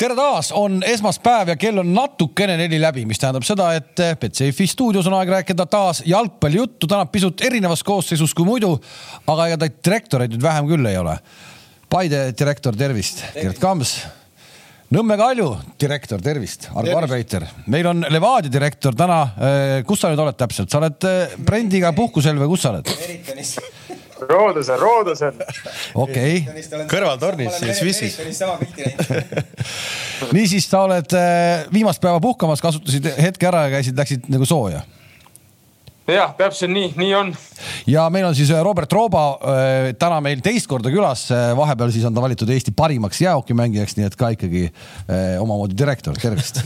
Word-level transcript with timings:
tere 0.00 0.16
taas, 0.16 0.48
on 0.56 0.80
esmaspäev 0.86 1.52
ja 1.52 1.56
kell 1.60 1.80
on 1.82 1.90
natukene 1.92 2.56
neli 2.56 2.78
läbi, 2.80 3.04
mis 3.08 3.20
tähendab 3.20 3.44
seda, 3.44 3.70
et 3.76 4.00
Betsafe'i 4.20 4.68
stuudios 4.70 5.08
on 5.10 5.16
aeg 5.18 5.32
rääkida 5.34 5.66
taas 5.68 6.00
jalgpallijuttu, 6.08 6.88
täna 6.88 7.04
pisut 7.12 7.42
erinevas 7.44 7.82
koosseisus 7.84 8.32
kui 8.36 8.48
muidu. 8.48 8.72
aga 9.26 9.48
ega 9.48 9.58
teid 9.64 9.76
direktoreid 9.84 10.32
nüüd 10.32 10.42
vähem 10.42 10.70
küll 10.70 10.88
ei 10.88 10.96
ole. 10.96 11.18
Paide 11.90 12.30
direktor, 12.38 12.76
tervist, 12.76 13.20
tervist., 13.20 13.42
Gerd 13.42 13.60
Kams. 13.60 13.94
Nõmme 14.90 15.18
Kalju 15.18 15.50
direktor, 15.78 16.22
tervist, 16.22 16.70
Argo 16.74 16.96
Arbeiter. 16.98 17.46
meil 17.66 17.86
on 17.86 18.06
Levadia 18.08 18.50
direktor 18.50 18.96
täna. 18.96 19.20
kus 19.86 20.00
sa 20.00 20.08
nüüd 20.08 20.24
oled 20.24 20.38
täpselt, 20.38 20.70
sa 20.70 20.80
oled 20.80 21.10
Brendiga 21.44 21.92
puhkusel 21.92 22.40
või 22.40 22.48
kus 22.54 22.64
sa 22.64 22.72
oled? 22.72 22.88
Meritonis 22.88 23.58
Roodusel, 24.28 24.78
Roodusel. 24.80 25.42
okei 25.94 26.44
okay.. 26.44 26.84
kõrvaltornis 26.90 27.58
siis 27.60 27.80
Swissis. 27.80 28.18
niisiis, 30.36 30.68
sa 30.68 30.84
oled 30.86 31.16
äh, 31.16 31.66
viimast 31.72 32.02
päeva 32.02 32.20
puhkamas, 32.22 32.62
kasutasid 32.62 33.08
hetke 33.20 33.48
ära 33.50 33.66
ja 33.66 33.76
käisid, 33.78 33.98
läksid 33.98 34.28
nagu 34.32 34.48
sooja 34.48 34.82
jah, 36.10 36.32
täpselt 36.34 36.72
nii, 36.74 36.88
nii 36.98 37.12
on. 37.14 37.32
ja 37.86 38.08
meil 38.10 38.26
on 38.26 38.34
siis 38.34 38.50
äh, 38.50 38.62
Robert 38.66 38.92
Rooba 38.92 39.24
äh, 39.30 39.90
täna 39.98 40.18
meil 40.24 40.42
teist 40.44 40.66
korda 40.70 40.90
külas, 40.92 41.28
vahepeal 41.56 41.92
siis 41.94 42.04
on 42.08 42.16
ta 42.16 42.24
valitud 42.24 42.50
Eesti 42.50 42.74
parimaks 42.76 43.22
jäähokimängijaks, 43.22 43.96
nii 43.98 44.08
et 44.10 44.18
ka 44.18 44.32
ikkagi 44.34 44.66
omamoodi 45.40 45.78
direktor, 45.78 46.18
tervist 46.18 46.62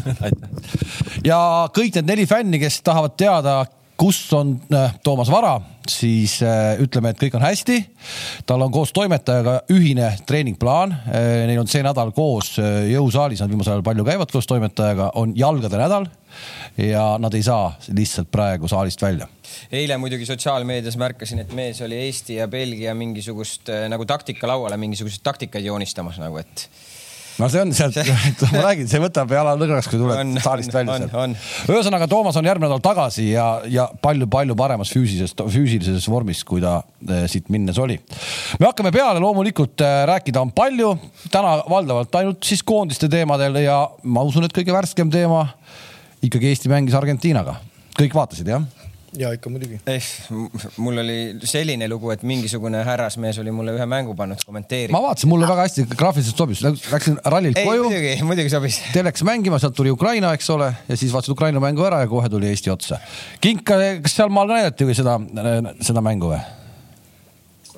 ja 1.31 1.39
kõik 1.77 2.01
need 2.01 2.13
neli 2.15 2.29
fänni, 2.31 2.63
kes 2.63 2.81
tahavad 2.87 3.19
teada, 3.21 3.63
kus 3.97 4.33
on 4.33 4.61
äh, 4.75 4.95
Toomas 5.05 5.31
Vara, 5.31 5.61
siis 5.89 6.41
äh, 6.43 6.81
ütleme, 6.83 7.13
et 7.13 7.21
kõik 7.21 7.37
on 7.39 7.45
hästi. 7.45 7.77
tal 8.47 8.63
on 8.65 8.73
koos 8.73 8.93
toimetajaga 8.93 9.61
ühine 9.73 10.11
treeningplaan 10.27 10.93
äh,. 10.93 11.45
Neil 11.49 11.61
on 11.61 11.71
see 11.71 11.83
nädal 11.85 12.11
koos 12.17 12.57
jõusaalis, 12.91 13.43
nad 13.43 13.53
viimasel 13.53 13.77
ajal 13.77 13.87
palju 13.87 14.07
käivad 14.07 14.33
koos 14.33 14.49
toimetajaga, 14.51 15.13
on 15.21 15.35
jalgade 15.39 15.79
nädal 15.79 16.09
ja 16.81 17.05
nad 17.23 17.35
ei 17.35 17.43
saa 17.47 17.75
lihtsalt 17.95 18.31
praegu 18.33 18.69
saalist 18.69 19.03
välja. 19.03 19.29
eile 19.73 19.97
muidugi 19.97 20.27
sotsiaalmeedias 20.27 20.97
märkasin, 20.99 21.45
et 21.45 21.53
mees 21.55 21.83
oli 21.85 22.01
Eesti 22.07 22.41
ja 22.41 22.49
Belgia 22.49 22.95
mingisugust 22.95 23.71
nagu 23.89 24.07
taktikalauale 24.07 24.77
mingisuguseid 24.77 25.23
taktikaid 25.23 25.65
joonistamas 25.65 26.19
nagu, 26.19 26.43
et 26.43 26.69
no 27.39 27.49
see 27.51 27.63
on 27.65 27.73
sealt, 27.75 27.97
ma 28.55 28.63
räägin, 28.69 28.89
see 28.91 29.01
võtab 29.03 29.33
jala 29.35 29.55
lõdvaks, 29.59 29.89
kui 29.91 30.01
tuled 30.01 30.21
on, 30.21 30.35
saalist 30.43 30.75
välja 30.75 30.99
sealt. 31.03 31.41
ühesõnaga, 31.71 32.09
Toomas 32.11 32.39
on 32.41 32.49
järgmine 32.49 32.71
nädal 32.71 32.83
tagasi 32.85 33.27
ja, 33.33 33.47
ja 33.71 33.89
palju-palju 34.05 34.57
paremas 34.59 34.93
füüsilises, 34.95 35.35
füüsilises 35.35 36.07
vormis, 36.11 36.45
kui 36.47 36.63
ta 36.65 36.77
äh, 36.81 37.25
siit 37.31 37.51
minnes 37.55 37.79
oli. 37.83 37.99
me 38.61 38.69
hakkame 38.69 38.95
peale, 38.95 39.23
loomulikult 39.25 39.85
äh, 39.85 40.05
rääkida 40.11 40.45
on 40.45 40.55
palju, 40.55 40.95
täna 41.35 41.59
valdavalt 41.71 42.21
ainult 42.21 42.47
siis 42.47 42.63
koondiste 42.67 43.11
teemadel 43.13 43.63
ja 43.65 43.83
ma 44.05 44.25
usun, 44.27 44.47
et 44.47 44.55
kõige 44.55 44.75
värskem 44.75 45.11
teema 45.13 45.47
ikkagi 46.25 46.53
Eesti 46.53 46.73
mängis 46.73 46.97
Argentiinaga. 46.97 47.59
kõik 47.99 48.15
vaatasid, 48.17 48.49
jah? 48.51 48.84
Ja 49.19 49.31
ikka 49.35 49.51
muidugi 49.53 49.79
eh,. 49.87 50.07
mul 50.77 50.99
oli 51.03 51.19
selline 51.47 51.89
lugu, 51.91 52.11
et 52.15 52.23
mingisugune 52.27 52.83
härrasmees 52.87 53.39
oli 53.43 53.53
mulle 53.55 53.75
ühe 53.77 53.87
mängu 53.91 54.15
pannud 54.19 54.43
kommenteerima. 54.47 54.97
ma 54.99 55.09
vaatasin, 55.09 55.31
mulle 55.31 55.49
väga 55.49 55.67
hästi 55.69 55.87
graafiliselt 55.95 56.41
sobis, 56.41 56.63
läksin 56.65 57.19
rallilt 57.25 57.59
ei, 57.61 57.69
koju. 57.69 57.87
muidugi, 57.89 58.15
muidugi 58.27 58.53
sobis. 58.53 58.81
Telex 58.95 59.25
mängima, 59.27 59.61
sealt 59.63 59.77
tuli 59.79 59.93
Ukraina, 59.95 60.33
eks 60.37 60.51
ole, 60.55 60.73
ja 60.89 60.99
siis 60.99 61.15
vaatasid 61.15 61.37
Ukraina 61.37 61.63
mängu 61.63 61.87
ära 61.87 62.03
ja 62.05 62.11
kohe 62.11 62.29
tuli 62.33 62.51
Eesti 62.51 62.73
otsa. 62.75 62.99
Kink, 63.45 63.65
kas 63.67 64.19
sealmaal 64.19 64.51
ka 64.51 64.59
näidati 64.61 64.89
või 64.89 64.99
seda, 64.99 65.19
seda 65.85 66.05
mängu 66.05 66.33
või? 66.35 66.43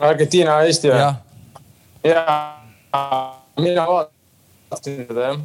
Argentiina, 0.06 0.61
Eesti 0.69 0.93
või? 0.93 1.05
ja, 2.06 2.25
mina 3.61 3.87
vaatasin 3.91 5.06
seda 5.06 5.31
jah. 5.31 5.41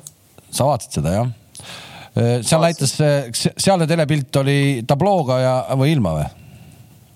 sa 0.52 0.72
vaatasid 0.72 1.00
seda 1.02 1.16
jah? 1.20 1.38
Äh, 2.12 2.38
seal 2.44 2.64
näitas, 2.64 2.98
sealne 3.56 3.88
telepilt 3.88 4.36
oli 4.42 4.60
tablooga 4.88 5.40
ja, 5.40 5.56
või 5.80 5.96
ilma 5.96 6.16
või? 6.20 6.30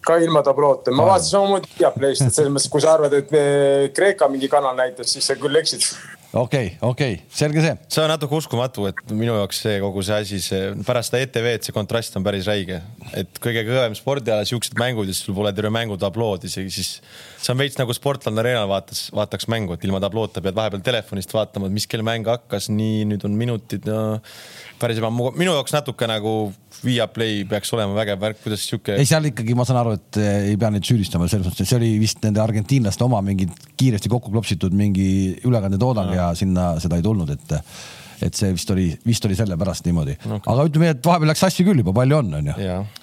ka 0.06 0.20
ilma 0.22 0.44
tabloota, 0.46 0.92
ma 0.94 1.08
vaatasin 1.08 1.32
samamoodi 1.34 1.72
Viaplayst, 1.80 2.28
et 2.28 2.36
selles 2.36 2.52
mõttes, 2.54 2.70
kui 2.70 2.84
sa 2.84 2.92
arvad, 2.94 3.14
et 3.18 3.32
Kreeka 3.98 4.28
mingi 4.30 4.46
kanal 4.52 4.76
näitas, 4.78 5.10
siis 5.10 5.26
sa 5.26 5.34
küll 5.40 5.58
eksid 5.58 5.88
okei 6.36 6.66
okay,, 6.66 6.78
okei 6.82 7.14
okay., 7.14 7.26
selge 7.32 7.64
see. 7.64 7.76
see 7.88 8.04
on 8.04 8.12
natuke 8.12 8.36
uskumatu, 8.36 8.88
et 8.90 9.14
minu 9.16 9.38
jaoks 9.38 9.62
see 9.64 9.78
kogu 9.84 10.04
see 10.06 10.18
asi, 10.26 10.40
see 10.44 10.74
pärast 10.88 11.14
seda 11.14 11.24
ETV-d 11.24 11.68
see 11.68 11.76
kontrast 11.76 12.18
on 12.20 12.26
päris 12.28 12.48
räige. 12.50 12.82
et 13.16 13.40
kõige 13.42 13.64
kõvem 13.68 13.96
spordiala, 13.98 14.48
siuksed 14.48 14.76
mängud 14.80 15.08
ja 15.08 15.16
siis 15.16 15.30
sul 15.30 15.38
pole 15.38 15.54
terve 15.56 15.72
mängu 15.74 15.98
tablood 16.02 16.44
isegi, 16.50 16.74
siis 16.76 16.92
see 17.46 17.54
on 17.54 17.62
veits 17.62 17.78
nagu 17.78 17.94
Sportland 17.94 18.42
Arenal 18.42 18.68
vaatas, 18.70 19.06
vaataks 19.16 19.48
mängu, 19.52 19.76
et 19.76 19.84
ilma 19.86 20.00
tabloota 20.04 20.42
pead 20.44 20.58
vahepeal 20.58 20.84
telefonist 20.86 21.34
vaatama, 21.36 21.70
et 21.70 21.76
mis 21.76 21.88
kell 21.90 22.06
mäng 22.06 22.28
hakkas, 22.30 22.70
nii 22.74 23.04
nüüd 23.12 23.26
on 23.28 23.36
minutid 23.38 23.86
no 23.90 24.00
päris 24.82 25.00
ebamugav, 25.02 25.38
minu 25.40 25.56
jaoks 25.56 25.76
natuke 25.76 26.10
nagu 26.10 26.36
Viaplay 26.84 27.46
peaks 27.50 27.72
olema 27.76 27.96
vägev 27.98 28.22
värk, 28.22 28.42
kuidas 28.44 28.66
sihuke. 28.68 28.98
ei, 29.00 29.08
seal 29.10 29.30
ikkagi 29.32 29.58
ma 29.58 29.66
saan 29.68 29.82
aru, 29.84 29.96
et 30.00 30.22
eh, 30.22 30.50
ei 30.52 30.58
pea 30.62 30.72
neid 30.74 30.88
süüdistama 30.88 31.30
selles 31.32 31.48
mõttes, 31.48 31.64
et 31.64 31.72
see 31.72 31.80
oli 31.80 31.92
vist 32.02 32.24
nende 32.26 32.42
argentiinlaste 32.44 33.06
oma 33.06 33.22
mingi 33.26 33.48
kiiresti 33.78 34.12
kokku 34.12 34.34
klopsitud 34.34 34.76
mingi 34.76 35.08
ülekandetoodang 35.46 36.12
ja. 36.16 36.32
ja 36.32 36.32
sinna 36.38 36.74
seda 36.84 37.00
ei 37.00 37.06
tulnud, 37.06 37.32
et 37.36 37.56
et 38.24 38.38
see 38.38 38.54
vist 38.56 38.72
oli, 38.72 38.88
vist 39.06 39.26
oli 39.28 39.38
sellepärast 39.38 39.88
niimoodi. 39.90 40.16
Okay.. 40.22 40.44
aga 40.54 40.68
ütleme, 40.70 40.94
et 40.96 41.04
vahepeal 41.06 41.32
läks 41.34 41.44
sassi 41.46 41.66
küll 41.68 41.82
juba, 41.82 41.96
palju 41.96 42.22
on, 42.22 42.32
onju. 42.40 42.56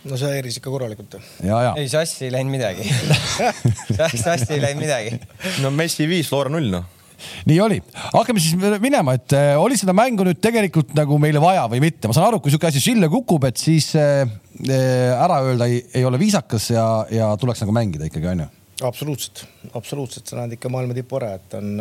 no 0.08 0.20
see 0.20 0.32
häiris 0.36 0.58
ikka 0.60 0.72
korralikult. 0.72 1.18
ei, 1.42 1.88
sassi 1.92 2.28
ei 2.28 2.34
läinud 2.34 2.56
midagi. 2.56 2.88
Sassi 4.22 4.54
ei 4.56 4.62
läinud 4.62 4.82
midagi. 4.82 5.16
no 5.62 5.70
Messi 5.74 6.06
viis, 6.08 6.28
Flora 6.30 6.52
null 6.52 6.70
noh. 6.72 6.90
Nii 7.46 7.58
oli, 7.62 7.76
hakkame 7.94 8.42
siis 8.42 8.56
minema, 8.82 9.14
et 9.14 9.34
äh, 9.36 9.52
oli 9.60 9.76
seda 9.78 9.94
mängu 9.94 10.24
nüüd 10.26 10.40
tegelikult 10.42 10.90
nagu 10.98 11.18
meile 11.22 11.38
vaja 11.42 11.68
või 11.70 11.78
mitte, 11.84 12.10
ma 12.10 12.16
saan 12.16 12.26
aru, 12.32 12.40
kui 12.42 12.50
sihuke 12.50 12.66
asi 12.66 12.82
sille 12.82 13.06
kukub, 13.12 13.46
et 13.46 13.60
siis 13.62 13.92
äh, 13.98 14.24
äh, 14.66 15.12
ära 15.14 15.38
öelda 15.46 15.68
ei, 15.70 15.84
ei 15.94 16.02
ole 16.08 16.18
viisakas 16.18 16.72
ja, 16.72 16.86
ja 17.14 17.30
tuleks 17.38 17.62
nagu 17.62 17.76
mängida 17.76 18.08
ikkagi 18.10 18.30
onju. 18.32 18.48
absoluutselt, 18.88 19.44
absoluutselt, 19.70 20.26
sa 20.26 20.40
näed 20.40 20.56
ikka 20.58 20.72
maailma 20.72 20.98
tipu 20.98 21.20
ära, 21.20 21.36
et 21.38 21.58
on 21.58 21.76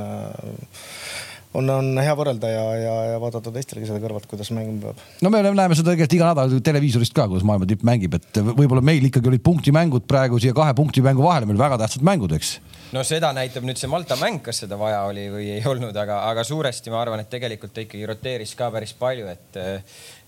on, 1.57 1.69
on 1.69 1.91
hea 1.99 2.13
võrrelda 2.17 2.51
ja, 2.51 2.63
ja, 2.79 2.95
ja 3.13 3.21
vaadata 3.21 3.53
teistelegi 3.53 3.89
seda 3.89 4.01
kõrvalt, 4.03 4.27
kuidas 4.31 4.51
mängima 4.55 4.91
peab. 4.91 5.05
no 5.23 5.31
me 5.33 5.43
näeme 5.47 5.77
seda 5.77 5.91
tegelikult 5.91 6.17
iga 6.17 6.31
nädal 6.31 6.63
televiisorist 6.63 7.15
ka, 7.15 7.27
kuidas 7.31 7.47
maailma 7.47 7.67
tipp 7.69 7.85
mängib, 7.87 8.15
et 8.19 8.41
võib-olla 8.51 8.83
meil 8.85 9.07
ikkagi 9.09 9.31
olid 9.31 9.43
punktimängud 9.45 10.07
praegu 10.09 10.39
siia 10.41 10.55
kahe 10.57 10.75
punktimängu 10.77 11.25
vahele, 11.25 11.49
meil 11.49 11.59
väga 11.61 11.81
tähtsad 11.83 12.05
mängud, 12.07 12.35
eks 12.37 12.57
no 12.95 13.03
seda 13.07 13.31
näitab 13.35 13.65
nüüd 13.67 13.79
see 13.79 13.89
Malta 13.91 14.17
mäng, 14.19 14.41
kas 14.45 14.63
seda 14.63 14.79
vaja 14.79 15.03
oli 15.09 15.27
või 15.33 15.49
ei 15.57 15.61
olnud, 15.67 15.95
aga, 15.97 16.21
aga 16.29 16.45
suuresti 16.47 16.93
ma 16.93 17.01
arvan, 17.03 17.23
et 17.23 17.31
tegelikult 17.31 17.75
ta 17.75 17.83
ikkagi 17.85 18.07
roteeris 18.09 18.55
ka 18.59 18.71
päris 18.73 18.93
palju, 18.97 19.27
et, 19.31 19.61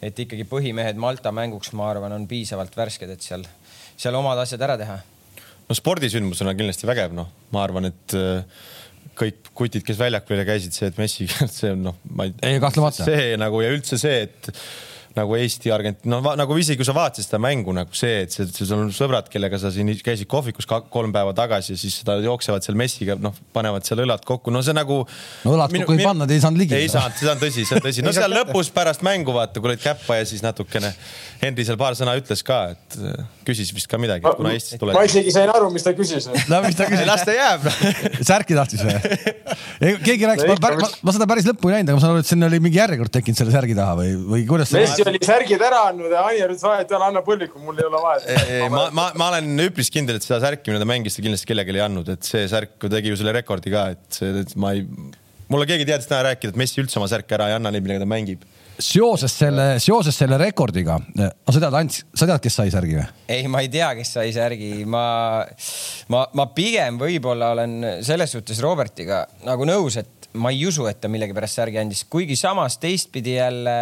et 0.04 0.22
ikkagi 0.26 0.48
põhimehed 0.50 1.00
Malta 1.00 1.34
mänguks, 1.36 1.74
ma 1.78 1.90
arvan, 1.92 2.16
on 2.16 2.28
piisavalt 2.30 2.76
värsked, 2.78 3.16
et 3.16 3.26
seal, 3.26 3.44
seal 3.96 4.20
omad 4.20 4.40
asjad 4.44 4.64
ära 4.68 4.78
teha. 4.80 5.00
no 5.68 5.80
spordisündmusena 5.80 6.56
kindlasti 6.60 6.88
vägev, 6.90 7.16
noh, 7.16 7.32
ma 7.56 7.64
arvan, 7.68 7.92
et 7.92 8.18
äh, 8.20 8.64
kõik 9.18 9.52
kutid, 9.54 9.86
kes 9.86 10.00
väljakul 10.00 10.42
käisid, 10.48 10.76
see, 10.76 10.90
et 10.92 10.98
Messi, 11.02 11.28
see 11.58 11.74
on 11.76 11.86
noh, 11.90 12.00
ma 12.14 12.28
ei. 12.30 12.36
ei, 12.42 12.60
kahtlemata. 12.64 13.06
see 13.08 13.38
nagu 13.42 13.62
ja 13.64 13.72
üldse 13.74 14.00
see, 14.02 14.26
et 14.28 14.52
nagu 15.18 15.36
Eesti, 15.38 15.70
Argentiina, 15.74 16.18
no 16.18 16.34
nagu 16.38 16.56
isegi 16.58 16.80
kui 16.80 16.88
sa 16.88 16.96
vaatasid 16.96 17.28
seda 17.28 17.40
mängu 17.44 17.74
nagu 17.76 17.94
see, 17.98 18.24
et 18.26 18.34
see, 18.34 18.48
see 18.50 18.66
sul 18.66 18.82
on 18.82 18.92
sõbrad, 18.96 19.30
kellega 19.32 19.60
sa 19.62 19.70
siin 19.74 19.92
käisid 20.04 20.30
kohvikus 20.30 20.68
kolm 20.68 21.14
päeva 21.14 21.36
tagasi 21.38 21.76
ja 21.76 21.80
siis 21.80 22.00
seda 22.02 22.18
jooksevad 22.24 22.66
seal 22.66 22.78
messiga, 22.80 23.18
noh, 23.22 23.36
panevad 23.54 23.86
seal 23.86 24.02
õlad 24.06 24.26
kokku, 24.26 24.54
no 24.54 24.64
see 24.66 24.76
nagu. 24.76 25.04
no 25.44 25.54
õlad 25.54 25.76
kokku 25.76 25.98
ei 25.98 26.08
pannud, 26.08 26.34
ei 26.34 26.42
saanud 26.44 26.64
ligi. 26.64 26.78
ei 26.78 26.90
saanud, 26.92 27.18
see 27.20 27.30
on 27.30 27.44
tõsi, 27.44 27.68
see 27.70 27.78
on 27.78 27.86
tõsi. 27.86 28.06
no 28.06 28.16
seal 28.16 28.34
lõpus 28.34 28.72
pärast 28.74 29.06
mängu 29.06 29.36
vaata, 29.36 29.62
kui 29.62 29.74
lõid 29.74 29.84
käppa 29.84 30.18
ja 30.18 30.26
siis 30.30 30.42
natukene 30.46 30.94
Henri 31.44 31.66
seal 31.68 31.78
paar 31.80 31.98
sõna 32.00 32.16
ütles 32.18 32.42
ka, 32.48 32.60
et 32.74 32.98
äh, 32.98 33.24
küsis 33.46 33.74
vist 33.76 33.90
ka 33.92 34.00
midagi, 34.02 34.26
kuna 34.38 34.54
Eestist 34.56 34.80
tuleb. 34.82 34.98
ma 34.98 35.06
isegi 35.06 35.34
sain 35.36 35.52
aru, 35.54 35.70
mis 35.74 35.86
ta 35.86 35.94
küsis. 35.98 36.30
no 36.50 36.62
mis 36.66 36.78
ta 36.80 36.88
küsis? 36.90 37.06
las 37.10 37.26
ta 37.28 37.36
jääb 37.36 37.70
särki 38.32 38.58
tahtis 38.58 38.82
või? 38.86 38.98
keegi 40.06 40.30
rääkis, 40.30 40.48
ma, 40.50 40.74
ma, 40.80 40.92
ma 41.04 41.16
seda 41.16 41.28
päris 41.30 41.48
lõppu 41.50 41.70
ei 41.70 41.80
näinud, 41.80 41.94
aga 41.94 42.00
ma 42.00 42.04
saan 42.06 42.16
aru, 42.16 42.24
et 42.24 42.32
siin 42.32 42.48
oli 42.48 42.62
mingi 42.64 42.80
järjekord 42.80 43.14
tekkinud 43.14 43.42
selle 43.42 43.56
särgi 43.56 43.76
taha 43.78 43.98
või, 44.00 44.16
või 44.34 44.46
kuidas 44.48 44.72
see? 44.72 45.03
Messi 45.04 45.14
oli 45.14 45.28
särgid 45.28 45.66
ära 45.68 45.82
andnud 45.90 46.14
ja 46.14 46.24
Anier 46.28 46.54
ütles, 46.54 46.66
et 46.84 46.94
anna 46.98 47.24
põlliku, 47.26 47.62
mul 47.64 47.80
ei 47.80 47.88
ole 47.90 48.02
vaja. 48.04 48.70
ma, 48.74 48.88
ma, 48.96 49.10
ma 49.20 49.30
olen 49.34 49.66
üpris 49.68 49.92
kindel, 49.94 50.20
et 50.20 50.26
seda 50.26 50.42
särki, 50.46 50.72
mida 50.72 50.84
ta 50.84 50.90
mängis, 50.90 51.18
ta 51.18 51.26
kindlasti 51.26 51.52
kellelegi 51.52 51.78
ei 51.78 51.86
andnud, 51.86 52.14
et 52.16 52.28
see 52.28 52.48
särk 52.52 52.90
tegi 52.90 53.14
ju 53.14 53.20
selle 53.20 53.36
rekordi 53.36 53.74
ka, 53.74 53.90
et 53.98 54.20
see, 54.20 54.34
et 54.44 54.56
ma 54.60 54.74
ei, 54.78 54.86
mulle 55.52 55.70
keegi 55.70 55.88
teadis 55.90 56.10
täna 56.10 56.24
rääkida, 56.30 56.54
et 56.54 56.62
Messi 56.64 56.82
üldse 56.84 57.02
oma 57.02 57.10
särki 57.12 57.38
ära 57.38 57.52
ei 57.52 57.58
anna, 57.60 57.74
neid, 57.74 57.86
millega 57.86 58.06
ta 58.06 58.10
mängib 58.10 58.48
seoses 58.82 59.34
selle, 59.38 59.66
seoses 59.82 60.16
selle 60.18 60.38
rekordiga, 60.42 60.98
no 61.18 61.30
sa 61.54 61.62
tead, 61.62 61.76
Ants, 61.78 62.00
sa 62.18 62.28
tead, 62.30 62.42
kes 62.44 62.58
sai 62.58 62.72
särgi 62.74 62.98
või? 62.98 63.06
ei, 63.32 63.48
ma 63.52 63.62
ei 63.64 63.70
tea, 63.74 63.92
kes 64.00 64.16
sai 64.18 64.34
särgi, 64.36 64.72
ma, 64.90 65.04
ma, 66.14 66.24
ma 66.38 66.48
pigem 66.56 66.98
võib-olla 67.02 67.52
olen 67.54 67.76
selles 68.06 68.34
suhtes 68.34 68.62
Robertiga 68.64 69.24
nagu 69.46 69.68
nõus, 69.70 70.00
et 70.02 70.10
ma 70.34 70.52
ei 70.54 70.66
usu, 70.68 70.86
et 70.90 71.00
ta 71.02 71.10
millegipärast 71.12 71.60
särgi 71.60 71.80
andis, 71.82 72.04
kuigi 72.10 72.36
samas 72.40 72.78
teistpidi 72.82 73.36
jälle 73.38 73.76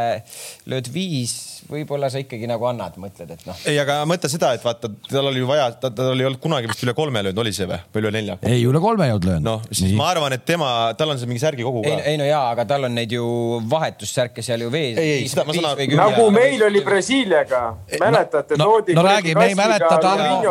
lööd 0.71 0.89
viis, 0.94 1.33
võib-olla 1.71 2.09
sa 2.12 2.19
ikkagi 2.21 2.48
nagu 2.50 2.65
annad, 2.68 2.98
mõtled, 3.01 3.31
et 3.31 3.45
noh. 3.48 3.57
ei, 3.69 3.77
aga 3.80 4.01
mõtle 4.09 4.30
seda, 4.31 4.51
et 4.57 4.63
vaata, 4.65 4.89
tal 5.07 5.30
oli 5.30 5.42
ju 5.42 5.48
vaja, 5.50 5.69
ta, 5.80 5.92
tal 5.95 6.19
ei 6.19 6.27
olnud 6.27 6.42
kunagi 6.44 6.69
vist 6.71 6.83
üle 6.86 6.95
kolme 6.98 7.24
löönud, 7.24 7.39
oli 7.44 7.53
see 7.56 7.68
või, 7.69 7.80
või 7.94 8.03
üle 8.03 8.13
nelja? 8.18 8.38
ei, 8.48 8.65
üle 8.68 8.81
kolme 8.83 9.07
ei 9.07 9.15
olnud 9.15 9.27
löönud. 9.30 9.48
noh, 9.48 9.63
siis 9.69 9.92
Nii. 9.92 10.00
ma 10.00 10.09
arvan, 10.12 10.36
et 10.36 10.44
tema, 10.48 10.71
tal 11.00 11.13
on 11.13 11.21
see 11.21 11.30
mingi 11.30 11.44
särgikogu 11.44 11.86
ka. 11.86 11.95
ei 12.12 12.19
no 12.19 12.27
jaa, 12.27 12.44
aga 12.56 12.65
tal 12.74 12.89
on 12.89 12.95
neid 13.00 13.15
ju 13.15 13.25
vahetussärke 13.71 14.44
seal 14.45 14.65
ju 14.65 14.74
vees. 14.74 15.00
ei, 15.00 15.15
ei, 15.21 15.30
seda 15.31 15.48
ma 15.48 15.56
saan 15.56 15.69
aru. 15.71 15.88
nagu 16.01 16.27
meil 16.36 16.65
oli 16.68 16.83
Brasiiliaga, 16.86 17.63
mäletate 18.01 18.59
no,, 18.59 18.68
toodi. 18.74 18.98
no 18.98 19.06
räägi, 19.07 19.38
me 19.38 19.48
ei 19.53 19.57
mäleta, 19.59 19.94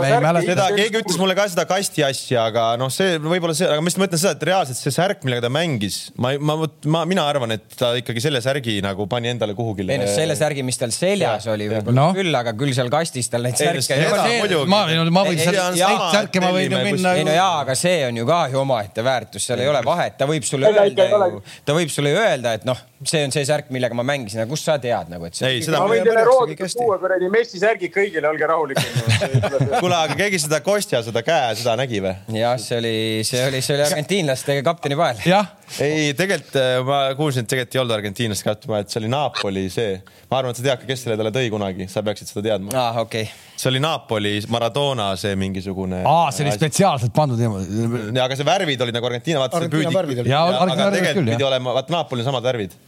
me 0.00 0.14
ei 0.14 0.20
mäleta. 0.25 0.47
seda, 0.49 0.70
keegi 0.76 1.02
ütles 1.05 1.20
mulle 1.20 1.37
ka 1.37 1.49
seda 1.52 1.67
kasti 1.69 2.06
asja, 2.06 2.47
aga 2.49 2.70
noh, 2.81 2.93
see 2.93 3.19
võib-olla 3.20 3.56
see, 3.56 3.69
aga 3.69 3.82
ma 3.82 3.91
lihtsalt 3.91 4.06
mõtlen 4.06 4.25
seda, 4.25 4.35
et 4.38 4.49
reaalselt 4.50 4.81
see 4.81 4.94
särk, 4.94 5.25
millega 5.26 5.44
ta 5.47 5.52
mängis, 5.52 5.89
ma, 6.20 6.32
ma, 6.38 6.56
ma, 6.94 7.02
mina 7.08 7.25
arvan, 7.28 7.54
et 7.56 7.76
ta 7.78 7.92
ikkagi 7.98 8.22
selle 8.22 8.40
särgi 8.44 8.78
nagu 8.84 9.06
pani 9.10 9.31
endale 9.32 9.54
kuhugile. 9.58 9.94
ei 9.94 10.02
noh, 10.02 10.10
selle 10.10 10.37
särgi, 10.38 10.64
mis 10.66 10.78
tal 10.81 10.92
seljas 10.94 11.48
ja, 11.48 11.54
oli 11.54 11.69
võib-olla 11.70 11.96
no. 11.96 12.06
küll, 12.16 12.34
aga 12.37 12.54
küll 12.58 12.75
seal 12.76 12.90
kastis 12.92 13.31
tal 13.32 13.44
neid 13.46 13.58
särke 13.60 13.98
ei 13.98 14.08
ole. 14.10 14.64
ma, 14.70 14.82
ma 15.12 15.25
võin 15.28 15.40
neid 15.40 16.14
särke 16.14 16.42
ma 16.42 16.52
võin 16.56 16.75
ju 16.75 16.82
minna. 16.87 17.14
ei 17.19 17.26
no 17.26 17.34
jaa, 17.37 17.60
aga 17.64 17.76
see 17.78 18.02
on 18.08 18.20
ju 18.20 18.28
ka 18.28 18.40
ju 18.52 18.60
omaette 18.62 19.04
väärtus, 19.06 19.46
seal 19.50 19.64
ei 19.64 19.70
ole 19.70 19.82
vahet, 19.87 20.16
ta 20.20 20.28
võib 20.31 20.46
sulle 20.48 20.72
öelda 20.72 21.08
ju, 21.10 21.42
ta 21.66 21.76
võib 21.76 21.92
sulle 21.92 22.14
öelda, 22.16 22.54
et 22.58 22.66
noh, 22.69 22.81
see 23.04 23.22
on 23.26 23.34
see 23.34 23.46
särk, 23.48 23.70
millega 23.75 23.96
ma 23.96 24.04
mängisin, 24.06 24.42
aga 24.44 24.50
kust 24.50 24.69
sa 24.69 24.76
tead 24.82 25.12
nagu, 25.12 25.28
et 25.28 25.38
see. 25.38 25.54
ei, 25.56 25.62
seda 25.64 25.81
ma 25.82 25.88
võin 25.90 26.04
teile 26.06 26.25
roodida 26.28 26.69
tuua 26.75 26.98
kuradi 27.00 27.31
Messi 27.32 27.60
särgid 27.62 27.94
kõigile, 27.94 28.28
olge 28.31 28.48
rahulikud. 28.50 29.31
kuule, 29.82 29.96
aga 29.96 30.19
keegi 30.19 30.42
seda 30.44 30.60
Kostja, 30.64 31.02
seda 31.06 31.25
käe, 31.26 31.54
seda 31.60 31.76
nägi 31.81 32.02
või? 32.04 32.16
jah, 32.40 32.58
see 32.60 32.81
oli, 32.81 32.96
see 33.26 33.46
oli, 33.46 33.62
see 33.64 33.78
oli 33.78 33.87
argentiinlaste 33.88 34.60
kapteni 34.66 34.98
vahel. 34.98 35.25
jah 35.28 35.56
ei, 35.78 36.11
tegelikult 36.19 36.56
äh, 36.58 36.81
ma 36.87 36.99
kuulsin, 37.19 37.46
et 37.46 37.50
tegelikult 37.52 37.76
ei 37.76 37.81
olnud 37.82 37.94
argentiinlast 37.94 38.46
katma, 38.46 38.81
et 38.82 38.90
see 38.90 39.00
oli 39.02 39.11
Napoli 39.12 39.64
see. 39.72 39.94
ma 40.31 40.40
arvan, 40.40 40.55
et 40.55 40.61
sa 40.61 40.67
tead 40.67 40.82
ka, 40.82 40.88
kes 40.88 41.05
selle 41.06 41.19
talle 41.20 41.32
tõi 41.34 41.52
kunagi, 41.52 41.87
sa 41.93 42.02
peaksid 42.06 42.32
seda 42.32 42.44
teadma. 42.49 42.75
ah,, 42.75 43.00
okei 43.05 43.28
okay. 43.28 43.55
see 43.61 43.70
oli 43.70 43.82
Napoli 43.84 44.34
Maradona 44.50 45.12
see 45.20 45.38
mingisugune. 45.38 46.02
aa, 46.02 46.28
see 46.34 46.46
oli 46.46 46.56
spetsiaalselt 46.58 47.14
pandud 47.17 47.40
niimoodi. 47.40 47.87
ja, 48.11 48.26
aga 48.26 48.38
see 48.38 48.50
värvid 48.50 48.87
olid 48.87 48.99
nagu 48.99 49.11
Argentiina, 49.12 49.43
vaata 49.44 49.62
see 49.64 49.72
püüdi. 49.72 49.94
aga 49.94 50.93
tegelikult 50.99 51.34
pidi 51.34 51.50
olema, 51.52 51.78
vaata 51.78 51.99
Napoli 52.00 52.26
on 52.26 52.32
samad 52.32 52.50
värvid. 52.50 52.78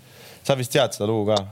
sa 0.42 0.58
vist 0.58 0.74
tead 0.74 0.98
seda 0.98 1.10
lugu 1.10 1.30
ka 1.30 1.42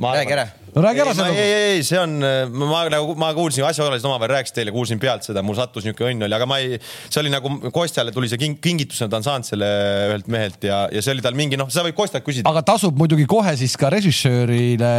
räägi 0.00 0.32
ära. 0.32 0.48
No 0.74 0.82
räägi 0.84 1.02
ära 1.04 1.14
seda. 1.14 1.28
ei, 1.32 1.38
ei, 1.40 1.66
ei, 1.74 1.82
see 1.86 1.98
on, 2.00 2.16
ma 2.58 2.84
nagu, 2.92 3.14
ma 3.20 3.30
kuulsin, 3.36 3.64
asjaosalised 3.68 4.08
omavahel 4.08 4.34
rääkisid 4.36 4.58
teile, 4.58 4.74
kuulsin 4.74 5.00
pealt 5.02 5.26
seda, 5.26 5.42
mul 5.46 5.56
sattus 5.58 5.86
niisugune 5.86 6.14
õnn 6.14 6.26
oli, 6.26 6.36
aga 6.36 6.48
ma 6.50 6.58
ei, 6.62 6.78
see 7.06 7.20
oli 7.22 7.32
nagu 7.32 7.52
Kostjale 7.74 8.12
tuli 8.14 8.30
see 8.30 8.40
king, 8.40 8.58
kingitusena, 8.62 9.10
ta 9.12 9.20
on 9.20 9.26
saanud 9.26 9.48
selle 9.48 9.68
ühelt 10.10 10.30
mehelt 10.32 10.66
ja, 10.66 10.84
ja 10.92 11.02
see 11.04 11.14
oli 11.14 11.24
tal 11.24 11.36
mingi 11.38 11.58
noh, 11.60 11.70
seda 11.72 11.86
võib 11.86 11.98
Kostjalt 11.98 12.26
küsida. 12.26 12.50
aga 12.50 12.64
tasub 12.66 12.98
muidugi 12.98 13.26
kohe 13.30 13.54
siis 13.60 13.76
ka 13.80 13.90
režissöörile 13.94 14.92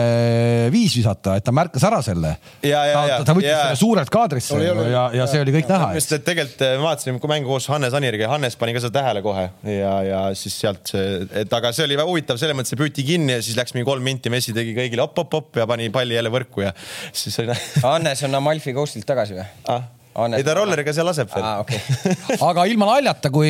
viis 0.74 0.96
visata, 0.98 1.38
et 1.40 1.46
ta 1.46 1.54
märkas 1.56 1.86
ära 1.88 2.02
selle. 2.06 2.36
ta, 2.62 3.22
ta 3.28 3.36
võttis 3.36 3.52
selle 3.52 3.80
suurelt 3.80 4.12
kaadrisse 4.14 4.60
ja, 4.62 4.76
ja, 4.92 5.04
ja 5.22 5.28
see 5.30 5.44
oli 5.44 5.56
kõik 5.58 5.70
näha. 5.72 5.92
just, 6.00 6.16
et 6.16 6.26
tegelikult 6.28 6.64
ma 6.66 6.72
eh, 6.72 6.84
vaatasin 6.86 7.20
mängu 7.36 7.52
koos 7.52 7.68
Hannes 7.72 7.96
Aniriga, 7.98 8.30
Hannes 8.32 8.56
pani 8.60 8.76
ka 8.76 8.84
seda 8.84 9.02
tähele 9.02 9.24
kohe 9.26 9.48
ja, 9.76 9.94
ja 10.06 10.22
siis 10.38 10.56
sealt 10.62 10.94
see, 10.94 11.26
et 11.42 11.54
aga 11.60 11.72
see 11.76 11.88
oli 11.88 12.00
huvitav 12.00 12.40
selles 12.42 12.58
mõttes, 12.58 12.76
et 12.76 12.82
püüti 12.82 13.06
kinni 13.08 13.38
ja 13.38 13.44
siis 13.44 13.58
läks 13.60 13.76
mingi 13.76 13.88
kolm 13.88 14.06
minti, 14.06 14.32
Messi 14.34 14.54
tegi 14.56 14.76
kõigile 14.78 15.04
op-op-op 15.06 15.60
ja 15.60 15.65
pani 15.70 15.90
palli 15.94 16.18
jälle 16.18 16.32
võrku 16.34 16.66
ja 16.66 16.74
siis 17.12 17.38
oli 17.44 17.56
Hannes 17.86 18.24
on 18.28 18.42
Amalfi 18.42 18.74
Coastilt 18.74 19.08
tagasi 19.10 19.38
või 19.40 19.46
ah.? 19.74 19.92
Annet. 20.16 20.40
ei 20.40 20.46
ta 20.48 20.54
rolleriga 20.56 20.94
seal 20.96 21.10
laseb 21.10 21.28
veel 21.28 21.44
ah,. 21.44 21.58
Okay. 21.60 21.80
aga 22.50 22.64
ilma 22.72 22.88
naljata, 22.88 23.28
kui, 23.36 23.50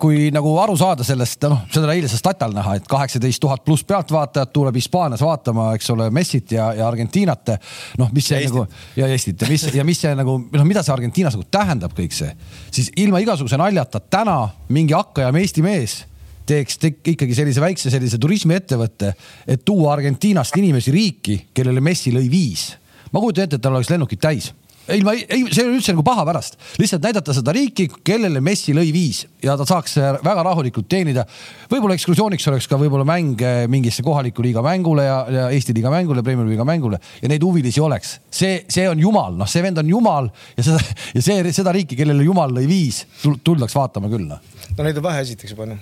kui 0.00 0.30
nagu 0.32 0.54
aru 0.62 0.72
saada 0.80 1.04
sellest, 1.04 1.44
noh, 1.52 1.66
seda 1.72 1.92
eilse 1.92 2.16
statal 2.16 2.54
näha, 2.56 2.78
et 2.80 2.86
kaheksateist 2.88 3.42
tuhat 3.44 3.60
pluss 3.66 3.84
pealtvaatajat 3.84 4.54
tuleb 4.56 4.78
Hispaanias 4.80 5.20
vaatama, 5.20 5.68
eks 5.76 5.92
ole, 5.92 6.08
Messit 6.14 6.54
ja, 6.56 6.70
ja 6.78 6.86
Argentiinat. 6.88 7.52
noh, 8.00 8.08
mis 8.16 8.30
see 8.30 8.40
ja 8.40 8.48
nagu 8.48 8.64
ja 8.96 9.10
Eestit 9.12 9.44
ja 9.44 9.50
mis 9.52 9.66
ja 9.68 9.84
mis 9.84 10.00
see 10.00 10.14
nagu 10.16 10.38
noh, 10.46 10.64
mida 10.64 10.80
see 10.80 10.94
Argentiinas 10.96 11.36
nagu 11.36 11.44
tähendab 11.52 11.92
kõik 11.98 12.16
see, 12.16 12.32
siis 12.72 12.88
ilma 12.96 13.20
igasuguse 13.20 13.60
naljata 13.60 14.00
täna 14.00 14.38
mingi 14.72 14.96
hakkajaam 14.96 15.42
Eesti 15.42 15.66
mees 15.66 15.98
teeks 16.46 16.78
te 16.78 16.92
ikkagi 17.12 17.36
sellise 17.36 17.62
väikse 17.62 17.92
sellise 17.92 18.18
turismiettevõtte, 18.22 19.12
et 19.46 19.64
tuua 19.64 19.92
Argentiinast 19.96 20.56
inimesi 20.58 20.94
riiki, 20.94 21.38
kellele 21.54 21.80
Messi 21.80 22.12
lõi 22.14 22.28
viis. 22.30 22.72
ma 23.12 23.20
kujutan 23.20 23.44
ette, 23.44 23.56
et 23.56 23.62
tal 23.62 23.76
oleks 23.76 23.90
lennukid 23.92 24.20
täis 24.20 24.52
ilma, 24.90 25.14
ei, 25.14 25.44
see 25.52 25.62
ei 25.62 25.68
ole 25.68 25.76
üldse 25.78 25.94
nagu 25.94 26.02
paha 26.06 26.24
pärast, 26.26 26.56
lihtsalt 26.80 27.04
näidata 27.04 27.34
seda 27.36 27.54
riiki, 27.54 27.86
kellele 28.04 28.42
Messi 28.44 28.74
lõi 28.74 28.90
viis 28.94 29.22
ja 29.42 29.54
ta 29.58 29.66
saaks 29.68 29.94
väga 30.24 30.44
rahulikult 30.46 30.88
teenida. 30.90 31.24
võib-olla 31.70 31.94
ekskursiooniks 31.98 32.48
oleks 32.50 32.68
ka 32.70 32.78
võib-olla 32.80 33.06
mäng 33.06 33.42
mingisse 33.70 34.02
kohaliku 34.02 34.42
liiga 34.44 34.64
mängule 34.64 35.06
ja, 35.06 35.18
ja 35.30 35.44
Eesti 35.54 35.74
liiga 35.76 35.92
mängule, 35.92 36.24
Premiumi 36.26 36.54
liiga 36.54 36.66
mängule 36.66 36.98
ja 37.22 37.30
neid 37.30 37.44
huvilisi 37.46 37.80
oleks. 37.80 38.18
see, 38.30 38.64
see 38.68 38.88
on 38.90 38.98
jumal, 38.98 39.36
noh, 39.38 39.50
see 39.50 39.62
vend 39.62 39.78
on 39.78 39.88
jumal 39.88 40.30
ja 40.56 40.66
seda 40.66 40.82
ja 41.14 41.22
see, 41.22 41.54
seda 41.54 41.74
riiki, 41.74 41.98
kellele 41.98 42.26
jumal 42.26 42.54
lõi 42.58 42.66
viis, 42.66 43.04
tuldaks 43.44 43.78
vaatama 43.78 44.10
küll 44.10 44.26
noh. 44.26 44.42
No 44.76 44.86
neid 44.86 45.00
on 45.00 45.06
vähe 45.08 45.24
esiteks 45.26 45.54
juba 45.54 45.68
noh 45.70 45.80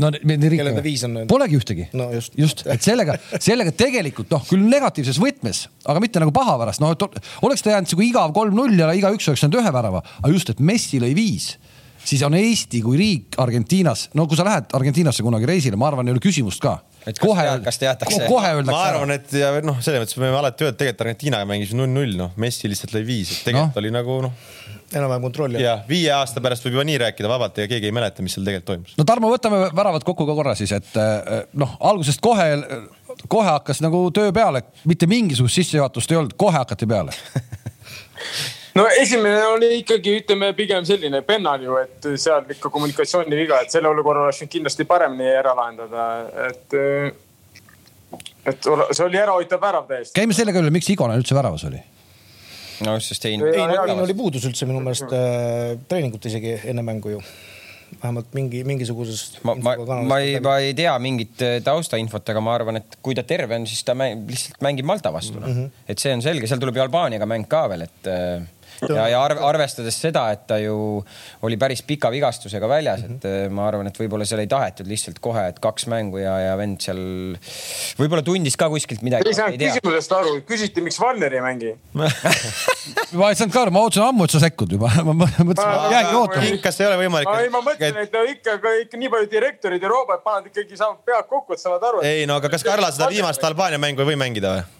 no 0.00 0.10
kellel 0.12 0.74
ta 0.78 0.84
viis 0.84 1.04
on? 1.06 1.16
Polegi 1.30 1.58
ühtegi 1.58 1.88
no,. 1.98 2.08
just, 2.14 2.36
just, 2.38 2.64
et 2.70 2.84
sellega, 2.84 3.18
sellega 3.36 3.74
tegelikult 3.76 4.30
noh, 4.32 4.44
küll 4.48 4.64
negatiivses 4.64 5.20
võtmes, 5.22 5.66
aga 5.88 6.02
mitte 6.02 6.22
nagu 6.22 6.32
paha 6.34 6.56
pärast, 6.62 6.82
noh, 6.82 6.94
et 6.94 7.32
oleks 7.46 7.64
ta 7.64 7.74
jäänud 7.74 7.90
sihuke 7.90 8.06
igav 8.08 8.32
kolm-null 8.36 8.78
ja 8.78 8.90
igaüks 8.96 9.28
oleks 9.28 9.44
saanud 9.44 9.60
ühe 9.60 9.74
värava, 9.74 10.02
aga 10.22 10.32
just, 10.32 10.54
et 10.54 10.62
Messi 10.64 11.02
lõi 11.02 11.12
viis 11.18 11.52
siis 12.08 12.22
on 12.24 12.36
Eesti 12.38 12.80
kui 12.84 12.98
riik 12.98 13.36
Argentiinas, 13.42 14.08
no 14.16 14.26
kui 14.28 14.38
sa 14.38 14.46
lähed 14.46 14.72
Argentiinasse 14.76 15.24
kunagi 15.26 15.48
reisile, 15.48 15.76
ma 15.76 15.90
arvan, 15.90 16.08
ei 16.08 16.16
ole 16.16 16.22
küsimust 16.24 16.62
ka. 16.62 16.78
Et 17.06 17.20
kohe, 17.22 17.44
kas 17.64 17.80
teatakse? 17.80 18.24
kohe 18.26 18.54
öeldakse. 18.56 18.74
ma 18.74 18.84
arvan, 18.90 19.14
et 19.14 19.32
ja 19.38 19.52
noh, 19.64 19.78
selles 19.84 20.02
mõttes 20.02 20.18
me 20.18 20.26
võime 20.26 20.40
alati 20.40 20.66
öelda, 20.66 20.74
et 20.74 20.80
tegelikult 20.82 21.06
Argentiinaga 21.06 21.48
mängis 21.48 21.74
null-null, 21.76 22.16
noh, 22.18 22.34
Messi 22.40 22.70
lihtsalt 22.70 22.96
lõi 22.96 23.04
viis, 23.06 23.32
et 23.36 23.48
tegelikult 23.48 23.78
no. 23.78 23.84
oli 23.84 23.94
nagu 23.94 24.20
noh 24.28 24.56
enam-vähem 24.92 25.22
kontrolli. 25.22 25.62
ja 25.62 25.78
viie 25.88 26.10
aasta 26.12 26.40
pärast 26.40 26.64
võib 26.64 26.78
juba 26.78 26.84
nii 26.88 26.98
rääkida 27.02 27.28
vabalt 27.28 27.58
ja 27.60 27.68
keegi 27.68 27.90
ei 27.90 27.94
mäleta, 27.94 28.24
mis 28.24 28.36
seal 28.36 28.46
tegelikult 28.46 28.70
toimus. 28.72 28.94
no 28.98 29.04
Tarmo, 29.08 29.30
võtame 29.32 29.60
väravad 29.76 30.04
kokku 30.06 30.26
ka 30.28 30.36
korra 30.38 30.54
siis, 30.58 30.72
et 30.76 31.00
eh, 31.00 31.42
noh, 31.60 31.74
algusest 31.90 32.22
kohe, 32.24 32.46
kohe 33.28 33.48
hakkas 33.50 33.82
nagu 33.84 34.06
töö 34.14 34.32
peale, 34.32 34.64
mitte 34.88 35.08
mingisugust 35.10 35.60
sissejuhatust 35.60 36.12
ei 36.12 36.20
olnud, 36.22 36.36
kohe 36.40 36.56
hakati 36.56 36.88
peale 36.88 37.16
no 38.74 38.86
esimene 39.00 39.44
oli 39.46 39.70
ikkagi, 39.80 40.18
ütleme 40.22 40.52
pigem 40.56 40.84
selline 40.88 41.22
pennan 41.26 41.62
ju, 41.64 41.76
et 41.80 42.10
seal 42.16 42.48
ikka 42.56 42.70
kommunikatsiooniviga, 42.74 43.62
et 43.64 43.74
selle 43.74 43.90
olukorra 43.90 44.26
oleks 44.26 44.42
võinud 44.42 44.54
kindlasti 44.56 44.88
paremini 44.88 45.30
ära 45.32 45.54
lahendada, 45.58 46.08
et. 46.48 46.80
et 48.48 48.64
see 48.64 49.04
oli 49.04 49.20
ärahoitav 49.20 49.60
värav 49.60 49.86
täiesti. 49.88 50.16
käime 50.16 50.36
sellega 50.36 50.62
üle, 50.62 50.72
miks 50.74 50.88
Igonen 50.92 51.20
üldse 51.20 51.36
väravas 51.36 51.66
oli 51.68 51.82
no 52.86 52.98
sest 53.02 53.24
Hein. 53.28 53.42
Hein 53.42 53.74
Agin 53.80 54.00
oli 54.00 54.14
puudus 54.16 54.44
üldse 54.48 54.66
minu 54.68 54.80
meelest 54.84 55.12
äh, 55.14 55.76
treeningut 55.90 56.26
isegi 56.30 56.58
enne 56.70 56.84
mängu 56.86 57.16
ju 57.16 57.22
vähemalt 58.02 58.34
mingi 58.36 58.62
mingisuguses. 58.64 59.38
ma, 59.42 59.54
ma, 59.54 59.74
ma 60.04 60.18
ei, 60.20 60.38
ma 60.44 60.58
ei 60.62 60.74
tea 60.76 60.92
mingit 61.02 61.42
äh, 61.42 61.56
taustainfot, 61.64 62.28
aga 62.28 62.42
ma 62.44 62.54
arvan, 62.58 62.80
et 62.82 62.98
kui 63.02 63.16
ta 63.16 63.24
terve 63.26 63.56
on, 63.56 63.66
siis 63.68 63.82
ta 63.86 63.96
mäng, 63.98 64.26
lihtsalt 64.28 64.60
mängib 64.64 64.86
Malta 64.88 65.12
vastu 65.12 65.40
mm. 65.40 65.46
-hmm. 65.46 65.82
et 65.88 65.98
see 65.98 66.12
on 66.14 66.22
selge, 66.22 66.46
seal 66.46 66.60
tuleb 66.62 66.76
ju 66.76 66.84
Albaaniaga 66.84 67.26
mäng 67.26 67.48
ka 67.48 67.64
veel, 67.72 67.86
et 67.88 68.10
äh, 68.12 68.44
ja, 68.86 69.08
ja 69.12 69.20
arv, 69.22 69.40
arvestades 69.48 69.96
seda, 69.98 70.24
et 70.34 70.44
ta 70.48 70.58
ju 70.60 70.76
oli 71.46 71.58
päris 71.60 71.82
pika 71.86 72.10
vigastusega 72.12 72.68
väljas, 72.70 73.02
et 73.04 73.10
mm 73.10 73.18
-hmm. 73.20 73.54
ma 73.58 73.66
arvan, 73.68 73.86
et 73.90 73.98
võib-olla 73.98 74.26
seal 74.28 74.42
ei 74.44 74.50
tahetud 74.50 74.86
lihtsalt 74.86 75.18
kohe, 75.24 75.48
et 75.48 75.58
kaks 75.58 75.86
mängu 75.90 76.18
ja, 76.22 76.38
ja 76.40 76.56
vend 76.56 76.80
seal 76.80 77.00
võib-olla 77.98 78.22
tundis 78.22 78.56
ka 78.56 78.68
kuskilt 78.68 79.02
midagi. 79.02 79.28
ei 79.28 79.34
saanud 79.34 79.58
küsimusest 79.62 80.12
aru, 80.12 80.36
küsiti, 80.48 80.84
miks 80.84 81.00
Valner 81.00 81.34
ei 81.34 81.40
mängi 81.44 81.74
ma 83.18 83.30
ei 83.30 83.34
saanud 83.34 83.52
ka 83.52 83.62
aru, 83.62 83.74
ma 83.74 83.84
ootasin 83.86 84.06
ammu, 84.06 84.24
et 84.24 84.36
sa 84.36 84.42
sekkud 84.46 84.72
juba 84.72 84.92
ma 85.08 85.14
mõtlesin, 85.14 85.92
jäägi 85.92 86.14
ootama. 86.14 86.56
kas 86.62 86.80
ei 86.80 86.86
ole 86.86 87.02
võimalik? 87.04 87.34
ei, 87.42 87.52
ma 87.54 87.62
mõtlen, 87.66 88.02
et 88.04 88.12
no 88.12 88.24
ikka, 88.34 88.58
ikka 88.84 89.04
nii 89.04 89.12
palju 89.14 89.30
direktorid 89.30 89.82
ja 89.82 89.92
roobot 89.92 90.24
panevad 90.24 90.50
ikkagi 90.52 90.76
saavad 90.76 91.02
pead 91.04 91.28
kokku, 91.28 91.52
et 91.52 91.60
saavad 91.62 91.90
aru. 91.92 92.02
ei 92.06 92.26
no 92.26 92.38
aga 92.38 92.52
kas 92.52 92.66
Karla 92.66 92.92
seda 92.94 93.10
viimast 93.12 93.44
Albaania 93.44 93.78
mängu 93.78 94.04
ei 94.04 94.12
või 94.12 94.20
mängida 94.20 94.56
või? 94.56 94.77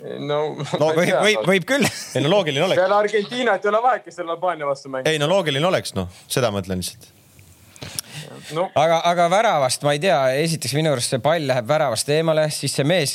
No, 0.00 0.40
no 0.80 0.90
võib, 0.96 1.14
võib, 1.20 1.46
võib 1.52 1.68
küll. 1.68 1.86
ei 1.86 2.24
no 2.24 2.32
loogiline 2.32 2.66
oleks. 2.66 2.80
peale 2.80 2.98
Argentiinat 3.02 3.64
ei 3.64 3.72
ole 3.72 3.82
vahet, 3.84 4.04
kes 4.06 4.20
seal 4.20 4.34
Albaania 4.36 4.68
vastu 4.68 4.92
mängib. 4.92 5.10
ei 5.12 5.20
no 5.22 5.30
loogiline 5.30 5.66
oleks 5.70 5.96
noh, 5.98 6.10
seda 6.30 6.52
ma 6.54 6.62
ütlen 6.64 6.82
lihtsalt 6.82 7.19
no.. 8.56 8.66
aga, 8.78 9.00
aga 9.10 9.26
väravast 9.32 9.84
ma 9.86 9.94
ei 9.96 10.02
tea, 10.02 10.18
esiteks 10.42 10.74
minu 10.78 10.92
arust 10.94 11.14
see 11.14 11.22
pall 11.22 11.46
läheb 11.50 11.68
väravast 11.68 12.10
eemale, 12.14 12.46
siis 12.54 12.74
see 12.78 12.86
mees, 12.88 13.14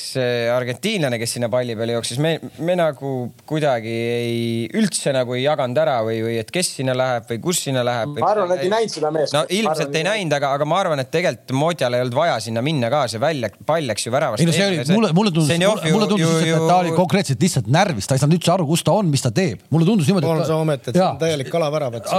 argentiinlane, 0.53 1.19
kes 1.21 1.35
sinna 1.37 1.49
palli 1.51 1.75
peale 1.77 1.97
jooksis, 1.97 2.19
me, 2.23 2.35
me 2.65 2.77
nagu 2.79 3.13
kuidagi 3.47 3.93
ei, 3.93 4.39
üldse 4.77 5.13
nagu 5.15 5.35
ei 5.37 5.45
jaganud 5.45 5.81
ära 5.81 5.97
või, 6.05 6.21
või 6.25 6.37
et 6.41 6.51
kes 6.53 6.73
sinna 6.79 6.95
läheb 6.97 7.29
või 7.31 7.41
kus 7.47 7.63
sinna 7.67 7.83
läheb. 7.85 8.15
ma 8.21 8.31
arvan, 8.33 8.55
et 8.57 8.65
ei 8.65 8.73
näinud 8.73 8.95
seda 8.95 9.11
meest. 9.15 9.35
no 9.35 9.43
ilmselt 9.49 9.87
arvan, 9.87 9.99
ei 10.01 10.07
näinud, 10.09 10.37
aga, 10.39 10.53
aga 10.59 10.69
ma 10.69 10.81
arvan, 10.83 11.03
et 11.03 11.11
tegelikult 11.13 11.55
Modjal 11.55 11.97
ei 11.97 12.03
olnud 12.03 12.17
vaja 12.17 12.37
sinna 12.43 12.63
minna 12.65 12.89
ka, 12.93 13.05
see 13.11 13.21
välja, 13.21 13.51
pall 13.67 13.89
läks 13.89 14.07
ju 14.07 14.13
väravast. 14.13 14.43
ei 14.43 14.49
no 14.49 14.55
see 14.55 14.67
oli, 14.69 14.81
mulle, 14.91 15.11
mulle 15.17 15.33
tundus, 15.35 15.51
mulle 15.55 16.09
tundus 16.11 16.35
lihtsalt, 16.39 16.61
et 16.61 16.69
ta 16.69 16.79
oli 16.83 16.95
konkreetselt 16.95 17.45
lihtsalt 17.45 17.69
närvis, 17.71 18.09
ta 18.09 18.17
ei 18.17 18.23
saanud 18.23 18.39
üldse 18.39 18.53
aru, 18.55 18.67
kus 18.69 18.85
ta 18.85 18.95
on, 18.95 19.09
mis 19.11 19.23
ta 19.23 19.31
teeb. 19.35 19.63
mulle 19.73 19.87
tundus 19.87 20.09
niimoodi. 20.09 20.31
on 20.31 20.43
sa 20.47 20.59
ometi, 20.61 20.91
et 20.91 20.99
see 20.99 21.05
on 21.05 21.19
täielikult 21.21 21.55
kalavärav, 21.55 21.99
et 21.99 22.09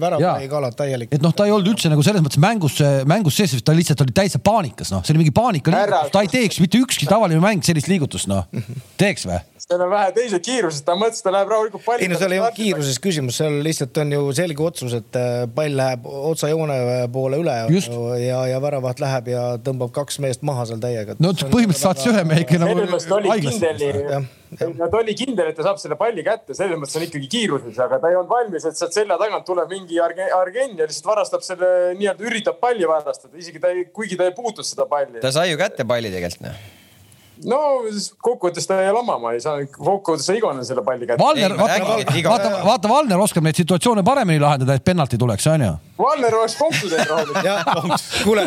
värav 0.00 0.24
ei 0.40 0.48
kala 0.50 0.70
täielik. 0.76 1.12
et 1.12 1.24
noh, 1.24 1.34
ta 1.36 1.46
ei 1.46 1.54
olnud 1.54 1.72
üldse 1.74 1.90
nagu 1.92 2.04
selles 2.06 2.24
mõttes 2.24 2.31
mängus, 2.40 2.78
mängus 3.08 3.36
sees, 3.36 3.54
ta 3.64 3.74
lihtsalt 3.76 4.00
oli 4.04 4.14
täitsa 4.16 4.40
paanikas, 4.42 4.92
noh, 4.94 5.04
see 5.04 5.14
oli 5.14 5.24
mingi 5.24 5.34
paanikaliigutus, 5.36 6.12
ta 6.14 6.22
ei 6.24 6.30
teeks 6.32 6.60
mitte 6.62 6.80
ükski 6.82 7.08
tavaline 7.10 7.42
mäng 7.42 7.64
sellist 7.66 7.90
liigutust, 7.92 8.30
noh. 8.30 8.46
teeks 9.00 9.26
või? 9.28 9.40
Seal 9.62 9.82
on 9.84 9.90
vähe 9.92 10.10
teised 10.16 10.42
kiirused, 10.42 10.82
ta 10.86 10.94
mõtles, 10.98 11.22
ta 11.22 11.32
läheb 11.32 11.50
rahulikult 11.52 11.84
palli. 11.86 12.04
ei 12.04 12.10
no 12.10 12.18
seal 12.18 12.34
ei 12.34 12.40
olnud 12.42 12.56
kiiruses 12.56 12.98
küsimus, 13.02 13.38
seal 13.38 13.60
lihtsalt 13.64 14.00
on 14.02 14.14
ju 14.16 14.22
selge 14.36 14.64
otsus, 14.66 14.96
et 14.98 15.18
äh, 15.18 15.44
pall 15.54 15.76
läheb 15.78 16.08
otsajoone 16.32 16.78
poole 17.14 17.38
üle 17.42 17.54
Just. 17.70 17.94
ja, 18.20 18.42
ja 18.50 18.60
väravat 18.62 19.02
läheb 19.02 19.30
ja 19.32 19.44
tõmbab 19.62 19.94
kaks 19.94 20.18
meest 20.24 20.42
maha 20.46 20.66
seal 20.70 20.82
täiega. 20.82 21.16
no 21.22 21.30
põhimõtteliselt 21.38 21.84
saatis 21.84 22.10
ühe 22.10 22.24
mehe 22.26 22.44
ikka 22.46 22.60
nagu 22.64 23.28
haiglasse. 23.28 23.72
no 24.66 24.90
ta 24.90 25.00
oli 25.00 25.16
kindel, 25.22 25.52
et 25.52 25.58
ta 25.58 25.68
saab 25.68 25.80
selle 25.82 25.98
palli 26.00 26.26
kätte, 26.26 26.58
selles 26.58 26.82
mõttes 26.82 26.98
on 26.98 27.06
ikkagi 27.06 27.30
kiiruses, 27.36 27.78
aga 27.86 28.02
ta 28.02 28.10
ei 28.10 28.18
olnud 28.18 28.34
valmis, 28.34 28.66
et 28.66 28.78
sealt 28.78 28.98
selja 28.98 29.20
tagant 29.22 29.46
tuleb 29.46 29.70
mingi 29.70 30.02
Arge- 30.02 30.30
Argen 30.36 30.74
ja 30.74 30.90
lihtsalt 30.90 31.10
varastab 31.14 31.46
selle 31.46 31.94
nii-öelda, 32.00 32.26
üritab 32.28 32.58
palli 32.62 32.88
varastada, 32.88 33.36
isegi 33.38 33.62
ta 33.62 33.70
ei, 33.70 33.86
kuigi 33.94 34.18
ta 34.18 34.26
ei 34.26 34.36
puutu 34.36 34.66
seda 34.66 34.90
palli. 34.90 35.22
ta 35.22 35.30
sai 35.30 35.52
ju 35.52 35.60
kätte 35.60 35.86
palli 35.86 36.10
tegelikult 36.10 36.50
noh. 36.50 36.62
No 37.48 37.60
kokkuvõttes 38.22 38.66
ta 38.68 38.80
jäi 38.82 38.92
lamama, 38.94 39.32
ei 39.34 39.40
saanud, 39.42 39.70
kokkuvõttes 39.76 40.28
sai 40.28 40.38
Igonen 40.40 40.66
selle 40.66 40.84
palli 40.86 41.06
kätte. 41.06 41.22
Valner, 41.22 41.56
vaata 41.58 42.02
vaata, 42.28 42.50
vaata, 42.64 42.90
Valner 42.92 43.22
oskab 43.22 43.46
neid 43.46 43.58
situatsioone 43.58 44.04
paremini 44.06 44.40
lahendada, 44.42 44.76
et 44.78 44.84
penalti 44.84 45.18
tuleks, 45.20 45.46
onju. 45.52 45.72
Valner 46.02 46.34
oleks 46.34 46.56
konksu 46.58 46.88
teinud 46.90 47.10
rahulikult. 47.12 48.06
kuule, 48.26 48.46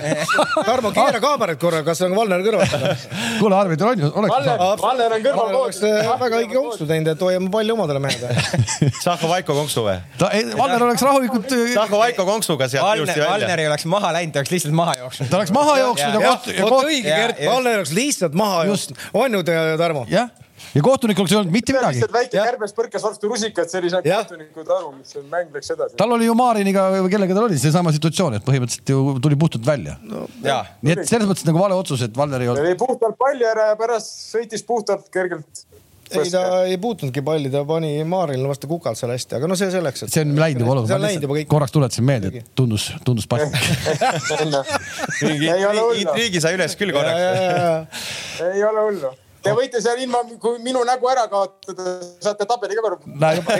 Tarmo, 0.65 0.91
keera 0.95 1.21
kaamerat 1.23 1.59
korra, 1.61 1.81
kas 1.87 2.01
on 2.07 2.15
Valner 2.17 2.43
kõrval? 2.45 2.95
kuule, 3.41 3.57
arbiter 3.57 3.91
on 3.91 4.03
ju, 4.05 4.11
oleks 4.21 4.35
Valner, 4.35 4.63
Valner 4.81 5.17
on 5.17 5.25
kõrval 5.27 5.59
oleks 5.61 5.81
äh, 5.85 6.11
väga 6.25 6.41
õige 6.41 6.57
konksu 6.57 6.89
teinud, 6.89 7.11
et 7.13 7.25
hoiame 7.27 7.51
palli 7.53 7.75
omadele 7.75 8.01
mehed. 8.03 8.91
Sahho 9.01 9.29
Vaiko 9.31 9.55
konksu 9.57 9.85
või? 9.87 9.97
ta, 10.19 10.31
Valner 10.57 10.87
oleks 10.89 11.05
rahulikult, 11.05 11.55
Sahho 11.73 12.01
Vaiko 12.01 12.27
konksuga 12.27 12.69
sealt 12.71 12.87
Valner, 12.87 13.03
ilusti 13.03 13.19
välja 13.21 13.45
Valner. 13.45 13.63
ei 13.63 13.69
oleks 13.71 13.87
maha 13.91 14.13
läinud, 14.17 14.35
ta 14.35 14.43
oleks 14.43 14.55
lihtsalt 14.55 14.75
maha 14.75 14.97
jooksnud. 14.99 15.31
ta 15.31 15.39
oleks 15.39 15.55
maha 15.55 15.77
jooksnud 15.79 16.19
ja 16.19 16.33
vot 16.33 16.49
koht-, 16.75 16.89
õige, 16.91 17.15
Gert. 17.15 17.41
Valner 17.45 17.81
oleks 17.81 17.93
lihtsalt 17.95 18.35
maha 18.37 18.65
jooksnud. 18.69 18.84
On 19.13 19.37
ju, 19.39 19.43
Tarmo? 19.79 20.05
jah, 20.09 20.29
ja 20.75 20.83
kohtunik 20.83 21.19
oleks 21.19 21.33
öelnud 21.35 21.53
mitte 21.53 21.75
midagi. 21.75 22.03
väike 22.11 22.37
kärbes 22.37 22.75
põrkas 22.75 23.03
vastu 23.05 23.29
rusikat, 23.31 23.69
sellise 23.71 24.01
Jah. 24.05 24.23
kohtunikud 24.23 24.71
aru, 24.77 24.91
mis 24.97 25.13
see 25.15 25.23
mäng 25.31 25.53
läks 25.55 25.71
edasi. 25.75 25.97
tal 25.99 26.15
oli 26.15 26.29
ju 26.29 26.35
Mariniga 26.37 26.87
või 26.95 27.11
kellega 27.13 27.37
tal 27.37 27.47
oli 27.49 27.59
seesama 27.61 27.93
situatsioon, 27.95 28.39
et 28.39 28.47
põhimõtteliselt 28.47 28.93
ju 28.95 29.17
tuli 29.23 29.39
puhtalt 29.39 29.67
välja 29.67 29.97
no.. 30.03 30.25
nii 30.39 30.97
et 30.97 31.05
selles 31.09 31.29
mõttes 31.29 31.47
nagu 31.47 31.61
vale 31.61 31.77
otsus, 31.77 32.03
et 32.07 32.17
Valner 32.17 32.43
ei 32.43 32.51
olnud. 32.51 32.67
lõi 32.67 32.79
puhtalt 32.79 33.19
palli 33.19 33.47
ära 33.47 33.71
ja 33.71 33.79
pärast 33.79 34.13
sõitis 34.33 34.65
puhtalt 34.67 35.09
kergelt. 35.13 35.65
ei, 36.11 36.29
ta 36.31 36.43
ei 36.63 36.77
puutunudki 36.81 37.21
palli, 37.25 37.49
ta 37.49 37.63
pani 37.65 37.91
Maarile 38.07 38.47
vastu 38.47 38.69
kukalt 38.69 38.99
seal 38.99 39.13
hästi, 39.13 39.37
aga 39.39 39.49
no 39.49 39.57
see 39.59 39.71
selleks, 39.73 40.05
et. 40.05 40.13
see 40.13 40.23
on 40.25 40.33
läinud 40.39 40.63
juba 40.65 40.85
see 40.85 40.97
on 40.97 41.05
läinud 41.05 41.27
juba 41.27 41.37
kõik. 41.39 41.49
korraks 41.51 41.75
tuletasin 41.75 42.07
meelde, 42.07 42.31
et 42.41 42.49
tundus, 42.57 42.87
tundus 43.07 43.27
paslik. 43.29 43.55
ei 45.25 45.65
ole 45.65 45.81
hullu, 45.81 45.99
intriigi 46.03 46.43
sai 46.43 46.55
üles 46.59 46.77
küll 46.79 46.95
korraks. 46.95 48.09
ei 48.51 48.65
ole 48.65 48.89
hullu. 48.89 49.13
Te 49.45 49.53
võite 49.53 49.77
seal 49.81 49.99
ilma, 50.01 50.23
kui 50.41 50.57
minu 50.65 50.81
nägu 50.87 51.09
ära 51.11 51.27
kaotada, 51.29 51.97
saate 52.23 52.47
tabeli 52.49 52.77
ka 52.77 52.85
korda. 52.87 53.17
näe 53.25 53.41
juba, 53.41 53.59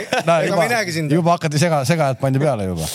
juba 0.50 0.80
sind., 0.90 1.14
juba 1.14 1.36
hakati 1.36 1.62
sega, 1.62 1.84
segajad 1.86 2.18
pandi 2.22 2.42
peale 2.42 2.66
juba. 2.72 2.88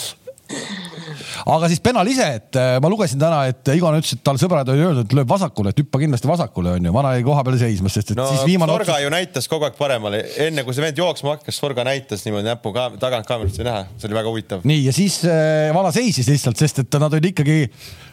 aga 1.45 1.69
siis 1.71 1.81
penal 1.83 2.07
ise, 2.11 2.27
et 2.39 2.59
äh, 2.59 2.75
ma 2.83 2.91
lugesin 2.91 3.21
täna, 3.21 3.43
et 3.51 3.71
Igor 3.73 3.97
ütles, 3.97 4.15
et 4.17 4.23
tal 4.25 4.39
sõbrad 4.41 4.69
olid 4.73 4.85
öeldud, 4.87 5.07
et 5.07 5.15
lööb 5.17 5.29
vasakule, 5.31 5.73
et 5.73 5.81
hüppa 5.81 6.01
kindlasti 6.01 6.29
vasakule, 6.29 6.75
onju. 6.77 6.93
vana 6.95 7.15
jäi 7.17 7.25
koha 7.27 7.45
peale 7.47 7.61
seisma, 7.61 7.91
sest 7.93 8.13
et 8.13 8.19
no 8.19 8.27
siis 8.29 8.45
viimane 8.47 8.75
Sorga 8.75 8.95
otsus. 8.95 9.05
ju 9.05 9.13
näitas 9.13 9.49
kogu 9.51 9.67
aeg 9.67 9.79
paremale, 9.79 10.23
enne 10.45 10.65
kui 10.67 10.77
see 10.77 10.85
vend 10.85 11.01
jooksma 11.01 11.37
hakkas, 11.37 11.59
Sorga 11.61 11.85
näitas 11.87 12.25
niimoodi 12.27 12.49
näpu 12.51 12.73
ka 12.75 12.89
tagant 13.01 13.29
kaamerast 13.29 13.59
sai 13.59 13.67
näha, 13.67 13.83
see 13.97 14.09
oli 14.09 14.19
väga 14.19 14.33
huvitav. 14.33 14.65
nii 14.67 14.85
ja 14.85 14.95
siis 14.95 15.21
äh, 15.25 15.71
vana 15.75 15.93
seisis 15.95 16.29
lihtsalt, 16.31 16.61
sest 16.61 16.85
et 16.85 17.01
nad 17.01 17.11
olid 17.11 17.31
ikkagi, 17.31 17.59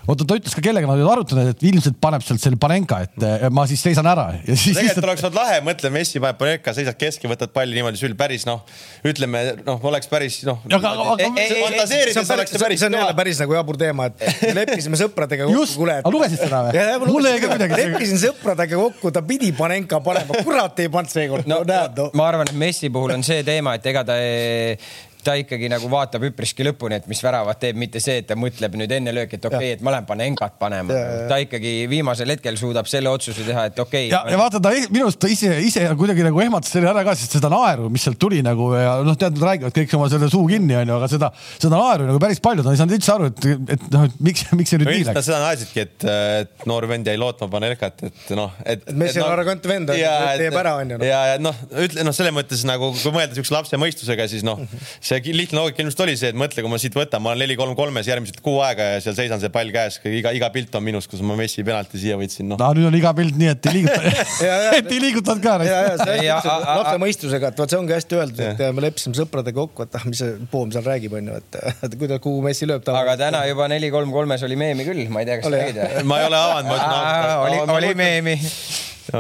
oota 0.08 0.24
ta 0.28 0.36
ütles 0.38 0.54
ka 0.56 0.62
kellega 0.64 0.88
nad 0.88 0.96
olid 0.96 1.10
arutanud, 1.12 1.50
et 1.52 1.64
ilmselt 1.68 1.98
paneb 2.00 2.24
sealt 2.24 2.42
selle 2.42 2.58
Panenka, 2.60 3.00
et 3.04 3.24
äh, 3.24 3.46
ma 3.54 3.66
siis 3.68 3.82
seisan 3.84 4.08
ära 4.08 4.28
ja 4.40 4.56
siis 4.56 4.78
tegelikult 4.78 5.08
oleks 5.10 5.26
olnud 5.28 5.38
lahe, 5.38 5.58
mõtle, 5.66 5.90
Messi 5.92 6.22
paneb 6.22 6.38
Panenka, 6.40 6.74
seisad 6.76 6.96
keski, 7.00 7.28
võtad 7.30 7.52
palli 7.54 7.76
niimoodi 7.76 8.00
sül, 8.00 8.14
päris 8.18 8.46
noh, 8.48 8.62
ütleme 9.08 9.42
noh, 9.66 9.82
oleks 9.90 10.08
päris 10.10 10.40
noh. 10.48 10.62
Aga- 10.68 10.94
aga- 10.94 11.16
Ei, 11.18 11.44
ei, 11.44 11.62
fantaseerides 11.64 12.30
oleks 12.34 12.54
see 12.54 12.62
päris 12.62 12.80
see 12.82 12.88
on 12.88 12.96
jälle 12.98 13.16
päris 13.18 13.42
nagu 13.42 13.56
jabur 13.58 13.78
teema, 13.80 14.08
et 14.08 14.44
me 14.46 14.54
leppisime 14.62 15.00
sõpradega 15.00 15.48
kokku, 15.48 15.58
just, 15.60 15.80
aga 15.98 16.12
lugesid 16.14 16.40
seda 16.40 16.62
või? 16.68 17.10
mulle 17.12 17.34
jäi 17.34 17.42
ka 17.42 17.52
kuidagi. 17.52 17.80
leppisin 17.82 18.22
sõpradega 18.22 18.80
kokku, 18.80 19.12
ta 19.14 19.24
pidi 19.26 19.52
Panenka 19.58 20.00
panema, 20.04 20.40
kurat 20.46 20.80
ei 20.84 20.92
pannud 20.92 21.12
seekord. 21.12 21.48
no, 21.50 21.60
näed, 21.68 21.98
no. 21.98 22.08
ma 22.18 22.30
arvan, 22.32 22.48
et 22.48 22.56
Messi 22.58 22.90
puhul 22.94 23.12
on 23.18 23.26
see 23.26 23.44
teema, 23.46 23.76
et 23.78 23.86
ega 23.92 24.04
ta 24.08 24.16
ei, 24.22 24.78
ta 25.25 25.34
ikkagi 25.38 25.70
nagu 25.70 25.90
vaatab 25.90 26.26
üpriski 26.28 26.66
lõpuni, 26.66 26.98
et 27.00 27.08
mis 27.10 27.20
väravat 27.25 27.60
teeb, 27.62 27.78
mitte 27.80 28.00
see, 28.02 28.20
et 28.22 28.28
ta 28.28 28.37
mõtleb 28.38 28.76
nüüd 28.78 28.92
enne 28.98 29.14
lööki, 29.14 29.38
et 29.38 29.48
okei 29.48 29.58
okay,, 29.58 29.76
et 29.78 29.84
ma 29.84 29.94
lähen 29.94 30.06
Panenkat 30.08 30.58
panema 30.60 30.88
Ja, 30.88 30.98
ja, 30.98 31.16
ja.. 31.22 31.26
ta 31.30 31.38
ikkagi 31.42 31.72
viimasel 31.90 32.32
hetkel 32.32 32.56
suudab 32.60 32.88
selle 32.90 33.10
otsuse 33.10 33.44
teha, 33.46 33.66
et 33.70 33.80
okei 33.82 34.08
ja, 34.10 34.22
ja 34.30 34.38
vaata 34.40 34.60
ta 34.62 34.72
minu 34.92 35.08
arust 35.08 35.20
ta 35.22 35.30
ise, 35.30 35.50
ise 35.64 35.84
kuidagi 35.98 36.25
nagu 36.26 36.40
ehmatas 36.42 36.72
selle 36.75 36.90
ära 36.90 37.02
ka, 37.06 37.14
sest 37.18 37.37
seda 37.38 37.50
naeru, 37.52 37.88
mis 37.92 38.04
sealt 38.06 38.18
tuli 38.20 38.40
nagu 38.44 38.70
ja 38.76 38.98
noh, 39.04 39.16
tead, 39.18 39.37
nad 39.37 39.46
räägivad 39.50 39.76
kõik 39.76 39.94
oma 39.98 40.08
selle 40.12 40.30
suu 40.32 40.46
kinni 40.50 40.76
onju, 40.78 40.96
aga 40.98 41.10
seda, 41.10 41.30
seda 41.56 41.75
naeru 41.75 42.08
nagu 42.08 42.22
päris 42.22 42.40
palju, 42.44 42.64
ta 42.64 42.75
ei 42.75 42.80
saanud 42.80 42.96
üldse 42.96 43.14
aru, 43.14 43.30
et, 43.32 43.48
et 43.76 43.87
noh, 43.94 44.06
et 44.08 44.22
miks, 44.28 44.44
miks 44.58 44.75
see 44.75 44.80
nüüd 44.80 44.90
no 44.90 44.96
nii 44.96 45.08
läks. 45.10 45.28
seda 45.28 45.40
naersidki, 45.42 45.87
et, 45.87 46.08
et 46.44 46.66
noor 46.70 46.88
vend 46.90 47.10
jäi 47.10 47.18
lootma 47.20 47.50
Panenkat, 47.52 48.04
et 48.08 48.32
noh, 48.38 48.54
et. 48.64 48.84
Et 48.88 48.98
Messi 48.98 49.22
on 49.22 49.32
arrogantne 49.32 49.72
vend, 49.72 49.92
teeb 49.92 50.58
ära, 50.62 50.76
on 50.80 50.94
ju, 50.94 51.00
noh. 51.00 51.08
ja, 51.08 51.20
ja 51.32 51.42
noh, 51.42 51.56
ütle 51.84 52.06
noh, 52.06 52.16
selles 52.16 52.34
mõttes 52.37 52.64
nagu 52.68 52.90
kui 52.94 53.14
mõelda 53.14 53.37
siukse 53.37 53.54
lapse 53.54 53.80
mõistusega, 53.80 54.28
siis 54.30 54.46
noh, 54.46 54.60
see 55.08 55.32
lihtne 55.32 55.56
loogika 55.56 55.80
ilmselt 55.82 56.02
oli 56.04 56.14
see, 56.20 56.32
et 56.32 56.38
mõtle, 56.38 56.62
kui 56.64 56.70
ma 56.72 56.78
siit 56.80 56.96
võtan, 56.96 57.22
ma 57.24 57.32
olen 57.32 57.40
neli-kolm-kolmes 57.44 58.08
järgmised 58.10 58.40
kuu 58.44 58.58
aega 58.64 58.88
ja 58.94 58.98
seal 59.04 59.16
seisan 59.16 59.40
see 59.40 59.50
pall 59.54 59.70
käes, 59.72 59.96
iga, 60.10 60.32
iga 60.36 60.50
pilt 60.52 60.74
on 60.76 60.84
minus, 60.84 61.08
kus 61.10 61.22
ma 61.24 61.36
Messi 61.38 61.64
penalti 61.66 62.00
siia 62.02 62.18
võtsin, 62.20 62.50
noh. 62.50 62.60
no 62.60 62.68
nüüd 62.76 62.90
on 62.90 62.98
iga 62.98 63.14
pilt 63.16 63.38
nii, 63.40 63.52
et 63.54 63.68
ei 63.70 63.76
liiguta 63.78 64.02
Ja, 64.48 64.58
ja. 64.66 64.74
et 64.80 64.90
ei 64.92 65.00
liigutanud 65.06 65.44
ka. 65.44 65.54
ja, 65.68 65.78
ja 65.86 65.94
see 66.02 66.18
Ja- 66.26 66.40
lapse 66.42 66.96
mõistusega, 67.00 67.52
et 67.52 67.62
vot 67.62 67.72
see 67.72 67.80
ongi 67.80 67.96
hästi 67.96 68.18
öeldud, 68.18 68.42
et 68.52 68.62
me 68.76 68.84
leppisime 68.84 69.16
sõpradega 69.16 69.56
kokku, 69.62 69.86
et 69.88 69.96
ah, 69.98 70.04
mis 70.10 70.20
see 70.20 70.34
poom 70.52 70.74
seal 70.74 70.84
räägib, 70.86 71.16
onju, 71.20 71.38
et, 71.40 71.96
kuidas, 71.96 72.20
kuhu 72.24 72.42
Messi 72.44 72.68
lööb. 72.68 72.84
aga 72.92 73.16
täna 73.20 73.44
juba 73.48 73.70
neli-kolm-kolmes 73.72 74.44
oli 74.48 74.60
meemi 74.60 74.86
küll, 74.88 75.06
ma 75.12 75.24
ei 75.24 75.30
tea, 75.30 75.40
kas 75.40 75.48
sa 75.48 75.56
nägid 75.56 76.04
ma 76.08 76.20
ei 76.20 76.28
ole 76.28 76.42
avanud, 76.42 76.68
ma 76.68 76.78
ütlen 76.82 77.32
oli, 77.48 77.64
oli 77.78 77.94
meemi, 77.98 78.36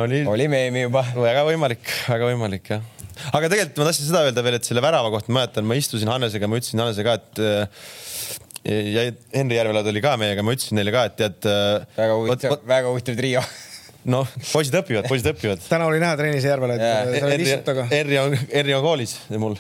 oli, 0.02 0.22
oli 0.36 0.52
meemi 0.52 0.86
juba. 0.88 1.06
väga 1.16 1.48
võimalik, 1.48 1.96
väga 2.12 2.32
võimalik 2.32 2.72
jah. 2.76 2.86
Aga 3.32 3.50
tegelikult 3.52 3.80
ma 3.80 3.88
tahtsin 3.88 4.08
seda 4.10 4.24
öelda 4.26 4.44
veel, 4.46 4.58
et 4.58 4.68
selle 4.68 4.84
värava 4.84 5.12
kohta 5.14 5.32
ma 5.32 5.42
mäletan, 5.42 5.66
ma 5.68 5.78
istusin 5.78 6.10
Hannesega, 6.10 6.50
ma 6.50 6.60
ütlesin 6.60 6.82
Hannesega, 6.84 7.16
et 7.18 7.42
äh, 7.44 7.88
ja 8.68 9.06
Henri 9.34 9.58
Järvelad 9.58 9.88
oli 9.92 10.02
ka 10.04 10.16
meiega, 10.20 10.44
ma 10.44 10.54
ütlesin 10.56 10.78
neile 10.78 10.94
ka, 10.94 11.06
et 11.08 11.18
tead. 11.20 11.50
väga 11.96 12.20
huvitav, 12.20 12.60
väga 12.68 12.92
huvitav 12.92 13.18
trio. 13.18 13.44
noh, 14.08 14.28
poisid 14.52 14.74
õpivad, 14.78 15.06
poisid 15.08 15.28
õpivad. 15.32 15.60
täna 15.68 15.86
oli 15.88 16.00
näha 16.00 16.16
trennis 16.18 16.46
Järvel, 16.46 16.72
et 16.74 16.82
sa 16.82 17.26
olid 17.28 17.42
istut 17.44 17.64
taga. 17.66 17.84
Henri 17.90 18.18
on, 18.20 18.34
Henri 18.52 18.74
on 18.76 18.84
koolis 18.84 19.14
ja 19.28 19.40
mul. 19.42 19.56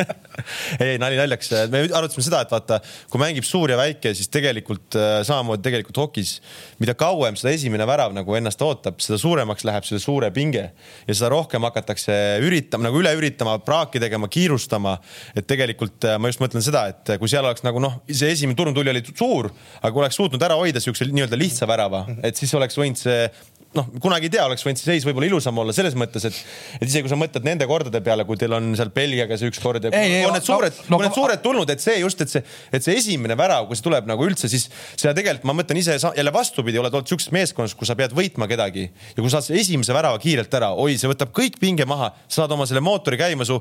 ei, 0.84 0.96
nali 1.00 1.18
naljaks, 1.18 1.52
me 1.72 1.82
arutasime 1.86 2.24
seda, 2.24 2.42
et 2.44 2.52
vaata, 2.52 2.80
kui 3.12 3.20
mängib 3.22 3.46
suur 3.46 3.72
ja 3.72 3.76
väike, 3.80 4.14
siis 4.16 4.30
tegelikult 4.32 4.96
äh, 4.98 5.20
samamoodi 5.26 5.64
tegelikult 5.66 6.00
hokis, 6.00 6.36
mida 6.80 6.94
kauem 6.98 7.36
seda 7.38 7.52
esimene 7.56 7.86
värav 7.88 8.14
nagu 8.16 8.36
ennast 8.38 8.62
ootab, 8.64 9.02
seda 9.04 9.20
suuremaks 9.20 9.66
läheb 9.68 9.86
selle 9.88 10.02
suure 10.02 10.32
pinge 10.34 10.64
ja 10.70 11.16
seda 11.16 11.32
rohkem 11.34 11.64
hakatakse 11.68 12.16
üritama 12.46 12.88
nagu 12.88 13.02
üle 13.02 13.12
üritama, 13.18 13.58
praaki 13.64 14.00
tegema, 14.02 14.30
kiirustama. 14.32 14.96
et 15.36 15.46
tegelikult 15.50 16.08
äh, 16.08 16.16
ma 16.20 16.32
just 16.32 16.40
mõtlen 16.42 16.64
seda, 16.64 16.86
et 16.94 17.14
kui 17.20 17.28
seal 17.30 17.44
oleks 17.44 17.64
nagu 17.66 17.82
noh, 17.82 18.00
see 18.08 18.32
esimene 18.32 18.56
turnutuli 18.58 18.94
oli 18.94 19.04
suur, 19.10 19.50
aga 19.82 19.92
kui 19.92 20.04
oleks 20.04 20.20
suutnud 20.20 20.48
ära 20.48 20.56
hoida 20.60 20.80
siukse 20.82 21.10
nii-öelda 21.10 21.38
lihtsa 21.38 21.68
värava, 21.68 22.06
et 22.24 22.38
siis 22.40 22.52
oleks 22.56 22.78
võinud 22.80 23.00
see 23.00 23.28
noh, 23.76 23.86
kunagi 24.02 24.26
ei 24.26 24.32
tea, 24.34 24.44
oleks 24.48 24.64
võinud 24.66 24.80
see 24.80 24.88
seis 24.88 25.04
võib-olla 25.06 25.28
ilusam 25.28 25.58
olla 25.62 25.74
selles 25.74 25.94
mõttes, 25.98 26.24
et, 26.26 26.38
et 26.80 26.88
isegi 26.88 27.04
kui 27.06 27.12
sa 27.12 27.18
mõtled 27.18 27.44
nende 27.46 27.66
kordade 27.70 28.00
peale, 28.02 28.24
kui 28.26 28.38
teil 28.40 28.56
on 28.56 28.72
seal 28.78 28.90
Belgiaga 28.94 29.38
see 29.38 29.50
üks 29.50 29.60
kord 29.62 29.86
ja 29.86 29.92
Ei, 29.94 30.16
ei, 30.18 30.24
on 30.26 30.34
need 30.34 30.46
suured 30.46 30.74
no- 30.88 30.98
kui 30.98 31.04
no- 31.04 31.06
need 31.06 31.18
suured 31.18 31.42
tulnud, 31.44 31.70
et 31.70 31.82
see 31.82 32.00
just, 32.00 32.24
et 32.24 32.32
see, 32.32 32.42
et 32.74 32.82
see 32.82 32.96
esimene 32.98 33.36
värav, 33.38 33.68
kui 33.68 33.78
see 33.78 33.86
tuleb 33.86 34.10
nagu 34.10 34.26
üldse, 34.26 34.50
siis 34.50 34.66
seda 34.96 35.14
tegelikult 35.14 35.46
ma 35.46 35.54
mõtlen 35.60 35.78
ise 35.78 35.94
jälle 36.00 36.32
vastupidi, 36.34 36.80
oled 36.82 36.96
olnud 36.98 37.12
siukses 37.12 37.30
meeskonnas, 37.34 37.76
kus 37.78 37.92
sa 37.92 37.96
pead 37.98 38.14
võitma 38.16 38.50
kedagi 38.50 38.88
ja 38.88 39.20
kui 39.20 39.30
saad 39.30 39.46
selle 39.46 39.62
esimese 39.62 39.94
värava 39.94 40.18
kiirelt 40.22 40.58
ära, 40.58 40.72
oi, 40.74 40.98
see 40.98 41.10
võtab 41.10 41.30
kõik 41.36 41.60
pinge 41.62 41.86
maha, 41.86 42.10
saad 42.26 42.50
oma 42.56 42.66
selle 42.66 42.82
mootori 42.82 43.20
käima, 43.20 43.46
su 43.46 43.60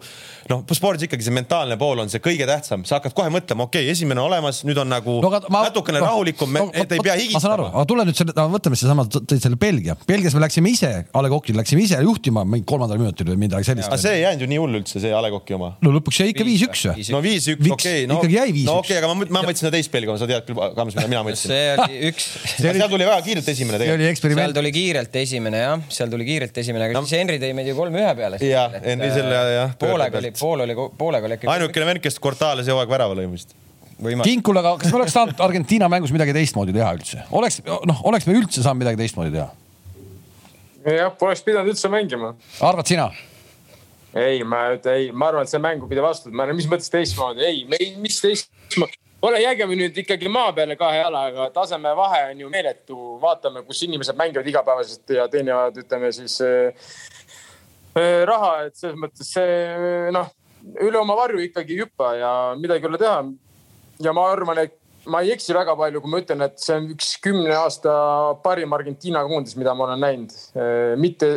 noh, 0.50 0.66
spordis 0.74 1.06
ikkagi 1.06 1.28
see 1.28 1.38
mentaalne 1.38 1.78
pool 1.78 2.02
on 2.02 2.10
see 2.10 2.24
kõige 2.24 2.50
tähtsam, 2.50 2.86
sa 2.88 2.98
hakkad 2.98 3.14
kohe 3.18 3.30
mõtlema, 3.34 3.70
okei 3.70 3.86
okay,, 3.86 3.94
esimene 3.94 4.24
on 4.24 4.32
olemas, 4.32 4.64
nüüd 4.66 4.82
on 4.82 4.90
nagu 4.90 5.20
no, 5.22 5.34
natukene 5.54 6.02
no, 6.02 6.10
rahulikum 6.10 6.58
no,, 6.58 6.68
et 6.74 6.98
ei 6.98 7.06
pea 7.06 7.14
ma 7.20 7.42
saan 7.44 7.56
aru, 7.56 7.70
higistama. 7.70 7.72
aga 7.76 7.88
tule 7.94 8.08
nüüd 8.10 8.20
selle, 8.20 8.50
võtame 8.56 8.80
sedasama, 8.80 9.06
tõid 9.20 9.44
selle 9.44 9.60
Belgia, 9.60 9.99
Belgias 10.08 10.36
me 10.36 10.44
läksime 10.44 10.72
ise, 10.72 10.92
A 11.14 11.24
Le 11.24 11.32
Coqil 11.32 11.58
läksime 11.60 11.84
ise 11.84 12.00
juhtima 12.06 12.46
mingi 12.48 12.68
kolmandal 12.70 13.02
minutil 13.02 13.32
või 13.32 13.40
midagi 13.46 13.68
sellist 13.68 13.90
aga. 13.90 14.00
see 14.02 14.16
ei 14.20 14.24
jäänud 14.24 14.46
ju 14.46 14.50
nii 14.54 14.62
hull 14.62 14.80
üldse, 14.82 15.02
see 15.02 15.12
A 15.16 15.22
Le 15.26 15.32
Coqi 15.34 15.58
oma 15.58 15.74
no 15.86 15.94
lõpuks 15.98 16.22
jäi 16.22 16.32
ikka 16.34 16.46
viis-üks 16.48 16.86
või? 16.92 17.08
no 17.16 17.24
viis-üks, 17.26 17.66
okei 17.66 18.06
okay,, 18.06 18.08
no 18.10 18.20
Ikkagi 18.20 18.38
jäi 18.38 18.48
viis-üks. 18.54 18.70
no 18.70 18.78
okei 18.84 18.98
okay,, 18.98 19.04
aga 19.04 19.12
ma, 19.12 19.28
ma 19.40 19.44
mõtlesin 19.48 19.66
seda 19.66 19.74
teist 19.78 19.94
Belgia, 19.94 20.18
sa 20.22 20.30
tead 20.30 20.48
küll, 20.48 20.62
Kams, 20.78 20.96
mida 20.98 21.08
mina 21.12 21.26
mõtlesin. 21.28 21.54
see 21.54 21.74
oli 21.76 22.00
üks, 22.12 22.30
seal 22.56 22.82
tuli 22.90 23.10
väga 23.10 23.22
kiirelt 23.28 23.52
esimene 23.54 23.80
see 23.80 23.86
tegelikult. 23.86 24.26
oli 24.30 24.40
seal 24.40 24.58
tuli 24.60 24.74
kiirelt 24.78 25.20
esimene 25.24 25.64
jah, 25.64 25.86
seal 26.00 26.14
tuli 26.14 26.28
kiirelt 26.30 26.58
esimene, 26.64 26.90
aga 26.90 27.00
No. 27.00 27.06
siis 27.08 27.20
Henri 27.20 27.40
tõi 27.42 27.54
meid 27.56 27.70
ju 27.70 27.78
kolm-ühe 27.78 28.12
peale. 28.18 28.40
Jah, 28.44 28.76
Henri 28.84 29.10
selle, 29.14 29.40
jah, 29.56 29.74
poolega 29.80 30.20
oli, 30.22 30.32
pool 30.40 30.66
oli, 30.66 30.76
poolega 31.00 31.30
oli 31.30 31.38
äkki. 31.38 31.50
ainukene 31.54 31.88
vend, 31.90 32.04
kes 32.04 32.20
Cortale 32.24 32.66
see 32.66 32.76
hooaeg 32.76 32.92
värava 32.92 33.18
lõi 33.18 33.30
vist. 33.32 33.56
kinkul, 34.26 34.60
aga 34.62 34.76
kas 34.82 34.92
me 34.94 35.02
oleks 35.02 35.16
saanud 35.16 35.42
Argentiina 35.44 35.90
mängus 35.92 36.14
midagi 36.16 36.36
teistmoodi 36.36 36.76
teha 36.76 36.92
üldse? 36.98 37.24
oleks, 37.36 37.62
noh, 37.68 38.04
oleks 38.12 38.28
me 38.30 38.38
üldse 38.40 38.64
saanud 38.66 38.84
midagi 38.84 39.00
teistmoodi 39.02 39.36
teha? 39.38 39.50
jah, 40.86 41.12
poleks 41.20 41.44
pidanud 41.46 41.74
üldse 41.74 41.92
mängima. 41.92 42.34
arvad 42.62 42.88
sina? 42.88 43.10
ei, 44.14 44.44
ma 44.44 44.64
ei, 44.74 45.12
ma 45.12 45.30
arvan, 45.30 45.46
et 45.46 45.52
see 45.52 45.62
mängu 45.62 45.90
pidi 45.90 46.02
vastu, 46.04 46.32
ma 46.32 46.46
arvan, 46.46 46.58
mis 46.58 46.70
mõttes 46.70 46.90
teistmoodi, 46.94 47.46
ei, 47.46 47.62
me 47.70 47.78
ei, 47.80 47.94
mis 48.02 48.20
teistmoodi. 48.24 48.98
ole 49.28 49.42
jäägime 49.44 49.76
nüüd 49.76 49.98
ikkagi 50.04 50.32
maa 50.32 50.54
peale 50.56 50.78
kahe 50.80 51.02
jalaga, 51.02 51.50
tasemevahe 51.54 52.24
on 52.32 52.44
ju 52.46 52.50
meeletu, 52.50 52.98
vaatame, 53.22 53.64
kus 53.68 53.84
inimesed 53.84 54.18
mängivad 54.18 54.48
igapäevaselt 54.48 55.16
ja 55.18 55.28
teenivad, 55.28 55.78
ütleme 55.84 56.12
siis 56.16 56.40
äh, 56.46 56.90
äh, 58.00 58.24
raha, 58.30 58.54
et 58.70 58.80
selles 58.80 58.98
mõttes 58.98 59.34
see 59.36 60.10
noh, 60.16 60.32
üle 60.80 61.02
oma 61.02 61.18
varju 61.20 61.44
ikkagi 61.44 61.76
ei 61.76 61.84
hüppa 61.84 62.14
ja 62.18 62.34
midagi 62.60 62.88
ei 62.88 62.94
ole 62.94 63.02
teha. 63.02 63.24
ja 64.00 64.14
ma 64.16 64.30
arvan, 64.32 64.64
et 64.64 64.79
ma 65.12 65.24
ei 65.26 65.34
eksi 65.36 65.56
väga 65.56 65.76
palju, 65.80 66.04
kui 66.04 66.14
ma 66.14 66.22
ütlen, 66.24 66.46
et 66.46 66.62
see 66.62 66.78
on 66.78 66.88
üks 66.94 67.16
kümne 67.24 67.56
aasta 67.58 67.92
parim 68.44 68.74
Argentiina 68.78 69.24
koondis, 69.28 69.58
mida 69.60 69.74
ma 69.76 69.90
olen 69.90 70.06
näinud. 70.06 70.38
mitte 71.00 71.34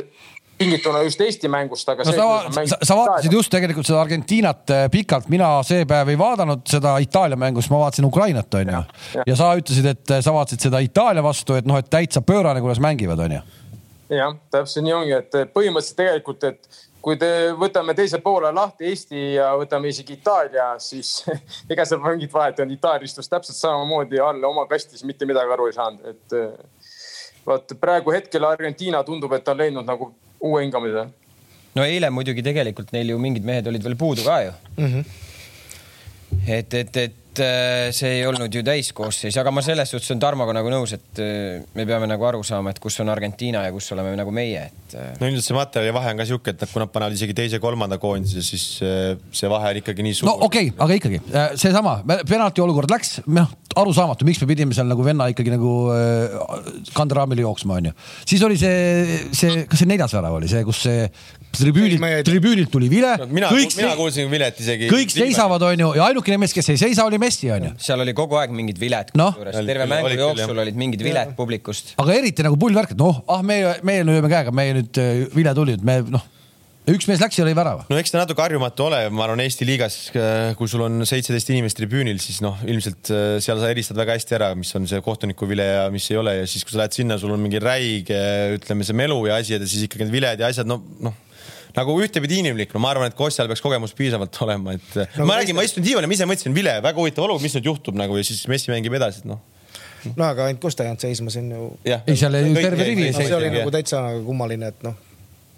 tingituna 0.63 1.03
just 1.03 1.21
Eesti 1.21 1.49
mängust, 1.49 1.89
aga 1.89 2.05
no 2.07 2.13
sa, 2.13 2.65
sa, 2.67 2.79
sa 2.83 2.97
vaatasid 2.97 3.35
just 3.35 3.53
tegelikult 3.53 3.89
seda 3.89 4.03
Argentiinat 4.03 4.73
äh, 4.75 4.85
pikalt, 4.93 5.29
mina 5.33 5.49
see 5.67 5.87
päev 5.89 6.13
ei 6.13 6.19
vaadanud 6.19 6.65
seda 6.71 6.97
Itaalia 7.03 7.39
mängu, 7.41 7.63
sest 7.63 7.73
ma 7.73 7.83
vaatasin 7.83 8.07
Ukrainat, 8.09 8.55
onju. 8.61 8.83
ja. 9.17 9.27
ja 9.27 9.39
sa 9.39 9.53
ütlesid, 9.59 9.89
et 9.95 10.15
äh, 10.15 10.23
sa 10.25 10.35
vaatasid 10.37 10.69
seda 10.69 10.83
Itaalia 10.85 11.25
vastu, 11.25 11.57
et 11.59 11.69
noh, 11.69 11.81
et 11.81 11.91
täitsa 11.93 12.23
pöörane, 12.27 12.63
kuidas 12.65 12.83
mängivad, 12.85 13.25
onju. 13.27 13.43
jah, 14.13 14.39
täpselt 14.55 14.87
nii 14.87 14.97
ongi, 15.01 15.19
et 15.19 15.55
põhimõtteliselt 15.57 16.03
tegelikult, 16.03 16.49
et 16.53 16.83
kui 17.03 17.19
te 17.19 17.29
võtame 17.59 17.95
teise 17.99 18.21
poole 18.23 18.53
lahti 18.55 18.87
Eesti 18.91 19.23
ja 19.37 19.51
võtame 19.59 19.91
isegi 19.91 20.17
Itaalia, 20.19 20.73
siis 20.83 21.25
ega 21.73 21.87
seal 21.89 22.03
mingit 22.05 22.33
vahet 22.35 22.59
ei 22.59 22.67
olnud, 22.67 22.77
Itaalia 22.79 23.11
istus 23.11 23.31
täpselt 23.31 23.59
samamoodi 23.59 24.21
all 24.23 24.45
oma 24.49 24.67
kastis, 24.71 25.05
mitte 25.09 25.29
midagi 25.29 25.55
aru 25.55 25.69
ei 25.71 25.77
saanud, 25.77 26.13
et 26.13 26.37
eh, 26.39 26.93
vaat 27.47 27.75
praegu 27.81 28.15
hetkel 28.15 28.47
Argentiina 28.47 29.03
tundub, 29.07 29.35
et 29.35 29.45
ta 29.45 29.57
on 29.57 29.65
leidnud 29.65 29.89
nagu 29.89 30.13
uue 30.43 30.63
hingamise. 30.65 31.09
no 31.75 31.89
eile 31.89 32.11
muidugi 32.11 32.45
tegelikult 32.45 32.93
neil 32.95 33.15
ju 33.15 33.19
mingid 33.19 33.47
mehed 33.49 33.67
olid 33.71 33.83
veel 33.83 33.99
puudu 33.99 34.25
ka 34.27 34.39
ju 34.45 34.53
mm. 34.77 34.87
-hmm. 34.87 35.05
et, 36.59 36.75
et, 36.75 36.97
et 36.97 37.22
see 37.41 38.19
ei 38.19 38.27
olnud 38.29 38.53
ju 38.53 38.63
täiskoosseis, 38.67 39.37
aga 39.41 39.53
ma 39.55 39.63
selles 39.65 39.91
suhtes 39.93 40.11
olen 40.13 40.21
Tarmoga 40.23 40.55
nagu 40.57 40.71
nõus, 40.73 40.93
et 40.97 41.21
äh, 41.23 41.63
me 41.77 41.87
peame 41.89 42.09
nagu 42.11 42.27
aru 42.29 42.43
saama, 42.47 42.73
et 42.73 42.81
kus 42.83 42.99
on 43.05 43.13
Argentiina 43.13 43.65
ja 43.67 43.73
kus 43.75 43.91
oleme 43.95 44.15
nagu 44.19 44.35
meie, 44.35 44.67
et 44.69 44.97
äh, 44.99 45.13
no 45.21 45.31
ilmselt 45.31 45.49
see 45.49 45.57
materjali 45.57 45.95
vahe 45.97 46.13
on 46.13 46.23
ka 46.23 46.29
sihuke, 46.29 46.55
et 46.55 46.65
kui 46.69 46.83
nad 46.83 46.93
panevad 46.93 47.17
isegi 47.17 47.37
teise-kolmanda 47.39 47.99
koondise, 48.03 48.45
siis 48.45 48.67
äh, 48.85 49.15
see 49.33 49.51
vahe 49.53 49.73
on 49.73 49.83
ikkagi 49.83 50.07
nii 50.07 50.19
suur. 50.19 50.31
no 50.31 50.37
okei 50.49 50.73
okay,, 50.73 50.79
aga 50.85 50.99
ikkagi 51.01 51.23
äh, 51.33 51.55
seesama 51.61 51.99
penalti 52.29 52.65
olukord 52.65 52.93
läks, 52.93 53.21
noh 53.31 53.53
arusaamatu, 53.79 54.27
miks 54.29 54.41
me 54.43 54.49
pidime 54.51 54.77
seal 54.77 54.89
nagu 54.91 55.05
venna 55.07 55.29
ikkagi 55.33 55.53
nagu 55.55 55.73
äh, 55.95 56.35
kanderaamile 56.97 57.45
jooksma, 57.45 57.79
onju. 57.81 57.93
siis 58.29 58.43
oli 58.47 58.59
see, 58.61 59.21
see, 59.37 59.65
kas 59.69 59.83
see 59.83 59.91
neljas 59.91 60.15
värav 60.17 60.37
oli 60.39 60.51
see, 60.51 60.65
kus 60.67 60.83
see 60.87 61.07
tribüünilt 61.53 62.27
tribüünilt 62.27 62.73
tuli 62.73 62.89
vile. 62.93 63.15
mina, 63.29 63.51
kõik, 63.53 63.77
mina 63.79 63.95
kuulsin 63.99 64.31
vilet 64.33 64.61
isegi. 64.63 64.91
kõik 64.93 65.15
seisavad, 65.15 65.65
onju, 65.73 65.93
ja 65.99 66.09
ainukene 66.11 66.41
mees, 66.43 66.55
kes 66.57 66.73
ei 66.75 66.81
seisa, 66.81 67.07
oli 67.09 67.21
Messi, 67.23 67.51
onju. 67.55 67.75
seal 67.83 68.05
oli 68.05 68.17
kogu 68.17 68.41
aeg 68.41 68.55
mingid 68.57 68.81
viled 68.83 69.15
Oli 69.23 69.67
terve 69.69 69.89
mängu 69.91 70.13
jooksul 70.17 70.63
olid 70.65 70.79
mingid 70.79 71.03
viled 71.05 71.35
publikust. 71.39 71.95
aga 72.03 72.19
eriti 72.19 72.45
nagu 72.47 72.59
pull 72.61 72.77
värk, 72.77 72.95
et 72.97 73.01
noh, 73.01 73.23
ah, 73.33 73.43
meie, 73.47 73.77
meie 73.87 74.07
lööme 74.07 74.31
käega, 74.33 74.55
meie 74.55 74.77
nüüd 74.81 75.03
äh, 75.03 75.27
vile 75.35 75.55
tuli, 75.57 75.77
et 75.79 75.85
me 75.87 76.01
noh, 76.13 76.25
üks 76.91 77.07
mees 77.07 77.21
läks 77.23 77.39
ja 77.39 77.47
lõi 77.47 77.55
värava. 77.55 77.85
no 77.87 77.99
eks 78.01 78.11
ta 78.11 78.19
natuke 78.19 78.43
harjumatu 78.43 78.89
ole, 78.89 79.01
ma 79.15 79.27
arvan 79.27 79.43
Eesti 79.45 79.67
liigas, 79.69 79.99
kui 80.59 80.71
sul 80.71 80.83
on 80.87 81.07
seitseteist 81.07 81.53
inimest 81.55 81.79
tribüünil, 81.79 82.19
siis 82.23 82.41
noh, 82.45 82.59
ilmselt 82.67 83.13
äh, 83.15 83.37
seal 83.45 83.61
sa 83.63 83.71
eristad 83.71 84.01
väga 84.01 84.17
hästi 84.19 84.39
ära, 84.39 84.53
mis 84.59 84.73
on 84.79 84.89
see 84.91 85.03
kohtuniku 85.05 85.47
vile 85.51 85.67
ja 85.69 85.85
mis 85.95 86.09
ei 86.11 86.19
ole. 86.19 86.35
Ja 86.41 86.49
siis, 86.51 86.67
kui 86.67 86.75
sa 86.75 86.83
lähed 86.83 86.97
sinna, 86.97 87.19
sul 87.23 87.35
on 87.35 87.43
mingi 87.43 87.63
räige, 87.63 88.19
ütleme 88.59 88.87
see 88.87 88.99
melu 88.99 89.21
ja 89.31 89.39
asjad 89.39 89.63
ja 89.63 89.69
siis 89.69 89.87
ikkagi 89.87 90.09
need 90.09 90.17
viled 90.17 90.43
ja 90.43 90.51
asjad, 90.51 90.71
no 90.71 90.83
noh 91.03 91.21
nagu 91.77 91.95
ühtepidi 92.05 92.43
inimlik, 92.43 92.75
no 92.75 92.83
ma 92.85 92.91
arvan, 92.93 93.09
et 93.09 93.17
Kostjal 93.17 93.49
peaks 93.51 93.63
kogemus 93.65 93.95
piisavalt 93.97 94.37
olema, 94.45 94.75
et 94.77 94.99
no, 95.17 95.25
ma 95.29 95.39
räägin, 95.39 95.57
ma 95.57 95.65
istun 95.65 95.85
diivanil, 95.85 96.11
ma 96.11 96.17
ise 96.19 96.27
mõtlesin 96.29 96.57
vile, 96.57 96.75
väga 96.85 97.01
huvitav 97.01 97.25
olukord, 97.25 97.45
mis 97.45 97.57
nüüd 97.57 97.71
juhtub 97.71 97.97
nagu? 97.97 98.19
Ja 98.21 98.27
siis 98.29 98.43
Messi 98.51 98.73
mängib 98.73 98.93
edasi, 98.99 99.23
et 99.23 99.31
noh. 99.31 99.41
no 100.11 100.27
aga 100.27 100.51
ainult 100.51 100.61
Kosta 100.61 100.85
ei 100.85 100.91
jäänud 100.91 101.07
seisma, 101.07 101.33
see 101.33 101.47
on 101.47 101.55
ju, 101.57 101.71
Ei, 101.89 102.19
seal 102.21 102.37
ju 102.37 102.53
terve 102.59 102.91
rivi 102.91 103.09
see 103.17 103.33
oli 103.39 103.49
nagu 103.55 103.73
täitsa 103.73 104.03
kummaline, 104.27 104.69
et 104.75 104.85
noh, 104.85 104.99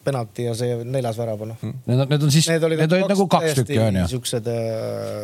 penalti 0.05 0.45
ja 0.47 0.55
see 0.59 0.77
neljas 0.85 1.17
värav, 1.19 1.43
noh. 1.49 1.61
Need 1.63 2.03
on, 2.05 2.09
need 2.11 2.27
on 2.27 2.33
siis, 2.33 2.49
need 2.53 2.65
olid 2.67 2.83
nagu 2.85 3.27
kaks 3.31 3.57
tükki, 3.61 3.79
onju. 3.81 4.05
siuksed. 4.13 4.51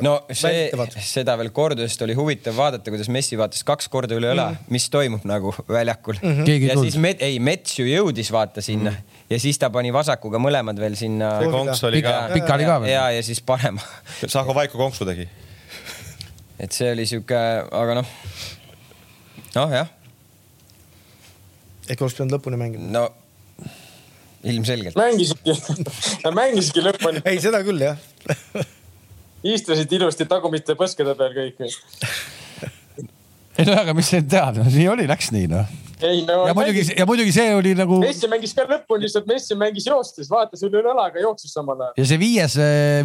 no 0.07 0.15
see, 0.37 0.71
seda 1.05 1.37
veel 1.41 1.53
kordadest 1.57 2.05
oli 2.07 2.17
huvitav 2.19 2.57
vaadata, 2.59 2.93
kuidas 2.93 3.11
Messi 3.13 3.39
vaatas 3.41 3.65
kaks 3.67 3.91
korda 3.93 4.17
üle 4.17 4.33
õla 4.33 4.49
mm, 4.49 4.57
-hmm. 4.57 4.73
mis 4.77 4.89
toimub 4.93 5.27
nagu 5.29 5.53
väljakul 5.69 6.19
mm. 6.23 6.41
-hmm. 6.41 6.69
Ja 6.71 6.79
siis 6.81 6.97
Met, 7.01 7.23
ei, 7.23 7.39
Mets 7.39 7.79
ju 7.79 7.87
jõudis 7.89 8.33
vaata 8.33 8.65
sinna 8.65 8.91
mm 8.91 8.97
-hmm. 8.97 9.31
ja 9.31 9.41
siis 9.41 9.59
ta 9.59 9.71
pani 9.71 9.93
vasakuga 9.93 10.39
mõlemad 10.39 10.81
veel 10.81 10.97
sinna. 10.97 11.39
konks 11.51 11.85
oli 11.85 12.03
ka, 12.03 12.31
pikali 12.35 12.65
ka 12.65 12.81
veel. 12.81 12.93
ja, 12.93 13.11
ja 13.11 13.23
siis 13.23 13.41
parema. 13.41 13.81
Sahho 14.27 14.55
Vaiko 14.55 14.79
konksu 14.79 15.05
tegi. 15.05 15.29
et 16.59 16.73
see 16.73 16.93
oli 16.93 17.07
sihuke, 17.07 17.37
aga 17.71 17.95
noh, 17.95 18.07
noh 19.55 19.71
jah, 19.73 19.89
ehk 21.89 22.01
oleks 22.01 22.15
pidanud 22.15 22.39
lõpuni 22.39 22.57
mängima. 22.57 22.91
no 22.91 23.09
ilmselgelt. 24.45 24.97
mängisidki, 24.97 25.55
mängisidki 26.35 26.85
lõpuni, 26.85 27.23
ei, 27.29 27.41
seda 27.43 27.61
küll 27.67 27.83
jah. 27.85 27.99
istusid 29.45 29.93
ilusti 29.97 30.27
tagumiste 30.29 30.77
põskede 30.79 31.15
peal 31.19 31.37
kõik. 31.37 31.61
ei 33.61 33.69
no 33.69 33.77
aga 33.83 33.95
mis 33.97 34.11
siin 34.13 34.27
teha, 34.31 34.53
nii 34.65 34.89
oli, 34.93 35.07
läks 35.11 35.31
nii 35.35 35.51
noh. 35.51 35.69
ei 36.01 36.23
no. 36.29 36.43
ja 36.49 36.55
muidugi, 36.57 36.87
ja 36.97 37.07
muidugi 37.09 37.35
see 37.37 37.55
oli 37.57 37.75
nagu 37.77 38.01
Messi 38.03 38.31
mängis 38.33 38.57
ka 38.57 38.65
lõpuni, 38.69 39.05
lihtsalt 39.05 39.29
Messi 39.29 39.59
mängis 39.61 39.89
joostes, 39.91 40.31
vaatas 40.33 40.65
üle 40.67 40.81
õlaga, 40.81 41.21
jooksis 41.21 41.53
samal 41.57 41.81
ajal. 41.89 41.99
ja 42.01 42.09
see 42.13 42.21
viies, 42.21 42.57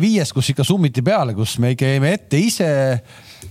viies, 0.04 0.32
kus 0.36 0.54
ikka 0.56 0.68
summiti 0.68 1.04
peale, 1.06 1.36
kus 1.38 1.58
me 1.64 1.76
ikka 1.76 1.96
jäime 1.96 2.16
ette 2.16 2.40
ise. 2.40 2.70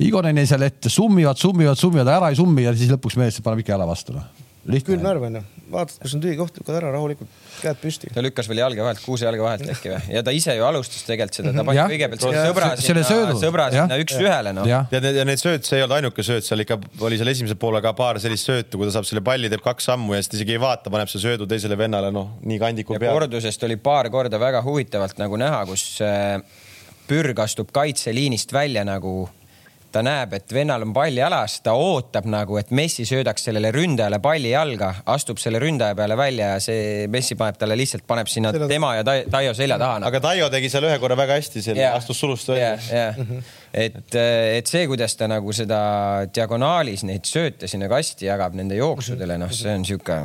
Igonen 0.02 0.40
jäi 0.40 0.48
seal 0.50 0.64
ette, 0.66 0.90
summivad, 0.90 1.38
summivad, 1.38 1.78
summivad, 1.78 2.08
ära 2.16 2.32
ei 2.32 2.38
summi 2.40 2.64
ja 2.64 2.72
siis 2.74 2.90
lõpuks 2.90 3.14
mees 3.20 3.38
paneb 3.44 3.62
ikka 3.62 3.76
jala 3.76 3.86
vastu 3.86 4.16
noh. 4.16 4.43
lihtne. 4.70 4.96
närv 5.02 5.24
onju, 5.28 5.40
vaatad, 5.72 5.96
kus 6.02 6.14
on 6.16 6.22
tühi 6.22 6.36
koht, 6.38 6.56
lükkad 6.60 6.78
ära 6.78 6.90
rahulikult, 6.94 7.30
käed 7.60 7.78
püsti. 7.82 8.10
ta 8.14 8.22
lükkas 8.24 8.48
veel 8.50 8.60
jalge 8.62 8.84
vahelt, 8.84 9.02
kuuse 9.04 9.26
jalge 9.26 9.44
vahelt 9.44 9.68
äkki 9.74 9.92
või? 9.92 10.00
ja 10.14 10.22
ta 10.26 10.34
ise 10.34 10.56
ju 10.56 10.66
alustas 10.66 11.04
tegelikult 11.06 11.38
seda, 11.40 11.52
ta 11.56 11.64
pani 11.66 11.80
Jah. 11.80 11.90
kõigepealt 11.92 12.24
selle 12.24 12.38
Ja 12.38 12.46
sõbra 12.48 12.70
sinna 12.80 13.36
sõbra 13.42 13.68
sinna 13.74 13.98
üks-ühele 14.02 14.54
noh. 14.56 14.68
ja 14.68 14.82
need, 14.90 15.20
ja 15.20 15.26
need 15.28 15.42
sööt, 15.42 15.68
see 15.68 15.80
ei 15.80 15.86
olnud 15.86 15.98
ainuke 15.98 16.26
sööt, 16.26 16.46
seal 16.48 16.64
ikka 16.64 16.78
oli 17.04 17.20
seal 17.20 17.32
esimese 17.34 17.58
poole 17.60 17.82
ka 17.84 17.94
paar 17.98 18.20
sellist 18.22 18.50
söötu, 18.50 18.80
kui 18.80 18.88
ta 18.88 18.96
saab 18.96 19.08
selle 19.08 19.24
palli, 19.26 19.52
teeb 19.52 19.64
kaks 19.64 19.90
sammu 19.92 20.16
ja 20.16 20.22
siis 20.22 20.32
ta 20.32 20.40
isegi 20.40 20.56
ei 20.56 20.62
vaata, 20.64 20.92
paneb 20.94 21.12
selle 21.12 21.28
söödu 21.28 21.48
teisele 21.50 21.78
vennale, 21.78 22.12
noh 22.14 22.36
nii 22.44 22.60
kandiku 22.62 22.96
ja 22.96 23.04
peale. 23.04 23.20
kordusest 23.20 23.68
oli 23.68 23.78
paar 23.80 24.10
korda 24.14 24.40
väga 24.40 24.64
huvitavalt 24.64 25.20
nagu 25.20 25.40
näha, 25.40 25.64
kus 25.68 25.88
äh, 26.04 26.38
Pürg 27.04 27.40
astub 27.44 27.68
kaitseliinist 27.74 28.52
välja 28.56 28.84
nagu 28.88 29.26
ta 29.94 30.02
näeb, 30.04 30.32
et 30.36 30.52
vennal 30.54 30.82
on 30.82 30.92
pall 30.96 31.14
jalas, 31.16 31.60
ta 31.64 31.72
ootab 31.78 32.26
nagu, 32.30 32.56
et 32.58 32.72
Messi 32.74 33.06
söödaks 33.08 33.46
sellele 33.46 33.70
ründajale 33.74 34.18
palli 34.24 34.50
jalga, 34.50 34.90
astub 35.14 35.38
selle 35.42 35.60
ründaja 35.62 35.94
peale 35.98 36.16
välja 36.18 36.48
ja 36.54 36.60
see 36.62 37.06
Messi 37.12 37.36
paneb 37.38 37.58
talle 37.60 37.76
lihtsalt, 37.78 38.04
paneb 38.10 38.30
sinna 38.30 38.50
Selja- 38.54 38.68
tema 38.70 38.94
ja 38.98 39.04
Tai- 39.06 39.24
Taio 39.30 39.54
selja 39.54 39.78
taha 39.78 40.00
nagu.. 40.02 40.10
aga 40.10 40.20
Taio 40.26 40.50
tegi 40.52 40.70
seal 40.72 40.88
ühe 40.90 40.98
korra 41.02 41.16
väga 41.18 41.38
hästi, 41.38 41.62
selle 41.62 41.84
Jaa. 41.84 41.94
astus 42.00 42.20
sulust 42.20 42.50
välja 42.50 42.74
jah, 42.74 42.90
jah, 42.90 43.24
et, 43.72 44.18
et 44.58 44.70
see, 44.70 44.84
kuidas 44.90 45.14
ta 45.20 45.28
nagu 45.30 45.52
seda 45.56 45.80
diagonaalis 46.34 47.06
neid 47.08 47.24
sööte 47.30 47.70
sinna 47.70 47.88
kasti 47.92 48.26
jagab 48.30 48.54
nende 48.58 48.76
jooksudele, 48.78 49.38
noh, 49.40 49.52
see 49.54 49.72
on 49.78 49.84
sihuke. 49.86 50.20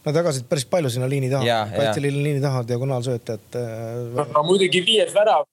Nad 0.00 0.16
jagasid 0.16 0.46
päris 0.48 0.64
palju 0.64 0.88
sinna 0.94 1.08
liini 1.12 1.28
taha 1.28 1.64
kaitseliini 1.74 2.22
liini 2.24 2.40
taha 2.40 2.62
diagonaalsööte, 2.68 3.34
et 3.36 3.58
äh, 3.60 4.28
no 4.32 4.44
muidugi 4.48 4.80
viies 4.86 5.10
värav, 5.12 5.44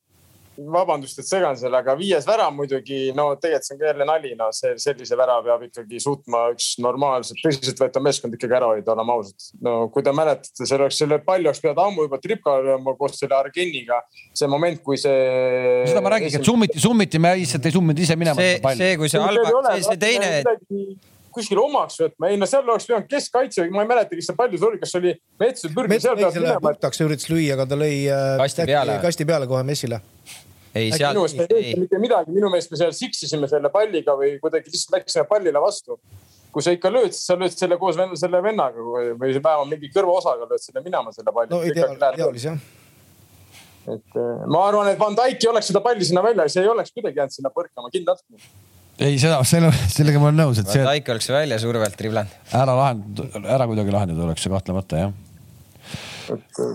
vabandust, 0.58 1.20
et 1.22 1.28
segan 1.30 1.58
selle, 1.60 1.78
aga 1.80 1.96
viies 2.00 2.26
värav 2.28 2.54
muidugi, 2.56 3.12
no 3.18 3.30
tegelikult 3.36 3.68
see 3.68 3.76
on 3.76 3.82
ka 3.82 3.90
jälle 3.92 4.08
nali, 4.10 4.34
no 4.40 4.50
see 4.56 4.74
sellise 4.82 5.18
vära 5.20 5.38
peab 5.46 5.66
ikkagi 5.68 6.02
suutma 6.02 6.44
üks 6.54 6.70
normaalselt 6.84 7.42
tõsiseltvõetav 7.46 8.06
meeskond 8.06 8.38
ikkagi 8.38 8.58
ära 8.60 8.72
hoida, 8.74 8.94
oleme 8.96 9.16
ausad. 9.18 9.50
no 9.64 9.76
kui 9.94 10.06
te 10.06 10.14
mäletate, 10.16 10.66
see 10.66 10.78
oleks, 10.78 11.02
selle 11.04 11.20
palli 11.26 11.50
oleks 11.50 11.62
pidanud 11.64 11.84
ammu 11.86 12.08
juba 12.08 12.22
tripka 12.24 12.58
lööma 12.66 12.96
koos 13.00 13.20
selle 13.20 13.38
Argeniga. 13.38 14.02
see 14.34 14.50
moment, 14.52 14.82
kui 14.84 14.98
see. 15.02 15.84
seda 15.90 16.02
ma 16.06 16.16
räägingi, 16.16 16.42
et 16.42 16.50
summiti, 16.52 16.82
summiti, 16.82 17.22
me 17.22 17.36
lihtsalt 17.38 17.70
ei 17.70 17.78
summinud 17.78 18.06
ise 18.08 18.18
minema 18.20 18.42
see 18.42 18.58
see, 18.82 18.98
kui 18.98 19.12
see 19.12 19.22
halba, 19.22 19.54
see, 19.76 19.86
see 19.92 20.02
teine, 20.02 20.34
kuskil 21.38 21.62
omaks 21.62 22.02
võtma, 22.02 22.32
ei 22.32 22.40
no 22.40 22.50
seal 22.50 22.66
oleks 22.66 22.88
pidanud 22.90 23.10
keskkaitse, 23.12 23.68
ma 23.74 23.86
ei 23.86 23.92
mäleta, 23.92 24.18
kes 24.18 24.32
see 24.32 24.38
palju 24.38 24.60
see 24.60 24.70
oli, 24.72 24.82
kas 24.82 24.94
see 24.94 25.02
oli 25.04 25.14
Mets 25.42 25.68
või 25.68 25.76
Pürg, 25.76 25.94
Mets 25.94 26.10
peab 26.10 26.36
selle 26.36 26.58
puhtaks 26.64 27.02
ja 27.02 27.08
üritas 27.08 27.32
lüüa, 27.32 27.54
aga 27.58 27.68
ta 27.70 27.80
lõi 27.80 27.96
äh, 28.10 28.36
Kasti 28.42 28.68
peale. 28.70 29.00
kasti 29.04 29.28
peale 29.30 29.50
kohe 29.50 29.64
Messile. 29.68 30.02
Ei 30.78 30.90
minu 30.90 30.98
seal 30.98 31.18
meelest, 31.18 31.42
ei 31.42 31.50
tehtud 31.52 31.84
mitte 31.84 32.00
midagi, 32.02 32.34
minu 32.36 32.50
meelest 32.54 32.74
me 32.74 32.80
seal 32.80 32.96
siksisime 32.96 33.50
selle 33.52 33.72
palliga 33.74 34.16
või 34.20 34.36
kuidagi 34.42 34.72
lihtsalt 34.74 34.98
läksime 34.98 35.26
pallile 35.30 35.62
vastu. 35.64 36.00
kui 36.52 36.64
sa 36.66 36.74
ikka 36.74 36.90
lööd, 36.90 37.14
siis 37.14 37.28
sa 37.28 37.36
lööd 37.38 37.54
selle 37.54 37.78
koos 37.78 37.98
venna, 38.00 38.16
selle 38.18 38.40
vennaga 38.42 38.82
või 38.82 39.34
vähemalt 39.36 39.70
mingi 39.70 39.92
kõrvaosaga 39.94 40.48
lööd 40.50 40.64
selle 40.64 40.82
minema, 40.86 41.14
selle 41.14 41.34
palli. 41.34 41.52
no 41.54 41.62
ideaal, 41.68 41.98
ideaalis 41.98 42.48
jah. 42.48 42.62
et 43.94 44.22
eh, 44.22 44.46
ma 44.48 44.64
arvan, 44.70 44.92
et 44.94 45.02
Van 45.02 45.18
Dijk 45.18 45.44
ei 45.44 45.52
oleks 45.52 45.72
seda 45.74 45.84
palli 45.86 46.08
sinna 46.08 46.24
välja, 46.26 46.48
see 46.52 46.66
ei 46.66 46.72
oleks 46.72 46.96
kuidagi 46.96 47.22
jäänud 47.22 47.38
sinna 47.38 47.54
põrkama 47.54 47.92
kindlalt. 47.94 48.24
ei, 48.98 49.18
seda, 49.22 49.42
selle, 49.48 49.74
sellega 49.94 50.22
ma 50.24 50.32
olen 50.32 50.46
nõus, 50.46 50.62
et 50.64 50.72
see. 50.72 50.86
Taik 50.88 51.12
oleks 51.16 51.30
välja 51.36 51.60
survelt 51.62 52.00
driblanud. 52.00 52.40
ära 52.62 52.78
lahend-, 52.82 53.26
ära 53.44 53.68
kuidagi 53.70 53.94
lahendada 54.00 54.30
oleks 54.30 54.48
see 54.48 54.54
kahtlemata 54.56 55.04
jah. 55.04 55.18
et 56.34 56.66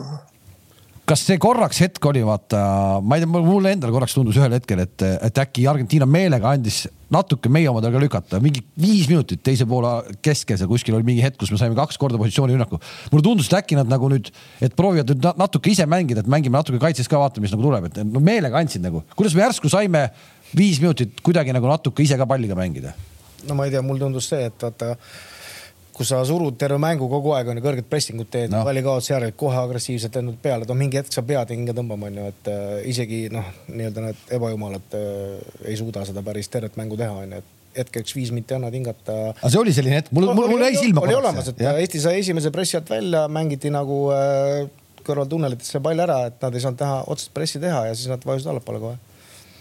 kas 1.12 1.26
see 1.28 1.36
korraks 1.40 1.80
hetk 1.82 2.06
oli, 2.08 2.22
vaata, 2.24 2.58
ma 3.04 3.18
ei 3.18 3.22
tea, 3.22 3.30
mulle 3.32 3.74
endale 3.74 3.92
korraks 3.92 4.14
tundus 4.16 4.38
ühel 4.40 4.54
hetkel, 4.56 4.80
et, 4.86 5.04
et 5.28 5.40
äkki 5.42 5.66
Argentiina 5.68 6.06
meelega 6.08 6.54
andis 6.56 6.86
natuke 7.12 7.50
meie 7.52 7.68
omadega 7.68 8.00
lükata, 8.00 8.40
mingi 8.40 8.62
viis 8.80 9.10
minutit 9.10 9.42
teise 9.44 9.66
poole 9.68 9.90
keskel 10.24 10.56
seal 10.56 10.70
kuskil 10.70 10.96
oli 10.96 11.04
mingi 11.04 11.24
hetk, 11.24 11.36
kus 11.42 11.52
me 11.52 11.60
saime 11.60 11.76
kaks 11.76 12.00
korda 12.00 12.20
positsioonirünnaku. 12.22 12.80
mulle 13.12 13.26
tundus, 13.26 13.50
et 13.50 13.58
äkki 13.60 13.76
nad 13.76 13.90
nagu 13.92 14.08
nüüd, 14.08 14.30
et 14.64 14.76
proovivad 14.78 15.12
nüüd 15.12 15.28
natuke 15.42 15.74
ise 15.74 15.84
mängida, 15.90 16.24
et 16.24 16.32
mängime 16.32 16.56
natuke 16.56 16.80
kaitses 16.80 17.10
ka, 17.12 17.20
vaatame, 17.20 17.44
mis 17.44 17.52
nagu 17.52 17.66
tuleb, 17.66 17.90
et 17.90 18.00
no 18.08 18.22
meelega 18.24 18.62
andsid 18.62 18.84
nagu, 18.84 19.04
kuidas 19.18 19.36
me 19.36 19.44
järsku 19.44 19.68
saime 19.72 20.06
viis 20.56 20.80
minutit 20.80 21.20
kuidagi 21.20 21.52
nagu 21.52 21.68
natuke 21.68 22.06
ise 22.06 22.16
ka 22.16 22.28
palliga 22.28 22.56
mängida? 22.56 22.96
no 23.48 23.58
ma 23.58 23.68
ei 23.68 23.74
tea, 23.74 23.84
mulle 23.84 24.06
tundus 24.06 24.30
see, 24.32 24.48
et 24.48 24.64
vaata 24.64 24.94
kui 26.02 26.08
sa 26.10 26.18
surud 26.26 26.58
terve 26.58 26.80
mängu 26.82 27.06
kogu 27.10 27.30
aeg 27.36 27.52
on 27.52 27.60
ju 27.60 27.62
kõrget 27.62 27.86
pressingut 27.90 28.30
teed 28.32 28.50
no., 28.50 28.64
pallikaotuse 28.66 29.14
järel 29.14 29.34
kohe 29.38 29.58
agressiivselt 29.60 30.18
lendad 30.18 30.38
peale, 30.42 30.66
no 30.66 30.74
mingi 30.78 30.98
hetk 30.98 31.14
sa 31.14 31.22
pead 31.26 31.52
hinge 31.54 31.74
tõmbama, 31.76 32.10
onju, 32.10 32.28
et 32.32 32.50
äh, 32.50 32.70
isegi 32.90 33.24
noh, 33.32 33.46
nii-öelda 33.70 34.06
need 34.08 34.32
ebajumalad 34.38 34.96
äh, 34.98 35.36
ei 35.70 35.78
suuda 35.78 36.02
seda 36.08 36.24
päris 36.26 36.50
tervet 36.50 36.78
mängu 36.80 36.98
teha, 36.98 37.14
onju, 37.22 37.38
et 37.38 37.78
hetkeks 37.78 38.16
viis 38.18 38.32
minti 38.34 38.56
annad 38.56 38.74
hingata. 38.74 39.18
aga 39.36 39.52
see 39.54 39.62
oli 39.62 39.76
selline 39.76 40.00
hetk, 40.00 40.10
mul, 40.16 40.26
mul, 40.34 40.50
mul 40.50 40.66
jäi 40.66 40.74
silma. 40.80 41.06
oli 41.06 41.16
olemas, 41.20 41.52
et 41.54 41.62
ja. 41.62 41.76
Eesti 41.78 42.02
sai 42.02 42.18
esimese 42.24 42.50
pressi 42.54 42.80
alt 42.80 42.90
välja, 42.90 43.28
mängiti 43.32 43.70
nagu 43.72 44.02
äh, 44.16 44.66
kõrvaltunnelitesse 45.06 45.80
pall 45.84 46.02
ära, 46.02 46.18
et 46.32 46.42
nad 46.42 46.58
ei 46.58 46.66
saanud 46.66 46.82
teha 46.82 46.98
otsest 47.14 47.32
pressi 47.36 47.62
teha 47.62 47.86
ja 47.88 47.94
siis 47.94 48.10
nad 48.10 48.26
vajusid 48.26 48.50
allapoole 48.50 48.82
kohe 48.82 48.98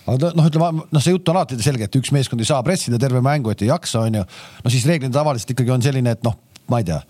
aga 0.09 0.31
noh, 0.37 0.47
ütleme 0.49 0.85
noh, 0.85 1.03
see 1.03 1.15
jutt 1.15 1.29
on 1.29 1.41
alati 1.41 1.59
selge, 1.61 1.89
et 1.89 1.99
üks 1.99 2.13
meeskond 2.15 2.41
ei 2.41 2.49
saa 2.49 2.61
pressida 2.65 2.99
terve 3.01 3.21
mängu, 3.25 3.53
et 3.53 3.61
ei 3.65 3.69
jaksa, 3.69 4.05
onju. 4.07 4.23
no 4.63 4.73
siis 4.73 4.87
reeglina 4.89 5.13
tavaliselt 5.13 5.53
ikkagi 5.53 5.73
on 5.73 5.83
selline, 5.85 6.15
et 6.17 6.23
noh, 6.27 6.37
ma 6.71 6.81
ei 6.81 6.87
tea 6.87 7.01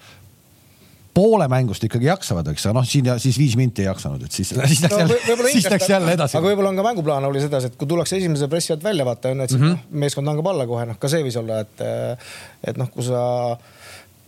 poole 1.13 1.47
mängust 1.51 1.83
ikkagi 1.83 2.07
jaksavad, 2.07 2.47
eks, 2.53 2.65
aga 2.69 2.77
noh, 2.77 2.85
siin 2.87 3.09
ja 3.09 3.17
siis 3.19 3.35
viis 3.39 3.57
minti 3.59 3.83
ei 3.83 3.89
jaksanud, 3.89 4.23
et 4.23 4.31
siis, 4.31 4.53
siis 4.53 4.79
läks 4.85 4.93
no, 4.93 4.99
jälle, 5.01 5.49
siis 5.51 5.67
läks 5.71 5.89
jälle 5.91 6.13
edasi. 6.15 6.37
aga 6.39 6.47
võib-olla 6.47 6.71
on 6.71 6.79
ka 6.79 6.85
mänguplaan 6.85 7.27
oli 7.27 7.41
sedasi, 7.43 7.71
et 7.71 7.75
kui 7.79 7.89
tullakse 7.89 8.15
esimese 8.19 8.47
pressi 8.51 8.71
alt 8.75 8.85
välja, 8.85 9.05
vaata 9.07 9.33
onju, 9.33 9.43
et 9.43 9.51
siis 9.51 9.59
mm 9.59 9.73
-hmm. 9.73 9.99
meeskond 10.05 10.31
langeb 10.31 10.47
alla 10.47 10.67
kohe, 10.69 10.85
noh 10.87 10.99
ka 10.99 11.11
see 11.11 11.25
võis 11.25 11.35
olla, 11.41 11.59
et, 11.65 11.83
et 12.63 12.79
noh, 12.79 12.87
kui 12.93 13.03
sa 13.03 13.25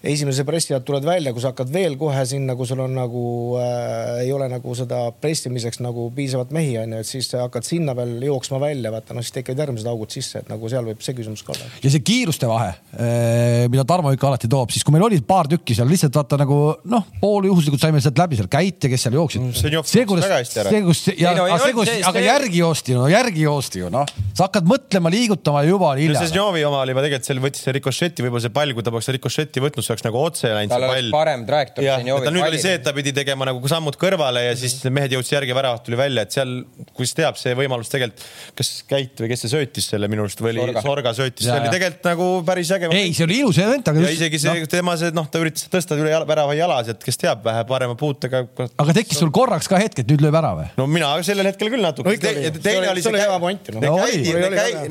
esimese 0.03 0.43
pressi 0.43 0.73
alt 0.75 0.83
tuled 0.83 1.05
välja, 1.07 1.31
kui 1.31 1.41
sa 1.41 1.53
hakkad 1.53 1.69
veel 1.71 1.95
kohe 1.99 2.25
sinna, 2.27 2.57
kui 2.59 2.67
sul 2.67 2.81
on 2.83 2.91
nagu 2.97 3.23
äh, 3.55 4.23
ei 4.25 4.31
ole 4.35 4.49
nagu 4.51 4.75
seda 4.75 5.05
pressimiseks 5.23 5.79
nagu 5.83 6.09
piisavalt 6.15 6.51
mehi 6.55 6.75
onju, 6.81 6.99
et 6.99 7.07
siis 7.07 7.29
hakkad 7.39 7.63
sinna 7.63 7.95
veel 7.95 8.17
jooksma 8.27 8.59
välja, 8.59 8.91
vaata 8.91 9.15
noh, 9.15 9.23
siis 9.23 9.37
tekivad 9.37 9.63
järgmised 9.63 9.87
augud 9.87 10.11
sisse, 10.11 10.41
et 10.43 10.51
nagu 10.51 10.71
seal 10.71 10.83
võib 10.89 11.03
see 11.05 11.15
küsimus 11.15 11.45
ka 11.47 11.55
olla. 11.55 11.69
ja 11.85 11.91
see 11.93 12.03
kiiruste 12.03 12.49
vahe, 12.51 12.73
äh, 12.97 13.63
mida 13.71 13.85
Tarmo 13.87 14.11
ikka 14.15 14.27
alati 14.33 14.49
toob, 14.51 14.73
siis 14.75 14.83
kui 14.83 14.95
meil 14.95 15.05
oli 15.07 15.21
paar 15.23 15.47
tükki 15.51 15.77
seal 15.77 15.87
lihtsalt 15.87 16.19
vaata 16.19 16.41
nagu 16.43 16.59
noh, 16.91 17.07
pooljuhuslikult 17.23 17.85
saime 17.85 18.03
sealt 18.03 18.19
läbi 18.19 18.41
seal 18.41 18.51
käite, 18.51 18.91
kes 18.91 19.07
seal 19.07 19.15
jooksid. 19.15 19.39
Mm, 19.39 19.55
see 19.87 20.03
kuidas, 20.09 20.51
see 20.67 20.83
kus 20.83 21.05
ja 21.15 21.31
no, 21.39 21.47
see 21.63 21.77
kus, 21.79 21.93
aga 22.11 22.25
järgi 22.27 22.59
joosti, 22.59 22.97
no 22.99 23.07
järgi 23.11 23.47
joosti 23.47 23.85
ju 23.85 23.93
noh, 23.93 24.11
sa 24.33 24.49
hakkad 24.49 24.67
mõtlema, 24.67 25.13
liigutama 25.15 25.63
juba 25.69 25.93
on 25.93 26.03
hilja. 26.03 26.19
see 26.19 26.35
Ženjovi 26.35 26.67
oma 26.67 26.83
oli, 26.83 26.97
ma 26.97 27.07
tegelikult 27.07 27.31
seal 27.31 27.43
võttis 27.47 27.63
see 27.63 27.77
rikošeti, 27.79 28.27
võib-olla 28.27 28.43
see 28.43 28.55
pall, 28.59 28.75
kui 28.75 28.83
ta 28.83 28.91
poleks 28.91 29.11
rikošeti 29.15 29.63
võtnud, 29.63 29.92
oleks 29.93 30.05
nagu 30.05 30.19
otse 30.19 30.51
läinud 30.53 30.73
see 30.73 30.89
pall. 30.91 31.09
parem 31.13 31.45
trajektoor. 31.47 31.85
jah, 31.85 32.03
ta 32.03 32.33
nüüd 32.33 32.47
oli 32.47 32.61
see, 32.61 32.77
et 32.79 32.85
ta 32.85 32.93
pidi 32.95 33.13
tegema 33.15 33.47
nagu 33.49 33.71
sammud 33.71 33.97
kõrvale 34.01 34.45
ja 34.47 34.55
siis 34.59 34.79
mehed 34.93 35.15
jõudsid 35.15 35.37
järgi, 35.37 35.55
väravat 35.57 35.85
tuli 35.85 35.99
välja, 35.99 36.25
et 36.25 36.35
seal, 36.35 36.55
kus 36.97 37.15
teab 37.17 37.39
see 37.39 37.55
võimalus 37.57 37.91
tegelikult, 37.93 38.25
kas 38.57 38.71
Käit 38.89 39.21
või 39.21 39.29
kes 39.31 39.45
see 39.45 39.53
söötis 39.53 39.87
selle 39.93 40.09
minu 40.11 40.25
arust 40.25 40.41
või 40.43 40.53
oli 40.53 40.65
Sorga, 40.65 40.83
Sorga 40.85 41.13
söötis, 41.17 41.47
see 41.47 41.55
oli 41.55 41.71
tegelikult 41.71 42.07
nagu 42.09 42.27
päris 42.47 42.71
äge. 42.75 42.89
ei, 42.93 43.13
see 43.15 43.25
oli 43.27 43.39
ilus 43.43 43.59
event, 43.63 43.91
aga. 43.91 44.03
ja 44.03 44.11
isegi 44.13 44.41
see 44.41 44.53
no. 44.63 44.69
tema 44.69 44.95
see 44.99 45.13
noh, 45.15 45.29
ta 45.31 45.41
üritas 45.41 45.69
tõsta 45.71 45.97
üle 45.99 46.11
värava 46.29 46.55
jalas, 46.57 46.91
et 46.93 47.03
kes 47.03 47.19
teab, 47.21 47.43
vähe 47.45 47.63
parema 47.69 47.95
puutega. 47.99 48.43
aga 48.67 48.97
tekkis 48.99 49.21
sul 49.23 49.31
korraks 49.35 49.69
ka 49.71 49.79
hetk, 49.81 50.03
et 50.03 50.11
nüüd 50.11 50.25
lööb 50.25 50.37
ära 50.39 50.53
või? 50.59 50.67
no 50.79 50.87
mina 50.89 51.13
sellel 51.25 51.49
hetkel 51.51 51.71
küll 51.73 51.85
natuke 51.85 52.13
no,. 52.13 52.53
teine 52.63 52.91
oli 52.91 53.05
see. 53.05 53.15
hea 53.23 53.39
point. 53.39 53.71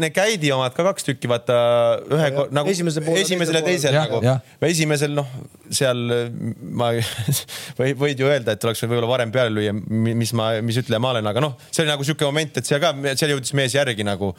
Need 0.03 0.15
käidi 0.17 0.53
omad 0.55 0.75
ka 0.77 0.87
kaks 0.91 1.07
tükki, 1.11 1.31
vaata 1.31 1.59
ühe 2.13 2.31
nagu 2.55 2.73
esimesel 2.73 3.61
ja 3.61 3.65
teisel 3.67 3.97
nagu. 3.97 4.23
Esimesel 4.93 5.15
noh, 5.17 5.29
seal 5.73 6.01
ma 6.79 6.91
või 7.79 7.95
võid 7.99 8.21
ju 8.21 8.29
öelda, 8.29 8.55
et 8.57 8.65
oleks 8.67 8.83
võib-olla 8.85 9.09
varem 9.11 9.33
peale 9.35 9.53
lüüa, 9.55 9.73
mis 9.73 10.33
ma, 10.37 10.51
mis 10.65 10.79
ütleja 10.83 11.01
ma 11.03 11.13
olen, 11.15 11.29
aga 11.29 11.43
noh, 11.43 11.57
see 11.71 11.85
oli 11.85 11.93
nagu 11.93 12.07
siuke 12.07 12.27
moment, 12.29 12.61
et 12.61 12.69
seal 12.69 12.81
ka, 12.83 12.93
seal 13.19 13.35
jõudis 13.35 13.55
mees 13.59 13.77
järgi 13.77 14.07
nagu. 14.07 14.33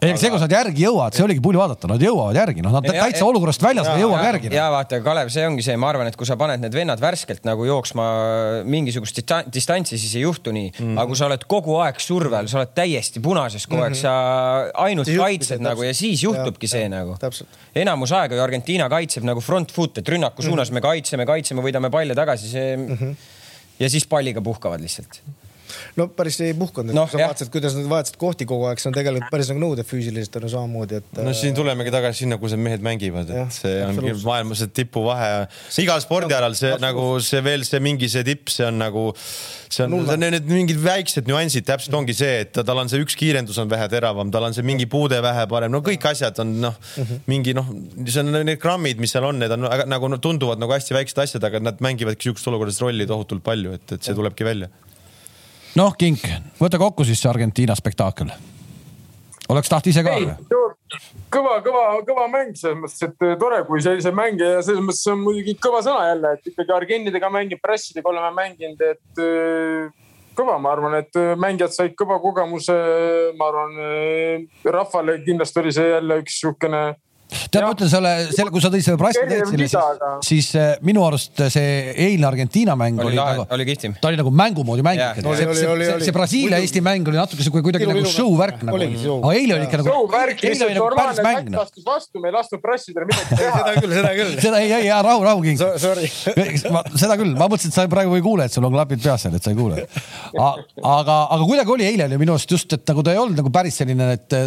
ei 0.00 0.12
aga..., 0.12 0.20
see, 0.20 0.32
kus 0.32 0.44
nad 0.44 0.54
järgi 0.54 0.86
jõuavad, 0.86 1.16
see 1.16 1.26
oligi 1.26 1.44
pulli 1.44 1.60
vaadata, 1.60 1.90
nad 1.90 2.02
jõuavad 2.04 2.38
järgi, 2.40 2.64
noh, 2.66 2.74
nad 2.74 2.88
ja, 2.88 2.96
täitsa 3.06 3.22
ja, 3.22 3.28
olukorrast 3.30 3.64
väljas, 3.64 3.90
aga 3.90 4.02
jõuavad 4.02 4.28
järgi. 4.30 4.52
ja 4.56 4.66
vaata, 4.74 5.00
Kalev, 5.04 5.32
see 5.32 5.46
ongi 5.48 5.66
see, 5.66 5.78
ma 5.80 5.90
arvan, 5.92 6.10
et 6.10 6.18
kui 6.18 6.28
sa 6.28 6.36
paned 6.40 6.62
need 6.64 6.76
vennad 6.76 7.02
värskelt 7.02 7.46
nagu 7.48 7.66
jooksma 7.68 8.08
mingisugust 8.70 9.22
distantsi, 9.52 9.98
siis 10.00 10.16
ei 10.18 10.24
juhtu 10.26 10.54
nii 10.54 10.70
mm. 10.70 10.78
-hmm. 10.78 10.98
aga 10.98 11.06
kui 11.10 11.20
sa 11.20 11.28
oled 11.30 11.46
kogu 11.50 11.78
aeg 11.84 12.02
survel, 12.02 12.50
sa 12.50 12.60
oled 12.60 12.74
täiesti 12.74 13.22
punases 13.22 13.66
kogu 13.66 13.84
aeg 13.84 13.94
mm, 13.94 13.98
-hmm. 13.98 14.70
sa 14.74 14.84
ainult 14.86 15.10
kaitsed 15.10 15.62
nagu 15.64 15.86
ja 15.86 15.94
siis 15.94 16.24
juhtubki 16.24 16.66
ja, 16.66 16.74
see 16.74 16.82
ja, 16.86 16.92
nagu. 16.92 17.16
enamus 17.74 18.12
aega 18.12 18.36
ju 18.36 18.42
Argentiina 18.42 18.88
kaitseb 18.88 19.24
nagu 19.26 19.40
front 19.44 19.72
foot, 19.72 19.99
et 20.00 20.08
rünnaku 20.14 20.42
suunas 20.42 20.70
-hmm. 20.70 20.80
me 20.80 20.80
kaitseme, 20.88 21.26
kaitseme, 21.28 21.64
võidame 21.64 21.90
palle 21.92 22.16
tagasi, 22.18 22.50
see 22.50 22.76
mm. 22.76 22.96
-hmm. 22.96 23.14
ja 23.80 23.90
siis 23.90 24.06
palliga 24.06 24.42
puhkavad 24.44 24.80
lihtsalt 24.80 25.22
no 25.98 26.06
päris 26.14 26.38
ei 26.44 26.54
puhkanud 26.58 26.94
no,, 26.94 27.06
sa 27.10 27.18
vaatasid, 27.20 27.50
kuidas 27.52 27.74
nad 27.76 27.88
vahetasid 27.90 28.18
kohti 28.20 28.46
kogu 28.48 28.66
aeg, 28.68 28.80
see 28.82 28.90
on 28.90 28.96
tegelikult 28.96 29.30
päris 29.32 29.50
nagu 29.50 29.62
nõudev 29.62 29.88
füüsiliselt 29.88 30.36
on 30.38 30.46
ju 30.46 30.52
samamoodi, 30.54 31.00
et. 31.00 31.20
no 31.26 31.34
siin 31.36 31.56
tulemegi 31.56 31.92
tagasi 31.94 32.24
sinna, 32.24 32.38
kus 32.40 32.54
need 32.54 32.64
mehed 32.66 32.84
mängivad, 32.84 33.30
et 33.34 33.56
see 33.56 33.76
on 33.86 34.00
maailmas 34.24 34.62
see 34.62 34.72
tipuvahe. 34.80 35.30
igal 35.82 36.02
spordialal 36.04 36.56
see 36.58 36.74
nagu 36.82 37.06
see 37.24 37.42
veel 37.44 37.64
see 37.68 37.82
mingi 37.82 38.10
see 38.12 38.26
tipp, 38.26 38.52
see 38.52 38.66
on 38.68 38.78
nagu, 38.82 39.06
see 39.68 39.86
on, 39.86 39.96
on 40.00 40.26
need 40.26 40.50
mingid 40.50 40.80
väiksed 40.84 41.30
nüansid, 41.30 41.66
täpselt 41.68 41.96
ongi 41.98 42.16
see, 42.16 42.44
et 42.44 42.60
tal 42.60 42.82
on 42.82 42.90
see 42.92 43.02
üks 43.02 43.18
kiirendus 43.18 43.58
on 43.62 43.70
vähe 43.70 43.88
teravam, 43.92 44.32
tal 44.34 44.48
on 44.48 44.56
see 44.56 44.66
mingi 44.66 44.88
puude 44.90 45.20
vähe 45.24 45.46
parem, 45.50 45.72
no 45.74 45.82
kõik 45.86 46.06
asjad 46.12 46.38
on 46.44 46.54
noh 46.66 46.76
mm 46.76 47.02
-hmm., 47.02 47.24
mingi 47.30 47.56
noh, 47.56 47.72
see 48.06 48.22
on 48.22 48.32
need 48.38 48.60
grammid, 48.62 49.00
mis 49.02 49.14
seal 49.14 49.26
on, 49.26 49.40
need 49.42 49.56
on 49.56 49.66
nagu 49.90 50.12
no, 50.12 50.20
tunduvad 50.22 50.62
nagu 50.62 50.76
hästi 50.76 50.96
väiksed 50.96 51.24
asjad, 51.24 51.44
aga 51.44 51.62
nad 51.62 51.82
mängivadki 51.82 52.28
sihukestes 52.28 52.52
olukordades 52.52 52.80
rolli 52.82 53.06
tohutult 53.06 53.44
palju, 53.44 53.74
et, 53.78 53.96
et 53.96 54.02
see 54.02 54.16
tulebki 54.16 54.46
välja 54.46 54.70
noh, 55.78 55.94
Kink, 55.98 56.24
võta 56.60 56.80
kokku 56.80 57.06
siis 57.06 57.20
see 57.22 57.30
Argentiina 57.30 57.76
spekaakel. 57.78 58.32
oleks 59.50 59.68
tahtnud 59.68 59.92
ise 59.92 60.04
ka 60.06 60.16
või? 60.16 60.70
kõva, 61.30 61.56
kõva, 61.64 61.84
kõva 62.06 62.26
mäng 62.30 62.56
selles 62.58 62.78
mõttes, 62.80 63.02
et 63.06 63.26
eh, 63.26 63.36
tore, 63.38 63.62
kui 63.68 63.82
sellise 63.84 64.12
mängija 64.14 64.56
ja 64.56 64.62
selles 64.66 64.84
mõttes 64.84 65.06
on 65.12 65.22
muidugi 65.22 65.56
kõva 65.62 65.82
sõna 65.86 66.08
jälle, 66.10 66.34
et 66.36 66.52
ikkagi 66.52 66.74
argentidega 66.74 67.30
mängib, 67.32 67.62
pressidega 67.62 68.10
oleme 68.10 68.30
mänginud, 68.36 68.82
et 68.82 69.22
eh, 69.22 70.16
kõva, 70.38 70.58
ma 70.62 70.74
arvan, 70.74 70.98
et 70.98 71.20
eh, 71.20 71.34
mängijad 71.38 71.76
said 71.76 71.94
kõva 71.98 72.18
kogemuse. 72.22 72.76
ma 73.38 73.50
arvan, 73.52 73.78
rahvale 74.64 75.20
kindlasti 75.26 75.62
oli 75.62 75.76
see 75.76 75.94
jälle 75.94 76.20
üks 76.24 76.40
niisugune 76.40 76.82
tead, 77.30 77.62
ma 77.62 77.70
ütlen 77.74 77.90
selle, 77.90 78.12
selle, 78.34 78.50
kui 78.52 78.62
sa 78.62 78.70
tõid 78.72 78.84
selle 78.84 78.98
Brassi 79.00 79.22
Deetsile, 79.28 79.66
siis, 79.68 79.76
siis 80.26 80.48
äh, 80.58 80.72
minu 80.86 81.04
arust 81.06 81.40
see 81.52 81.92
eilne 81.94 82.26
Argentiina 82.28 82.74
mäng 82.78 82.98
oli, 83.00 83.14
oli 83.14 83.20
nagu, 83.20 83.46
oli 83.54 83.66
kihvtim. 83.68 83.96
ta 84.02 84.10
oli 84.10 84.18
nagu 84.20 84.32
mängu 84.34 84.64
moodi 84.66 84.84
mäng 84.86 85.00
ikka. 85.00 85.34
see, 85.38 85.46
see, 85.60 85.76
see, 85.78 85.98
see 86.06 86.16
Brasiilia-Eesti 86.16 86.82
mäng 86.84 87.08
oli 87.10 87.20
natuke 87.20 87.46
sihuke 87.46 87.62
kuidagi 87.66 87.88
nagu 87.88 88.04
show 88.10 88.34
värk 88.38 88.64
nagu. 88.66 88.80
aga 88.80 89.34
eile 89.38 89.56
oli 89.56 89.68
ikka 89.68 89.82
nagu. 89.82 89.92
show 89.92 90.10
värk, 90.12 90.42
lihtsalt 90.44 90.74
nagu 90.74 90.84
normaalne 90.84 91.26
mäng 91.26 91.50
noh. 91.54 91.64
astus 91.66 91.86
vastu, 91.86 92.22
me 92.22 92.32
ei 92.32 92.36
lasknud 92.36 92.62
Brassidele 92.64 93.08
midagi 93.10 93.38
teha. 93.40 93.62
seda 93.62 93.74
küll, 93.78 93.96
seda 93.98 94.14
küll. 94.18 94.36
seda 94.46 94.62
ei, 94.64 94.74
ei, 94.80 94.92
rahu, 95.08 95.26
rahu, 95.26 95.44
King. 95.46 95.58
seda 97.04 97.18
küll, 97.20 97.34
ma 97.38 97.46
mõtlesin, 97.46 97.72
et 97.72 97.78
sa 97.78 97.86
praegu 97.90 98.18
ei 98.18 98.24
kuule, 98.26 98.46
et 98.50 98.54
sul 98.54 98.66
on 98.66 98.74
klapid 98.74 99.02
peas 99.04 99.26
seal, 99.26 99.36
et 99.38 99.46
sa 99.46 99.54
ei 99.54 99.58
kuule. 99.58 99.86
aga, 100.34 101.18
aga 101.36 101.42
kuidagi 101.44 101.76
oli 101.78 101.88
eile 101.90 102.10
oli 102.10 102.20
minu 102.24 102.36
arust 102.36 102.58
just, 102.58 102.78
et 102.78 102.86
nagu 102.90 103.06
ta 103.06 103.14
ei 103.14 103.22
olnud 103.22 103.38
nagu 103.42 103.52
päris 103.54 103.80
selline, 103.82 104.14
et 104.18 104.40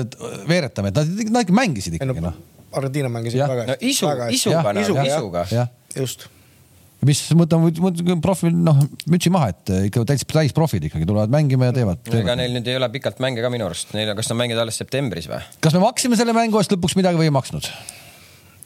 veeretame, 0.50 0.92
et 0.92 1.00
nad, 1.00 1.30
nad 1.38 1.46
ikka 1.46 1.62
mängisid 1.64 2.00
ikkagi 2.00 2.24
noh 2.24 2.42
Argentiina 2.80 3.12
mängis 3.14 3.36
ja. 3.38 3.50
väga 3.50 3.68
hästi 3.74 3.86
no,. 3.86 3.92
isu, 3.92 4.14
isuga, 4.38 4.78
isuga, 4.84 5.10
isuga. 5.10 5.68
just 5.98 6.30
mis 7.08 7.22
mõtleme, 7.36 8.16
profil, 8.24 8.54
noh, 8.56 8.80
mütsi 9.12 9.32
maha, 9.34 9.52
et 9.54 9.72
ikka 9.90 10.06
täis, 10.08 10.24
täisprofid 10.30 10.88
ikkagi 10.88 11.08
tulevad 11.10 11.34
mängima 11.34 11.70
ja 11.70 11.76
teevad, 11.76 12.00
teevad.. 12.06 12.22
ega 12.22 12.38
neil 12.40 12.56
nüüd 12.56 12.70
ei 12.72 12.78
ole 12.80 12.90
pikalt 12.94 13.20
mänge 13.24 13.44
ka 13.44 13.52
minu 13.54 13.68
arust, 13.68 13.92
neil, 13.98 14.14
kas 14.18 14.32
nad 14.32 14.40
mängivad 14.40 14.64
alles 14.64 14.80
septembris 14.80 15.28
või? 15.32 15.42
kas 15.64 15.76
me 15.76 15.84
maksime 15.84 16.20
selle 16.20 16.36
mängu 16.38 16.62
eest 16.62 16.74
lõpuks 16.76 16.96
midagi 17.00 17.20
või 17.20 17.28
ei 17.28 17.36
maksnud? 17.36 17.68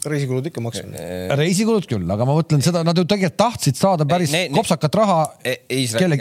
Reisikulud 0.06 0.46
ikka 0.50 0.62
maksnud. 0.62 0.96
reisikulud 1.40 1.88
küll, 1.90 2.06
aga 2.14 2.26
ma 2.28 2.36
mõtlen 2.38 2.62
seda, 2.64 2.84
nad 2.86 2.98
ju 2.98 3.04
tegelikult 3.08 3.38
tahtsid 3.38 3.78
saada 3.78 4.06
päris 4.08 4.32
ne, 4.34 4.44
ne, 4.48 4.56
kopsakat 4.56 4.98
raha 5.00 5.18
e, 5.42 5.56
Iisraeli, 5.78 6.18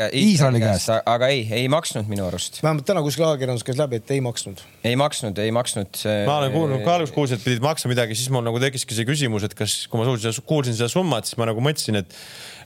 käest. 0.64 0.92
aga 0.98 1.30
ei, 1.34 1.46
ei 1.60 1.68
maksnud 1.72 2.10
minu 2.10 2.28
arust. 2.28 2.62
vähemalt 2.64 2.88
täna 2.88 3.04
kuskil 3.06 3.28
ajakirjandus 3.28 3.66
käis 3.68 3.80
läbi, 3.80 4.02
et 4.02 4.16
ei 4.16 4.24
maksnud. 4.26 4.64
ei 4.88 4.98
maksnud, 5.00 5.40
ei 5.44 5.54
maksnud 5.56 6.04
ma 6.28 6.40
olen 6.42 6.54
kuulnud, 6.56 6.84
ka 6.86 6.98
alguses 6.98 7.16
kuulsin, 7.16 7.40
et 7.40 7.46
pidid 7.46 7.64
maksma 7.66 7.94
midagi, 7.94 8.18
siis 8.18 8.34
mul 8.34 8.46
nagu 8.48 8.62
tekkiski 8.64 8.98
see 8.98 9.08
küsimus, 9.08 9.48
et 9.48 9.56
kas, 9.58 9.80
kui 9.92 10.02
ma 10.02 10.10
kuulsin, 10.10 10.44
kuulsin 10.48 10.78
seda 10.78 10.90
summat, 10.92 11.30
siis 11.30 11.40
ma 11.40 11.50
nagu 11.50 11.64
mõtlesin, 11.64 12.02
et 12.02 12.18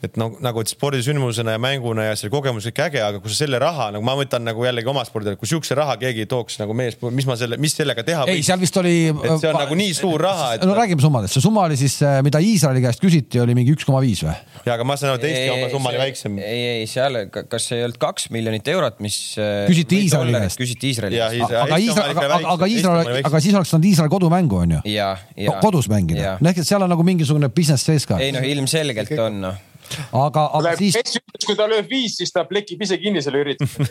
et 0.02 0.18
noh, 0.18 0.34
nagu 0.42 0.64
et 0.64 0.72
spordisündmusena 0.72 1.54
ja 1.56 1.62
mänguna 1.62 2.08
ja 2.08 2.16
selle 2.18 2.34
kogemus 2.34 2.66
kõik 2.72 2.80
äge, 2.88 3.02
aga 3.06 3.20
kui 3.22 3.30
sa 3.30 3.44
selle 3.44 3.60
raha 3.62 3.92
nagu 3.94 4.06
ma 4.06 4.16
võtan 4.18 4.42
nagu 4.48 4.64
jällegi 4.66 4.90
oma 4.90 5.04
spordile, 5.06 5.38
kui 5.38 5.50
siukse 5.50 5.78
raha 5.78 5.94
keegi 6.02 6.26
tooks 6.30 6.58
nagu 6.62 6.74
mees, 6.78 6.98
mis 7.14 7.28
ma 7.30 7.36
selle, 7.38 7.60
mis 7.62 7.76
sellega 7.78 8.02
teha 8.08 8.26
võiks? 8.26 8.42
ei, 8.42 8.46
seal 8.46 8.62
vist 8.62 8.80
oli. 8.82 8.96
et 9.12 9.36
see 9.44 9.52
on 9.52 9.60
nagu 9.62 9.78
nii 9.78 9.94
suur 9.98 10.26
raha 10.26 10.56
et.... 10.58 10.66
no 10.66 10.74
räägime 10.78 11.06
summadest, 11.06 11.38
see 11.38 11.46
summa 11.46 11.68
oli 11.70 11.78
siis, 11.78 12.00
äh, 12.02 12.18
mida 12.26 12.42
Iisraeli 12.42 12.82
käest 12.82 13.04
küsiti, 13.04 13.44
oli 13.44 13.54
mingi 13.58 13.76
üks 13.76 13.86
koma 13.86 14.02
viis 14.02 14.24
või? 14.26 14.34
ja, 14.66 14.74
aga 14.74 14.88
ma 14.90 14.98
saan 14.98 15.14
aru, 15.14 15.22
et 15.22 15.30
Eesti 15.30 15.54
oma 15.54 15.70
summa 15.76 15.94
oli 15.94 16.02
väiksem. 16.02 16.42
ei, 16.42 16.66
ei 16.82 16.90
seal, 16.90 17.22
kas 17.38 17.70
see 17.70 17.78
ei 17.78 17.86
olnud 17.86 18.02
kaks 18.02 18.30
miljonit 18.34 18.74
eurot, 18.74 18.98
mis. 19.06 19.22
Äh, 19.38 19.68
küsiti 19.70 20.02
Iisraeli 20.08 20.34
käest. 20.40 20.62
küsiti 20.64 20.96
Iisraeli 20.96 21.22
käest. 21.22 21.58
aga 21.62 21.78
Iisrael, 21.78 22.16
aga, 22.18 22.44
aga 22.56 22.72
Iisrael, 22.74 23.16
aga 23.22 23.44
siis 23.46 23.60
oleks 23.60 23.76
saanud 23.76 23.92
Iisrael 23.92 24.10
kodumängu 24.14 24.64
on 24.66 24.80
ju. 24.80 25.58
kodus 25.62 25.94
mängida, 25.94 26.40
ehk 26.42 26.66
et 26.66 26.68
seal 26.74 26.82
on 26.82 26.90
nagu 26.90 27.06
mingisugune 27.06 27.54
business 27.54 27.86
sees 27.86 28.10
ka. 28.10 28.18
ei 28.18 28.34
noh, 28.34 28.50
ilmselgelt 28.56 29.14
on 29.22 29.46
noh 29.46 29.68
aga, 30.17 30.45
aga 30.58 30.73
siis. 30.80 30.97
kui 31.45 31.56
ta 31.58 31.67
lööb 31.69 31.89
viis, 31.91 32.17
siis 32.19 32.34
ta 32.34 32.43
plekib 32.49 32.82
ise 32.86 32.97
kinni 33.01 33.23
selle 33.23 33.41
ürituse 33.43 33.88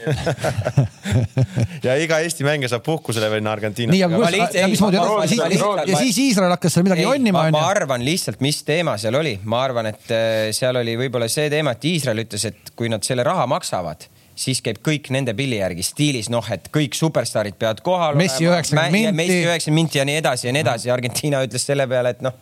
ja 1.87 1.97
iga 2.01 2.21
Eesti 2.25 2.47
mängija 2.47 2.73
saab 2.75 2.85
puhkusele 2.87 3.31
minna 3.33 3.55
Argentiinasse. 3.57 3.97
nii, 3.97 4.05
aga 4.07 4.21
kus, 4.21 4.57
ja 4.61 4.69
mismoodi, 4.71 5.01
ja 5.91 6.01
siis 6.05 6.23
Iisrael 6.27 6.55
hakkas 6.57 6.77
seal 6.77 6.87
midagi 6.87 7.07
jonnima 7.07 7.47
onju. 7.49 7.57
ma 7.59 7.67
arvan 7.73 8.05
lihtsalt, 8.07 8.41
mis 8.45 8.63
teema 8.67 8.97
seal 9.01 9.19
oli, 9.21 9.37
ma 9.45 9.65
arvan, 9.67 9.91
et 9.93 10.15
äh, 10.15 10.49
seal 10.57 10.81
oli 10.81 10.97
võib-olla 11.01 11.29
see 11.31 11.51
teema, 11.53 11.77
et 11.77 11.91
Iisrael 11.93 12.25
ütles, 12.25 12.49
et 12.51 12.75
kui 12.77 12.91
nad 12.93 13.05
selle 13.07 13.27
raha 13.27 13.47
maksavad 13.51 14.09
siis 14.41 14.63
käib 14.65 14.81
kõik 14.85 15.11
nende 15.13 15.35
pilli 15.37 15.59
järgi 15.61 15.85
stiilis, 15.85 16.31
noh, 16.33 16.47
et 16.53 16.71
kõik 16.73 16.97
superstaarid 16.97 17.59
peavad 17.61 17.83
kohal 17.85 18.19
Messi 18.19 18.47
üheksakümmend 18.49 18.95
minti. 18.95 19.17
Messi 19.19 19.41
üheksakümmend 19.45 19.83
minti 19.83 20.01
ja 20.01 20.07
nii 20.09 20.21
edasi 20.23 20.49
ja 20.49 20.55
nii 20.57 20.65
edasi. 20.65 20.93
Argentiina 20.95 21.43
ütles 21.45 21.67
selle 21.69 21.85
peale, 21.91 22.15
et 22.17 22.23
noh 22.25 22.39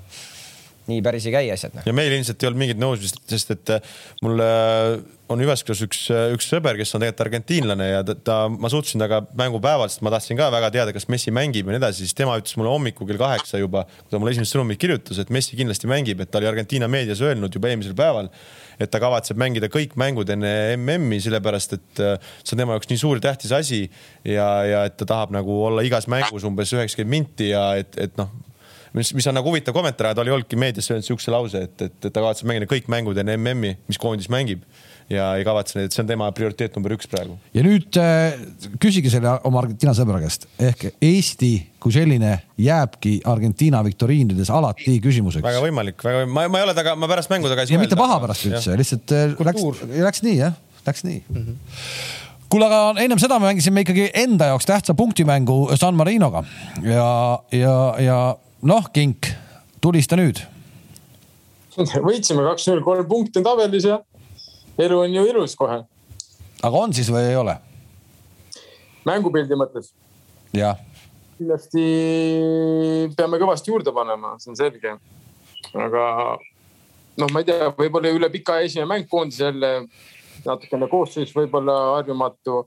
nii 0.88 1.04
päris 1.04 1.28
ei 1.28 1.34
käi 1.34 1.46
asjad. 1.52 1.76
Noh. 1.76 1.86
ja 1.86 1.94
meil 1.96 2.12
ilmselt 2.16 2.42
ei 2.42 2.48
olnud 2.48 2.62
mingit 2.62 2.80
nõudmist, 2.80 3.20
sest 3.30 3.54
et 3.54 3.72
äh, 3.74 3.94
mul 4.24 4.40
äh, 4.42 4.96
on 5.28 5.42
Jyväskylas 5.42 5.82
üks, 5.84 6.00
äh, 6.14 6.30
üks 6.34 6.48
sõber, 6.48 6.78
kes 6.78 6.94
on 6.96 7.02
tegelikult 7.02 7.24
argentiinlane 7.26 7.88
ja 7.90 8.04
ta, 8.06 8.14
ta, 8.16 8.36
ma 8.48 8.70
suhtlesin 8.72 9.02
temaga 9.02 9.20
mängupäeval, 9.38 9.90
sest 9.92 10.04
ma 10.06 10.12
tahtsin 10.14 10.38
ka 10.40 10.48
väga 10.54 10.70
teada, 10.74 10.94
kas 10.96 11.08
Messi 11.12 11.34
mängib 11.34 11.68
ja 11.68 11.74
nii 11.74 11.82
edasi, 11.82 12.06
siis 12.06 12.16
tema 12.16 12.38
ütles 12.40 12.56
mulle 12.60 12.72
hommikul 12.72 13.08
kell 13.10 13.20
kaheksa 13.20 13.60
juba, 13.60 13.84
kui 14.00 14.14
ta 14.14 14.22
mulle 14.22 14.32
esimest 14.36 14.56
sõnumit 14.56 14.80
kirjutas, 14.80 15.20
et 15.20 15.32
Messi 15.34 15.58
kindlasti 15.58 15.90
mängib, 15.90 16.24
et 16.24 16.32
ta 16.32 16.40
oli 16.40 16.48
Argentiina 16.50 16.88
meedias 16.90 17.22
öelnud 17.24 17.54
juba 17.54 17.72
eelmisel 17.72 17.96
päeval, 17.98 18.32
et 18.80 18.92
ta 18.92 19.02
kavatseb 19.02 19.40
mängida 19.40 19.68
kõik 19.72 19.98
mängud 20.00 20.30
enne 20.32 20.54
MM-i, 20.78 21.20
sellepärast 21.20 21.76
et 21.76 22.00
see 22.00 22.54
on 22.54 22.62
tema 22.62 22.76
jaoks 22.76 22.88
nii 22.92 23.00
suur 23.00 23.20
tähtis 23.20 23.52
asi 23.52 23.84
ja, 24.22 24.48
ja 24.64 24.84
et 24.88 24.96
ta 24.96 25.08
tahab 25.08 25.34
nagu 25.34 25.60
olla 25.66 25.84
igas 25.84 26.06
mängus 26.08 26.46
umbes 26.46 26.72
üheksakümmend 26.76 27.16
minti 27.18 27.50
ja 27.50 27.72
et, 27.80 27.98
et 27.98 28.14
noh, 28.20 28.30
mis, 28.96 29.14
mis 29.16 29.26
on 29.30 29.38
nagu 29.38 29.50
huvitav 29.50 29.76
kommentaar, 29.76 30.14
ta 30.14 30.24
oli 30.24 30.34
olnudki 30.34 30.58
meedias 30.60 30.90
öelnud 30.90 31.06
siukse 31.06 31.32
lause, 31.34 31.64
et, 31.68 31.76
et, 31.82 31.96
et 31.98 32.12
ta 32.12 32.20
kavatseb 32.20 32.48
mängida 32.50 32.68
kõik 32.70 32.88
mängud 32.92 33.18
enne 33.20 33.36
MM-i, 33.38 33.74
mis 33.90 34.00
koondis 34.00 34.30
mängib 34.32 34.64
ja 35.12 35.30
ei 35.38 35.44
kavatse 35.46 35.78
neid, 35.78 35.88
et 35.88 35.96
see 35.96 36.02
on 36.04 36.10
tema 36.10 36.28
prioriteet 36.36 36.74
number 36.76 36.92
üks 36.96 37.08
praegu. 37.08 37.38
ja 37.56 37.64
nüüd 37.64 37.96
äh, 38.00 38.36
küsige 38.80 39.10
selle 39.12 39.38
oma 39.48 39.62
Argentiina 39.62 39.94
sõbra 39.96 40.20
käest 40.20 40.44
ehk 40.60 40.84
Eesti 40.94 41.52
kui 41.80 41.94
selline 41.94 42.34
jääbki 42.60 43.18
Argentiina 43.28 43.80
viktoriinides 43.86 44.52
alati 44.52 44.98
küsimuseks. 45.04 45.44
väga 45.46 45.64
võimalik, 45.64 46.04
väga, 46.04 46.26
ma, 46.28 46.44
ma 46.52 46.60
ei 46.60 46.68
ole 46.68 46.76
taga, 46.76 46.94
ma 47.00 47.08
pärast 47.10 47.32
mängu 47.32 47.48
taga 47.48 47.64
ei 47.64 47.70
suhelda. 47.70 47.80
ja 47.80 47.86
mitte 47.86 48.00
paha 48.00 48.20
pärast 48.26 48.48
üldse, 48.50 48.76
lihtsalt 48.80 49.16
äh, 49.16 49.36
läks, 49.48 49.84
läks 49.96 50.24
nii 50.26 50.40
jah, 50.42 50.58
läks 50.86 51.06
nii 51.08 51.22
mm. 51.24 51.44
-hmm 51.44 52.24
kuule, 52.48 52.64
aga 52.64 53.02
ennem 53.04 53.20
seda 53.20 53.36
me 53.40 53.50
mängisime 53.50 53.82
ikkagi 53.84 54.06
enda 54.16 54.46
jaoks 54.48 54.64
tähtsa 54.68 54.94
punktimängu 54.96 55.68
San 55.76 55.96
Marinoga 55.96 56.44
ja, 56.80 57.08
ja, 57.52 57.74
ja 58.00 58.20
noh, 58.62 58.88
Kink, 58.92 59.30
tulista 59.80 60.16
nüüd. 60.18 60.40
võitsime 62.08 62.42
kaks-null, 62.42 62.82
kolm 62.82 63.06
punkti 63.08 63.38
on 63.38 63.46
tabelis 63.46 63.86
ja 63.86 64.00
elu 64.82 64.98
on 65.04 65.14
ju 65.14 65.24
ilus 65.30 65.54
kohe. 65.58 65.84
aga 66.62 66.76
on 66.76 66.94
siis 66.94 67.10
või 67.12 67.28
ei 67.30 67.36
ole? 67.38 67.54
mängupildi 69.06 69.58
mõttes? 69.58 69.92
jah. 70.52 70.80
kindlasti 71.38 71.84
peame 73.16 73.38
kõvasti 73.38 73.70
juurde 73.70 73.94
panema, 73.94 74.34
see 74.42 74.50
on 74.50 74.58
selge. 74.58 74.96
aga 75.74 76.04
noh, 77.18 77.30
ma 77.30 77.42
ei 77.42 77.46
tea, 77.46 77.70
võib-olla 77.78 78.10
üle 78.14 78.30
pika 78.32 78.58
esimene 78.64 78.90
mäng 78.90 79.10
koondis 79.10 79.38
jälle 79.42 79.72
natukene 80.44 80.88
koosseis 80.90 81.30
võib-olla 81.34 81.78
harjumatu 81.98 82.64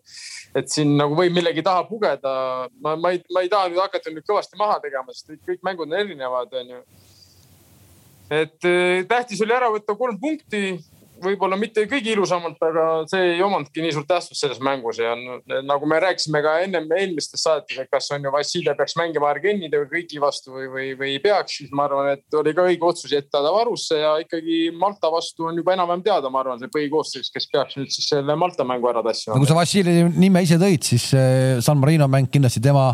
et 0.55 0.71
siin 0.71 0.95
nagu 0.99 1.15
võib 1.15 1.35
millegi 1.35 1.63
taha 1.63 1.83
pugeda. 1.87 2.33
ma, 2.83 2.95
ma 2.95 3.13
ei, 3.15 3.21
ma 3.33 3.43
ei 3.43 3.51
taha 3.51 3.69
nüüd 3.71 3.81
hakata 3.81 4.13
nüüd 4.13 4.27
kõvasti 4.27 4.59
maha 4.59 4.79
tegema, 4.83 5.13
sest 5.15 5.31
kõik 5.47 5.61
mängud 5.65 5.87
on 5.87 5.99
erinevad, 5.99 6.53
onju. 6.61 6.81
et 8.41 8.69
eh, 8.69 9.03
tähtis 9.07 9.41
oli 9.43 9.55
ära 9.55 9.71
võtta 9.71 9.95
kolm 9.97 10.19
punkti 10.19 10.79
võib-olla 11.23 11.57
mitte 11.59 11.83
kõige 11.89 12.11
ilusamalt, 12.13 12.59
aga 12.65 12.85
see 13.09 13.35
ei 13.35 13.41
omanudki 13.43 13.83
nii 13.83 13.93
suurt 13.95 14.09
tähtsust 14.09 14.43
selles 14.43 14.61
mängus 14.63 14.99
ja 15.01 15.13
nagu 15.65 15.89
me 15.89 15.99
rääkisime 16.03 16.41
ka 16.43 16.57
ennem 16.65 16.89
eelmistes 16.97 17.43
saadetes, 17.45 17.79
et 17.83 17.91
kas 17.91 18.09
on 18.15 18.25
ju 18.25 18.33
Vassiljev 18.33 18.77
peaks 18.79 18.97
mängima 18.99 19.29
Argenidega 19.31 19.87
kõigi 19.91 20.21
vastu 20.21 20.55
või, 20.55 20.67
või, 20.73 20.87
või 20.99 21.13
ei 21.15 21.21
peaks, 21.23 21.59
siis 21.61 21.73
ma 21.75 21.87
arvan, 21.87 22.11
et 22.15 22.39
oli 22.39 22.55
ka 22.57 22.65
õige 22.69 22.87
otsus 22.87 23.13
jätta 23.13 23.41
ta 23.43 23.53
varusse 23.53 23.99
ja 23.99 24.15
ikkagi 24.23 24.63
Malta 24.77 25.11
vastu 25.13 25.49
on 25.49 25.59
juba 25.61 25.75
enam-vähem 25.77 26.05
teada, 26.05 26.31
ma 26.33 26.43
arvan, 26.43 26.61
see 26.61 26.71
põhikoosseis, 26.73 27.31
kes 27.33 27.49
peaks 27.51 27.77
nüüd 27.79 27.93
siis 27.93 28.09
selle 28.13 28.35
Malta 28.39 28.65
mängu 28.67 28.89
ära 28.91 29.03
tassima. 29.05 29.35
no 29.35 29.43
kui 29.43 29.51
sa 29.51 29.59
Vassiljevi 29.59 30.09
nime 30.17 30.43
ise 30.45 30.59
tõid, 30.61 30.87
siis 30.93 31.11
San 31.65 31.81
Marino 31.81 32.09
mäng 32.11 32.31
kindlasti 32.31 32.63
tema 32.63 32.91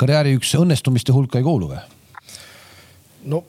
karjääri 0.00 0.36
üks 0.38 0.54
õnnestumiste 0.58 1.14
hulka 1.14 1.40
ei 1.40 1.46
kuulu 1.46 1.72
või? 1.72 1.80
no 3.28 3.44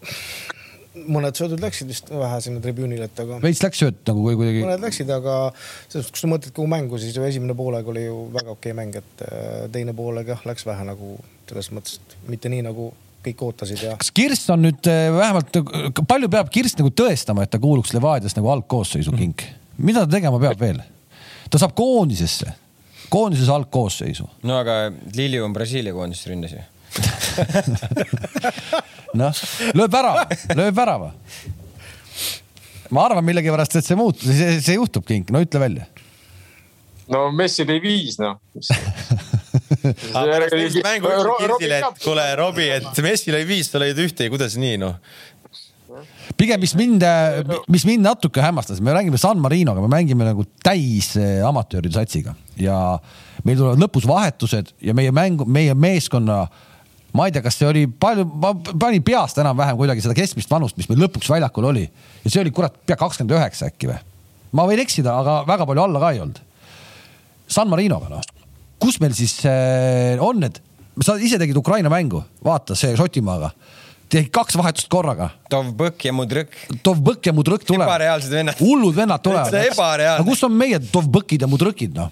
mõned 1.07 1.37
söödud 1.37 1.61
läksid 1.63 1.89
vist 1.89 2.09
vähe 2.11 2.39
sinna 2.43 2.61
tribüünile, 2.63 3.09
et 3.09 3.19
aga. 3.23 3.39
veits 3.43 3.61
läks 3.63 3.81
sööt 3.83 3.99
nagu 4.09 4.23
kuidagi. 4.25 4.63
mõned 4.65 4.85
läksid, 4.85 5.11
aga 5.13 5.35
selles 5.55 6.07
suhtes, 6.07 6.13
kui 6.15 6.23
sa 6.23 6.31
mõtled 6.31 6.55
kogu 6.55 6.71
mängu, 6.71 6.99
siis 7.01 7.17
ju 7.17 7.25
esimene 7.27 7.55
poolega 7.57 7.93
oli 7.93 8.05
ju 8.05 8.21
väga 8.35 8.55
okei 8.55 8.75
mäng, 8.77 8.95
et 8.99 9.25
äh, 9.25 9.67
teine 9.73 9.95
poolega 9.97 10.35
jah, 10.35 10.47
läks 10.49 10.67
vähe 10.67 10.87
nagu 10.87 11.17
selles 11.49 11.71
mõttes, 11.75 11.99
et 11.99 12.17
mitte 12.29 12.51
nii 12.51 12.63
nagu 12.69 12.91
kõik 13.25 13.43
ootasid 13.49 13.83
ja. 13.83 13.97
kas 13.99 14.13
Kirst 14.15 14.49
on 14.53 14.63
nüüd 14.67 14.89
äh, 14.89 15.09
vähemalt, 15.15 15.59
palju 16.07 16.31
peab 16.31 16.51
Kirst 16.53 16.79
nagu 16.79 16.93
tõestama, 16.95 17.43
et 17.45 17.53
ta 17.53 17.61
kuuluks 17.61 17.93
Levadias 17.95 18.37
nagu 18.37 18.51
algkoosseisu 18.55 19.15
kink? 19.17 19.45
mida 19.77 20.05
ta 20.05 20.17
tegema 20.17 20.41
peab 20.41 20.59
veel? 20.61 20.81
ta 21.49 21.61
saab 21.61 21.75
koondisesse, 21.77 22.51
koondises 23.09 23.51
algkoosseisu. 23.53 24.27
no 24.43 24.59
aga 24.61 24.81
Lilju 25.15 25.47
on 25.47 25.55
Brasiilia 25.55 25.95
koondises 25.95 26.29
ründas 26.31 26.55
ju 26.55 26.65
noh, 29.19 29.41
lööb 29.77 29.93
värava, 29.93 30.25
lööb 30.57 30.75
värava. 30.75 31.11
ma 32.89 33.05
arvan 33.05 33.25
millegipärast, 33.25 33.79
et 33.79 33.85
see 33.85 33.97
muutub, 33.99 34.25
see, 34.25 34.59
see 34.65 34.77
juhtub, 34.77 35.05
Kink, 35.07 35.31
no 35.33 35.41
ütle 35.43 35.61
välja. 35.61 35.87
no 37.13 37.27
Messi 37.35 37.65
lõi 37.69 37.79
viis, 37.83 38.19
noh 38.21 38.39
et 41.79 42.03
kuule, 42.03 42.27
Robbie, 42.39 42.69
et 42.79 43.03
Messi 43.05 43.33
lõi 43.33 43.45
viis, 43.49 43.71
sa 43.71 43.81
lõid 43.81 44.05
ühte 44.05 44.27
ja 44.27 44.33
kuidas 44.33 44.57
nii, 44.59 44.79
noh 44.81 44.99
pigem, 46.39 46.61
mis 46.61 46.71
mind, 46.77 47.03
mis 47.67 47.83
mind 47.83 48.05
natuke 48.05 48.39
hämmastas, 48.43 48.79
me 48.79 48.93
räägime 48.95 49.17
San 49.19 49.41
Marinoga, 49.43 49.81
me 49.83 49.89
mängime 49.91 50.23
nagu 50.23 50.45
täis 50.63 51.09
eh, 51.19 51.41
amatööride 51.43 51.97
satsiga 51.97 52.35
ja 52.59 52.77
meil 53.43 53.59
tulevad 53.59 53.81
lõpus 53.81 54.07
vahetused 54.07 54.71
ja 54.85 54.95
meie 54.95 55.11
mängu, 55.15 55.47
meie 55.49 55.75
meeskonna 55.75 56.43
äh, 56.45 56.68
ma 57.17 57.25
ei 57.27 57.33
tea, 57.33 57.43
kas 57.45 57.57
see 57.59 57.67
oli 57.69 57.85
palju, 57.89 58.25
ma 58.41 58.53
panin 58.53 59.03
peast 59.05 59.39
enam-vähem 59.41 59.79
kuidagi 59.79 60.03
seda 60.05 60.15
keskmist 60.17 60.51
vanust, 60.51 60.77
mis 60.77 60.89
meil 60.91 61.01
lõpuks 61.05 61.31
väljakul 61.31 61.69
oli 61.71 61.85
ja 61.87 62.29
see 62.29 62.43
oli 62.43 62.53
kurat 62.55 62.75
pea 62.85 62.97
kakskümmend 62.99 63.37
üheksa 63.37 63.69
äkki 63.71 63.89
või? 63.91 63.97
ma 64.57 64.65
võin 64.69 64.81
eksida, 64.83 65.15
aga 65.21 65.41
väga 65.49 65.67
palju 65.69 65.83
alla 65.83 66.01
ka 66.01 66.13
ei 66.13 66.21
olnud. 66.23 66.39
San 67.49 67.69
Marinoga 67.69 68.09
noh, 68.11 68.23
kus 68.81 68.99
meil 69.01 69.13
siis 69.17 69.35
äh, 69.49 70.21
on 70.21 70.41
need, 70.41 70.61
sa 71.05 71.17
ise 71.17 71.37
tegid 71.41 71.57
Ukraina 71.57 71.91
mängu, 71.93 72.23
vaata 72.45 72.77
see 72.77 72.97
Šotimaaga 72.97 73.53
tegi 74.09 74.29
kaks 74.33 74.57
vahetust 74.57 74.89
korraga. 74.91 75.29
Dovbõk 75.51 76.07
ja 76.07 76.13
Mudrõk. 76.15 76.55
Dovbõk 76.85 77.29
ja 77.29 77.33
Mudrõk 77.35 77.65
tulevad. 77.67 77.91
ebareaalsed 77.91 78.33
vennad. 78.33 78.57
hullud 78.61 78.95
vennad 78.97 79.21
tulevad. 79.21 79.53
ebareaalne. 79.69 80.25
kus 80.25 80.41
on 80.47 80.55
meie 80.57 80.79
Dovbõkid 80.81 81.45
ja 81.45 81.49
Mudrõkid 81.51 81.93
noh? 81.97 82.09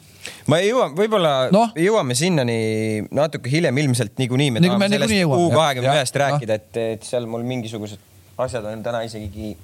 Ma 0.51 0.59
ei 0.63 0.71
jõua, 0.71 0.89
võib-olla 0.95 1.33
no. 1.53 1.67
jõuame 1.77 2.17
sinnani 2.17 2.57
natuke 3.15 3.51
hiljem 3.51 3.83
ilmselt 3.83 4.17
niikuinii. 4.21 4.51
me 4.55 4.63
tahame 4.63 4.89
sellest 4.93 5.23
U 5.27 5.47
kahekümne 5.53 5.95
ühest 5.95 6.19
rääkida, 6.23 6.59
et, 6.61 6.83
et 6.97 7.07
seal 7.07 7.27
mul 7.29 7.45
mingisugused 7.47 8.03
asjad 8.37 8.67
on 8.69 8.83
täna 8.85 9.01
isegi 9.07 9.55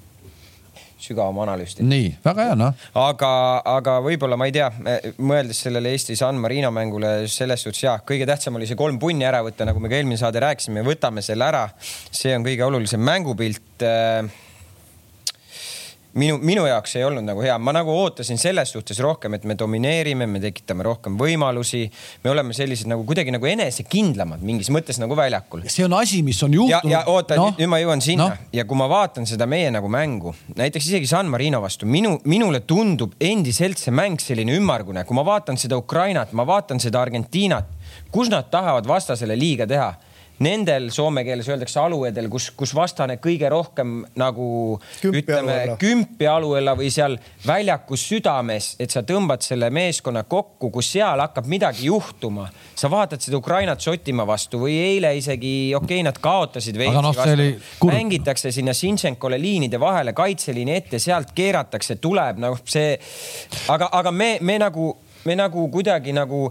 sügavam 1.04 1.38
analüüs 1.44 1.74
tehtud. 1.76 1.88
nii, 1.90 2.12
väga 2.24 2.48
hea 2.48 2.54
noh. 2.58 2.86
aga, 2.98 3.32
aga 3.74 3.96
võib-olla 4.04 4.38
ma 4.40 4.48
ei 4.48 4.54
tea, 4.56 4.70
mõeldes 5.20 5.60
sellele 5.66 5.92
Eesti 5.94 6.16
San 6.18 6.38
Marino 6.40 6.70
mängule 6.74 7.14
selles 7.30 7.64
suhtes 7.66 7.84
jah, 7.84 8.00
kõige 8.06 8.28
tähtsam 8.28 8.56
oli 8.58 8.68
see 8.70 8.78
kolm 8.78 8.98
punni 9.02 9.26
ära 9.28 9.42
võtta, 9.44 9.66
nagu 9.68 9.82
me 9.82 9.90
ka 9.92 9.98
eelmine 9.98 10.20
saade 10.20 10.42
rääkisime, 10.44 10.84
võtame 10.86 11.24
selle 11.24 11.48
ära. 11.48 11.66
see 12.10 12.34
on 12.36 12.46
kõige 12.46 12.64
olulisem 12.66 13.04
mängupilt 13.04 13.84
minu, 16.18 16.38
minu 16.42 16.64
jaoks 16.68 16.96
ei 16.98 17.04
olnud 17.06 17.24
nagu 17.26 17.42
hea, 17.44 17.54
ma 17.58 17.74
nagu 17.74 17.92
ootasin 17.94 18.38
selles 18.40 18.72
suhtes 18.74 18.98
rohkem, 19.02 19.34
et 19.36 19.44
me 19.48 19.56
domineerime, 19.58 20.26
me 20.30 20.40
tekitame 20.42 20.86
rohkem 20.86 21.18
võimalusi. 21.20 21.84
me 22.24 22.30
oleme 22.30 22.54
sellised 22.54 22.88
nagu 22.90 23.04
kuidagi 23.06 23.34
nagu 23.34 23.46
enesekindlamad 23.50 24.44
mingis 24.44 24.70
mõttes 24.74 25.00
nagu 25.02 25.16
väljakul. 25.18 25.64
see 25.68 25.84
on 25.84 25.96
asi, 25.98 26.22
mis 26.22 26.42
on 26.42 26.54
juhtunud. 26.54 26.90
ja, 26.90 27.00
ja 27.00 27.04
oota 27.10 27.38
no., 27.40 27.50
nüüd 27.58 27.70
ma 27.70 27.80
jõuan 27.82 28.04
sinna 28.04 28.28
no. 28.30 28.48
ja 28.52 28.64
kui 28.64 28.78
ma 28.78 28.88
vaatan 28.90 29.26
seda 29.26 29.48
meie 29.50 29.70
nagu 29.74 29.90
mängu, 29.90 30.34
näiteks 30.56 30.90
isegi 30.92 31.10
San 31.10 31.30
Marino 31.32 31.62
vastu, 31.64 31.86
minu, 31.86 32.16
minule 32.24 32.62
tundub 32.66 33.18
endiselt 33.20 33.82
see 33.82 33.94
mäng 33.94 34.22
selline 34.22 34.54
ümmargune, 34.58 35.04
kui 35.04 35.18
ma 35.18 35.26
vaatan 35.26 35.58
seda 35.60 35.78
Ukrainat, 35.80 36.32
ma 36.32 36.46
vaatan 36.46 36.82
seda 36.82 37.02
Argentiinat, 37.02 37.70
kus 38.14 38.30
nad 38.32 38.50
tahavad 38.50 38.86
vastasele 38.88 39.36
liiga 39.38 39.66
teha 39.66 39.92
nendel 40.42 40.88
soome 40.90 41.22
keeles 41.26 41.46
öeldakse 41.48 41.78
aluedel, 41.78 42.26
kus, 42.32 42.48
kus 42.58 42.72
vastane 42.74 43.16
kõige 43.22 43.48
rohkem 43.52 44.00
nagu 44.18 44.46
kümpi 45.00 45.20
ütleme 45.22 45.52
aluella. 45.52 45.76
kümpi 45.78 46.26
aluella 46.26 46.74
või 46.78 46.90
seal 46.94 47.16
väljakus 47.46 48.06
südames, 48.10 48.72
et 48.82 48.90
sa 48.90 49.04
tõmbad 49.06 49.44
selle 49.46 49.70
meeskonna 49.74 50.24
kokku, 50.26 50.72
kus 50.74 50.90
seal 50.96 51.22
hakkab 51.22 51.46
midagi 51.50 51.86
juhtuma. 51.86 52.48
sa 52.74 52.90
vaatad 52.90 53.22
seda 53.22 53.38
Ukrainat 53.38 53.80
Šotimaa 53.80 54.26
vastu 54.26 54.58
või 54.64 54.74
eile 54.82 55.14
isegi, 55.16 55.74
okei 55.74 56.00
okay,, 56.00 56.02
nad 56.02 56.18
kaotasid 56.18 56.78
veidi 56.78 56.98
no, 56.98 57.14
vastu. 57.14 57.86
mängitakse 57.86 58.52
sinna 58.52 58.74
Sinšenkole 58.74 59.38
liinide 59.40 59.80
vahele, 59.80 60.12
kaitseliini 60.12 60.74
ette, 60.74 60.98
sealt 60.98 61.30
keeratakse, 61.34 61.96
tuleb 62.02 62.42
nagu 62.42 62.58
see. 62.64 62.98
aga, 63.68 63.88
aga 63.92 64.10
me, 64.10 64.38
me 64.40 64.58
nagu, 64.58 64.96
me 65.24 65.38
nagu 65.38 65.68
kuidagi 65.70 66.12
nagu 66.12 66.48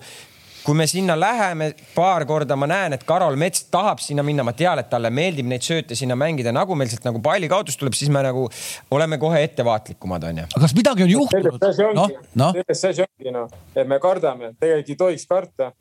kui 0.64 0.76
me 0.78 0.88
sinna 0.88 1.16
läheme 1.20 1.72
paar 1.96 2.26
korda, 2.26 2.56
ma 2.60 2.68
näen, 2.70 2.96
et 2.96 3.04
Karol 3.08 3.36
Mets 3.40 3.66
tahab 3.74 4.00
sinna 4.04 4.24
minna, 4.24 4.46
ma 4.48 4.54
tean, 4.58 4.80
et 4.80 4.90
talle 4.92 5.12
meeldib 5.14 5.50
neid 5.50 5.66
sööte 5.66 5.98
sinna 6.00 6.16
mängida, 6.20 6.54
nagu 6.56 6.78
meil 6.80 6.92
sealt 6.92 7.06
nagu 7.08 7.22
pallikaotus 7.24 7.78
tuleb, 7.80 7.98
siis 7.98 8.12
me 8.14 8.24
nagu 8.24 8.46
oleme 8.96 9.20
kohe 9.22 9.44
ettevaatlikumad, 9.48 10.30
onju. 10.32 10.48
aga 10.50 10.64
kas 10.64 10.76
midagi 10.78 11.06
on 11.06 11.14
juhtunud? 11.14 11.68
noh, 11.98 12.16
noh. 12.40 12.56
selles 12.56 12.82
see 12.82 12.96
asi 12.96 13.06
ongi 13.06 13.36
noh, 13.36 13.52
et 13.76 13.90
me 13.90 14.00
kardame, 14.04 14.54
tegelikult 14.60 14.96
ei 14.96 15.00
tohiks 15.04 15.28
karta 15.30 15.72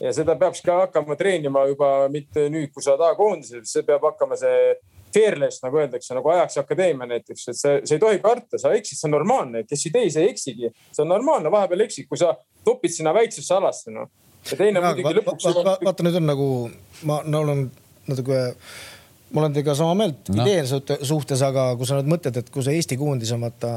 ja 0.00 0.12
seda 0.16 0.36
peaks 0.40 0.62
ka 0.64 0.82
hakkama 0.84 1.16
treenima 1.18 1.66
juba 1.70 1.92
mitte 2.12 2.48
nüüd, 2.52 2.72
kui 2.74 2.84
sa 2.84 2.96
oled 2.96 3.06
A-koondises, 3.10 3.70
see 3.70 3.86
peab 3.86 4.04
hakkama 4.10 4.38
see 4.40 4.74
fearless, 5.16 5.62
nagu 5.64 5.80
öeldakse, 5.80 6.14
nagu 6.16 6.32
Ajaxi 6.34 6.60
akadeemia 6.60 7.08
näiteks, 7.14 7.48
et 7.52 7.60
see, 7.60 7.78
see 7.88 7.96
ei 7.96 8.02
tohi 8.02 8.20
karta, 8.24 8.60
sa 8.60 8.74
eksid, 8.76 9.00
see 9.00 9.08
on 9.08 9.16
normaalne, 9.16 9.64
kes 9.68 9.86
ei 9.88 9.94
tee, 9.94 10.10
see 10.12 10.26
ei 10.26 10.34
eksigi. 10.34 10.72
see 10.90 11.04
on 11.04 11.12
normaalne, 11.14 11.52
vahepeal 11.52 11.86
eksid, 11.86 12.08
kui 12.10 12.20
sa 12.20 12.34
topid 12.66 12.94
sinna 12.94 13.14
väiksesse 13.16 13.56
alasse, 13.56 13.94
noh. 13.94 14.10
ja 14.50 14.58
teine 14.58 14.82
muidugi 14.84 15.16
lõpuks. 15.20 15.48
vaata, 15.84 16.06
nüüd 16.06 16.20
on 16.20 16.30
nagu, 16.32 16.50
ma 17.08 17.22
no, 17.24 17.42
olen 17.46 17.66
natuke 18.10 18.42
ma 19.34 19.42
olen 19.42 19.54
teiega 19.56 19.74
sama 19.74 19.94
meelt 19.98 20.28
no. 20.30 20.44
idee 20.46 20.62
suhtes, 21.02 21.40
aga 21.42 21.64
kui 21.78 21.88
sa 21.88 21.98
nüüd 21.98 22.10
mõtled, 22.12 22.36
et 22.38 22.50
kui 22.52 22.62
see 22.62 22.76
Eesti 22.78 22.98
koondis 23.00 23.32
on 23.34 23.42
vaata 23.42 23.70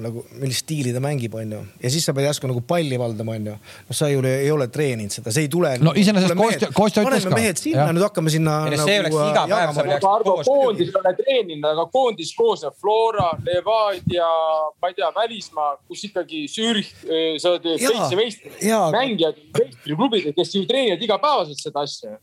nagu, 0.00 0.22
millist 0.40 0.64
stiili 0.64 0.94
ta 0.94 1.02
mängib, 1.04 1.34
onju. 1.36 1.58
ja 1.82 1.90
siis 1.92 2.06
sa 2.08 2.14
pead 2.16 2.30
järsku 2.30 2.48
nagu 2.48 2.62
palli 2.64 2.96
valdama, 3.00 3.34
onju. 3.36 3.56
noh, 3.90 3.98
sa 3.98 4.08
ju 4.08 4.22
ei 4.30 4.48
ole 4.52 4.70
treeninud 4.72 5.12
seda, 5.12 5.34
see 5.34 5.44
ei 5.44 5.50
tule. 5.52 5.74
no 5.84 5.92
iseenesest 5.92 6.32
Kostja, 6.40 6.70
Kostja 6.76 7.04
ütles 7.04 7.26
ka. 7.26 7.32
paneme 7.34 7.42
mehed 7.42 7.60
sinna, 7.60 7.84
nüüd 7.92 8.06
hakkame 8.06 8.32
sinna. 8.32 8.54
see 8.72 8.96
nagu, 9.04 9.20
oleks 9.20 9.34
iga 9.34 9.44
päev, 9.52 9.74
sa 9.76 9.84
peaks 9.90 10.06
koos. 10.30 10.48
koondis 10.48 10.88
ei 10.88 10.98
ole 11.02 11.14
treeninud, 11.20 11.68
aga 11.74 11.86
koondis 11.92 12.32
koosneb 12.38 12.80
Flora, 12.80 13.28
Levadia, 13.44 14.30
ma 14.80 14.92
ei 14.92 14.96
tea, 14.96 15.12
välismaa, 15.20 15.74
kus 15.90 16.06
ikkagi 16.08 16.46
Zürich, 16.52 16.96
eh, 17.04 17.36
sa 17.42 17.52
oled 17.52 17.68
seitse 17.84 18.16
meistrit, 18.16 18.64
mängijad, 18.96 19.44
meistriklubid, 19.60 20.32
kes 20.40 20.56
ju 20.56 20.64
treenivad 20.72 21.04
igapäevaselt 21.04 21.60
seda 21.68 21.84
asja 21.84 22.16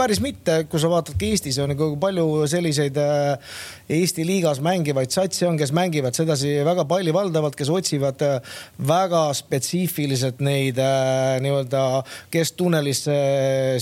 päris 0.00 0.20
mitte, 0.22 0.54
kui 0.70 0.80
sa 0.80 0.88
vaatad 0.90 1.18
ka 1.20 1.28
Eestis 1.28 1.58
on 1.60 1.70
nagu 1.74 1.90
palju 2.00 2.24
selliseid 2.50 2.96
äh, 3.00 3.56
Eesti 3.90 4.24
liigas 4.24 4.60
mängivaid 4.64 5.12
satse 5.12 5.44
on, 5.48 5.58
kes 5.60 5.74
mängivad 5.76 6.16
sedasi 6.16 6.54
väga 6.66 6.86
palju 6.88 7.12
valdavalt, 7.14 7.56
kes 7.58 7.72
otsivad 7.74 8.24
äh, 8.24 8.56
väga 8.88 9.26
spetsiifiliselt 9.36 10.40
neid 10.46 10.80
äh, 10.80 11.36
nii-öelda 11.44 11.84
kesktunnelisse 12.32 13.16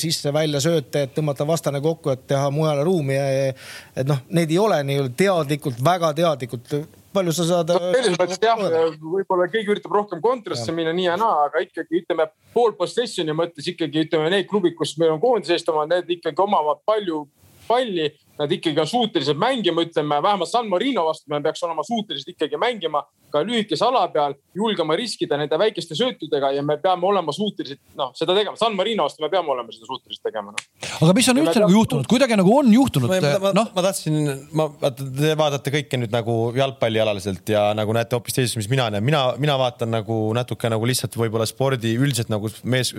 sisse-välja 0.00 0.62
sööte, 0.64 1.06
et 1.06 1.14
tõmmata 1.16 1.46
vastane 1.48 1.82
kokku, 1.84 2.14
et 2.14 2.26
teha 2.30 2.50
mujale 2.54 2.86
ruumi. 2.88 3.18
et 3.18 4.06
noh, 4.08 4.24
neid 4.34 4.50
ei 4.50 4.58
ole 4.62 4.82
nii-öelda 4.90 5.14
teadlikult, 5.18 5.82
väga 5.84 6.12
teadlikult 6.18 6.74
palju 7.14 7.32
sa 7.32 7.46
saad 7.48 7.72
no,? 7.72 7.90
selles 7.94 8.16
mõttes 8.18 8.40
jah, 8.42 8.60
võib-olla 9.00 9.48
keegi 9.52 9.72
üritab 9.74 9.94
rohkem 9.96 10.22
kontrasse 10.24 10.74
minna 10.74 10.92
nii 10.96 11.08
ja 11.08 11.16
naa, 11.20 11.48
aga 11.48 11.62
ikkagi 11.64 12.02
ütleme 12.02 12.28
pool 12.54 12.74
possession'i 12.78 13.36
mõttes 13.36 13.68
ikkagi 13.72 14.06
ütleme 14.06 14.30
need 14.32 14.48
klubid, 14.50 14.76
kus 14.78 14.96
meil 15.00 15.14
on 15.16 15.22
koondise 15.22 15.56
eest 15.56 15.68
omad, 15.72 15.90
need 15.92 16.18
ikkagi 16.18 16.44
omavad 16.44 16.82
palju 16.88 17.24
palli 17.68 18.10
nad 18.38 18.52
ikkagi 18.54 18.80
on 18.80 18.86
suutelised 18.86 19.38
mängima, 19.38 19.82
ütleme 19.86 20.22
vähemalt 20.22 20.50
San 20.50 20.68
Marino 20.70 21.04
vastu 21.08 21.32
me 21.32 21.40
peaks 21.42 21.62
olema 21.66 21.82
suutelised 21.86 22.34
ikkagi 22.34 22.60
mängima 22.60 23.02
ka 23.32 23.42
lühikese 23.44 23.84
ala 23.84 24.06
peal, 24.12 24.34
julgema 24.56 24.96
riskida 24.96 25.36
nende 25.36 25.58
väikeste 25.60 25.96
söötudega 25.98 26.50
ja 26.56 26.62
me 26.64 26.78
peame 26.80 27.04
olema 27.08 27.32
suutelised 27.34 27.80
noh, 27.98 28.12
seda 28.16 28.36
tegema. 28.36 28.56
San 28.60 28.76
Marino 28.78 29.04
vastu 29.04 29.24
me 29.24 29.30
peame 29.32 29.52
olema 29.52 29.74
seda 29.74 29.88
suutelised 29.88 30.24
tegema 30.24 30.54
no.. 30.54 30.62
aga 30.88 31.14
mis 31.16 31.28
on 31.32 31.40
üldse 31.42 31.62
nagu 31.62 31.74
juhtunud, 31.74 32.08
kuidagi 32.10 32.38
nagu 32.40 32.54
on 32.56 32.70
juhtunud? 32.72 33.12
ma, 33.12 33.52
no? 33.56 33.66
ma 33.74 33.84
tahtsin, 33.88 34.16
ma, 34.56 34.68
vaata, 34.80 35.08
te 35.18 35.34
vaatate 35.42 35.74
kõike 35.74 36.00
nüüd 36.00 36.14
nagu 36.14 36.38
jalgpallialaliselt 36.56 37.52
ja 37.52 37.66
nagu 37.76 37.96
näete 37.96 38.16
hoopis 38.16 38.38
teisest, 38.38 38.60
mis 38.60 38.70
mina 38.72 38.88
näen. 38.94 39.04
mina, 39.04 39.24
mina 39.40 39.58
vaatan 39.60 39.92
nagu 39.98 40.20
natuke 40.36 40.72
nagu 40.72 40.88
lihtsalt 40.88 41.18
võib-olla 41.20 41.46
spordi 41.48 41.94
üldiselt 41.98 42.32
nagu 42.32 42.50
mees, 42.64 42.94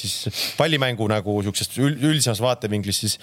siis 0.00 0.54
pallimängu 0.58 1.06
nagu 1.10 1.38
siuksest 1.46 1.78
üldisemas 1.78 2.42
vaatevinklist, 2.42 3.06
siis 3.06 3.18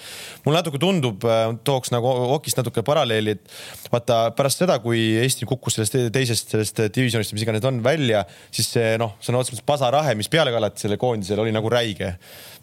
mulle 0.46 0.62
natuke 0.62 0.80
tundub 0.80 1.28
tooks 1.66 1.92
nagu 1.94 2.10
okist 2.34 2.58
natuke 2.60 2.82
paralleeli, 2.86 3.34
et 3.36 3.92
vaata 3.92 4.18
pärast 4.36 4.62
seda, 4.62 4.78
kui 4.82 5.00
Eesti 5.22 5.48
kukkus 5.48 5.78
sellest 5.78 5.96
teisest 6.14 6.54
sellest 6.54 6.82
divisjonist, 6.94 7.34
mis 7.36 7.46
iganes 7.46 7.66
on 7.68 7.80
välja, 7.84 8.24
siis 8.54 8.70
see 8.74 8.94
noh, 9.00 9.16
sõna 9.24 9.40
otseses 9.40 9.58
mõttes 9.58 9.68
pasarahe, 9.72 10.14
mis 10.18 10.30
peale 10.32 10.52
kallati 10.54 10.84
sellele 10.84 11.00
koondisele, 11.00 11.44
oli 11.44 11.54
nagu 11.54 11.72
räige. 11.72 12.14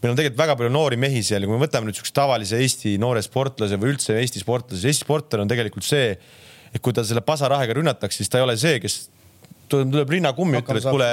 meil 0.02 0.13
on 0.13 0.19
tegelikult 0.19 0.41
väga 0.43 0.58
palju 0.60 0.71
noori 0.74 1.00
mehi 1.02 1.24
seal 1.24 1.43
ja 1.43 1.50
kui 1.50 1.58
me 1.58 1.65
võtame 1.65 1.89
nüüd 1.89 1.98
siukse 1.98 2.13
tavalise 2.15 2.62
Eesti 2.62 2.98
noore 3.02 3.24
sportlase 3.26 3.80
või 3.82 3.95
üldse 3.95 4.19
Eesti 4.19 4.43
sportlase, 4.43 4.88
Eesti 4.88 5.06
sportlane 5.08 5.45
on 5.45 5.52
tegelikult 5.52 5.88
see, 5.88 6.15
et 6.76 6.84
kui 6.84 6.93
ta 6.93 7.04
selle 7.08 7.24
pasarahega 7.26 7.78
rünnatakse, 7.78 8.21
siis 8.21 8.32
ta 8.32 8.41
ei 8.41 8.48
ole 8.48 8.58
see, 8.60 8.80
kes 8.84 9.06
tuleb 9.69 10.12
rinnakummi, 10.15 10.60
ütleb, 10.62 10.80
et 10.80 10.88
kuule, 10.88 11.08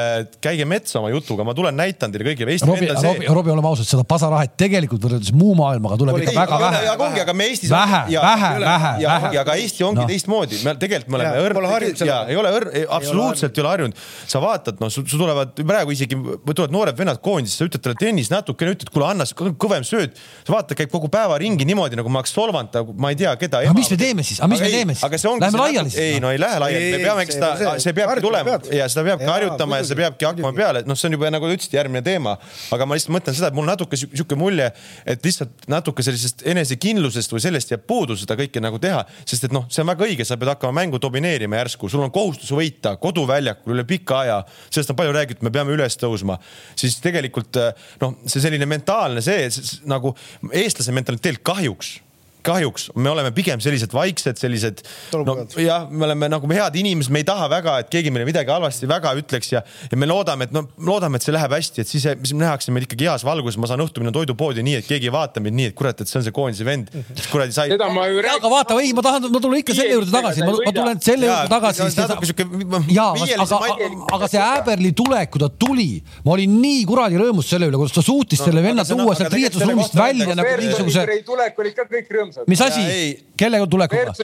käige 0.44 0.66
metsa 0.68 0.98
oma 1.00 1.10
jutuga, 1.12 1.44
ma 1.46 1.54
tulen 1.56 1.76
näitan 1.78 2.12
teile 2.12 2.26
kõigile. 2.30 2.56
Robbie, 2.68 2.90
Robbie, 2.94 3.28
Robbie, 3.28 3.52
oleme 3.54 3.70
ausad, 3.70 3.88
seda 3.88 4.04
pasarahet 4.08 4.54
tegelikult 4.60 5.02
võrreldes 5.06 5.32
muu 5.36 5.54
maailmaga 5.58 5.98
tuleb 6.00 6.20
ikka 6.22 6.34
väga 6.36 6.58
vähe. 6.62 6.94
ongi, 7.06 7.22
aga 7.24 7.34
me 7.36 7.48
Eestis. 7.50 7.70
vähe, 7.72 8.02
vähe, 8.12 8.50
vähe, 8.64 8.92
vähe. 9.02 9.32
ja 9.36 9.44
ka 9.48 9.56
Eesti 9.60 9.86
ongi 9.86 10.02
no. 10.02 10.08
teistmoodi, 10.10 10.60
me 10.66 10.74
tegelikult 10.80 11.12
me 11.12 11.20
oleme 11.20 11.42
õrn. 11.46 12.06
ja 12.06 12.18
ei 12.28 12.38
ole 12.38 12.52
õrn, 12.58 12.86
absoluutselt 12.98 13.58
ei 13.58 13.64
ole 13.64 13.72
harjunud. 13.72 14.02
sa 14.34 14.42
vaatad, 14.42 14.80
noh, 14.82 14.92
sul 14.92 15.06
tulevad 15.10 15.54
praegu 15.60 15.94
isegi 15.96 16.18
tulevad 16.18 16.76
noored 16.76 16.98
vennad 16.98 17.22
koondisse, 17.24 17.60
sa 17.60 17.68
ütled 17.70 17.84
talle 17.84 17.98
tennis 18.00 18.30
natukene, 18.32 18.76
ütled, 18.76 18.92
kuule, 18.92 19.08
anna 19.12 19.26
kõvem 19.26 19.86
sööt. 19.86 20.20
sa 20.46 20.56
vaatad, 20.56 20.76
käib 20.78 20.92
kogu 20.92 21.10
päeva 21.12 21.38
ringi 21.40 21.66
niimoodi 21.68 21.98
nagu 21.98 22.12
ma 22.12 22.22
oleks 22.22 22.34
solvant, 22.34 22.76
ma 22.96 23.12
ei 23.12 23.18
tea, 23.18 23.34
keda. 23.40 23.62
aga 23.66 23.76
mis 23.76 23.90
me 23.92 24.00
teeme 24.00 24.26
siis, 24.26 24.40
aga 24.40 24.52
mis 24.52 24.64
me 24.64 24.72
teeme 24.72 24.98
siis? 24.98 25.28
Läheme 25.42 25.58
laiali 25.58 25.90
siis? 25.90 26.00
ei, 26.02 26.20
no 26.22 26.30
ei 26.32 26.40
lähe 26.40 26.60
laiali, 26.62 26.90
me 26.96 27.02
peamegi 27.04 27.36
seda, 27.36 27.76
see 27.82 27.94
peabki 27.96 28.24
tulema 28.24 28.41
ja 28.72 28.88
seda 28.90 29.04
peabki 29.06 29.28
harjutama 29.28 29.78
ja 29.80 29.86
seda 29.86 30.00
peabki 30.02 30.28
hakkama 30.28 30.52
peale, 30.56 30.82
et 30.82 30.90
noh, 30.90 30.98
see 30.98 31.08
on 31.08 31.16
juba 31.16 31.30
nagu 31.32 31.48
te 31.48 31.56
ütlesite, 31.56 31.78
järgmine 31.78 32.02
teema. 32.06 32.36
aga 32.74 32.86
ma 32.88 32.98
lihtsalt 32.98 33.14
mõtlen 33.16 33.36
seda, 33.38 33.50
et 33.52 33.56
mul 33.56 33.68
natuke 33.68 33.98
sihuke 33.98 34.38
mulje, 34.38 34.68
et 35.08 35.24
lihtsalt 35.26 35.66
natuke 35.72 36.04
sellisest 36.06 36.44
enesekindlusest 36.52 37.34
või 37.34 37.44
sellest 37.44 37.74
jääb 37.74 37.86
puudu 37.88 38.16
seda 38.18 38.36
kõike 38.38 38.62
nagu 38.62 38.80
teha, 38.82 39.02
sest 39.24 39.48
et 39.48 39.56
noh, 39.56 39.66
see 39.72 39.84
on 39.84 39.90
väga 39.92 40.06
õige, 40.08 40.26
sa 40.28 40.38
pead 40.40 40.52
hakkama 40.54 40.82
mängu 40.82 41.00
domineerima 41.02 41.60
järsku, 41.62 41.90
sul 41.92 42.04
on 42.04 42.14
kohustus 42.14 42.52
võita 42.54 42.94
koduväljakul 43.02 43.76
üle 43.76 43.86
pika 43.88 44.22
aja. 44.22 44.38
sellest 44.68 44.94
on 44.94 45.00
palju 45.00 45.16
räägitud, 45.16 45.44
me 45.46 45.54
peame 45.54 45.74
üles 45.76 45.98
tõusma, 46.00 46.38
siis 46.78 47.00
tegelikult 47.02 47.58
noh, 48.02 48.16
see 48.26 48.42
selline 48.44 48.68
mentaalne 48.68 49.24
see, 49.24 49.50
see 49.50 49.82
nagu 49.90 50.14
eestlase 50.52 50.94
mentaliteet 50.94 51.42
kahjuks 51.46 51.98
kahjuks 52.46 52.88
me 52.94 53.10
oleme 53.12 53.32
pigem 53.34 53.60
sellised 53.62 53.92
vaiksed, 53.94 54.38
sellised. 54.40 54.82
no 55.12 55.36
jah, 55.60 55.86
me 55.90 56.06
oleme 56.08 56.28
nagu 56.32 56.50
head 56.52 56.76
inimesed, 56.80 57.12
me 57.12 57.22
ei 57.22 57.28
taha 57.28 57.48
väga, 57.52 57.78
et 57.82 57.90
keegi 57.92 58.12
meile 58.14 58.26
midagi 58.28 58.52
halvasti 58.52 58.88
väga 58.90 59.14
ütleks 59.18 59.52
ja, 59.54 59.62
ja 59.90 59.98
me 59.98 60.08
loodame, 60.10 60.48
et 60.48 60.54
no 60.54 60.64
loodame, 60.82 61.18
et 61.18 61.26
see 61.26 61.34
läheb 61.34 61.54
hästi, 61.56 61.84
et 61.84 61.90
siis, 61.90 62.06
siis 62.06 62.34
nähakse 62.38 62.74
meid 62.74 62.86
ikkagi 62.88 63.08
heas 63.10 63.26
valguses. 63.26 63.60
ma 63.62 63.70
saan 63.70 63.82
õhtul 63.84 64.04
minna 64.04 64.14
toidupoodi 64.14 64.64
nii, 64.66 64.80
et 64.82 64.88
keegi 64.88 65.10
ei 65.10 65.14
vaata 65.14 65.42
mind 65.44 65.58
nii, 65.58 65.70
et 65.72 65.78
kurat, 65.78 66.00
et 66.02 66.10
see 66.10 66.18
on 66.20 66.26
see 66.26 66.34
koondise 66.34 66.66
vend. 66.66 66.90
kuradi 67.32 67.56
sai. 67.56 67.68
aga 67.72 68.52
vaata, 68.52 68.78
ei, 68.82 68.92
ma 68.96 69.04
tahan, 69.06 69.28
ma 69.32 69.42
tulen 69.42 69.62
ikka 69.62 69.76
selle 69.78 69.98
juurde 69.98 70.14
tagasi, 70.14 70.46
ma 70.46 70.74
tulen 70.78 71.02
selle 71.04 71.30
juurde 71.30 71.52
tagasi. 71.52 71.80
ja, 72.96 73.08
aga, 73.46 73.60
aga 74.18 74.30
see 74.32 74.42
Äberli 74.42 74.92
tulek, 74.96 75.32
kui 75.32 75.42
ta 75.42 75.48
tuli, 75.48 75.90
ma 76.26 76.36
olin 76.36 76.58
nii 76.62 76.82
kuradi 76.88 77.20
rõõmus 77.20 77.48
selle 77.52 77.70
üle, 77.70 77.78
kuidas 77.80 77.96
ta 77.96 78.04
suutis 78.04 78.42
selle 78.42 78.64
venna 78.64 78.84
tuua 78.88 79.14
sealt 79.18 79.36
riietusruumist 79.36 79.96
välja 79.96 80.36
nagu 80.38 80.56
mingisuguse. 80.58 81.06
tulek 81.26 81.58
oli 81.62 81.74
ka 81.76 81.86
kõik 81.90 82.10
rõõmsad. 82.16 82.31
Mis 82.48 82.60
asi? 82.64 82.82
kellega 83.38 83.66
tulekuga 83.66 84.14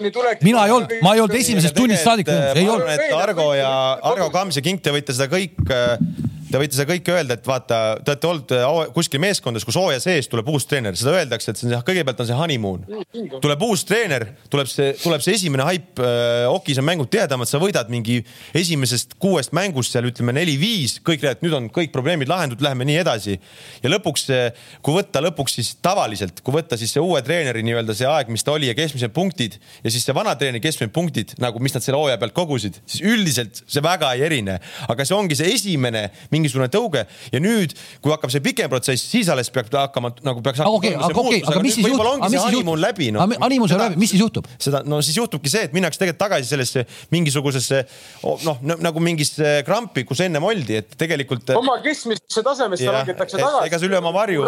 mina 0.46 0.64
ei 0.66 0.74
olnud, 0.74 0.96
ma 1.02 1.14
ei 1.16 1.22
olnud 1.24 1.36
esimesest 1.38 1.76
tunnist 1.76 2.06
saadik, 2.06 2.30
ei 2.54 2.68
olnud. 2.68 3.06
Argo 3.18 3.50
ja 3.58 3.70
Argo 4.12 4.30
Kams 4.34 4.58
ja 4.60 4.64
King, 4.64 4.82
te 4.82 4.94
võite 4.94 5.16
seda 5.16 5.28
kõik, 5.32 5.58
te 6.48 6.60
võite 6.60 6.76
seda 6.76 6.88
kõike 6.88 7.14
öelda, 7.14 7.36
et 7.38 7.48
vaata, 7.48 7.78
te 8.02 8.12
olete 8.12 8.28
olnud 8.28 8.54
äh, 8.56 8.92
kuskil 8.94 9.20
meeskondades, 9.22 9.66
kus 9.68 9.78
hooaja 9.78 10.00
sees 10.02 10.28
tuleb 10.32 10.48
uus 10.52 10.66
treener, 10.68 10.96
seda 10.98 11.14
öeldakse, 11.18 11.52
et 11.52 11.60
see 11.60 11.68
on 11.70 11.84
kõigepealt 11.86 12.22
on 12.22 12.28
see 12.28 12.38
honeymoon. 12.38 12.86
tuleb 13.42 13.64
uus 13.66 13.84
treener, 13.88 14.26
tuleb 14.52 14.70
see, 14.70 14.92
tuleb 15.02 15.24
see 15.24 15.36
esimene 15.38 15.66
haip, 15.68 16.00
okis 16.52 16.80
on 16.80 16.86
mängud 16.88 17.10
tihedamad, 17.12 17.48
sa 17.50 17.60
võidad 17.62 17.90
mingi 17.92 18.20
esimesest 18.56 19.16
kuuest 19.22 19.54
mängust 19.56 19.94
seal 19.94 20.08
ütleme 20.08 20.34
neli-viis, 20.36 20.98
kõik 21.04 21.24
räägivad, 21.24 21.44
nüüd 21.44 21.56
on 21.58 21.68
kõik 21.74 21.92
probleemid 21.94 22.30
lahendatud, 22.30 22.64
läheme 22.64 22.86
nii 22.88 23.00
edasi. 23.02 23.38
ja 23.82 23.92
lõpuks, 23.92 24.26
kui 24.84 24.96
võtta 24.96 25.22
lõpuks 25.24 25.58
siis 25.58 25.74
tavaliselt, 25.84 26.42
kui 26.44 26.54
võtta 26.54 26.78
siis 26.80 26.94
see 26.96 27.02
uue 27.04 27.22
treeneri 27.24 27.64
nii-öelda 27.66 27.96
see 27.96 28.08
aeg, 28.08 28.32
mis 28.32 28.44
ta 28.46 28.54
oli 28.56 28.70
ja 28.70 28.76
keskmised 28.78 29.12
punktid 29.16 29.58
ja 29.84 29.92
siis 29.92 30.06
see 30.06 30.16
vana 30.16 30.34
treeneri 30.38 30.62
keskmised 30.64 30.94
punktid 30.94 31.34
nagu, 31.42 31.60
mis 31.62 31.76
nad 31.76 31.84
selle 31.84 32.00
hooaja 32.00 32.18
pealt 32.20 32.36
kogusid, 32.36 32.80
siis 32.86 33.04
üldiselt 33.04 33.62
see 33.66 33.84
väga 33.84 34.14
ei 34.16 34.24
erine, 34.28 34.58
aga 34.88 35.06
see 35.08 35.16
ongi 35.16 35.38
see 35.38 35.52
esimene 35.54 36.08
mingisugune 36.38 36.70
tõuge 36.72 37.04
ja 37.32 37.42
nüüd, 37.42 37.74
kui 38.02 38.14
hakkab 38.14 38.32
see 38.32 38.42
pikem 38.44 38.70
protsess, 38.72 39.10
siis 39.12 39.28
alles 39.32 39.50
peaks 39.54 39.74
hakkama 39.74 40.12
nagu 40.26 40.42
peaks 40.44 40.62
aga 40.64 40.72
okei, 40.78 40.94
aga 40.96 41.22
okei, 41.24 41.42
aga 41.44 41.62
mis 41.64 41.78
siis 41.78 41.88
juhtub, 41.88 42.06
aga 42.14 42.30
mis 42.30 42.38
siis 42.38 42.56
juhtub, 42.58 42.80
läbi 42.82 43.10
noh. 43.14 43.36
honeymoon 43.42 43.72
saab 43.72 43.84
läbi, 43.86 44.00
mis 44.04 44.14
siis 44.14 44.22
juhtub? 44.22 44.48
seda, 44.58 44.82
no 44.88 45.00
siis 45.04 45.18
juhtubki 45.18 45.52
see, 45.52 45.66
et 45.68 45.76
minnakse 45.76 46.00
tegelikult 46.00 46.22
tagasi 46.24 46.50
sellesse 46.50 46.84
mingisugusesse 47.14 47.82
oh, 48.28 48.38
noh, 48.46 48.62
nagu 48.82 49.02
mingisse 49.02 49.58
krampi, 49.66 50.04
kus 50.08 50.22
ennem 50.26 50.44
oldi, 50.48 50.78
et 50.82 50.96
tegelikult. 50.98 51.54
oma 51.58 51.78
keskmisesse 51.84 52.44
tasemesse 52.46 52.88
langetakse 52.92 53.38
et 53.38 53.44
tagasi. 53.44 53.68
ega 53.70 53.80
see 53.80 53.90
üle 53.90 54.00
oma 54.00 54.14
varju 54.14 54.46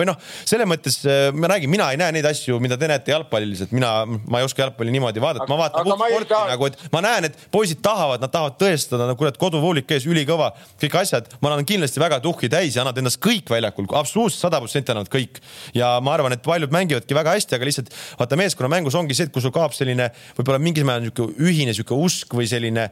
või 0.00 0.08
noh, 0.08 0.18
selles 0.44 0.68
mõttes 0.70 1.00
äh, 1.06 1.30
ma 1.34 1.50
räägin, 1.54 1.70
mina 1.72 1.90
ei 1.94 2.00
näe 2.00 2.14
neid 2.16 2.28
asju, 2.30 2.58
mida 2.62 2.78
te 2.80 2.88
näete 2.90 3.14
jalgpallis, 3.14 3.64
et 3.66 3.74
mina, 3.76 3.92
ma 4.06 4.40
ei 4.40 4.46
oska 4.46 4.64
jalgpalli 4.64 4.94
niimoodi 4.94 5.22
vaadata, 5.22 5.48
ma 5.50 5.58
vaatan 5.64 5.88
puhtsporti 5.88 6.40
nagu, 6.52 6.70
et 6.70 6.84
ma 6.94 7.02
näen, 7.04 7.28
et 7.30 7.38
poisid 7.52 7.82
tahavad, 7.84 8.22
nad 8.22 8.32
tahavad 8.32 8.56
tõestada, 8.60 9.08
no 9.08 9.16
kurat, 9.18 9.38
koduvuulik 9.40 9.90
ees, 9.96 10.06
ülikõva, 10.10 10.39
kõik 10.80 10.96
asjad, 11.00 11.28
ma 11.40 11.52
annan 11.52 11.68
kindlasti 11.68 12.02
väga 12.02 12.20
tuhhi 12.24 12.50
täis 12.52 12.76
ja 12.76 12.84
annavad 12.84 13.00
endast 13.02 13.20
kõik 13.22 13.50
väljakul, 13.52 13.88
absoluutselt 13.98 14.46
sada 14.46 14.60
protsenti 14.62 14.94
annavad 14.94 15.10
kõik. 15.12 15.40
ja 15.74 15.92
ma 16.04 16.14
arvan, 16.16 16.34
et 16.36 16.42
paljud 16.44 16.72
mängivadki 16.74 17.16
väga 17.16 17.34
hästi, 17.36 17.56
aga 17.58 17.68
lihtsalt 17.68 17.92
vaata 18.18 18.38
meeskonnamängus 18.40 18.96
ongi 18.98 19.16
see, 19.16 19.28
et 19.28 19.34
kui 19.34 19.42
sul 19.44 19.54
kaob 19.54 19.74
selline 19.76 20.10
võib-olla 20.38 20.60
mingis 20.62 20.86
määral 20.86 21.06
niisugune 21.06 21.48
ühine 21.50 21.74
sihuke 21.76 21.96
usk 21.96 22.34
või 22.36 22.48
selline, 22.50 22.88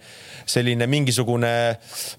selline 0.48 0.88
mingisugune 0.90 1.52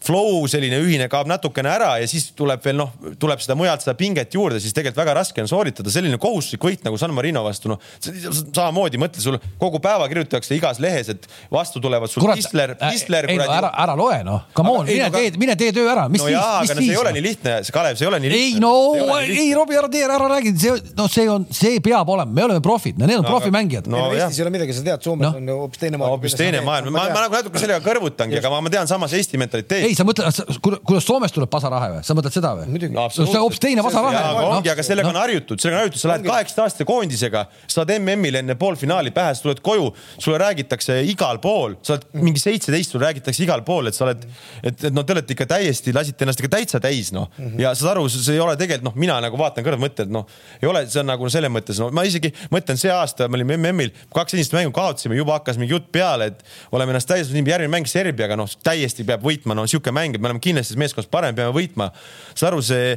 flow, 0.06 0.46
selline 0.52 0.82
ühine 0.84 1.10
kaob 1.12 1.30
natukene 1.32 1.72
ära 1.72 1.96
ja 2.02 2.10
siis 2.10 2.32
tuleb 2.38 2.64
veel 2.66 2.80
noh, 2.82 2.94
tuleb 3.20 3.42
seda 3.44 3.58
mujalt 3.60 3.86
seda 3.86 3.96
pinget 4.00 4.34
juurde, 4.36 4.60
siis 4.64 4.76
tegelikult 4.76 5.04
väga 5.04 5.18
raske 5.22 5.44
on 5.44 5.50
sooritada. 5.52 5.92
Selline 5.94 6.20
kohustuslik 6.22 6.64
võit 6.66 6.86
nagu 6.86 6.98
San 7.00 7.14
Marino 7.16 7.44
vastu, 7.46 7.72
noh 7.72 7.80
samamoodi 8.00 9.00
mõtle, 9.02 9.22
sul 9.24 9.38
kogu 9.60 9.82
päeva 9.84 10.08
kirjutatakse 10.12 10.56
igas 10.58 10.80
lehes, 10.84 11.10
et 11.14 11.28
vastu 11.52 11.82
tulevad 11.84 12.12
sul 12.12 12.24
kurat, 12.24 12.40
Pistler, 12.40 12.76
Pistler 12.80 13.30
ei 13.32 13.40
no 13.40 13.48
ära, 13.54 13.72
ära 13.84 13.96
loe 14.00 14.20
noh, 14.26 14.48
come 14.58 14.74
on, 14.74 14.90
mine 14.90 15.10
tee, 15.20 15.40
mine 15.42 15.56
tee 15.60 15.72
töö 15.76 15.88
ära, 15.92 16.08
mis 16.12 16.24
no 16.24 16.28
siis, 16.28 16.36
jaa, 16.36 16.60
aga 16.64 16.78
no 16.78 16.84
see 16.84 16.94
ei 16.94 17.00
ole 17.00 17.14
nii? 17.16 17.26
lihtne, 17.26 17.56
see 17.68 17.76
Kalev, 17.76 18.00
see 18.00 18.08
ei 18.08 18.12
ole 18.12 18.22
nii 18.24 18.34
lihtne. 18.34 18.56
ei 18.56 18.64
no, 18.64 19.18
ei 19.24 19.50
Robbie, 19.58 19.80
ära 19.80 19.92
tee, 19.92 20.04
ära 20.08 20.30
räägi, 20.34 20.54
see, 20.60 20.76
no 20.98 21.08
see 21.12 21.28
on, 21.32 21.48
see 21.56 21.80
peab 21.84 22.10
olema, 22.16 22.32
me 22.40 22.46
oleme 22.48 22.64
profid, 22.66 23.00
no 23.00 23.10
need 23.10 23.22
on 23.22 23.28
No 23.30 23.36
profimängijad 23.36 23.90
no. 23.92 24.04
Eestis 24.14 24.40
ei 24.40 24.46
ole 24.46 24.54
midagi, 24.54 24.76
sa 24.76 24.86
tead, 24.86 25.04
Soomes 25.06 25.28
no. 25.28 25.32
on 25.38 25.52
hoopis 25.64 25.82
teine 25.82 26.00
hoopis 26.02 26.36
teine 26.40 26.62
maailm, 26.66 26.92
ma, 26.96 27.06
ma 27.14 27.26
nagu 27.26 27.38
natuke 27.38 27.62
sellega 27.62 27.82
kõrvutangi, 27.86 28.40
aga 28.40 28.52
ma, 28.54 28.62
ma 28.66 28.72
tean 28.74 28.90
samas 28.90 29.14
Eesti 29.18 29.38
ei, 29.38 29.44
mentaliteeti. 29.44 29.98
sa 29.98 30.06
mõtled, 30.08 30.60
kuidas 30.64 31.08
Soomest 31.08 31.38
tuleb 31.38 31.52
pasarahe 31.52 31.92
või, 31.96 32.04
sa 32.08 32.16
mõtled 32.18 32.36
seda 32.36 32.54
või? 32.58 32.70
Muidugi. 32.74 32.96
No 32.96 33.08
see 33.14 33.26
on 33.26 33.44
hoopis 33.46 33.62
teine 33.64 33.86
pasarahe 33.86 34.24
ongi, 34.50 34.72
aga 34.74 34.86
sellega 34.86 35.12
on 35.12 35.20
harjutud, 35.22 35.62
sellega 35.62 35.80
on 35.80 35.86
harjutud, 35.86 36.02
sa 36.02 36.12
lähed 36.14 36.28
kaheksateist 36.28 36.64
aastase 36.66 36.88
koondisega, 36.90 37.46
saad 37.70 37.94
MM-il 37.98 38.40
enne 38.42 38.56
poolfinaali 38.60 39.14
pähe, 39.16 39.36
sa 39.36 39.46
tuled 39.46 39.62
koju, 39.66 39.90
sulle 40.18 40.40
räägitakse 40.42 41.00
igal 41.10 41.42
pool, 41.44 41.78
sa 41.86 41.96
oled 41.96 42.08
mingi 42.26 42.42
seitseteist, 42.42 42.94
sulle 42.94 43.08
räägitakse 43.08 43.44
igal 43.46 43.64
pool, 43.68 43.90
et 43.90 43.98
sa 43.98 44.08
oled, 44.08 44.26
et, 44.64 44.86
et 44.90 44.96
no 44.96 45.06
te 45.10 45.16
olete 45.16 45.36
ikka 45.36 45.48
täiesti, 45.50 45.94
lasite 45.96 46.26
ennast 46.26 46.42
ikka 46.44 46.52
täitsa 46.56 46.82
täis, 46.84 47.12
noh. 47.16 47.30
ja 47.60 47.74
saad 47.78 47.96
aru, 47.96 48.06
see 48.14 48.36
ei 48.36 48.44
ole 48.44 48.56
tegelikult 48.60 48.90
noh, 48.90 48.98
mina 49.00 49.18
nagu 49.24 49.40
vaatan 49.40 49.66
kõrvalt, 49.66 49.84
mõtlen, 49.86 50.10
et 50.10 50.14
noh, 50.14 50.28
ei 50.62 50.70
ole, 50.70 50.84
see 50.90 51.02
on 51.02 51.10
nagu 51.10 51.30
selles 51.34 51.54
mõttes, 51.54 51.80
no 51.82 51.90
ma 51.96 52.06
isegi 52.08 52.32
mõtlen, 52.54 52.80
see 52.80 52.92
aasta 52.94 53.30
me 53.30 53.40
olime 53.40 53.58
MM-il, 53.58 53.94
kaks 54.16 54.38
esimest 54.38 54.56
mängu 54.58 54.74
kaotasime, 54.76 55.18
juba 55.18 55.38
hakkas 55.40 55.60
mingi 55.62 55.74
jutt 55.74 55.90
peale, 55.96 56.32
et 56.34 56.44
oleme 56.76 56.94
ennast 56.94 57.10
täis, 57.10 57.32
järgmine 57.34 57.72
mäng 57.74 57.90
Serbiaga, 57.90 58.38
noh, 58.40 58.50
täiesti 58.66 59.06
peab 59.08 59.24
võitma, 59.26 59.58
no 59.58 59.66
sihuke 59.70 59.94
mäng, 59.96 60.16
et 60.16 60.22
me 60.22 60.30
oleme 60.30 60.44
kindlasti 60.44 60.78
meeskonnas 60.80 61.10
parem, 61.12 61.38
peame 61.38 61.54
võitma. 61.56 61.90
saad 62.34 62.52
aru, 62.52 62.62
see 62.66 62.94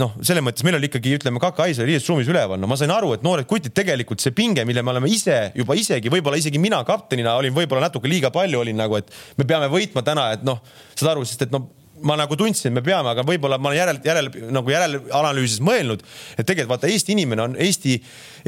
noh, 0.00 0.14
selles 0.24 0.44
mõttes 0.44 0.64
meil 0.66 0.78
oli 0.78 0.88
ikkagi 0.90 1.16
ütleme, 1.18 1.42
Kaka 1.42 1.66
Ais 1.66 1.80
oli 1.80 1.92
riietusruumis 1.92 2.30
üleval, 2.30 2.60
no 2.60 2.70
ma 2.70 2.78
sain 2.80 2.92
aru, 2.94 3.12
et 3.16 3.24
noored 3.26 3.48
kutid 3.50 3.74
tegelikult 3.76 4.22
see 4.22 4.34
pinge, 4.36 4.64
mille 4.68 4.82
me 4.86 4.94
oleme 4.94 5.10
ise 5.12 5.38
juba 5.56 5.76
isegi 5.78 6.12
võib-olla 6.12 6.40
isegi 6.40 6.60
mina 6.62 6.80
kaptenina 6.88 7.36
olin 7.38 7.54
võib-olla 7.54 7.88
natuke 7.88 8.10
liiga 8.10 8.32
palju 8.34 8.62
olin 8.62 8.78
nagu, 8.80 8.98
et 9.00 9.10
me 9.38 9.46
peame 9.48 9.70
võitma 9.72 10.04
täna, 10.06 10.30
et 10.36 10.44
noh, 10.46 10.60
saad 10.94 11.14
aru, 11.14 11.24
sest 11.28 11.46
et 11.46 11.49
noh 11.50 11.79
ma 12.06 12.16
nagu 12.18 12.36
tundsin, 12.38 12.70
et 12.70 12.76
me 12.78 12.82
peame, 12.84 13.12
aga 13.12 13.24
võib-olla 13.26 13.58
ma 13.60 13.72
järel, 13.76 14.00
järel 14.04 14.30
nagu 14.54 14.72
järelanalüüsis 14.72 15.62
mõelnud, 15.64 16.04
et 16.36 16.46
tegelikult 16.46 16.76
vaata 16.76 16.90
Eesti 16.90 17.14
inimene 17.16 17.44
on 17.44 17.56
Eesti, 17.60 17.96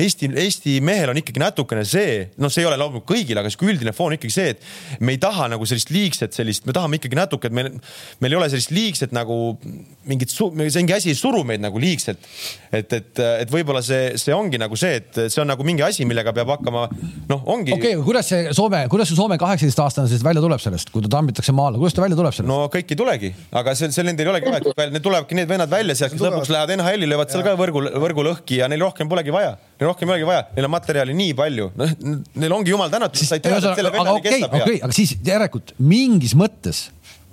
Eesti, 0.01 0.31
Eesti 0.45 0.77
mehel 0.85 1.13
on 1.13 1.21
ikkagi 1.21 1.43
natukene 1.43 1.85
see, 1.89 2.29
noh, 2.41 2.53
see 2.53 2.65
ei 2.65 2.69
ole 2.71 2.79
loomulikult 2.81 3.11
kõigil, 3.13 3.39
aga 3.41 3.51
sihuke 3.53 3.71
üldine 3.73 3.95
foon 3.97 4.17
ikkagi 4.17 4.35
see, 4.35 4.55
et 4.55 5.03
me 5.05 5.17
ei 5.17 5.21
taha 5.23 5.49
nagu 5.53 5.67
sellist 5.69 5.93
liigset 5.93 6.37
sellist, 6.37 6.67
me 6.69 6.77
tahame 6.77 7.01
ikkagi 7.01 7.19
natuke, 7.19 7.51
et 7.51 7.57
meil, 7.57 7.71
meil 8.23 8.37
ei 8.37 8.41
ole 8.41 8.51
sellist 8.53 8.73
liigset 8.75 9.15
nagu 9.17 9.39
mingit, 10.09 10.33
mingi 10.59 10.97
asi 10.97 11.13
ei 11.13 11.19
suru 11.19 11.43
meid 11.49 11.63
nagu 11.65 11.81
liigselt. 11.83 12.23
et, 12.73 12.93
et, 12.93 13.23
et 13.45 13.53
võib-olla 13.53 13.83
see, 13.85 14.15
see 14.21 14.35
ongi 14.35 14.61
nagu 14.61 14.77
see, 14.79 15.01
et 15.03 15.23
see 15.27 15.43
on 15.43 15.51
nagu 15.53 15.67
mingi 15.67 15.85
asi, 15.85 16.07
millega 16.09 16.33
peab 16.37 16.55
hakkama, 16.57 16.87
noh, 17.29 17.45
ongi 17.53 17.75
okei 17.75 17.93
okay,, 17.93 17.99
aga 17.99 18.07
kuidas 18.07 18.33
see 18.33 18.57
Soome, 18.57 18.85
kuidas 18.93 19.11
see 19.11 19.19
Soome 19.19 19.39
kaheksateistaastane 19.41 20.11
siis 20.11 20.25
välja 20.25 20.43
tuleb 20.45 20.61
sellest, 20.63 20.91
kui 20.95 21.05
ta 21.05 21.11
tambitakse 21.17 21.55
maale, 21.57 21.81
kuidas 21.81 21.97
ta 21.97 22.05
välja 22.05 22.19
tuleb 22.19 22.35
sellest 22.37 22.49
no.? 22.49 22.63
no 22.65 22.73
kõik 22.73 22.93
ei 22.93 22.99
tulegi, 22.99 23.33
aga 23.51 23.75
see, 23.79 23.91
see 23.95 24.07
nendel 24.07 24.29
ei 24.29 24.33
olegi 24.35 24.53
vaja, 24.53 24.89
need 24.93 25.05
tulevadki 25.05 25.39
need 25.39 25.51
vennad 25.51 25.73
välja 25.73 25.97
sealt, 25.99 26.15
kes 26.15 26.25
lõpuks 26.25 26.53
lähevad 26.53 26.75
NHL-i, 26.77 27.11
löövad 27.11 27.33
seal 27.33 27.45
ka 27.47 27.57
võrgu, 27.59 27.85
võrgu 28.05 28.27
lõhki 28.29 28.61
ja 28.63 28.71
neil 28.71 28.85
rohkem 28.87 29.11
polegi 29.11 29.35
vaja. 29.35 29.57
Neil 29.81 29.91
rohkem 29.91 30.09
ei 30.09 30.17
olegi 30.17 30.29
vaja, 30.29 30.47
neil 30.57 30.69
on 30.69 30.75
materjali 30.77 31.19
nii 31.19 31.37
palju, 31.39 31.69
noh, 31.81 31.95
neil 32.39 32.57
ongi 32.57 32.75
jumal 32.75 32.93
tänatud, 32.93 33.23
sa 33.23 33.39
ei 33.39 33.45
tea, 33.45 33.59
et 33.59 33.69
selle 33.69 33.91
aga 33.91 33.99
vennani 33.99 34.23
okei, 34.23 34.41
kestab 34.41 34.59
ja. 34.61 34.73
aga 34.89 34.97
siis 34.97 35.17
järelikult 35.27 35.75
mingis 35.83 36.37
mõttes 36.39 36.87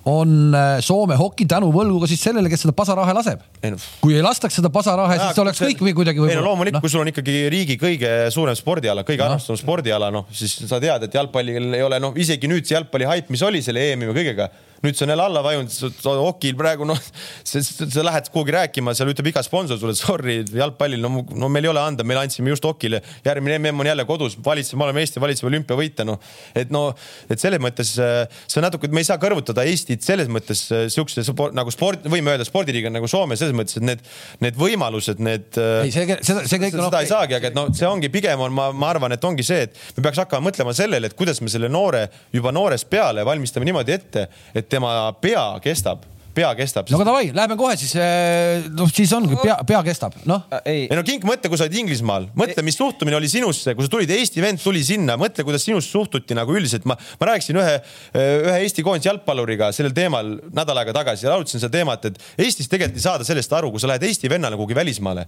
on 0.04 0.54
äh, 0.54 0.80
Soome 0.80 1.16
hoki 1.18 1.44
tänu 1.48 1.68
võlgu 1.74 2.00
ka 2.02 2.08
siis 2.08 2.22
sellele, 2.24 2.48
kes 2.50 2.64
seda 2.64 2.72
pasarahe 2.76 3.12
laseb 3.16 3.42
no-. 3.68 3.80
kui 4.00 4.16
ei 4.16 4.24
lastaks 4.24 4.56
seda 4.60 4.70
pasarahe, 4.72 5.18
siis 5.20 5.36
see 5.36 5.44
oleks 5.44 5.60
kõik 5.64 5.84
või 5.84 5.94
kuidagi 5.98 6.24
ei 6.24 6.38
no 6.38 6.46
loomulikult, 6.46 6.78
noh, 6.78 6.84
kui 6.84 6.92
sul 6.92 7.04
on 7.04 7.12
ikkagi 7.12 7.36
riigi 7.52 7.76
kõige 7.80 8.12
suurem 8.32 8.56
spordiala, 8.56 9.04
kõige 9.08 9.26
armastatum 9.26 9.60
spordiala, 9.60 10.10
noh 10.14 10.28
siis 10.32 10.56
sa 10.70 10.80
tead, 10.82 11.04
et 11.06 11.20
jalgpallil 11.20 11.76
ei 11.76 11.84
ole 11.84 12.00
noh, 12.02 12.16
isegi 12.16 12.48
nüüd 12.50 12.68
see 12.68 12.78
jalgpalli 12.78 13.08
haip, 13.10 13.32
mis 13.32 13.44
oli 13.46 13.62
selle 13.64 13.84
EM-i 13.90 14.08
või 14.10 14.20
kõigega, 14.22 14.48
nüüd 14.84 14.96
see 14.96 15.04
on 15.06 15.12
jälle 15.14 15.26
alla 15.26 15.42
vajunud, 15.44 15.74
hokil 16.04 16.56
praegu 16.58 16.86
noh, 16.88 16.98
sa 17.44 18.04
lähed 18.06 18.30
kuhugi 18.32 18.54
rääkima, 18.56 18.94
seal 18.96 19.10
ütleb 19.12 19.30
iga 19.32 19.42
sponsor 19.44 19.80
sulle, 19.80 19.96
sorry, 19.98 20.40
jalgpallil 20.56 21.02
no, 21.04 21.24
no 21.36 21.50
meil 21.52 21.68
ei 21.68 21.72
ole 21.72 21.82
anda, 21.82 22.06
me 22.06 22.16
andsime 22.20 22.52
just 22.54 22.64
hokile, 22.64 23.02
järgmine 23.26 23.58
MM 23.60 23.84
on 23.84 23.90
jälle 23.90 24.06
kodus, 24.08 24.38
valitseme, 24.44 24.80
me 24.80 24.88
oleme 24.88 25.04
Eesti, 25.04 25.20
valitseme 25.22 25.52
olümpiavõite, 25.52 26.06
noh 26.08 26.20
et 26.56 26.72
no, 26.72 26.86
et 27.30 27.42
selles 27.42 27.60
mõttes 27.62 27.92
äh, 28.00 28.24
see 28.46 28.60
on 28.60 28.66
natuke, 28.66 28.90
me 28.92 29.02
ei 29.02 29.08
saa 29.08 29.20
kõrvutada 29.20 29.64
Eestit 29.68 30.04
selles 30.06 30.30
mõttes 30.32 30.64
äh, 30.74 30.86
siukse 30.92 31.24
nagu 31.56 31.72
sport, 31.74 32.06
võime 32.10 32.34
öelda 32.34 32.46
spordiriigiga 32.48 32.92
nagu 32.92 33.08
Soome 33.10 33.38
selles 33.40 33.56
mõttes, 33.56 33.78
et 33.78 33.86
need, 33.86 34.04
need 34.44 34.58
võimalused, 34.60 35.20
need. 35.24 35.60
ei, 35.84 35.92
see, 35.94 36.06
seda, 36.26 36.44
see 36.48 36.60
kõik 36.62 36.74
seda, 36.74 36.88
seda 36.88 37.02
ei 37.04 37.10
saagi, 37.10 37.36
aga 37.38 37.50
et 37.50 37.58
noh, 37.58 37.70
see 37.76 37.88
ongi 37.88 38.10
pigem 38.12 38.40
on, 38.46 38.54
ma, 38.56 38.70
ma 38.72 38.90
arvan, 38.94 39.14
et 39.16 39.26
ongi 39.26 39.46
see, 39.46 39.66
et 39.68 39.80
me 39.98 40.06
peaks 40.06 40.22
hakkama 40.24 40.48
mõtlema 40.48 40.74
sellele, 40.76 41.10
et 41.10 41.18
kuidas 41.18 41.42
me 41.44 41.52
selle 41.52 41.70
noore 41.72 42.06
juba 42.34 42.52
noorest 42.54 42.88
peale 42.92 43.24
valmistame 43.26 43.68
niimoodi 43.68 43.96
ette, 43.96 44.26
et 44.54 44.69
tema 44.70 44.94
pea 45.20 45.44
kestab, 45.64 46.06
pea 46.34 46.50
kestab. 46.58 46.88
no 46.90 46.98
aga 47.00 47.06
davai, 47.08 47.30
lähme 47.34 47.56
kohe 47.58 47.74
siis, 47.78 47.92
noh 48.76 48.90
siis 48.92 49.12
ongi 49.16 49.36
pea, 49.40 49.56
pea 49.66 49.80
kestab, 49.86 50.14
noh. 50.28 50.46
ei. 50.62 50.86
Ei 50.86 50.96
no 50.98 51.02
Kink, 51.06 51.26
mõtle, 51.28 51.50
kui 51.50 51.58
sa 51.58 51.66
olid 51.66 51.78
Inglismaal, 51.82 52.28
mõtle, 52.38 52.64
mis 52.66 52.78
suhtumine 52.78 53.18
oli 53.18 53.30
sinusse, 53.30 53.74
kui 53.76 53.86
sa 53.86 53.92
tulid, 53.92 54.12
Eesti 54.14 54.44
vend 54.44 54.62
tuli 54.62 54.82
sinna, 54.86 55.16
mõtle, 55.20 55.44
kuidas 55.46 55.66
sinust 55.66 55.92
suhtuti 55.92 56.36
nagu 56.38 56.54
üldiselt, 56.56 56.86
ma, 56.88 56.96
ma 57.20 57.30
rääkisin 57.32 57.60
ühe, 57.60 57.76
ühe 58.14 58.56
Eesti 58.64 58.86
koondise 58.86 59.10
jalgpalluriga 59.10 59.72
sellel 59.76 59.94
teemal 59.96 60.36
nädal 60.56 60.82
aega 60.82 60.94
tagasi 61.00 61.26
ja 61.26 61.34
arutasin 61.34 61.62
seda 61.62 61.74
teemat, 61.80 62.10
et 62.10 62.46
Eestis 62.46 62.70
tegelikult 62.70 63.00
ei 63.00 63.06
saada 63.08 63.26
sellest 63.26 63.58
aru, 63.58 63.72
kui 63.74 63.82
sa 63.82 63.90
lähed 63.90 64.06
Eesti 64.06 64.30
vennale 64.30 64.58
kuhugi 64.60 64.78
välismaale, 64.78 65.26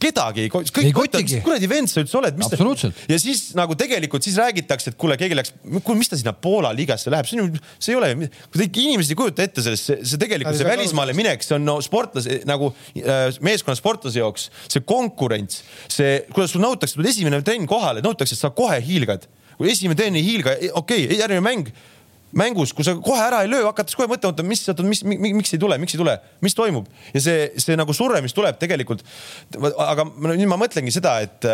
kedagi 0.00 0.44
ei, 0.44 0.50
kõik 0.52 0.80
Ei 0.82 0.92
kotigi. 0.94 1.36
mis 1.38 1.44
kuradi 1.44 1.68
vend 1.70 1.90
sa 1.90 2.02
üldse 2.02 2.18
oled, 2.20 2.36
mis 2.38 2.48
Absoluutselt. 2.50 3.02
ja 3.10 3.18
siis 3.20 3.50
nagu 3.58 3.76
tegelikult 3.78 4.26
siis 4.26 4.36
räägitakse, 4.40 4.92
et 4.92 4.98
kuule, 5.00 5.16
keegi 5.20 5.38
läks, 5.38 5.52
kuule, 5.80 5.98
mis 6.00 6.10
ta 6.12 6.18
sinna 6.20 6.34
Poola 6.36 6.72
liigasse 6.76 7.12
läheb, 7.12 7.28
see 7.28 7.40
on 7.40 7.54
ju, 7.54 7.62
see 7.78 7.94
ei 7.94 7.98
ole, 8.00 8.10
inimesed 8.68 9.14
ei 9.14 9.18
kujuta 9.18 9.46
ette 9.46 9.64
sellest, 9.64 9.90
see, 9.90 9.98
see 10.12 10.20
tegelikult 10.20 10.58
see 10.58 10.68
välismaale 10.68 11.14
minek, 11.16 11.44
see 11.46 11.56
on 11.56 11.66
no 11.68 11.78
sportlase 11.84 12.40
nagu 12.48 12.72
äh, 13.00 13.28
meeskonna 13.44 13.78
sportlase 13.78 14.20
jaoks 14.20 14.48
see 14.66 14.84
konkurents, 14.86 15.62
see, 15.88 16.20
kuidas 16.34 16.54
sul 16.54 16.64
nõutakse, 16.64 17.00
esimene 17.10 17.40
trenn 17.46 17.68
kohale, 17.70 18.04
nõutakse, 18.04 18.36
et 18.36 18.42
sa 18.42 18.52
kohe 18.54 18.80
hiilgad. 18.84 19.28
kui 19.60 19.68
esimene 19.68 19.98
trenn 19.98 20.16
ei 20.16 20.24
hiilga, 20.24 20.56
okei 20.72 21.06
okay,, 21.06 21.18
järgmine 21.20 21.44
mäng 21.44 21.72
mängus, 22.36 22.74
kui 22.76 22.86
sa 22.86 22.94
kohe 23.00 23.20
ära 23.22 23.42
ei 23.44 23.50
löö, 23.50 23.64
hakates 23.68 23.96
kohe 23.98 24.08
mõtlema, 24.10 24.34
oota, 24.34 24.46
mis, 24.46 24.62
oota, 24.70 24.84
mis, 24.86 25.02
mis, 25.06 25.34
miks 25.36 25.54
ei 25.56 25.60
tule, 25.62 25.78
miks 25.82 25.96
ei 25.96 26.00
tule, 26.00 26.16
mis 26.44 26.56
toimub? 26.56 26.86
Ja 27.14 27.22
see, 27.24 27.48
see 27.60 27.78
nagu 27.78 27.94
surve, 27.96 28.20
mis 28.24 28.34
tuleb 28.36 28.58
tegelikult. 28.60 29.02
aga 29.86 30.06
nüüd 30.06 30.46
ma 30.50 30.58
mõtlengi 30.60 30.94
seda, 30.94 31.16
et, 31.24 31.46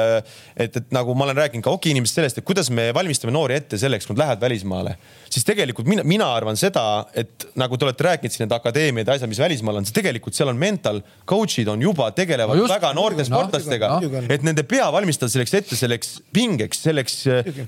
et, 0.56 0.80
et 0.82 0.92
nagu 0.94 1.14
ma 1.16 1.28
olen 1.28 1.38
rääkinud 1.40 1.64
ka 1.64 1.74
okiinimestest 1.76 2.20
sellest, 2.20 2.40
et 2.40 2.46
kuidas 2.46 2.70
me 2.72 2.88
valmistame 2.96 3.34
noori 3.34 3.56
ette 3.58 3.78
selleks, 3.80 4.06
kui 4.06 4.16
nad 4.16 4.24
lähevad 4.24 4.44
välismaale. 4.46 4.96
Siis 5.32 5.44
tegelikult 5.46 5.88
mina, 5.90 6.04
mina 6.06 6.28
arvan 6.32 6.58
seda, 6.58 7.06
et 7.16 7.48
nagu 7.58 7.76
te 7.76 7.88
olete 7.88 8.06
rääkinud 8.06 8.34
siin 8.34 8.46
need 8.46 8.54
akadeemiad 8.56 9.08
ja 9.08 9.16
asjad, 9.16 9.30
mis 9.30 9.40
välismaal 9.42 9.80
on, 9.80 9.88
siis 9.88 9.96
tegelikult 9.96 10.36
seal 10.36 10.52
on 10.52 10.60
mental 10.60 11.02
coach'id 11.28 11.68
on 11.72 11.82
juba 11.82 12.08
tegelevad 12.16 12.56
no 12.56 12.62
just, 12.64 12.74
väga 12.74 12.92
noorte 12.96 13.24
no, 13.24 13.28
sportlastega. 13.28 13.90
no,, 14.00 14.22
et 14.32 14.46
nende 14.46 14.64
pea 14.68 14.86
valmistada 14.94 15.32
selleks 15.32 15.56
ette, 15.60 15.78
selleks 15.78 16.16
pingeks, 16.36 16.82
selleks, 16.86 17.18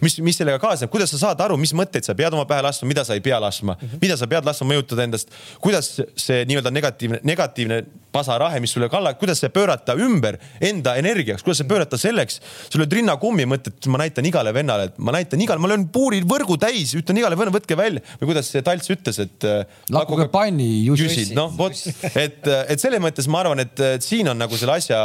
mis, 0.04 0.18
mis 0.24 0.38
sellega 0.40 0.60
kaasneb, 0.62 0.92
kuidas 0.92 1.12
sa 1.14 1.20
saad 1.26 1.42
aru, 1.44 1.58
mis 1.60 1.74
mõtteid 1.76 2.06
sa 2.06 2.16
pead 2.18 2.36
oma 2.36 2.46
pähe 2.48 2.64
laskma, 2.64 2.88
mida 2.98 3.06
sa 3.06 3.14
ei 3.14 3.20
pea 3.22 3.38
laskma 3.40 3.76
mm, 3.76 3.88
-hmm. 3.88 3.98
mida 4.02 4.16
sa 4.16 4.26
pead 4.26 4.44
laskma 4.44 4.72
mõjutada 4.72 5.04
endast, 5.06 5.30
kuidas 5.62 6.00
see 6.16 6.44
nii-öelda 6.48 6.70
negatiivne, 6.74 7.20
negatiivne 7.22 7.82
pasarahe, 8.18 8.60
mis 8.62 8.74
sulle 8.74 8.90
kallab, 8.92 9.18
kuidas 9.20 9.42
see 9.42 9.52
pöörata 9.54 9.96
ümber 9.98 10.38
enda 10.64 10.96
energiaks, 11.00 11.44
kuidas 11.46 11.62
see 11.62 11.70
pöörata 11.70 11.98
selleks, 12.00 12.40
sul 12.68 12.82
oled 12.82 12.98
rinnakummi, 12.98 13.46
mõtled, 13.54 13.78
ma 13.92 14.02
näitan 14.02 14.28
igale 14.28 14.52
vennale, 14.56 14.90
et 14.90 14.98
ma 15.02 15.14
näitan 15.16 15.42
igale, 15.44 15.62
ma 15.62 15.70
löön 15.70 15.88
puuri 15.94 16.22
võrgu 16.28 16.58
täis, 16.60 16.94
ütlen 16.98 17.20
igale 17.22 17.38
vennale, 17.38 17.56
võtke 17.58 17.78
välja 17.78 18.04
või 18.20 18.32
kuidas 18.32 18.50
see 18.52 18.64
Talts 18.66 18.90
ütles, 18.92 19.20
et. 19.22 19.46
Äh, 19.46 19.80
lakkuge 19.94 20.28
panni. 20.32 20.68
jüsid, 20.88 21.34
noh 21.38 21.52
vot, 21.58 21.76
et, 22.12 22.40
et 22.44 22.82
selles 22.82 23.02
mõttes 23.02 23.28
ma 23.30 23.42
arvan, 23.44 23.62
et 23.64 23.84
siin 24.04 24.28
on 24.30 24.38
nagu 24.38 24.58
selle 24.58 24.76
asja, 24.78 25.00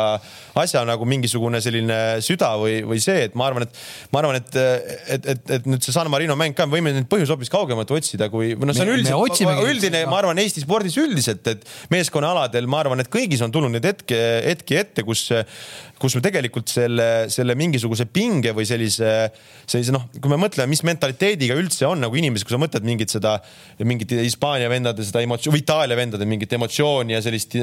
asja 0.60 0.84
nagu 0.88 1.06
mingisugune 1.10 1.62
selline 1.64 2.00
süda 2.26 2.54
või, 2.62 2.80
või 2.88 3.02
see, 3.04 3.28
et 3.30 3.38
ma 3.40 3.50
arvan, 3.50 3.68
et 3.68 3.82
ma 4.14 4.24
arvan, 4.24 4.40
et, 4.40 4.58
et, 5.16 5.30
et, 5.36 5.54
et 5.58 5.70
nüüd 5.70 5.86
see 5.86 5.96
San 5.96 6.10
Marino 6.12 6.38
mäng 6.40 6.58
ka, 6.58 6.68
me 6.70 6.78
võime 6.78 6.94
neid 6.96 7.10
põhjusi 7.12 7.34
hoopis 7.36 7.52
kaugemalt 7.54 7.92
otsida, 7.96 8.30
kui 8.34 8.54
või 8.58 8.70
noh, 8.70 8.78
see 8.78 8.86
on 8.86 8.94
üldiselt, 8.96 9.44
üldine, 9.70 10.04
ma 10.10 10.20
arvan, 10.22 10.42
Eesti 10.44 10.64
spordis 10.64 10.98
üldiselt, 11.02 11.48
et 11.52 11.64
meeskonnaaladel, 11.94 12.68
ma 12.70 12.82
arvan, 12.84 13.03
et 13.04 13.12
kõigis 13.12 13.44
on 13.46 13.54
tulnud 13.54 13.74
neid 13.74 13.86
hetke, 13.88 14.20
hetki 14.48 14.80
ette, 14.80 15.06
kus 15.06 15.28
kus 16.04 16.18
me 16.18 16.22
tegelikult 16.24 16.68
selle, 16.72 17.08
selle 17.32 17.56
mingisuguse 17.56 18.06
pinge 18.12 18.52
või 18.56 18.66
sellise, 18.68 19.10
sellise 19.64 19.94
noh, 19.96 20.10
kui 20.20 20.32
me 20.32 20.40
mõtleme, 20.42 20.68
mis 20.74 20.84
mentaliteediga 20.84 21.56
üldse 21.56 21.88
on 21.88 22.04
nagu 22.04 22.18
inimesed, 22.20 22.48
kui 22.48 22.56
sa 22.56 22.60
mõtled 22.60 22.84
mingit 22.88 23.14
seda, 23.14 23.38
mingit 23.88 24.12
Hispaania 24.20 24.68
vendade 24.72 25.06
seda 25.08 25.24
emotsiooni 25.24 25.56
või 25.56 25.64
Itaalia 25.64 25.98
vendade 25.98 26.28
mingit 26.28 26.56
emotsiooni 26.58 27.16
ja 27.16 27.22
sellist 27.24 27.56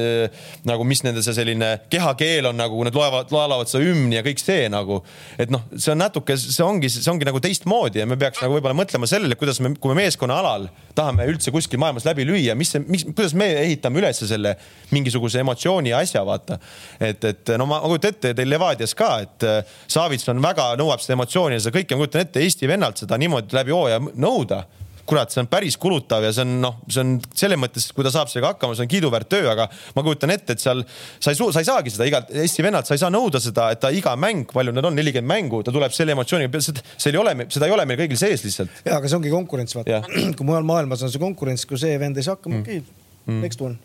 nagu, 0.68 0.86
mis 0.88 1.04
nende 1.04 1.24
see 1.24 1.36
selline 1.36 1.72
kehakeel 1.92 2.48
on 2.50 2.56
nagu, 2.60 2.80
nad 2.86 2.96
loevad, 2.96 3.32
laulavad 3.34 3.68
seda 3.68 3.84
hümni 3.84 4.16
ja 4.16 4.24
kõik 4.24 4.40
see 4.40 4.70
nagu. 4.72 5.02
et 5.40 5.52
noh, 5.52 5.66
see 5.76 5.92
on 5.92 6.00
natuke, 6.00 6.38
see 6.40 6.64
ongi, 6.64 6.88
see 6.92 7.12
ongi 7.12 7.28
nagu 7.28 7.42
teistmoodi 7.44 8.00
ja 8.00 8.08
me 8.08 8.16
peaks 8.20 8.40
nagu 8.40 8.56
võib-olla 8.56 8.78
mõtlema 8.78 9.08
sellele, 9.10 9.36
kuidas 9.40 9.60
me, 9.60 9.74
kui 9.76 9.92
me 9.92 10.00
meeskonna 10.00 10.40
alal 10.40 10.70
tahame 10.96 11.26
üldse 11.30 11.52
kuskil 11.54 11.80
maailmas 11.80 12.06
läbi 12.08 12.24
lüüa, 12.28 12.56
mis 12.58 12.72
see, 12.74 12.82
mis, 12.88 13.04
kuidas 13.08 13.34
me 13.38 13.48
ehitame 13.62 14.00
üles 14.02 14.20
selle 14.30 14.56
mingisuguse 14.94 15.40
emotsiooni 15.44 15.92
asja, 15.96 16.22
vaata. 16.26 16.58
et, 17.00 17.24
et 17.24 17.52
no 17.60 17.68
ma, 17.68 17.80
ma 17.82 17.92
kujutan 17.92 18.14
ette 18.14 18.29
teil 18.36 18.50
Levadias 18.52 18.94
ka, 18.98 19.12
et 19.24 19.46
äh, 19.48 19.78
Savits 19.90 20.28
on 20.32 20.42
väga, 20.42 20.72
nõuab 20.80 21.02
seda 21.02 21.18
emotsiooni 21.18 21.58
ja 21.58 21.64
seda 21.64 21.78
kõike, 21.78 21.96
ma 21.96 22.04
kujutan 22.04 22.26
ette 22.26 22.44
Eesti 22.44 22.70
vennalt 22.70 23.02
seda 23.02 23.18
niimoodi 23.20 23.56
läbi 23.56 23.76
hooaja 23.76 24.02
nõuda 24.14 24.64
kurat, 25.10 25.32
see 25.32 25.42
on 25.42 25.48
päris 25.50 25.76
kulutav 25.80 26.24
ja 26.24 26.30
see 26.34 26.44
on 26.46 26.56
noh, 26.62 26.78
see 26.90 27.02
on 27.02 27.14
selles 27.36 27.58
mõttes, 27.60 27.88
kui 27.94 28.06
ta 28.06 28.12
saab 28.14 28.30
sellega 28.30 28.52
hakkama, 28.54 28.76
see 28.78 28.86
on 28.86 28.92
kiiduväärt 28.92 29.30
töö, 29.32 29.48
aga 29.52 29.66
ma 29.96 30.04
kujutan 30.06 30.32
ette, 30.34 30.54
et 30.54 30.62
seal 30.62 30.84
sa 30.86 31.32
ei, 31.32 31.38
sa 31.40 31.62
ei 31.62 31.68
saagi 31.68 31.94
seda 31.94 32.06
igalt 32.08 32.30
Eesti 32.30 32.64
vennalt, 32.66 32.88
sa 32.88 32.96
ei 32.96 33.02
saa 33.02 33.12
nõuda 33.12 33.42
seda, 33.42 33.70
et 33.74 33.82
ta 33.82 33.92
iga 33.94 34.14
mäng, 34.20 34.46
palju 34.54 34.74
need 34.76 34.86
on, 34.86 34.96
nelikümmend 34.98 35.30
mängu, 35.30 35.62
ta 35.66 35.74
tuleb 35.74 35.94
selle 35.96 36.14
emotsiooniga, 36.16 36.62
see 36.62 37.10
ei 37.12 37.20
ole, 37.20 37.34
seda 37.50 37.68
ei 37.68 37.74
ole 37.74 37.86
meil 37.90 38.02
kõigil 38.04 38.20
sees 38.20 38.46
lihtsalt. 38.46 38.82
ja, 38.84 38.98
aga 38.98 39.10
see 39.10 39.18
ongi 39.18 39.34
konkurents, 39.34 39.76
vaata. 39.78 40.02
kui 40.38 40.48
mujal 40.48 40.66
maailmas 40.68 41.04
on 41.06 41.12
see 41.12 41.22
konkurents, 41.22 41.66
kui 41.68 41.80
see 41.80 41.98
vend 42.00 42.20
ei 42.20 42.26
saa 42.26 42.38
hakkama 42.38 42.60
mm., 42.60 42.66
okei 42.66 42.82
okay, 42.84 43.06
mm., 43.26 43.40
next 43.44 43.64
one. 43.64 43.78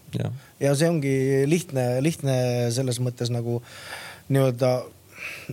ja 0.61 0.75
see 0.77 0.91
ongi 0.91 1.15
lihtne, 1.49 1.87
lihtne 2.05 2.35
selles 2.75 3.01
mõttes 3.03 3.33
nagu 3.33 3.61
nii-öelda 4.29 4.71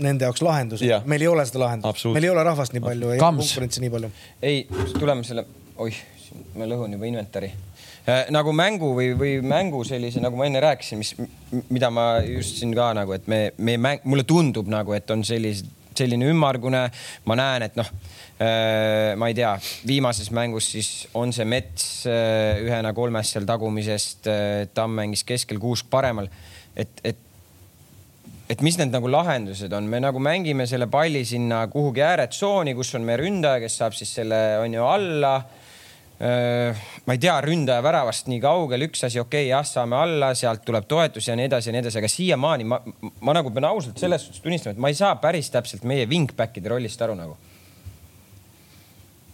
nende 0.02 0.28
jaoks 0.28 0.42
lahendus. 0.44 0.84
meil 1.08 1.24
ei 1.24 1.28
ole 1.30 1.44
seda 1.48 1.64
lahendust, 1.64 2.06
meil 2.14 2.28
ei 2.28 2.32
ole 2.32 2.44
rahvast 2.46 2.76
nii 2.76 2.84
palju, 2.84 3.10
ei 3.12 3.20
ole 3.20 3.36
konkurentsi 3.40 3.82
nii 3.84 3.92
palju. 3.92 4.10
ei, 4.42 4.64
tuleme 4.98 5.26
selle 5.26 5.44
oih, 5.82 6.00
ma 6.56 6.68
lõhun 6.68 6.96
juba 6.96 7.08
inventari 7.08 7.50
äh, 7.52 8.24
nagu 8.34 8.54
mängu 8.56 8.92
või, 8.96 9.12
või 9.18 9.36
mängu 9.44 9.82
sellise, 9.88 10.22
nagu 10.24 10.38
ma 10.38 10.48
enne 10.48 10.62
rääkisin, 10.64 11.02
mis, 11.02 11.14
mida 11.72 11.92
ma 11.94 12.06
just 12.24 12.60
siin 12.60 12.74
ka 12.76 12.92
nagu, 12.96 13.14
et 13.16 13.28
me, 13.30 13.44
me 13.58 13.76
mäng, 13.80 14.04
mulle 14.08 14.26
tundub 14.28 14.70
nagu, 14.72 14.96
et 14.96 15.10
on 15.14 15.24
sellised, 15.26 15.70
selline 15.96 16.30
ümmargune. 16.32 16.86
ma 17.28 17.36
näen, 17.36 17.66
et 17.68 17.74
noh 17.76 17.88
äh,, 18.40 19.12
ma 19.20 19.28
ei 19.28 19.36
tea, 19.36 19.52
viimases 19.86 20.30
mängus 20.32 20.70
siis 20.72 20.92
on 21.14 21.34
see 21.36 21.44
Mets 21.48 22.06
äh, 22.08 22.62
ühena 22.64 22.94
kolmest 22.96 23.36
seal 23.36 23.48
tagumisest 23.48 24.30
äh,, 24.32 24.70
Tamm 24.74 24.96
mängis 25.02 25.24
keskel, 25.28 25.60
Kuusk 25.60 25.90
paremal. 25.92 26.30
et, 26.76 27.04
et 27.04 27.28
et 28.52 28.60
mis 28.64 28.76
need 28.76 28.92
nagu 28.92 29.08
lahendused 29.08 29.72
on, 29.72 29.86
me 29.88 30.00
nagu 30.02 30.20
mängime 30.20 30.66
selle 30.68 30.88
palli 30.92 31.22
sinna 31.24 31.64
kuhugi 31.72 32.02
ääretsooni, 32.04 32.74
kus 32.76 32.92
on 32.98 33.06
meie 33.08 33.20
ründaja, 33.22 33.62
kes 33.62 33.78
saab 33.80 33.96
siis 33.96 34.12
selle 34.18 34.40
on 34.60 34.76
ju 34.76 34.86
alla. 34.88 35.34
ma 36.22 37.14
ei 37.16 37.18
tea, 37.18 37.34
ründaja 37.42 37.82
väravast 37.82 38.28
nii 38.30 38.38
kaugel, 38.44 38.84
üks 38.86 39.00
asi, 39.08 39.18
okei 39.18 39.48
okay,, 39.48 39.48
jah, 39.50 39.64
saame 39.66 39.96
alla, 39.98 40.28
sealt 40.38 40.62
tuleb 40.62 40.84
toetus 40.86 41.26
ja 41.26 41.34
nii 41.34 41.48
edasi 41.48 41.70
ja 41.70 41.74
nii 41.74 41.80
edasi, 41.82 41.98
aga 41.98 42.10
siiamaani 42.12 42.68
ma, 42.70 42.78
ma 43.26 43.34
nagu 43.34 43.50
pean 43.50 43.66
ausalt 43.66 43.98
selles 43.98 44.28
suhtes 44.28 44.44
tunnistama, 44.44 44.76
et 44.76 44.84
ma 44.84 44.92
ei 44.92 44.98
saa 45.00 45.16
päris 45.18 45.50
täpselt 45.50 45.82
meie 45.88 46.06
wingback'ide 46.06 46.70
rollist 46.70 47.02
aru 47.02 47.16
nagu 47.18 47.34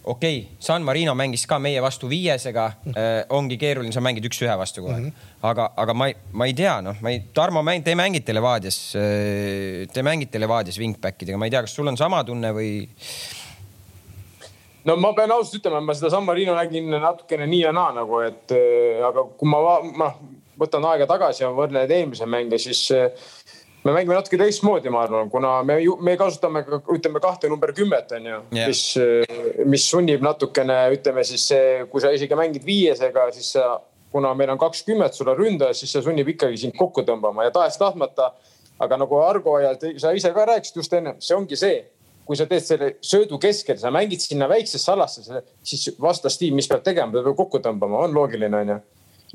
okei 0.03 0.39
okay,, 0.39 0.57
San 0.59 0.83
Marino 0.83 1.15
mängis 1.15 1.45
ka 1.47 1.59
meie 1.59 1.81
vastu 1.81 2.09
viiesega 2.09 2.65
äh,, 2.93 3.09
ongi 3.35 3.57
keeruline, 3.59 3.93
sa 3.93 4.03
mängid 4.03 4.25
üks-ühe 4.29 4.55
vastu 4.57 4.85
aeg 4.87 5.03
mm. 5.03 5.09
-hmm. 5.09 5.27
aga, 5.51 5.71
aga 5.75 5.93
ma 5.93 6.07
ei, 6.07 6.15
ma 6.31 6.47
ei 6.47 6.53
tea, 6.53 6.79
noh, 6.81 6.95
ma 7.01 7.11
ei, 7.13 7.21
Tarmo 7.33 7.63
mäng, 7.63 7.83
te 7.83 7.95
mängite 7.95 8.33
Levadias 8.33 8.79
äh,, 8.95 9.87
te 9.93 10.03
mängite 10.03 10.39
Levadias 10.39 10.79
wingback 10.79 11.21
idega, 11.23 11.37
ma 11.37 11.45
ei 11.45 11.51
tea, 11.51 11.61
kas 11.61 11.75
sul 11.75 11.87
on 11.87 11.97
sama 11.97 12.23
tunne 12.23 12.53
või? 12.55 12.87
no 14.85 14.95
ma 14.95 15.13
pean 15.13 15.31
ausalt 15.35 15.59
ütlema, 15.59 15.81
ma 15.83 15.93
seda 15.93 16.11
San 16.13 16.25
Marino 16.25 16.55
nägin 16.55 16.89
natukene 16.89 17.47
nii 17.47 17.63
ja 17.67 17.75
naa 17.75 17.91
nagu, 17.99 18.21
et 18.25 18.55
äh, 18.55 19.03
aga 19.05 19.27
kui 19.37 19.49
ma, 19.51 19.79
ma 19.99 20.13
võtan 20.59 20.85
aega 20.91 21.07
tagasi 21.09 21.43
ja 21.43 21.51
võrdlen 21.55 21.91
eelmise 21.91 22.27
mänge, 22.29 22.59
siis 22.61 22.81
äh, 22.95 23.27
me 23.83 23.93
mängime 23.95 24.15
natuke 24.15 24.37
teistmoodi, 24.39 24.91
ma 24.91 25.03
arvan, 25.05 25.29
kuna 25.31 25.59
me 25.63 25.79
ju, 25.83 25.95
me 26.03 26.15
kasutame, 26.19 26.63
ütleme 26.95 27.21
kahte 27.23 27.49
number 27.51 27.71
kümmet 27.75 28.11
on 28.17 28.25
ju 28.27 28.39
yeah., 28.55 28.67
mis, 28.67 28.83
mis 29.69 29.85
sunnib 29.91 30.23
natukene, 30.25 30.81
ütleme 30.95 31.23
siis 31.27 31.47
see, 31.51 31.85
kui 31.91 32.03
sa 32.03 32.11
isegi 32.15 32.37
mängid 32.39 32.65
viiesega, 32.67 33.29
siis 33.35 33.53
sa, 33.55 33.77
kuna 34.11 34.33
meil 34.37 34.51
on 34.55 34.59
kakskümmend, 34.61 35.15
sul 35.15 35.31
on 35.31 35.39
ründajas, 35.39 35.83
siis 35.83 35.95
see 35.95 36.03
sunnib 36.05 36.31
ikkagi 36.35 36.59
sind 36.65 36.75
kokku 36.77 37.05
tõmbama 37.07 37.47
ja 37.47 37.55
tahes-tahtmata. 37.55 38.33
aga 38.79 38.95
nagu 38.95 39.17
Argo 39.19 39.57
ja 39.59 39.73
sa 39.99 40.13
ise 40.15 40.29
ka 40.31 40.45
rääkisid 40.47 40.77
just 40.79 40.93
enne, 40.95 41.15
see 41.19 41.35
ongi 41.35 41.57
see, 41.59 41.81
kui 42.23 42.37
sa 42.39 42.45
teed 42.47 42.63
selle 42.63 42.93
söödu 43.03 43.39
keskel, 43.41 43.75
sa 43.77 43.91
mängid 43.91 44.21
sinna 44.23 44.47
väiksesse 44.47 44.91
alasse, 44.91 45.41
siis 45.63 45.89
vastastiim, 45.99 46.55
mis 46.55 46.67
peab 46.67 46.83
tegema, 46.85 47.11
peab 47.11 47.35
kokku 47.35 47.59
tõmbama, 47.59 48.05
on 48.05 48.15
loogiline, 48.15 48.61
onju 48.63 48.77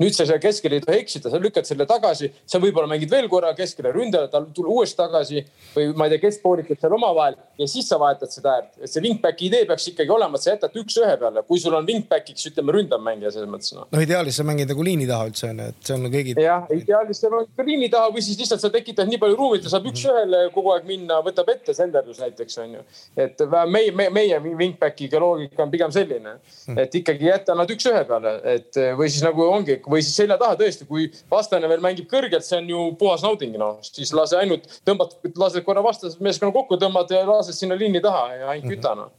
nüüd 0.01 0.15
sa 0.15 0.25
seal 0.27 0.39
keskel 0.43 0.75
ei 0.75 0.83
tohi 0.83 0.99
eksida, 1.03 1.31
sa 1.31 1.39
lükkad 1.41 1.67
selle 1.67 1.87
tagasi, 1.87 2.29
sa 2.49 2.59
võib-olla 2.61 2.89
mängid 2.91 3.11
veel 3.11 3.29
korra 3.31 3.53
keskele, 3.55 3.93
ründajad 3.95 4.33
tule 4.55 4.73
uuesti 4.73 4.99
tagasi 4.99 5.43
või 5.75 5.87
ma 5.95 6.07
ei 6.07 6.15
tea, 6.15 6.23
keskpoolikad 6.25 6.81
seal 6.81 6.95
omavahel 6.97 7.37
ja 7.59 7.67
siis 7.69 7.87
sa 7.89 7.99
vahetad 8.01 8.31
seda 8.31 8.57
äärt. 8.57 8.73
et 8.81 8.91
see 8.91 9.03
wingback'i 9.05 9.47
idee 9.49 9.67
peaks 9.69 9.87
ikkagi 9.91 10.11
olema, 10.11 10.35
et 10.35 10.45
sa 10.45 10.51
jätad 10.51 10.75
üks-ühe 10.81 11.15
peale, 11.21 11.43
kui 11.47 11.61
sul 11.61 11.77
on 11.77 11.87
wingback'iks 11.87 12.49
ütleme 12.51 12.75
ründav 12.75 13.03
mängija 13.03 13.31
selles 13.35 13.51
mõttes 13.51 13.71
no.. 13.77 13.87
no 13.91 14.03
ideaalis 14.03 14.39
sa 14.41 14.47
mängid 14.47 14.71
nagu 14.71 14.83
liini 14.83 15.07
taha 15.07 15.29
üldse 15.29 15.47
onju, 15.49 15.69
et 15.71 15.87
see 15.87 15.95
on 15.95 16.09
kõigi. 16.11 16.35
jah, 16.43 16.67
ideaalis 16.75 17.23
sa 17.23 17.31
mängid 17.31 17.55
ka 17.55 17.67
liini 17.69 17.89
taha 17.93 18.11
või 18.15 18.25
siis 18.25 18.39
lihtsalt 18.41 18.65
sa 18.65 18.71
tekitad 18.73 19.11
nii 19.11 19.21
palju 19.21 19.39
ruumi, 19.39 19.61
et 19.61 19.67
ta 19.67 19.73
saab 19.75 19.87
üks-ühele 19.91 20.43
kogu 20.55 20.75
aeg 20.75 20.89
minna, 20.89 21.21
võtab 21.23 21.53
ette 21.55 21.75
senderdus 21.77 22.19
näiteks 22.23 22.59
onju. 22.65 22.83
et 23.15 23.45
meie, 23.71 23.95
meie, 23.95 24.11
meie 24.11 24.41
wingback'iga 24.43 25.23
loogika 25.23 25.63
on 25.63 25.71
pigem 25.71 25.95
selline, 25.95 26.37
hmm. 26.67 26.83
et 26.83 26.99
ikkagi 26.99 27.31
jätta 27.31 27.55
nad 27.55 27.71
üks-ühe 27.71 28.03
peale, 28.09 28.37
et 28.57 28.83
või 28.99 29.07
siis 29.11 29.23
nagu 29.23 29.47
ongi 29.47 29.79
või 29.91 30.03
siis 30.03 30.17
selja 30.17 30.37
taha 30.41 30.57
tõesti, 30.59 30.87
kui 30.89 31.07
vastane 31.31 31.69
veel 31.71 31.83
mängib 31.83 32.09
kõrgelt, 32.11 32.45
see 32.45 32.59
on 32.59 32.69
ju 32.71 32.83
puhas 32.99 33.23
nauding, 33.25 33.55
noh, 33.61 33.79
siis 33.85 34.13
lase 34.15 34.37
ainult 34.39 34.67
tõmbad, 34.87 35.15
lased 35.39 35.65
korra 35.67 35.83
vastase 35.85 36.21
meeskonna 36.25 36.55
kokku, 36.55 36.79
tõmbad 36.81 37.11
ja 37.13 37.23
lased 37.27 37.57
sinna 37.57 37.77
liini 37.79 38.01
taha 38.03 38.27
ja 38.33 38.53
ainult 38.53 38.75
küta, 38.75 38.95
noh. 38.97 39.11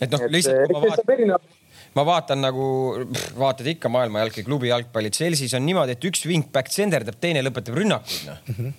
et 0.00 0.10
noh, 0.14 0.26
lihtsalt 0.32 0.74
ma 0.74 0.82
vaatan, 0.84 1.46
ma 1.98 2.08
vaatan 2.12 2.44
nagu, 2.44 2.66
vaatad 3.38 3.72
ikka 3.74 3.92
maailma 3.92 4.24
jalgpalli, 4.24 4.48
klubi 4.50 4.72
jalgpalli, 4.72 5.14
Chelsea's 5.14 5.56
on 5.58 5.66
niimoodi, 5.68 5.96
et 5.96 6.10
üks 6.10 6.26
wingback 6.28 6.72
senderdab, 6.72 7.18
teine 7.22 7.44
lõpetab 7.46 7.78
rünnakuid, 7.78 8.28
noh. 8.28 8.76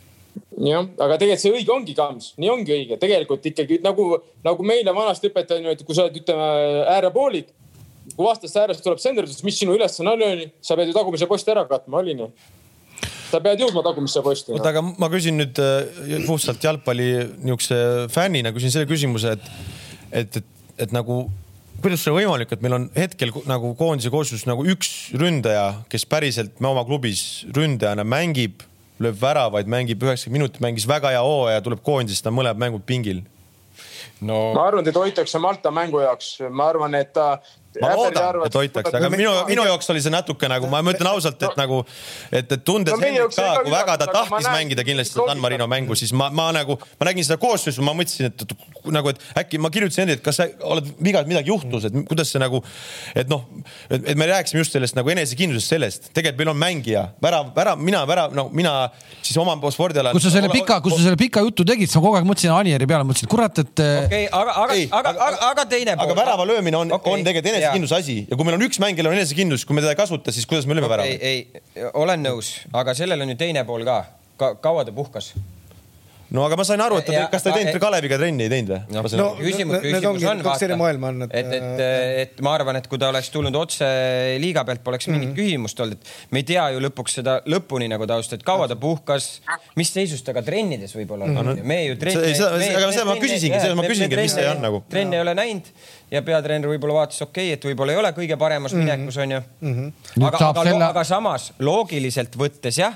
Jah, 0.60 0.84
aga 1.00 1.16
tegelikult 1.20 1.42
see 1.42 1.54
õige 1.56 1.72
ongi, 1.72 1.94
Kams, 1.96 2.34
nii 2.40 2.50
ongi 2.52 2.74
õige, 2.76 2.98
tegelikult 3.00 3.46
ikkagi 3.48 3.80
nagu, 3.84 4.12
nagu 4.44 4.66
meile 4.68 4.92
vanasti 4.96 5.32
õpetati, 5.32 5.64
et 5.72 5.84
kui 5.88 5.96
sa 5.96 6.06
oled, 6.06 6.20
ütleme 6.20 6.50
äärepoolik, 6.98 7.54
kui 8.16 8.26
vastast 8.26 8.58
äärest 8.60 8.86
tuleb 8.86 9.02
senderdus, 9.02 9.44
mis 9.46 9.60
sinu 9.60 9.76
ülesanne 9.78 10.16
oli, 10.16 10.48
sa 10.66 10.78
pead 10.80 10.92
ju 10.92 10.96
tagumise 10.96 11.28
posti 11.30 11.54
ära 11.56 11.66
katma, 11.70 12.02
oli 12.04 12.18
nii? 12.20 12.32
sa 13.30 13.40
pead 13.44 13.62
jõudma 13.62 13.84
tagumisse 13.86 14.24
posti. 14.26 14.56
oota, 14.56 14.72
aga 14.72 14.82
ma 14.84 15.10
küsin 15.12 15.38
nüüd 15.40 15.60
äh, 15.62 16.16
puhtalt 16.26 16.64
jalgpalli 16.66 17.10
niisuguse 17.44 18.08
fännina 18.14 18.54
küsin 18.56 18.74
selle 18.74 18.90
küsimuse, 18.90 19.36
et, 19.38 19.52
et, 20.24 20.40
et, 20.42 20.50
et 20.86 20.96
nagu 20.96 21.22
kuidas 21.84 22.04
see 22.04 22.14
võimalik, 22.16 22.52
et 22.52 22.64
meil 22.66 22.76
on 22.76 22.88
hetkel 22.98 23.32
nagu 23.48 23.72
koondise 23.80 24.12
koosseisus 24.14 24.48
nagu 24.50 24.66
üks 24.68 25.14
ründaja, 25.20 25.86
kes 25.92 26.08
päriselt 26.10 26.60
me 26.64 26.72
oma 26.74 26.84
klubis 26.88 27.46
ründajana 27.56 28.04
mängib, 28.08 28.66
lööb 29.00 29.20
väravaid, 29.22 29.70
mängib 29.72 30.02
üheksakümmend 30.04 30.42
minutit, 30.42 30.64
mängis 30.66 30.88
väga 30.90 31.14
hea 31.14 31.22
hooaja, 31.24 31.62
tuleb 31.64 31.86
koondisest, 31.86 32.26
ta 32.26 32.34
mõlemad 32.36 32.60
mängud 32.66 32.88
pingil 32.90 33.24
no 34.26 34.40
ma 34.56 34.68
arvan, 34.68 34.84
teda 34.84 35.04
hoitakse 35.04 35.40
Malta 35.40 35.72
mängu 35.72 36.02
jaoks, 36.04 36.34
ma 36.52 36.70
arvan, 36.72 36.96
et 37.00 37.14
ta 37.16 37.40
ma 37.78 37.92
loodan, 37.94 38.40
et 38.48 38.56
hoitakse, 38.58 38.94
aga 38.98 39.10
minu, 39.14 39.30
minu 39.50 39.66
jaoks 39.68 39.92
oli 39.94 40.02
see 40.02 40.14
natuke 40.14 40.50
nagu, 40.50 40.70
ma 40.72 40.82
ütlen 40.82 41.10
ausalt, 41.14 41.42
et 41.46 41.60
nagu, 41.60 41.82
et, 42.32 42.50
et 42.56 42.64
tundes 42.66 42.96
no, 42.96 43.02
Hendrik 43.04 43.36
ka, 43.36 43.50
kui 43.62 43.74
väga 43.74 43.98
ta 44.02 44.08
tahtis 44.10 44.48
näen, 44.48 44.56
mängida 44.56 44.86
kindlasti 44.88 45.20
San 45.20 45.42
Marino 45.44 45.68
mängu, 45.70 45.98
siis 46.00 46.14
ma, 46.18 46.32
ma 46.34 46.50
nagu, 46.56 46.80
ma 47.00 47.10
nägin 47.10 47.28
seda 47.28 47.38
koosseisu, 47.42 47.84
ma 47.86 47.94
mõtlesin, 47.98 48.32
et, 48.32 48.46
et 48.46 48.90
nagu, 48.96 49.14
et 49.14 49.22
äkki 49.44 49.62
ma 49.62 49.70
kirjutasin 49.74 50.08
Hendrik, 50.08 50.24
kas 50.26 50.42
sa 50.42 50.48
oled 50.66 50.90
viga, 50.98 51.22
midagi 51.30 51.54
juhtus, 51.54 51.86
et 51.90 52.00
kuidas 52.10 52.34
see 52.34 52.42
nagu, 52.42 52.64
et 53.14 53.30
noh, 53.30 53.46
et 53.94 54.18
me 54.18 54.30
rääkisime 54.32 54.64
just 54.64 54.74
sellest 54.74 54.98
nagu 54.98 55.14
enesekindlusest 55.14 55.76
sellest, 55.76 56.10
tegelikult 56.16 56.42
meil 56.42 56.54
on 56.56 56.62
mängija, 56.66 57.06
värav, 57.22 57.54
värav, 57.54 57.86
mina 57.86 58.02
värav, 58.10 58.34
no 58.38 58.48
mina 58.56 58.74
siis 59.22 59.38
oma 59.38 59.58
spordialal. 59.70 60.18
kus 60.18 60.26
sa 60.26 60.34
selle 60.40 60.50
pika, 60.54 60.80
kus 60.82 60.98
sa 60.98 61.06
selle 61.06 61.22
pika 61.22 61.46
jutu 61.46 61.68
tegid, 61.70 61.92
sa 61.92 62.02
kogu 62.02 62.18
aeg 62.18 62.28
mõtlesin 62.28 62.56
Anieri 62.56 62.90
peale, 62.90 63.06
mõtlesin, 63.06 63.30
kurat, 63.30 63.62
et. 63.62 63.74
okei 63.78 64.26
okay,, 64.26 64.28
aga, 64.34 64.58
aga, 64.64 64.80
aga, 65.00 65.16
aga, 65.28 65.40
aga 65.52 65.66
teine 65.70 65.96
pool. 65.96 66.08
aga 66.08 66.18
värava 66.18 66.48
löömine 66.50 66.80
on 66.80 66.98
okay., 66.98 67.14
on 67.14 67.26
tegelikult 67.28 67.59
enesekindluse 67.60 68.00
asi 68.00 68.18
ja 68.26 68.40
kui 68.40 68.48
meil 68.48 68.58
on 68.58 68.66
üks 68.66 68.82
mäng, 68.82 68.98
kellel 68.98 69.14
on 69.14 69.20
enesekindlus, 69.20 69.68
kui 69.68 69.78
me 69.78 69.84
teda 69.86 69.94
ei 69.96 70.00
kasuta, 70.00 70.34
siis 70.36 70.48
kuidas 70.50 70.68
me 70.70 70.78
lööme 70.78 70.90
okay, 70.90 70.96
värava? 70.96 71.30
ei, 71.30 71.88
olen 71.94 72.26
nõus, 72.26 72.56
aga 72.76 72.96
sellel 72.98 73.26
on 73.26 73.36
ju 73.36 73.40
teine 73.40 73.64
pool 73.68 73.86
ka, 73.88 74.02
ka. 74.40 74.54
kaua 74.64 74.88
ta 74.88 74.96
puhkas? 74.96 75.34
No 76.36 76.44
aga 76.46 76.58
ma 76.60 76.66
sain 76.68 76.82
aru, 76.84 77.00
et 77.02 77.08
ta, 77.10 77.24
kas 77.32 77.46
ta 77.46 77.52
ei 77.54 77.64
teinud 77.64 77.82
Kaleviga 77.82 78.20
trenni, 78.22 78.46
ei 78.46 78.52
teinud 78.52 78.72
või? 78.74 78.80
no, 78.94 79.04
no 79.18 79.28
küsimus, 79.40 79.80
küsimus 79.82 80.26
on 80.30 80.44
vaata, 80.46 80.68
et, 81.30 81.40
et, 81.42 81.54
et, 81.58 81.82
et 82.24 82.44
ma 82.46 82.54
arvan, 82.58 82.78
et 82.80 82.90
kui 82.92 83.02
ta 83.02 83.10
oleks 83.14 83.32
tulnud 83.34 83.56
otse 83.58 83.88
liiga 84.42 84.64
pealt, 84.68 84.84
poleks 84.86 85.10
mingit 85.10 85.32
mm 85.32 85.34
-hmm. 85.34 85.40
küsimust 85.40 85.84
olnud, 85.86 85.98
et 85.98 86.36
me 86.36 86.44
ei 86.44 86.48
tea 86.52 86.68
ju 86.76 86.84
lõpuks 86.86 87.18
seda 87.22 87.40
lõpuni 87.50 87.90
nagu 87.90 88.08
tausta, 88.10 88.38
et 88.38 88.46
kaua 88.46 88.68
ta 88.70 88.78
puhkas, 88.80 89.30
mis 89.80 89.94
seisus 89.94 90.24
ta 90.26 90.36
ka 90.38 90.46
trennides 90.46 90.96
võib-olla 90.96 91.26
on 91.26 91.34
mm. 91.34 91.52
-hmm. 91.54 91.64
me 91.74 91.80
ju 91.86 91.98
trenni. 91.98 92.34
aga 92.76 92.92
seda 92.92 93.06
ma 93.10 93.18
küsisingi, 93.18 93.60
seda 93.60 93.76
ma 93.76 93.88
küsingi, 93.90 94.14
et 94.14 94.28
mis 94.28 94.38
see 94.38 94.50
on 94.50 94.62
nagu. 94.62 94.84
trenni 94.90 95.18
ei 95.18 95.26
ole 95.26 95.36
näinud 95.36 95.74
ja 96.12 96.22
peatreener 96.22 96.70
võib-olla 96.70 97.02
vaatas, 97.02 97.22
okei 97.22 97.50
okay,, 97.50 97.58
et 97.58 97.70
võib-olla 97.72 97.98
ei 97.98 98.02
ole 98.06 98.14
kõige 98.14 98.38
paremas 98.38 98.74
mm 98.74 98.82
-hmm. 98.82 98.98
minekus 98.98 99.18
onju 99.18 99.42
mm. 99.62 99.76
-hmm. 99.76 100.26
aga, 100.28 100.50
aga, 100.50 100.88
aga 100.94 101.04
samas 101.04 101.54
loogiliselt 101.60 102.38
võttes 102.38 102.78
jah 102.78 102.94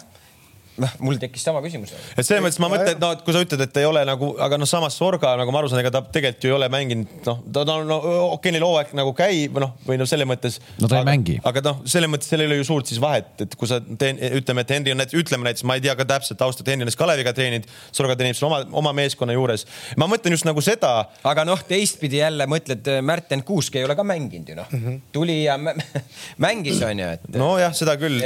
noh, 0.81 0.93
mul 1.05 1.19
tekkis 1.21 1.43
sama 1.45 1.61
küsimus. 1.63 1.93
et 2.15 2.25
selles 2.25 2.41
mõttes 2.43 2.59
ma 2.61 2.69
mõtlen, 2.71 2.95
et 2.95 3.01
noh, 3.01 3.13
et 3.13 3.21
kui 3.25 3.35
sa 3.35 3.41
ütled, 3.43 3.61
et 3.65 3.79
ei 3.81 3.85
ole 3.87 4.01
nagu, 4.07 4.33
aga 4.41 4.57
noh, 4.59 4.69
samas 4.69 4.97
Sorga 4.97 5.35
nagu 5.39 5.53
ma 5.53 5.61
aru 5.61 5.69
saan, 5.71 5.83
ega 5.83 5.91
ta 5.93 6.01
tegelikult 6.01 6.47
ju 6.47 6.51
ei 6.51 6.55
ole 6.57 6.69
mänginud, 6.73 7.11
noh, 7.27 7.41
ta 7.53 7.63
on 7.75 7.87
no, 7.89 7.99
okei, 8.33 8.53
neil 8.55 8.65
hooaeg 8.65 8.93
nagu 8.97 9.13
käib, 9.17 9.59
noh, 9.61 9.75
või 9.87 9.99
noh, 10.01 10.09
selles 10.09 10.29
mõttes. 10.29 10.59
no 10.81 10.89
ta 10.89 10.99
ei 10.99 11.03
aga, 11.03 11.09
mängi. 11.11 11.37
aga 11.49 11.63
noh, 11.69 11.83
selles 11.89 12.11
mõttes 12.11 12.31
seal 12.31 12.45
ei 12.45 12.49
ole 12.49 12.59
ju 12.61 12.67
suurt 12.71 12.89
siis 12.89 13.01
vahet, 13.03 13.33
et 13.45 13.57
kui 13.59 13.69
sa 13.69 13.79
teen, 13.81 14.21
ütleme, 14.41 14.65
et 14.65 14.73
Henri 14.73 14.95
on 14.95 15.01
näiteks, 15.01 15.19
ütleme 15.21 15.49
näiteks, 15.49 15.65
ma 15.69 15.77
ei 15.77 15.85
tea 15.85 15.95
ka 15.99 16.07
täpselt 16.09 16.41
taustat, 16.41 16.65
Henri 16.71 16.87
on 16.87 16.89
näiteks 16.89 17.01
Kaleviga 17.03 17.35
treeninud, 17.37 17.69
Sorga 17.93 18.17
treenib 18.17 18.39
seal 18.39 18.49
oma, 18.49 18.63
oma 18.83 18.95
meeskonna 18.97 19.37
juures. 19.37 19.67
ma 19.99 20.09
mõtlen 20.09 20.37
just 20.37 20.49
nagu 20.49 20.63
seda. 20.65 20.93
aga 21.33 21.45
noh, 21.47 21.61
teistpidi 21.69 22.21
jälle 22.21 22.49
mõtled, 22.49 22.89
Märten 23.05 23.45
Kuusk 23.45 23.77
ei 23.77 23.85
ole 23.85 23.97
ka 23.97 24.05
mänginud 24.07 24.49
ju 24.49 24.57
noh 24.57 24.71
mm 24.71 24.83
-hmm., 24.83 24.99
tuli 25.13 25.43
ja 25.43 25.57
mängis 26.45 26.81
onju, 26.81 27.13
et. 27.17 27.29
nojah, 27.37 27.73
seda 27.77 27.97
küll. 28.01 28.21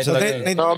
no 0.55 0.71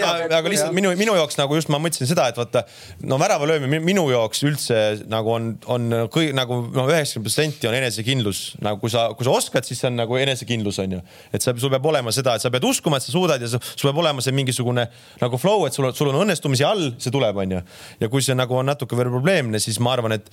Trennis. 0.00 0.36
aga 0.38 0.52
lihtsalt 0.52 0.76
minu, 0.76 0.92
minu 0.98 1.14
jaoks 1.18 1.38
nagu 1.40 1.56
just 1.58 1.70
ma 1.72 1.80
mõtlesin 1.82 2.08
seda, 2.10 2.28
et 2.32 2.38
vaata 2.40 2.64
no 3.10 3.18
värava 3.20 3.48
löömine 3.50 3.80
minu 3.84 4.06
jaoks 4.10 4.44
üldse 4.48 4.80
nagu 5.10 5.34
on, 5.34 5.50
on 5.70 5.88
kõik 6.12 6.32
nagu 6.36 6.60
noh, 6.74 6.88
üheksakümmend 6.90 7.28
protsenti 7.28 7.70
on 7.70 7.76
enesekindlus 7.78 8.42
nagu 8.64 8.80
kui 8.82 8.92
sa, 8.92 9.08
kui 9.16 9.28
sa 9.28 9.34
oskad, 9.36 9.66
siis 9.68 9.82
see 9.82 9.90
on 9.90 9.98
nagu 10.00 10.18
enesekindlus 10.20 10.80
on 10.84 10.96
ju. 10.98 11.02
et 11.32 11.44
sa, 11.44 11.54
sul 11.56 11.72
peab 11.74 11.90
olema 11.92 12.14
seda, 12.14 12.36
et 12.36 12.44
sa 12.44 12.52
pead 12.52 12.66
uskuma, 12.66 13.00
et 13.00 13.06
sa 13.06 13.14
suudad 13.14 13.42
ja 13.42 13.50
sul 13.50 13.90
peab 13.90 14.02
olema 14.02 14.24
see 14.24 14.34
mingisugune 14.36 14.86
nagu 15.20 15.40
flow, 15.40 15.66
et 15.68 15.76
sul, 15.76 15.90
sul 15.96 16.12
on 16.12 16.22
õnnestumisi 16.24 16.66
all, 16.66 16.90
see 16.98 17.14
tuleb, 17.14 17.38
on 17.44 17.56
ju. 17.58 17.62
ja 18.00 18.10
kui 18.12 18.24
see 18.24 18.36
nagu 18.38 18.58
on 18.58 18.68
natuke 18.70 18.98
veel 18.98 19.12
probleemne, 19.12 19.62
siis 19.62 19.80
ma 19.82 19.94
arvan, 19.96 20.16
et, 20.18 20.30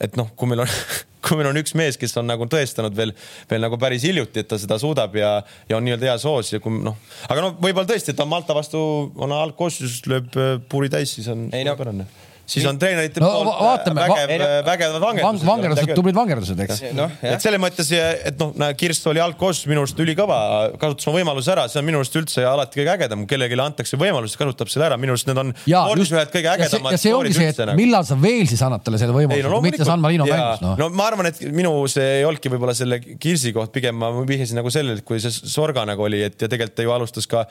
et 0.00 0.16
noh, 0.18 0.30
kui 0.36 0.50
meil 0.50 0.64
on 0.64 0.70
kui 1.24 1.36
meil 1.36 1.50
on 1.50 1.60
üks 1.60 1.74
mees, 1.76 1.98
kes 2.00 2.16
on 2.16 2.30
nagu 2.30 2.46
tõestanud 2.50 2.96
veel, 2.96 3.12
veel 3.50 3.64
nagu 3.66 3.76
päris 3.80 4.06
hiljuti, 4.08 4.42
et 4.42 4.48
ta 4.48 4.58
seda 4.60 4.78
suudab 4.80 5.14
ja, 5.20 5.34
ja 5.68 5.76
on 5.76 5.84
nii-öelda 5.86 6.10
hea 6.10 6.16
soos 6.22 6.54
ja 6.54 6.62
kui 6.64 6.80
noh, 6.80 6.96
aga 7.28 7.44
noh, 7.44 7.58
võib-olla 7.60 7.90
tõesti, 7.92 8.14
et 8.14 8.18
ta 8.18 8.28
Malta 8.28 8.56
vastu 8.56 8.80
on 9.20 9.36
algkoosseisus, 9.36 10.02
lööb 10.10 10.40
äh, 10.40 10.56
puuri 10.72 10.90
täis, 10.92 11.12
siis 11.18 11.28
on 11.32 11.48
suurepärane 11.52 12.08
no 12.08 12.29
siis 12.50 12.66
on 12.68 12.78
treenerite 12.80 13.22
no, 13.22 13.30
poolt 13.30 13.50
äh, 13.52 13.60
vaatame, 13.64 14.06
vägev, 14.10 14.44
vägevad 14.66 15.04
vangerdused. 15.04 15.46
vangerdused, 15.46 15.92
tublid 15.98 16.16
vangerdused, 16.16 16.62
eks 16.66 16.82
no,. 16.96 17.06
et 17.22 17.44
selles 17.44 17.62
mõttes, 17.62 17.90
et 17.94 18.40
noh, 18.40 18.70
Kirst 18.80 19.06
oli 19.10 19.22
algkoosseisus 19.22 19.70
minu 19.70 19.84
arust 19.84 20.00
ülikõva, 20.02 20.38
kasutas 20.80 21.10
oma 21.10 21.20
võimaluse 21.20 21.52
ära, 21.54 21.66
see 21.70 21.80
on 21.82 21.86
minu 21.88 22.00
arust 22.00 22.16
üldse 22.20 22.44
alati 22.46 22.80
kõige 22.80 22.94
ägedam, 22.96 23.24
kellelegi 23.30 23.58
antakse 23.62 23.98
võimalus, 24.00 24.36
kasutab 24.40 24.70
selle 24.72 24.88
ära, 24.90 24.98
minu 25.00 25.14
arust 25.14 25.30
need 25.30 25.42
on 25.42 25.52
spordis 25.62 26.12
ühed 26.14 26.32
kõige 26.34 26.52
ägedamad. 26.54 26.96
ja 26.96 27.02
see 27.02 27.14
ongi 27.14 27.34
see, 27.36 27.50
et 27.52 27.62
nagu. 27.62 27.78
millal 27.78 28.06
sa 28.08 28.18
veel 28.20 28.48
siis 28.50 28.62
annad 28.66 28.84
talle 28.86 29.00
selle 29.02 29.16
võimaluse, 29.16 29.52
no, 29.52 29.62
mitte 29.64 29.86
San 29.86 30.02
Marino 30.02 30.26
mängus 30.28 30.64
no.. 30.64 30.74
no 30.80 30.90
ma 30.94 31.08
arvan, 31.10 31.30
et 31.30 31.40
minu 31.54 31.72
see 31.90 32.20
ei 32.20 32.26
olnudki 32.28 32.52
võib-olla 32.52 32.74
selle 32.76 33.00
Kirsi 33.00 33.54
koht, 33.56 33.72
pigem 33.74 33.98
ma 34.00 34.10
vihjasin 34.26 34.58
nagu 34.60 34.72
sellele, 34.72 35.00
et 35.00 35.06
kui 35.06 35.20
see 35.22 35.32
Sorga 35.50 35.84
nagu 35.88 36.06
oli, 36.06 36.22
et 36.26 36.36
ja 36.40 36.48
tegelikult 36.50 36.76
ta 36.78 36.86
ju 36.86 36.94
alustas 36.94 37.28
ka 37.30 37.44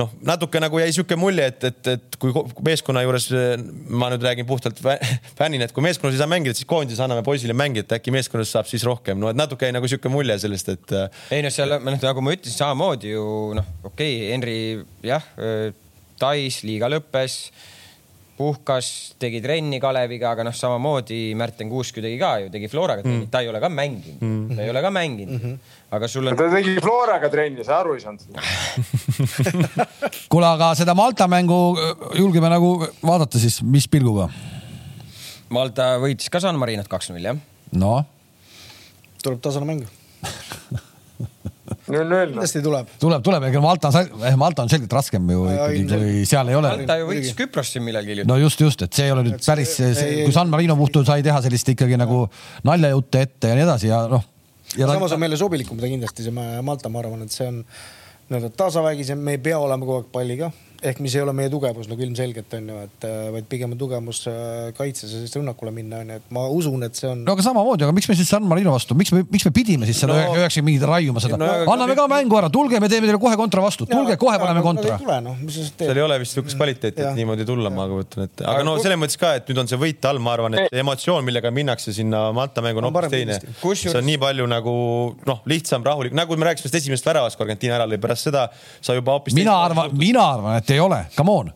noh, 0.00 0.12
natuke 0.26 0.62
nagu 0.62 0.80
jäi 0.82 0.90
sihuke 0.94 1.18
mulje, 1.20 1.50
et, 1.52 1.68
et, 1.70 1.92
et 1.94 2.20
kui 2.20 2.34
meeskonna 2.66 3.04
juures 3.04 3.30
ma 3.90 4.10
nüüd 4.12 4.24
räägin 4.24 4.39
puhtalt 4.48 4.80
fännina, 5.38 5.66
et 5.66 5.74
kui 5.76 5.84
meeskonnas 5.84 6.16
ei 6.16 6.22
saa 6.22 6.30
mängida, 6.30 6.56
siis 6.56 6.68
koondises 6.70 7.02
anname 7.04 7.24
poisile 7.26 7.56
mängida, 7.56 7.98
äkki 7.98 8.14
meeskonnas 8.14 8.52
saab 8.54 8.70
siis 8.70 8.84
rohkem, 8.86 9.20
no 9.20 9.30
et 9.32 9.38
natuke 9.38 9.68
jäi 9.68 9.76
nagu 9.76 9.90
sihuke 9.90 10.12
mulje 10.12 10.38
sellest, 10.42 10.72
et. 10.74 10.96
Äh, 10.96 11.22
ei 11.36 11.44
noh, 11.46 11.54
seal 11.54 11.76
noh, 11.78 11.98
nagu 12.00 12.24
ma 12.24 12.36
ütlesin, 12.36 12.58
samamoodi 12.62 13.14
ju 13.14 13.26
noh, 13.58 13.74
okei 13.84 13.92
okay,, 13.92 14.32
Henri 14.32 14.58
jah, 15.06 15.30
äh, 15.40 15.70
Tais 16.20 16.58
liiga 16.68 16.90
lõppes 16.92 17.46
puhkas, 18.40 18.88
tegi 19.20 19.42
trenni 19.44 19.80
Kaleviga, 19.82 20.32
aga 20.32 20.46
noh, 20.48 20.54
samamoodi 20.56 21.34
Märten 21.38 21.68
Kuusk 21.72 21.98
ju 21.98 22.04
tegi 22.04 22.16
ka 22.20 22.32
ju, 22.40 22.48
tegi 22.52 22.70
Floraga 22.72 23.04
trenni 23.04 23.26
mm., 23.26 23.32
ta 23.32 23.42
ei 23.44 23.50
ole 23.52 23.60
ka 23.60 23.68
mänginud 23.72 24.24
mm., 24.24 24.56
ta 24.56 24.64
ei 24.64 24.72
ole 24.72 24.82
ka 24.84 24.92
mänginud 24.96 25.34
mm. 25.34 25.42
-hmm. 25.42 25.76
aga 25.98 26.08
sul 26.08 26.30
on. 26.30 26.38
ta 26.38 26.48
tegi 26.54 26.76
Floraga 26.80 27.28
trenni, 27.32 27.64
sa 27.66 27.80
aru 27.82 27.94
ei 27.98 28.00
saanud 28.00 28.24
kuule, 30.32 30.46
aga 30.46 30.72
seda 30.78 30.96
Malta 30.96 31.28
mängu 31.28 31.60
julgeme 32.16 32.48
nagu 32.48 32.72
vaadata 33.02 33.38
siis, 33.38 33.60
mis 33.62 33.88
pilguga? 33.88 34.30
Malta 35.50 35.96
võitis 36.00 36.30
ka 36.32 36.40
San 36.40 36.58
Marinot 36.58 36.88
kaks-null, 36.88 37.24
jah? 37.24 37.36
noh. 37.72 38.04
tuleb 39.22 39.40
tasane 39.44 39.68
mäng. 39.68 39.99
Kindlasti 41.92 42.62
tuleb. 42.64 42.90
tuleb, 43.02 43.24
tuleb, 43.26 43.46
ega 43.50 43.62
Malta 43.64 43.90
on, 43.90 44.24
eh, 44.24 44.36
Malta 44.40 44.64
on 44.66 44.72
selgelt 44.72 44.96
raskem 44.98 45.30
ju 45.34 45.44
ikkagi, 45.50 45.84
kui 45.90 46.24
seal 46.28 46.50
ei 46.52 46.58
ole. 46.58 46.72
Malta 46.76 46.98
ju 47.00 47.08
võitis 47.10 47.36
Küprost 47.38 47.76
siin 47.76 47.86
millalgi 47.86 48.14
hiljuti. 48.14 48.30
no 48.30 48.38
just, 48.40 48.60
just, 48.64 48.82
et 48.86 48.96
see 48.96 49.08
ei 49.08 49.14
ole 49.14 49.26
nüüd 49.28 49.38
päris, 49.44 49.76
kui 50.24 50.34
San 50.34 50.52
Marino 50.52 50.76
puhul 50.78 51.06
sai 51.08 51.24
teha 51.26 51.40
sellist 51.44 51.72
ikkagi 51.74 51.98
nagu 52.00 52.24
naljajutte 52.68 53.24
ette 53.26 53.52
ja 53.52 53.58
nii 53.58 53.66
edasi 53.68 53.90
ja 53.92 54.02
noh. 54.10 54.26
samas 54.76 55.16
on 55.16 55.22
meile 55.22 55.38
sobilikum 55.40 55.80
ta 55.80 55.90
kindlasti 55.90 56.28
see 56.28 56.48
Malta, 56.62 56.92
ma 56.92 57.02
arvan, 57.04 57.26
et 57.26 57.34
see 57.34 57.48
on 57.50 57.62
nii-öelda 58.30 58.52
tasavägisem, 58.56 59.18
me 59.18 59.34
ei 59.36 59.42
pea 59.42 59.58
olema 59.58 59.86
kogu 59.86 60.04
aeg 60.04 60.12
palliga 60.14 60.52
ehk 60.82 61.00
mis 61.04 61.14
ei 61.16 61.22
ole 61.24 61.32
meie 61.36 61.50
tugevus 61.52 61.88
nagu 61.90 62.02
ilmselgelt 62.04 62.54
on 62.56 62.68
ju, 62.72 62.78
et 62.86 63.06
äh, 63.06 63.28
vaid 63.34 63.46
pigem 63.50 63.74
on 63.74 63.80
tugevus 63.80 64.22
äh, 64.30 64.70
kaitses 64.76 65.12
ja 65.12 65.20
siis 65.22 65.34
rünnakule 65.36 65.72
minna 65.74 66.00
on 66.04 66.12
ju, 66.14 66.18
et 66.20 66.32
ma 66.34 66.44
usun, 66.52 66.84
et 66.86 66.96
see 66.96 67.08
on. 67.10 67.22
no 67.26 67.34
aga 67.36 67.44
samamoodi, 67.44 67.86
aga 67.86 67.94
miks 67.96 68.08
me 68.10 68.16
siis 68.18 68.30
San 68.32 68.46
Marino 68.48 68.72
vastu, 68.74 68.96
miks 68.98 69.12
me, 69.14 69.22
miks 69.30 69.46
me 69.48 69.52
pidime 69.54 69.88
siis 69.88 70.00
selle 70.02 70.16
üheksakümmend 70.16 70.64
no, 70.64 70.68
mingit 70.70 70.86
raiuma 70.90 71.24
seda 71.24 71.38
no,? 71.40 71.50
anname 71.74 71.96
ka 71.98 72.06
mängu 72.10 72.38
ära, 72.40 72.50
tulge, 72.52 72.80
me 72.82 72.90
teeme 72.92 73.10
teile 73.10 73.20
kohe 73.22 73.36
kontra 73.40 73.64
vastu, 73.64 73.88
tulge 73.90 74.16
kohe 74.20 74.38
paneme 74.40 74.64
kontra. 74.64 74.98
No, 75.20 75.36
seal 75.50 75.96
ei 75.96 76.04
ole 76.04 76.20
vist 76.22 76.36
sihukest 76.36 76.58
kvaliteeti, 76.58 77.04
et 77.04 77.18
niimoodi 77.18 77.46
tulla, 77.48 77.72
ma 77.74 77.86
kujutan 77.90 78.26
ette, 78.26 78.46
aga 78.48 78.64
no 78.66 78.76
selles 78.80 79.00
mõttes 79.00 79.20
ka, 79.20 79.34
et 79.40 79.50
nüüd 79.50 79.62
on 79.64 79.70
see 79.70 79.80
võit 79.80 80.08
all, 80.08 80.22
ma 80.22 80.34
arvan, 80.36 80.56
et 80.60 80.80
emotsioon, 80.80 81.24
millega 81.26 81.52
minnakse 81.54 81.94
sinna 81.96 82.28
Malta 82.36 82.64
mängu 82.64 82.80
on 82.80 82.88
hoopis 82.88 83.12
teine. 83.12 83.38
see 83.74 83.96
on 83.98 84.06
nii 84.06 84.20
palju 84.22 84.48
nagu 84.50 84.74
noh, 85.28 85.44
lihtsam, 85.50 85.84
rahulik, 85.86 86.16
nagu 86.16 86.40
me 86.40 86.48
rääkisime 86.50 86.70
sellest 86.70 86.84
esimesest 86.84 87.10
väravast, 87.10 87.38
kui 87.38 87.46
Argentiina 87.46 87.76
ära 87.78 87.88
lõi, 87.90 88.00
pärast 88.00 88.28
seda 88.28 88.46
sa 88.80 88.96
juba 88.96 89.18
hoopis. 89.18 89.34
mina 89.36 89.56
arvan, 89.64 89.92
mina 89.98 90.24
arvan, 90.36 90.60
et 90.60 90.69
ei 90.70 90.80
ole, 90.80 91.06
come 91.16 91.30
on 91.30 91.52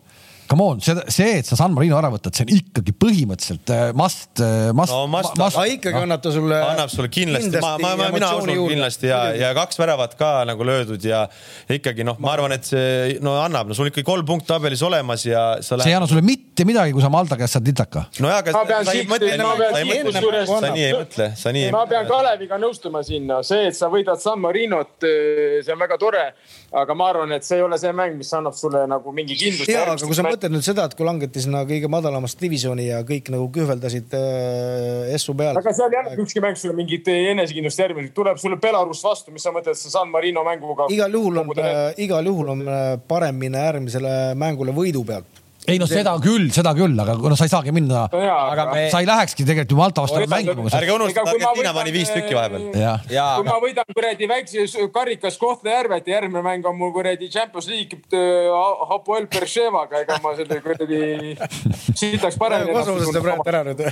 come 0.49 0.63
on, 0.63 0.81
see, 0.85 0.95
see, 1.13 1.39
et 1.41 1.49
sa 1.49 1.57
San 1.59 1.73
Marino 1.75 1.97
ära 1.99 2.11
võtad, 2.13 2.35
see 2.37 2.45
on 2.47 2.53
ikkagi 2.59 2.95
põhimõtteliselt 3.01 3.71
äh, 3.73 3.85
must, 3.97 4.31
äh, 4.43 4.71
must. 4.77 4.93
no 4.93 5.07
must, 5.11 5.37
must. 5.41 5.57
aga 5.57 5.65
ikkagi 5.73 6.03
annab 6.05 6.23
ta 6.25 6.33
sulle. 6.35 6.59
annab 6.73 6.93
sulle 6.93 7.11
kindlasti, 7.13 7.61
ma, 7.63 7.75
ma, 7.81 7.95
ma, 8.01 8.09
mina 8.15 8.31
usun 8.39 8.53
kindlasti 8.69 9.11
ja, 9.11 9.21
ja 9.39 9.53
kaks 9.57 9.81
väravat 9.81 10.17
ka 10.21 10.33
nagu 10.49 10.67
löödud 10.67 11.05
ja 11.05 11.25
ikkagi 11.73 12.07
noh, 12.07 12.19
ma 12.23 12.35
arvan, 12.37 12.55
et 12.57 12.69
see 12.69 13.17
no 13.25 13.37
annab, 13.43 13.71
no 13.71 13.79
sul 13.79 13.91
ikkagi 13.91 14.07
kolm 14.07 14.27
punkti 14.29 14.51
tabelis 14.53 14.85
olemas 14.87 15.25
ja 15.29 15.45
sa 15.65 15.79
lähed. 15.79 15.89
see 15.89 15.95
ei 15.95 15.99
anna 15.99 16.11
sulle 16.11 16.25
mitte 16.27 16.67
midagi, 16.69 16.95
kui 16.97 17.05
sa 17.05 17.13
Malta 17.13 17.39
käest 17.41 17.57
saad 17.57 17.71
litaka. 17.71 18.07
nojah, 18.21 18.43
aga 18.43 18.85
sa 18.85 18.97
ei 18.97 19.07
mõtle, 19.09 19.33
sa 19.39 19.81
ei 19.81 19.89
mõtle, 19.89 20.45
sa 20.51 20.75
nii 20.75 20.85
ei 20.85 20.99
mõtle, 20.99 21.31
sa 21.41 21.55
nii 21.55 21.65
ei 21.69 21.73
mõtle. 21.73 21.79
ma 21.79 21.87
pean 21.91 22.11
Kaleviga 22.11 22.61
nõustuma 22.61 23.05
sinna, 23.07 23.41
see, 23.47 23.71
et 23.71 23.79
sa 23.79 23.89
võidad 23.93 24.21
San 24.23 24.43
Marinot, 24.45 24.97
see 25.01 25.73
on 25.73 25.81
väga 25.81 25.99
tore, 26.01 26.27
aga 26.75 26.99
ma 26.99 27.09
arvan, 27.13 27.33
et 27.37 27.47
see 27.47 27.59
ei 27.61 27.65
ole 27.65 27.79
see 27.81 27.93
mäng, 27.97 28.19
mis 28.19 28.33
annab 28.37 28.57
sulle 28.59 28.85
nagu 28.91 29.15
mingi 29.17 29.37
kindluse. 29.39 29.71
jaa, 29.71 29.87
aga 29.89 29.99
kui 30.03 30.17
sa 30.17 30.27
mõtled 30.27 30.44
mõtled 30.45 30.59
nüüd 30.59 30.67
seda, 30.67 30.85
et 30.85 30.95
kui 30.97 31.07
langeti 31.07 31.41
sinna 31.41 31.63
kõige 31.69 31.89
madalamasse 31.89 32.37
divisjoni 32.41 32.89
ja 32.91 33.01
kõik 33.07 33.31
nagu 33.33 33.47
kühveldasid 33.55 34.13
äh, 34.17 35.15
Essu 35.17 35.35
peale. 35.37 35.61
aga 35.61 35.73
seal 35.77 35.95
ei 35.95 36.01
anna 36.03 36.17
ükski 36.21 36.43
mäng 36.45 36.59
sulle 36.61 36.77
mingit 36.77 37.09
enesekindlust 37.09 37.81
järgmine, 37.81 38.13
tuleb 38.17 38.41
sulle 38.41 38.59
Belarus 38.61 39.01
vastu, 39.05 39.33
mis 39.33 39.45
sa 39.45 39.55
mõtled, 39.55 39.79
sa 39.79 39.93
San 39.93 40.13
Marino 40.13 40.45
mänguga. 40.45 40.91
igal 40.93 41.17
juhul 41.17 41.41
on, 41.45 41.55
igal 41.97 42.29
juhul 42.29 42.53
on 42.57 42.67
parem 43.09 43.41
minna 43.41 43.65
järgmisele 43.71 44.35
mängule 44.41 44.77
võidu 44.77 45.05
pealt 45.09 45.44
ei 45.69 45.79
no 45.81 45.87
seda 45.89 46.12
küll, 46.23 46.49
seda 46.55 46.75
küll, 46.77 46.97
aga 47.01 47.15
no 47.17 47.37
sa 47.39 47.47
ei 47.47 47.53
saagi 47.53 47.73
minna 47.75 48.05
no, 48.12 48.21
aga 48.35 48.67
me... 48.71 48.85
sa 48.93 49.01
ei 49.03 49.09
lähekski 49.09 49.47
tegelikult 49.47 49.73
ju 49.73 49.79
Malta 49.79 50.05
vastu 50.05 50.21
mängima. 50.31 50.67
ärge 50.79 50.93
unustage, 50.93 51.33
Argentiina 51.33 51.73
pani 51.77 51.95
viis 51.95 52.12
tükki 52.12 52.37
vahepeal. 52.37 52.67
kui 52.75 53.19
aga... 53.21 53.47
ma 53.49 53.57
võidan 53.62 53.97
kuradi 53.97 54.29
väikse 54.31 54.85
karikas 54.95 55.39
Kohtla-Järvet 55.41 56.11
ja 56.11 56.19
järgmine 56.19 56.45
mäng 56.45 56.69
on 56.69 56.79
mul 56.79 56.93
kuradi 56.97 57.31
Champions 57.33 57.69
League 57.73 58.01
äh, 58.12 58.53
Hapoel 58.91 59.29
Berševaga, 59.33 60.05
ega 60.05 60.21
ma 60.25 60.35
selle 60.39 60.61
kuradi 60.65 61.35
sitaks 62.01 62.39
paremini. 62.41 62.77
kosmoses 62.77 63.12
ta 63.15 63.25
praegu 63.25 63.51
ära 63.55 63.65
nüüd. 63.71 63.85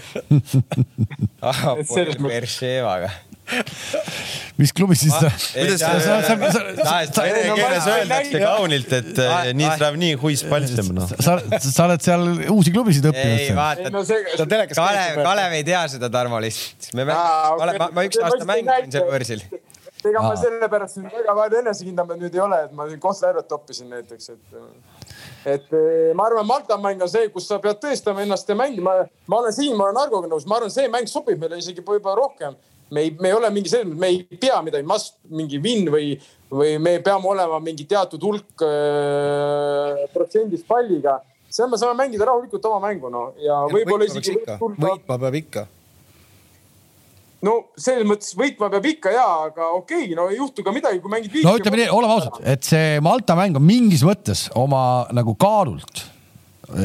Hapoel 1.42 2.16
Berševaga 2.28 3.12
mis 4.60 4.70
klubis 4.76 4.98
siis 5.04 5.16
ta? 5.16 5.30
Vene 5.56 7.56
keeles 7.56 7.86
öeldakse 7.94 8.38
kaunilt, 8.42 8.90
et 9.00 9.12
nii 9.58 9.68
tuleb 9.76 9.94
nii 10.02 10.14
huis 10.22 10.40
palstem 10.48 10.86
noh. 10.96 11.06
sa, 11.16 11.32
sa 11.64 11.88
oled 11.88 12.02
seal 12.04 12.22
uusi 12.52 12.70
klubisid 12.74 13.04
õppinud. 13.10 13.44
ei 13.48 13.52
vaata, 13.56 13.88
Kalev, 14.76 15.22
Kalev 15.22 15.50
ei 15.58 15.64
tea 15.66 15.82
seda, 15.96 16.06
Tarmo 16.12 16.36
lihtsalt. 16.42 16.92
me, 16.98 17.02
ma, 17.10 17.88
ma, 17.88 18.00
üks 18.08 18.16
aasta 18.22 18.44
mängisin 18.48 18.90
seal 18.98 19.10
võõrsil 19.10 19.40
ega 20.10 20.22
ma 20.24 20.32
sellepärast 20.38 20.98
väga 21.04 21.34
palju 21.36 21.60
enesekindlam 21.60 22.12
nüüd 22.18 22.34
ei 22.34 22.42
ole, 22.42 22.58
et 22.66 22.74
ma 22.76 22.86
siin 22.88 23.00
Kohtla-Järvet 23.02 23.48
toppisin 23.50 23.92
näiteks, 23.92 24.30
et. 24.34 24.56
et 25.54 25.74
ma 26.18 26.26
arvan, 26.26 26.46
Malta 26.48 26.78
mäng 26.80 27.02
on 27.02 27.10
see, 27.10 27.28
kus 27.34 27.46
sa 27.50 27.60
pead 27.62 27.80
tõestama 27.82 28.24
ennast 28.24 28.48
ja 28.48 28.56
mängima. 28.58 28.96
ma 29.26 29.38
olen 29.38 29.54
siin, 29.54 29.76
ma 29.78 29.88
olen 29.88 30.02
Argoga 30.02 30.30
nõus, 30.30 30.46
ma 30.48 30.58
arvan, 30.58 30.74
see 30.74 30.88
mäng 30.92 31.10
sobib 31.10 31.40
meile 31.42 31.60
isegi 31.62 31.84
võib-olla 31.86 32.18
rohkem 32.18 32.58
me 32.92 33.06
ei, 33.06 33.16
me 33.20 33.30
ei 33.30 33.36
ole 33.36 33.50
mingi 33.54 33.72
selles 33.72 33.88
mõttes, 33.88 34.00
me 34.00 34.10
ei 34.12 34.40
pea 34.40 34.60
midagi 34.64 34.86
must, 34.88 35.16
mingi 35.32 35.60
win 35.62 35.88
või, 35.92 36.14
või 36.52 36.76
me 36.82 36.96
peame 37.04 37.30
olema 37.32 37.60
mingi 37.64 37.86
teatud 37.88 38.22
hulk 38.28 38.64
äh, 38.66 40.02
protsendist 40.12 40.68
palliga. 40.68 41.20
seal 41.52 41.68
me 41.68 41.80
saame 41.80 41.96
mängida 42.04 42.28
rahulikult 42.28 42.64
oma 42.68 42.80
mängu 42.88 43.12
no 43.12 43.30
ja 43.40 43.62
võib-olla 43.72 44.08
isegi. 44.08 44.36
võitma 44.60 45.18
peab 45.24 45.38
ikka. 45.40 45.66
no 47.48 47.56
selles 47.76 48.08
mõttes 48.08 48.36
võitma 48.36 48.70
peab 48.72 48.88
ikka 48.92 49.16
ja, 49.16 49.26
aga 49.48 49.72
okei 49.78 50.06
okay,, 50.06 50.16
no 50.18 50.28
ei 50.30 50.40
juhtu 50.40 50.64
ka 50.64 50.76
midagi, 50.76 51.00
kui 51.00 51.12
mängid. 51.12 51.40
no 51.46 51.56
ütleme 51.56 51.80
nii, 51.82 51.90
oleme 51.96 52.18
ausad, 52.18 52.40
et 52.44 52.68
see 52.68 53.00
Malta 53.04 53.38
mäng 53.38 53.56
on 53.56 53.64
mingis 53.64 54.04
mõttes 54.04 54.50
oma 54.52 55.06
nagu 55.16 55.36
kaalult 55.40 56.08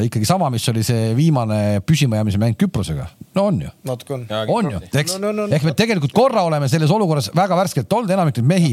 ikkagi 0.04 0.26
sama, 0.28 0.50
mis 0.52 0.66
oli 0.68 0.82
see 0.84 1.12
viimane 1.16 1.80
püsimajäämise 1.86 2.40
mäng 2.40 2.56
Küprosega. 2.60 3.06
No 3.38 3.44
on 3.50 3.60
ju. 3.62 3.70
natuke 3.88 4.16
on. 4.16 4.24
on 4.54 4.70
ju, 4.72 4.80
eks 5.00 5.16
no, 5.16 5.30
no, 5.30 5.44
no, 5.44 5.54
ehk 5.54 5.66
me 5.68 5.74
tegelikult 5.78 6.14
korra 6.16 6.42
oleme 6.48 6.68
selles 6.70 6.92
olukorras 6.94 7.30
väga 7.36 7.58
värskelt 7.58 7.92
olnud, 7.98 8.10
enamik 8.14 8.40
neid 8.40 8.50
mehi 8.52 8.72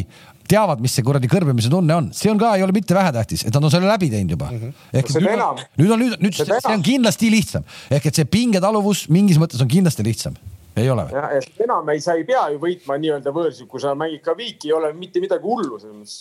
teavad, 0.50 0.82
mis 0.84 0.94
see 0.98 1.06
kuradi 1.06 1.30
kõrbemise 1.32 1.72
tunne 1.74 1.96
on, 1.96 2.10
see 2.16 2.32
on 2.32 2.42
ka, 2.42 2.56
ei 2.58 2.66
ole 2.66 2.76
mitte 2.76 2.98
vähetähtis, 2.98 3.46
et 3.48 3.54
nad 3.56 3.66
on 3.66 3.74
selle 3.74 3.90
läbi 3.90 4.10
teinud 4.14 4.36
juba 4.36 4.50
mm. 4.52 4.60
-hmm. 4.62 5.00
ehk 5.00 5.14
nüüd 5.16 5.46
on, 5.46 5.64
nüüd 5.82 5.96
on, 5.96 6.04
nüüd, 6.06 6.18
nüüd 6.28 6.42
see 6.42 6.74
on 6.74 6.86
kindlasti 6.86 7.32
lihtsam 7.34 7.66
ehk 7.90 8.12
et 8.12 8.22
see 8.22 8.30
pingetaluvus 8.38 9.08
mingis 9.14 9.42
mõttes 9.42 9.62
on 9.62 9.72
kindlasti 9.72 10.06
lihtsam 10.06 10.38
ei 10.76 10.90
ole 10.92 11.08
või? 11.08 11.18
jah, 11.18 11.34
et 11.40 11.66
enam 11.66 11.90
ei, 11.94 12.02
sa 12.04 12.18
ei 12.20 12.26
pea 12.28 12.48
ju 12.54 12.62
võitma 12.62 12.98
nii-öelda 13.02 13.34
võõrsil, 13.36 13.70
kui 13.72 13.84
sa 13.84 13.96
mängid 13.98 14.24
ka 14.26 14.36
viiki, 14.38 14.70
ei 14.70 14.78
ole 14.78 14.94
mitte 14.98 15.24
midagi 15.24 15.48
hullu 15.48 15.80
selles 15.80 15.96
mõttes 15.96 16.18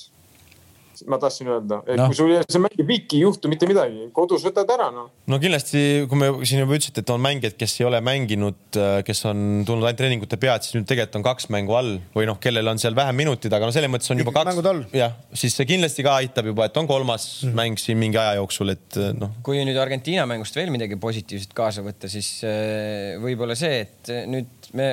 ma 1.11 1.18
tahtsin 1.22 1.51
öelda, 1.51 1.80
et 1.86 1.99
no. 1.99 2.09
kui 2.11 2.18
sul 2.18 2.32
see 2.42 2.62
mängib 2.62 2.88
viiki, 2.88 3.18
ei 3.18 3.24
juhtu 3.24 3.51
mitte 3.51 3.68
midagi, 3.70 4.09
kodus 4.16 4.45
võtad 4.47 4.70
ära 4.74 4.90
noh. 4.95 5.09
no 5.30 5.38
kindlasti, 5.42 6.05
kui 6.11 6.20
me 6.20 6.30
siin 6.47 6.62
juba 6.62 6.76
ütlesite, 6.78 7.05
et 7.05 7.12
on 7.14 7.22
mängijad, 7.24 7.57
kes 7.61 7.76
ei 7.80 7.88
ole 7.88 8.01
mänginud, 8.05 8.61
äh, 8.78 8.99
kes 9.07 9.24
on 9.30 9.64
tulnud 9.66 9.88
ainult 9.88 10.01
treeningute 10.01 10.38
pealt, 10.40 10.66
siis 10.66 10.78
nüüd 10.78 10.88
tegelikult 10.90 11.18
on 11.20 11.26
kaks 11.26 11.51
mängu 11.55 11.76
all 11.78 11.97
või 12.16 12.28
noh, 12.30 12.38
kellel 12.42 12.72
on 12.72 12.80
seal 12.82 12.97
vähem 12.99 13.18
minutid, 13.24 13.55
aga 13.55 13.68
no 13.68 13.74
selles 13.74 13.92
mõttes 13.92 14.12
on 14.14 14.22
juba 14.22 14.34
kaks. 14.36 14.62
jah, 14.95 15.16
siis 15.34 15.57
see 15.59 15.68
kindlasti 15.74 16.07
ka 16.07 16.18
aitab 16.22 16.53
juba, 16.53 16.68
et 16.70 16.80
on 16.80 16.88
kolmas 16.90 17.28
mm. 17.45 17.59
mäng 17.59 17.82
siin 17.82 18.01
mingi 18.01 18.20
aja 18.20 18.38
jooksul, 18.40 18.74
et 18.76 19.01
äh, 19.01 19.12
noh. 19.18 19.34
kui 19.47 19.61
nüüd 19.66 19.80
Argentiina 19.80 20.28
mängust 20.30 20.57
veel 20.59 20.72
midagi 20.74 21.01
positiivset 21.01 21.57
kaasa 21.57 21.84
võtta, 21.86 22.11
siis 22.12 22.36
äh, 22.47 23.18
võib-olla 23.22 23.59
see, 23.59 23.84
et 23.86 24.14
nüüd 24.30 24.72
me 24.78 24.88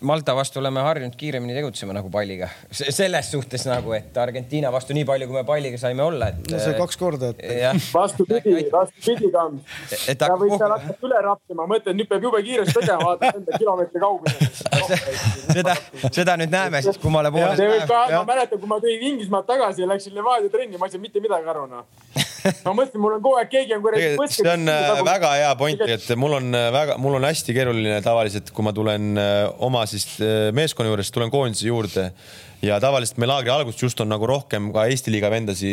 Malta 0.00 0.34
vastu 0.36 0.60
oleme 0.60 0.80
harjunud 0.80 1.16
kiiremini 1.18 1.54
tegutsema 1.56 1.94
nagu 1.96 2.10
palliga. 2.10 2.48
selles 2.70 3.30
suhtes 3.32 3.64
nagu, 3.66 3.92
et 3.96 4.16
Argentiina 4.16 4.70
vastu 4.72 4.94
nii 4.94 5.04
palju, 5.08 5.26
kui 5.26 5.36
me 5.38 5.44
palliga 5.48 5.78
saime 5.80 6.02
olla, 6.02 6.28
et. 6.28 6.50
no 6.52 6.60
see 6.62 6.74
kaks 6.78 7.00
korda, 7.00 7.32
et. 7.38 7.82
vastupidi, 7.94 8.54
vastupidi 8.72 9.30
ka. 9.34 9.44
sa 9.90 10.30
võid 10.38 10.54
seal 10.54 10.74
hakata 10.76 11.08
üle 11.10 11.22
rappima, 11.26 11.66
mõtled, 11.72 11.98
nüüd 11.98 12.10
peab 12.10 12.28
jube 12.28 12.42
kiiresti 12.46 12.78
tegema, 12.78 13.10
vaatad 13.10 13.40
enda 13.42 13.58
kilomeetri 13.58 14.04
kaugusel 14.04 14.86
seda, 15.58 15.76
seda 16.06 16.38
nüüd 16.38 16.54
näeme 16.54 16.82
siis 16.86 17.00
kummale 17.02 17.34
poole. 17.34 17.54
see 17.58 17.70
võib 17.74 17.86
ka, 17.90 18.04
ma 18.14 18.24
mäletan, 18.32 18.62
kui 18.62 18.70
ma 18.70 18.80
tulin 18.84 19.06
Inglismaalt 19.12 19.50
tagasi 19.50 19.82
ja 19.82 19.90
läksin 19.90 20.14
Levadia 20.14 20.52
trenni, 20.52 20.78
ma 20.78 20.86
ei 20.86 20.94
saanud 20.94 21.08
mitte 21.08 21.24
midagi 21.24 21.54
aru 21.54 21.66
noh 21.70 21.86
ma 22.66 22.74
mõtlesin, 22.76 23.00
mul 23.02 23.16
on 23.16 23.22
kogu 23.22 23.38
aeg 23.40 23.50
keegi 23.52 23.76
on 23.76 23.84
kuradi. 23.84 24.10
see 24.34 24.50
on 24.50 24.72
äh, 24.72 25.02
väga 25.06 25.32
hea 25.36 25.52
point, 25.60 25.84
et 25.96 26.08
mul 26.20 26.36
on 26.38 26.50
äh, 26.56 26.68
väga, 26.74 26.98
mul 27.02 27.18
on 27.18 27.28
hästi 27.28 27.56
keeruline 27.56 28.00
tavaliselt, 28.04 28.52
kui 28.54 28.66
ma 28.66 28.74
tulen 28.76 29.18
äh, 29.18 29.38
oma 29.64 29.84
siis 29.90 30.06
meeskonna 30.54 30.92
juurest, 30.92 31.14
tulen 31.14 31.32
koondise 31.34 31.68
juurde 31.68 32.10
ja 32.64 32.78
tavaliselt 32.82 33.20
meil 33.22 33.30
laagri 33.30 33.52
alguses 33.54 33.82
just 33.82 34.00
on 34.02 34.10
nagu 34.10 34.26
rohkem 34.26 34.72
ka 34.74 34.86
Eesti 34.90 35.12
liiga 35.14 35.30
vendasi, 35.30 35.70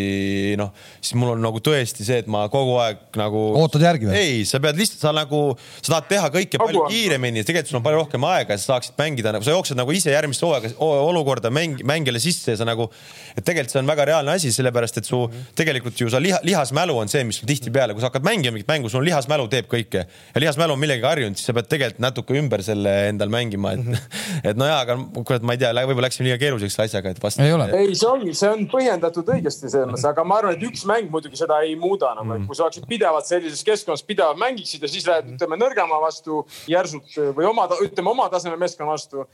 noh, 0.60 0.70
siis 1.00 1.16
mul 1.18 1.34
on 1.34 1.42
nagu 1.42 1.62
tõesti 1.64 2.06
see, 2.06 2.20
et 2.22 2.28
ma 2.32 2.44
kogu 2.54 2.76
aeg 2.84 3.18
nagu. 3.18 3.42
ootad 3.58 3.82
järgi 3.88 4.10
või? 4.10 4.18
ei, 4.20 4.44
sa 4.46 4.62
pead 4.62 4.78
lihtsalt, 4.78 5.02
sa 5.02 5.14
nagu, 5.16 5.42
sa 5.80 5.96
tahad 5.96 6.10
teha 6.12 6.30
kõike 6.36 6.62
palju 6.62 6.84
Kogu 6.86 6.94
kiiremini, 6.94 7.42
tegelikult 7.48 7.72
sul 7.72 7.80
on 7.80 7.86
palju 7.88 8.02
rohkem 8.04 8.28
aega, 8.30 8.58
sa 8.60 8.76
saaksid 8.76 9.00
mängida 9.02 9.34
nagu, 9.34 9.46
sa 9.48 9.56
jooksed 9.56 9.80
nagu 9.80 9.96
ise 9.96 10.14
järgmist 10.14 10.46
hooaega, 10.46 10.74
olukorda 10.78 11.50
mäng, 11.54 11.82
mängijale 11.88 12.22
sisse 12.22 12.54
ja 12.54 12.60
sa 12.62 12.68
nagu, 12.70 12.88
et 13.34 13.42
tegelikult 13.42 13.74
see 13.74 13.82
on 13.82 13.90
väga 13.90 14.08
reaalne 14.12 14.38
asi, 14.38 14.54
sellepärast 14.54 15.02
et 15.02 15.10
su 15.10 15.24
-hmm. 15.26 15.50
tegelikult 15.58 16.02
ju 16.02 16.10
sa 16.14 16.22
liha, 16.22 16.40
lihasmälu 16.46 16.98
on 17.02 17.10
see, 17.10 17.24
mis 17.26 17.42
sul 17.42 17.50
tihtipeale, 17.50 17.98
kui 17.98 18.06
sa 18.06 18.12
hakkad 18.12 18.28
mängima 18.28 18.54
mingit 18.60 18.70
mängu, 18.70 18.90
sul 18.94 19.06
lihasmälu 19.06 19.48
teeb 19.50 19.66
kõike 19.72 20.06
ja 20.06 20.42
lihasmälu 20.44 20.78
on 20.78 20.80
millegagi 20.80 21.10
harjunud, 21.10 21.38
siis 21.38 21.50
sa 21.50 21.58
pead 21.58 21.72
tegelikult 21.72 22.04
natuke 22.06 22.38
ümber 22.38 22.62
selle 22.64 22.96
endal 23.10 23.30
mängima, 23.30 23.74
et 23.74 23.80
-hmm. 23.80 23.98
et 24.52 24.58
nojaa, 24.58 24.80
aga 24.86 25.00
kurat, 25.24 25.42
ma 25.42 25.58
ei 25.58 25.58
tea, 25.58 25.74
võib-olla 25.74 26.10
läksime 26.10 26.30
liiga 26.30 26.38
keeruliseks 26.38 26.75
selle 26.76 26.90
asjaga, 26.90 27.14
et 27.16 27.22
vast. 27.24 27.42
ei 27.44 27.54
ole. 27.56 27.68
ei, 27.78 27.96
see 27.98 28.10
ongi, 28.10 28.34
see 28.38 28.52
on 28.52 28.66
põhjendatud 28.72 29.32
õigesti 29.36 29.72
selles 29.72 29.90
mõttes, 29.92 30.08
aga 30.10 30.26
ma 30.28 30.40
arvan, 30.42 30.58
et 30.58 30.66
üks 30.68 30.86
mäng 30.90 31.12
muidugi 31.14 31.40
seda 31.40 31.62
ei 31.66 31.76
muuda 31.80 32.14
nagu,, 32.18 32.38
et 32.38 32.48
kui 32.50 32.58
sa 32.58 32.68
oleksid 32.68 32.88
pidevalt 32.90 33.30
sellises 33.30 33.64
keskkonnas 33.68 34.06
pidevalt 34.08 34.42
mängiksid 34.42 34.84
ja 34.84 34.92
siis 34.92 35.08
lähed, 35.10 35.36
ütleme 35.36 35.60
nõrgema 35.62 36.00
vastu 36.04 36.44
järsult 36.72 37.16
või 37.38 37.50
oma, 37.52 37.70
ütleme 37.86 38.12
oma 38.12 38.28
taseme 38.34 38.60
meeskonna 38.62 38.92
vastu. 38.96 39.26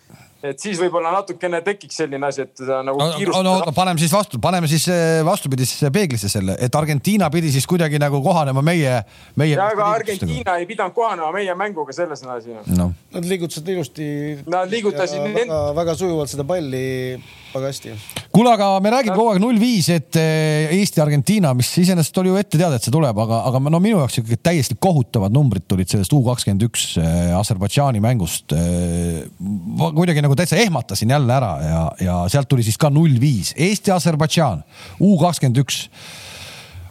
Et 0.43 0.61
siis 0.61 0.79
võib-olla 0.81 1.11
natukene 1.15 1.61
tekiks 1.65 1.99
selline 2.01 2.27
asi, 2.27 2.45
et 2.47 2.63
nagu 2.85 2.97
kiirustada. 3.17 3.43
no, 3.45 3.55
no 3.67 3.75
paneme 3.75 4.01
siis 4.01 4.13
vastu, 4.13 4.39
paneme 4.41 4.69
siis 4.71 4.87
eh, 4.91 5.19
vastupidisesse 5.25 5.91
peeglisse 5.93 6.31
selle, 6.31 6.57
et 6.59 6.75
Argentiina 6.77 7.29
pidi 7.33 7.51
siis 7.53 7.67
kuidagi 7.69 7.99
nagu 8.01 8.21
kohanema 8.25 8.63
meie, 8.65 8.97
meie. 9.39 9.55
ja, 9.55 9.69
aga 9.73 9.91
Argentiina 9.99 10.57
ei 10.61 10.67
pidanud 10.69 10.95
kohanema 10.97 11.31
meie 11.35 11.55
mänguga, 11.57 11.95
selles 11.95 12.25
on 12.25 12.33
asi 12.37 12.57
no.. 12.77 12.91
Nad 13.11 13.27
liigutasid 13.27 13.69
ilusti. 13.73 14.07
Nad 14.49 14.71
liigutasid. 14.71 15.21
väga, 15.35 15.61
väga 15.77 15.95
sujuvalt 15.99 16.31
seda 16.31 16.47
palli 16.47 16.81
väga 17.53 17.67
hästi. 17.67 17.93
kuule, 18.31 18.51
aga 18.53 18.67
me 18.83 18.91
räägime 18.93 19.15
kogu 19.15 19.33
aeg 19.33 19.41
null 19.43 19.59
viis, 19.59 19.89
et 19.91 20.15
eh, 20.19 20.71
Eesti-Argentiina, 20.77 21.51
mis 21.57 21.69
iseenesest 21.81 22.17
oli 22.21 22.31
ju 22.31 22.37
ette 22.39 22.57
teada, 22.57 22.77
et 22.77 22.85
see 22.85 22.93
tuleb, 22.93 23.17
aga, 23.25 23.41
aga 23.49 23.61
no 23.67 23.81
minu 23.83 23.99
jaoks 23.99 24.21
ikkagi 24.21 24.39
täiesti 24.43 24.77
kohutavad 24.79 25.33
numbrid 25.35 25.67
tulid 25.69 25.91
sellest 25.91 26.13
U 26.15 26.21
kakskümmend 26.25 26.65
üks 26.67 26.85
eh, 27.01 27.33
Aserbaidžaani 27.37 28.01
mängust. 28.03 28.55
Eh, 28.55 29.25
kuidagi 29.81 30.23
nagu 30.23 30.30
täitsa 30.35 30.59
ehmatasin 30.61 31.09
jälle 31.09 31.33
ära 31.33 31.51
ja, 31.63 31.83
ja 32.01 32.17
sealt 32.31 32.49
tuli 32.49 32.63
siis 32.63 32.77
ka 32.77 32.89
null 32.89 33.19
viis. 33.21 33.53
Eesti-Aserbaidžaan, 33.57 34.63
U 34.99 35.17
kakskümmend 35.19 35.61
üks. 35.63 35.85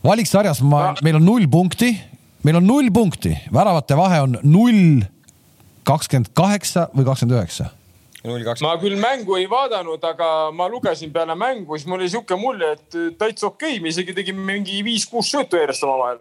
valiksarjas 0.05 0.63
ma, 0.63 0.95
meil 1.03 1.21
on 1.21 1.25
null 1.25 1.49
punkti, 1.51 1.93
meil 2.43 2.57
on 2.61 2.67
null 2.67 2.91
punkti, 2.95 3.35
väravate 3.53 3.97
vahe 3.97 4.21
on 4.21 4.39
null 4.43 5.05
kakskümmend 5.85 6.33
kaheksa 6.35 6.89
või 6.97 7.05
kakskümmend 7.05 7.39
üheksa 7.41 7.71
ma 8.61 8.75
küll 8.81 8.99
mängu 9.01 9.37
ei 9.39 9.47
vaadanud, 9.49 10.03
aga 10.05 10.51
ma 10.53 10.69
lugesin 10.69 11.13
peale 11.13 11.35
mängu, 11.35 11.77
siis 11.77 11.89
mul 11.89 12.01
oli 12.01 12.09
sihuke 12.13 12.37
mulje, 12.37 12.73
et 12.77 13.19
täitsa 13.19 13.47
okei 13.49 13.79
okay., 13.79 13.81
me 13.81 13.89
isegi 13.89 14.15
tegime 14.15 14.45
mingi 14.45 14.83
viis-kuus 14.85 15.31
söötu 15.33 15.57
järjest 15.57 15.87
omavahel 15.89 16.21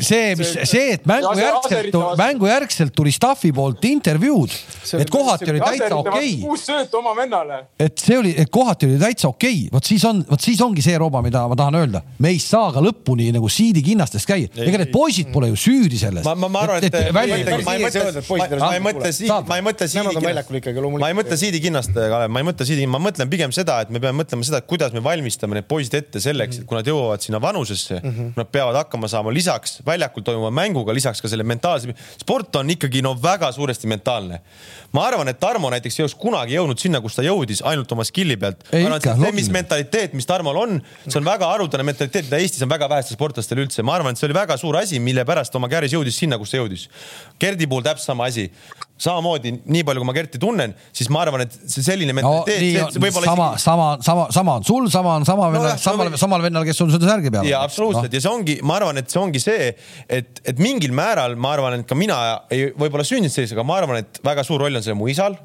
see, 0.00 0.34
mis 0.38 0.52
see, 0.68 0.94
et 0.94 1.06
mängujärgselt, 1.08 1.96
mängujärgselt 2.18 2.94
tuli 2.96 3.12
staff'i 3.14 3.50
poolt 3.54 3.84
intervjuud, 3.88 4.54
et 4.98 5.10
kohati 5.10 5.50
oli 5.52 5.62
täitsa 5.62 5.96
okei. 5.96 6.12
Okay.. 6.12 6.34
kuus 6.42 6.66
söötu 6.68 7.00
oma 7.00 7.14
vennale. 7.16 7.60
et 7.80 7.98
see 7.98 8.18
oli, 8.18 8.34
et 8.38 8.50
kohati 8.52 8.88
oli 8.88 8.98
täitsa 9.00 9.30
okei. 9.30 9.64
Okay., 9.66 9.72
vot 9.74 9.88
siis 9.88 10.04
on, 10.08 10.22
vot 10.30 10.42
siis 10.42 10.60
ongi 10.64 10.84
see 10.84 10.98
roba, 11.00 11.22
mida 11.24 11.44
ma 11.50 11.58
tahan 11.58 11.78
öelda, 11.80 12.02
me 12.18 12.32
ei 12.34 12.40
saa 12.42 12.70
ka 12.74 12.82
lõpuni 12.84 13.30
nagu 13.34 13.50
siidi 13.52 13.82
kinnastest 13.86 14.28
käia, 14.28 14.50
ega 14.64 14.82
need 14.82 14.92
poisid 14.94 15.32
pole 15.34 15.50
ju 15.52 15.58
süüdi 15.58 16.00
selles. 16.00 16.26
ma, 16.26 16.36
ma, 16.38 16.50
ma 16.52 16.64
arvan, 16.66 16.86
et, 16.88 16.94
et, 16.94 17.10
ma 17.14 17.24
ei 17.26 17.34
mõtle, 17.34 17.58
ma 18.62 18.72
ei 18.76 18.84
mõtle 18.84 19.12
siidi, 19.12 19.32
ma 19.32 19.58
ei 19.58 19.66
mõtle 19.66 19.90
siidi, 19.90 20.06
ma 21.02 21.10
ei 21.10 21.18
mõtle 21.18 21.40
siidi 21.40 21.62
kinnast, 21.64 21.94
Kalev, 21.98 22.30
ma 22.32 22.42
ei 22.42 22.48
mõtle 22.48 22.68
siidi, 22.68 22.86
ma 22.90 23.02
mõtlen 23.02 23.30
pigem 23.32 23.54
seda, 23.54 23.80
et 23.84 23.92
me 23.94 24.02
peame 24.02 24.22
mõtlema 24.22 24.46
seda, 24.46 24.62
et 24.62 24.68
kuidas 24.70 24.94
me 24.94 25.02
valmistame 25.04 25.58
need 25.58 25.68
poisid 25.70 25.98
ette 25.98 26.22
selleks, 26.22 26.62
et 26.62 26.68
kui 26.68 26.78
nad 26.78 26.86
jõuavad 26.88 27.22
sinna 27.24 27.40
vanusesse 27.42 27.98
mm, 27.98 28.14
-hmm. 28.14 28.32
nad 28.38 28.50
peavad 28.52 28.78
hakkama 28.82 29.10
saama 29.10 29.32
lisaks 29.34 29.78
väljakul 29.88 30.24
toimuva 30.26 30.50
mänguga, 30.54 30.94
lisaks 30.96 31.22
ka 31.24 31.30
selle 31.30 31.46
mentaalse, 31.48 31.94
sport 32.20 32.60
on 32.60 32.72
ikkagi 32.74 33.02
no 33.04 33.14
väga 33.18 33.50
suuresti 33.56 33.90
mentaalne. 33.90 34.40
ma 34.92 35.04
arvan, 35.04 35.28
et 35.28 35.40
Tarmo 35.40 35.70
näiteks 35.72 35.98
ei 35.98 36.04
oleks 36.06 36.16
kunagi 36.18 36.56
jõudnud 36.56 36.80
sinna, 36.80 37.00
kus 37.04 37.18
ta 37.18 37.24
jõudis 37.26 37.62
ainult 37.66 37.92
oma 37.92 38.06
skill'i 38.08 38.38
pealt. 38.40 38.64
see, 38.72 39.32
mis 39.36 39.50
mentaliteet, 39.52 40.16
mis 40.16 40.28
Tarmol 40.28 40.56
on, 40.56 40.78
see 41.06 41.20
on 41.20 41.28
väga 41.28 41.50
haruldane 41.52 41.86
mentaliteet, 41.88 42.28
mida 42.30 42.40
Eestis 42.42 42.64
on 42.64 42.72
väga 42.72 42.88
vähestel 42.88 43.18
sportlastel 43.18 43.64
üldse. 43.64 43.82
ma 43.82 43.98
arvan, 43.98 44.16
et 44.16 44.20
see 44.20 44.28
oli 44.28 44.38
väga 44.38 44.56
suur 44.60 44.76
asi, 44.80 45.00
mille 45.00 45.24
pärast 45.28 45.54
oma 45.56 45.68
karjääris 45.68 45.96
jõudis 45.96 46.20
sinna, 46.20 46.38
kus 46.38 46.54
ta 46.54 46.62
jõudis. 46.62 46.88
Gerdi 47.40 47.66
puhul 47.66 47.84
täpselt 47.86 48.12
sama 48.12 48.28
asi 48.30 48.48
samamoodi, 48.98 49.52
nii 49.70 49.84
palju 49.86 50.02
kui 50.02 50.08
ma 50.08 50.14
Kerti 50.16 50.40
tunnen, 50.42 50.74
siis 50.94 51.10
ma 51.14 51.22
arvan, 51.24 51.44
et 51.46 51.54
see 51.70 51.84
selline 51.86 52.14
mentaliteet 52.16 52.96
no,. 52.98 53.12
sama 53.22 53.50
isegi..., 53.52 53.64
sama, 53.64 53.88
sama, 54.04 54.26
sama 54.34 54.56
on 54.58 54.66
sul, 54.66 54.88
sama 54.92 55.14
on 55.20 55.28
sama 55.28 55.50
no,, 55.54 55.74
samal, 55.82 56.10
samal 56.20 56.44
vennal, 56.44 56.66
kes 56.68 56.82
on 56.84 56.94
seda 56.94 57.10
särgi 57.12 57.32
peal. 57.34 57.46
ja 57.48 57.62
absoluutselt 57.66 58.10
no. 58.10 58.16
ja 58.18 58.24
see 58.24 58.32
ongi, 58.32 58.58
ma 58.66 58.78
arvan, 58.80 58.98
et 59.02 59.12
see 59.12 59.20
ongi 59.22 59.42
see, 59.42 59.70
et, 60.18 60.42
et 60.42 60.62
mingil 60.62 60.96
määral 60.96 61.38
ma 61.38 61.54
arvan, 61.56 61.78
et 61.80 61.88
ka 61.88 61.98
mina 61.98 62.18
ei 62.54 62.72
võib-olla 62.74 63.06
sündinud 63.06 63.34
sellisega, 63.34 63.60
aga 63.60 63.68
ma 63.70 63.78
arvan, 63.82 64.02
et 64.02 64.20
väga 64.26 64.46
suur 64.46 64.66
roll 64.66 64.80
on 64.80 64.84
sellel 64.84 64.98
mu 64.98 65.10
isal 65.12 65.38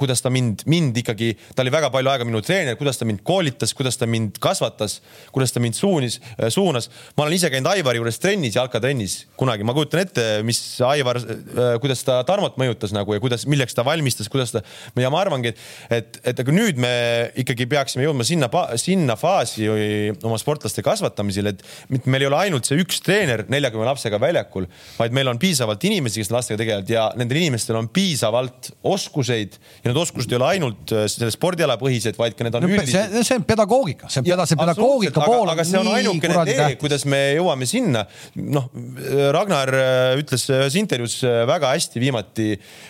kuidas 0.00 0.22
ta 0.24 0.32
mind, 0.32 0.64
mind 0.70 0.96
ikkagi, 1.02 1.34
ta 1.54 1.64
oli 1.64 1.72
väga 1.74 1.90
palju 1.92 2.12
aega 2.12 2.26
minu 2.28 2.40
treener, 2.44 2.78
kuidas 2.80 3.00
ta 3.00 3.08
mind 3.08 3.22
koolitas, 3.26 3.74
kuidas 3.76 3.98
ta 4.00 4.08
mind 4.10 4.40
kasvatas, 4.42 4.98
kuidas 5.34 5.52
ta 5.54 5.62
mind 5.62 5.76
suunis, 5.76 6.20
äh, 6.36 6.48
suunas. 6.52 6.88
ma 7.16 7.26
olen 7.26 7.36
ise 7.36 7.50
käinud 7.52 7.70
Aivari 7.70 8.00
juures 8.00 8.18
trennis, 8.22 8.56
jalkatrennis 8.56 9.16
kunagi, 9.40 9.66
ma 9.66 9.74
kujutan 9.76 10.04
ette, 10.04 10.26
mis 10.46 10.60
Aivar, 10.86 11.20
äh, 11.20 11.74
kuidas 11.82 12.04
ta 12.06 12.20
Tarmot 12.28 12.56
mõjutas 12.60 12.94
nagu 12.96 13.14
ja 13.14 13.22
kuidas, 13.22 13.46
milleks 13.50 13.76
ta 13.76 13.84
valmistas, 13.86 14.30
kuidas 14.32 14.54
ta 14.54 14.64
ja 14.98 15.10
ma 15.12 15.20
arvangi, 15.22 15.52
et, 15.52 15.60
et, 16.00 16.20
et 16.32 16.42
aga 16.44 16.54
nüüd 16.54 16.80
me 16.80 16.92
ikkagi 17.40 17.68
peaksime 17.70 18.06
jõudma 18.06 18.26
sinna, 18.26 18.48
sinna 18.80 19.16
faasi 19.20 19.68
oma 20.24 20.38
sportlaste 20.40 20.84
kasvatamisel, 20.86 21.52
et 21.52 22.06
meil 22.06 22.24
ei 22.24 22.30
ole 22.30 22.40
ainult 22.46 22.68
see 22.68 22.80
üks 22.80 23.02
treener 23.04 23.44
neljakümne 23.52 23.88
lapsega 23.88 24.20
väljakul, 24.22 24.68
vaid 24.98 25.14
meil 25.16 25.30
on 25.32 25.40
piisavalt 25.40 25.84
inimesi, 25.88 26.22
kes 26.22 26.32
lastega 26.34 26.60
tegelevad 26.60 26.90
ja 26.92 27.08
nendel 27.18 27.42
inimestel 27.42 27.78
on 27.80 27.90
piisavalt 27.92 28.72
oskuseid 28.86 29.58
ja 29.84 29.89
need 29.90 30.00
oskused 30.00 30.32
ei 30.32 30.38
ole 30.38 30.48
ainult 30.54 30.94
äh, 30.94 31.06
selle 31.10 31.30
spordiala 31.34 31.76
põhised, 31.80 32.16
vaid 32.18 32.36
ka 32.38 32.46
need 32.46 32.56
on 32.58 32.66
no, 32.66 32.70
üldised. 32.70 33.16
see 33.26 33.38
on 33.38 33.46
pedagoogika, 33.48 34.10
see 34.12 34.22
on 34.22 34.28
peda, 34.28 34.46
see 34.48 34.60
pedagoogika 34.60 35.24
pool 35.26 35.52
aga 35.52 35.66
see 35.66 35.80
on 35.80 35.90
ainukene 35.94 36.44
tee, 36.48 36.68
kuidas 36.80 37.06
me 37.10 37.20
jõuame 37.38 37.68
sinna. 37.70 38.04
noh, 38.40 38.70
Ragnar 39.36 39.74
äh, 39.76 40.14
ütles 40.20 40.46
ühes 40.50 40.78
intervjuus 40.80 41.20
äh, 41.26 41.42
väga 41.50 41.72
hästi 41.74 42.02
viimati, 42.02 42.48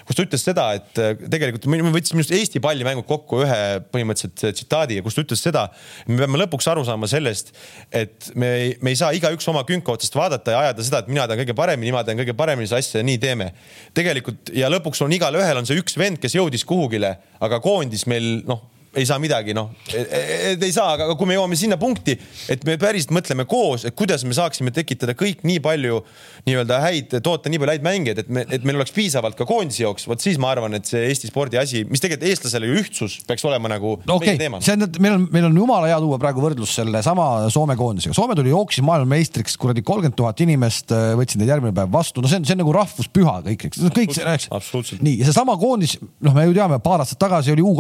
kus 0.09 0.18
ta 0.18 0.26
ütles 0.26 0.46
seda, 0.46 0.68
et 0.78 1.03
tegelikult 1.30 1.68
me 1.72 1.82
võtsime 1.94 2.24
just 2.24 2.34
Eesti 2.36 2.62
pallimängud 2.62 3.09
kokku 3.09 3.42
ühe 3.44 3.61
põhimõtteliselt 3.92 4.57
tsitaadi, 4.57 5.01
kus 5.05 5.16
ta 5.16 5.24
ütles 5.24 5.44
seda, 5.44 5.66
me 6.09 6.22
peame 6.22 6.40
lõpuks 6.44 6.68
aru 6.70 6.84
saama 6.86 7.09
sellest, 7.11 7.53
et 7.92 8.30
me 8.38 8.51
ei, 8.57 8.72
me 8.84 8.94
ei 8.94 8.98
saa 9.01 9.12
igaüks 9.16 9.48
oma 9.51 9.64
künka 9.68 9.94
otsast 9.94 10.16
vaadata 10.16 10.55
ja 10.55 10.64
ajada 10.66 10.86
seda, 10.86 11.03
et 11.03 11.11
mina 11.11 11.26
tean 11.28 11.40
kõige 11.42 11.57
paremini, 11.57 11.90
mina 11.92 12.05
tean 12.07 12.20
kõige 12.20 12.34
paremini 12.36 12.70
seda 12.70 12.80
asja 12.82 13.03
ja 13.03 13.07
nii 13.07 13.20
teeme. 13.22 13.51
tegelikult 13.96 14.53
ja 14.57 14.70
lõpuks 14.72 15.03
on 15.05 15.12
igalühel 15.14 15.61
on 15.61 15.68
see 15.68 15.78
üks 15.80 15.96
vend, 16.01 16.20
kes 16.22 16.34
jõudis 16.36 16.64
kuhugi 16.68 16.89
kuhugile, 16.91 17.16
aga 17.41 17.61
koondis 17.62 18.07
meil 18.07 18.43
noh 18.47 18.61
ei 18.99 19.07
saa 19.07 19.20
midagi, 19.22 19.55
noh, 19.55 19.70
et 19.95 20.62
ei 20.66 20.72
saa, 20.74 20.97
aga 20.97 21.14
kui 21.18 21.28
me 21.30 21.36
jõuame 21.36 21.55
sinna 21.59 21.76
punkti, 21.78 22.16
et 22.51 22.64
me 22.66 22.74
päriselt 22.80 23.12
mõtleme 23.14 23.45
koos, 23.47 23.84
et 23.86 23.95
kuidas 23.95 24.24
me 24.26 24.34
saaksime 24.34 24.72
tekitada 24.74 25.14
kõik 25.18 25.45
nii 25.47 25.61
palju 25.62 26.01
nii-öelda 26.49 26.80
häid, 26.82 27.14
toota 27.22 27.53
nii 27.53 27.61
palju 27.62 27.76
häid 27.76 27.86
mängijaid, 27.86 28.22
et 28.24 28.32
me, 28.34 28.43
et 28.51 28.66
meil 28.66 28.80
oleks 28.80 28.95
piisavalt 28.97 29.38
ka 29.38 29.47
koondise 29.47 29.84
jaoks, 29.84 30.09
vot 30.11 30.22
siis 30.22 30.41
ma 30.43 30.51
arvan, 30.57 30.74
et 30.74 30.91
see 30.91 31.05
Eesti 31.07 31.30
spordi 31.30 31.61
asi, 31.61 31.84
mis 31.86 32.03
tegelikult 32.03 32.26
eestlasele 32.32 32.66
ju 32.66 32.80
ühtsus 32.80 33.20
peaks 33.28 33.47
olema 33.47 33.70
nagu 33.70 33.95
no, 34.01 34.16
okay. 34.16 34.32
meie 34.32 34.43
teema. 34.43 34.61
see 34.64 34.74
on, 34.74 34.82
meil 34.99 35.16
on, 35.20 35.28
meil 35.36 35.47
on 35.53 35.62
jumala 35.62 35.93
hea 35.93 36.01
tuua 36.03 36.18
praegu 36.22 36.43
võrdlus 36.43 36.74
sellesama 36.80 37.28
Soome 37.51 37.76
koondisega. 37.78 38.14
Soome 38.16 38.34
tuli, 38.38 38.51
jooksis 38.51 38.82
maailmameistriks, 38.86 39.55
kuradi 39.61 39.84
kolmkümmend 39.86 40.18
tuhat 40.18 40.43
inimest 40.43 40.91
äh, 40.97 41.12
võtsid 41.18 41.43
neid 41.43 41.55
järgmine 41.55 41.76
päev 41.76 41.95
vastu, 41.95 42.24
no 42.24 42.30
see 42.30 42.43
on, 42.43 42.49
see 42.49 42.57
on 42.57 42.62
nagu 42.64 42.74
rahvuspüha 42.74 43.36
kõik, 43.47 43.68
eks, 43.70 43.86
kõik 43.95 44.14
see, 44.16 44.34
eks. 44.34 44.95
nii, 44.99 45.20
ja 45.22 45.30
seesama 45.30 45.55
koondis, 45.61 45.97
noh, 46.24 46.34
me 46.34 46.49
ju 46.49 46.57
teame, 46.59 46.80
paar 46.82 47.05
aastat 47.05 47.20
tagasi 47.22 47.55
oli 47.55 47.64
U 47.64 47.76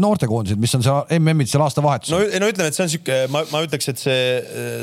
noortekoondis 0.00 0.53
koondised, 0.54 0.62
mis 0.62 0.74
on 0.76 0.84
seal 0.84 1.18
MM-id 1.18 1.50
seal 1.50 1.64
aastavahetusel. 1.64 2.14
no, 2.14 2.40
no 2.42 2.50
ütleme, 2.50 2.70
et 2.70 2.76
see 2.76 2.84
on 2.84 2.92
sihuke, 2.92 3.18
ma, 3.32 3.42
ma 3.50 3.62
ütleks, 3.64 3.88
et 3.90 4.00
see, 4.00 4.18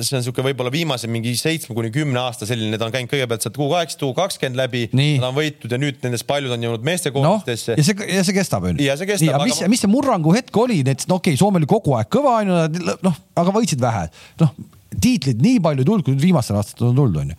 see 0.06 0.18
on 0.18 0.26
sihuke 0.26 0.44
võib-olla 0.46 0.72
viimase 0.74 1.10
mingi 1.12 1.34
seitsme 1.40 1.76
kuni 1.78 1.92
kümne 1.94 2.20
aasta 2.22 2.48
selline, 2.50 2.80
ta 2.80 2.88
on 2.88 2.96
käinud 2.96 3.12
kõigepealt 3.12 3.46
sealt 3.46 3.60
U 3.62 3.70
kaheksateist, 3.72 4.06
U 4.08 4.12
kakskümmend 4.18 4.60
läbi, 4.60 4.84
nad 4.98 5.30
on 5.30 5.38
võitnud 5.38 5.76
ja 5.76 5.80
nüüd 5.82 6.04
nendest 6.06 6.28
paljud 6.30 6.54
on 6.56 6.68
jõudnud 6.68 6.86
meestekoondistesse 6.88 7.76
no,. 7.76 7.80
ja 7.80 7.88
see, 7.88 8.12
ja 8.18 8.26
see 8.28 8.38
kestab 8.38 8.68
on 8.68 8.78
ju. 8.78 8.88
ja 8.88 8.98
see 9.00 9.10
kestab. 9.10 9.38
aga 9.40 9.48
mis, 9.50 9.64
mis 9.76 9.86
see 9.86 9.92
murrangu 9.92 10.36
hetk 10.36 10.62
oli, 10.64 10.82
näiteks 10.88 11.10
no 11.12 11.22
okei 11.22 11.36
okay,, 11.36 11.42
Soome 11.42 11.62
oli 11.62 11.70
kogu 11.70 11.96
aeg 11.98 12.12
kõva 12.12 12.38
on 12.42 12.52
ju, 12.54 12.94
noh, 13.08 13.24
aga 13.42 13.56
võitsid 13.56 13.82
vähe, 13.84 14.08
noh 14.44 14.54
tiitlit 15.02 15.40
nii 15.40 15.62
palju 15.64 15.86
ei 15.86 15.88
tulnud, 15.88 16.04
kui 16.06 16.16
nüüd 16.16 16.26
viimastel 16.26 16.58
aastatel 16.60 16.90
on 16.90 16.98
tulnud, 16.98 17.22
on 17.24 17.32
ju 17.32 17.38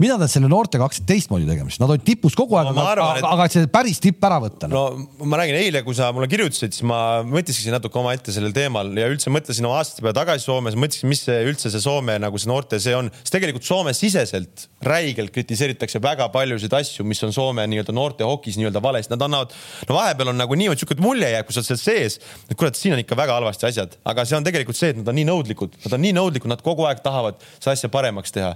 mida 0.00 0.16
nad 0.20 0.30
selle 0.32 0.48
noortega 0.50 0.86
hakkasid 0.86 1.06
teistmoodi 1.08 1.46
tegema, 1.48 1.70
sest 1.72 1.82
nad 1.82 1.92
olid 1.92 2.04
tipus 2.06 2.36
kogu 2.38 2.56
aeg 2.56 2.70
no,, 2.72 2.84
aga, 2.88 3.08
et... 3.20 3.26
aga 3.26 3.46
et 3.46 3.56
see 3.56 3.70
päris 3.72 4.00
tipp 4.02 4.24
ära 4.24 4.38
võtta 4.42 4.70
no.. 4.70 4.84
no 4.96 5.28
ma 5.28 5.40
räägin, 5.42 5.58
eile, 5.60 5.82
kui 5.84 5.96
sa 5.96 6.08
mulle 6.16 6.28
kirjutasid, 6.30 6.72
siis 6.76 6.86
ma 6.88 7.20
mõtisklesin 7.26 7.76
natuke 7.76 8.00
omaette 8.00 8.32
sellel 8.34 8.54
teemal 8.56 8.88
ja 8.96 9.10
üldse 9.12 9.32
mõtlesin 9.32 9.68
oma 9.68 9.80
aastate 9.80 10.04
peale 10.04 10.16
tagasi 10.16 10.48
Soomes, 10.48 10.78
mõtlesin, 10.80 11.10
mis 11.12 11.24
see 11.26 11.36
üldse 11.50 11.72
see 11.72 11.84
Soome 11.84 12.16
nagu 12.22 12.40
see 12.40 12.50
noorte 12.50 12.80
see 12.82 12.96
on, 12.96 13.10
sest 13.20 13.34
tegelikult 13.36 13.66
Soome 13.68 13.94
siseselt 13.96 14.66
räigelt 14.86 15.34
kritiseeritakse 15.34 16.00
väga 16.02 16.30
paljusid 16.32 16.72
asju, 16.80 17.04
mis 17.08 17.20
on 17.26 17.34
Soome 17.36 17.66
nii-öelda 17.68 17.94
noorte 17.96 18.24
hokis 18.24 18.56
nii-öelda 18.60 18.80
valesti, 18.84 19.12
nad 19.12 19.26
annavad, 19.26 19.52
no 19.88 19.98
vahepeal 19.98 20.32
on 20.32 20.40
nagu 20.40 20.56
niimoodi 20.56 20.80
siuke 20.80 20.96
mulje 21.04 21.28
jääb, 21.34 21.48
kui 21.48 21.56
sa 21.56 21.60
oled 21.60 21.68
seal 21.68 21.82
sees, 21.82 22.18
et 22.48 22.56
kurat, 22.56 22.78
siin 22.78 22.96
on 22.96 23.04
ikka 23.04 23.18
väga 23.20 23.36
halvasti 23.36 23.68
asjad, 23.68 23.98
aga 24.08 24.24
see 24.24 24.38
on 24.38 24.48
tegelikult 24.48 24.78
see, 24.78 24.94
et 24.94 25.00
nad 25.02 25.12
on 25.12 25.18
nii 25.20 25.28
nõudlikud, 25.28 25.76
nad 25.84 25.96
on 25.98 26.04
nii 26.06 26.16
nõudlikud, 26.16 26.50
nad 26.50 26.64
kogu 26.64 26.88
aeg 26.88 27.04
tahavad 27.04 27.40
seda 27.58 27.76
asja 27.76 27.92
paremaks 27.92 28.32
teha. 28.34 28.54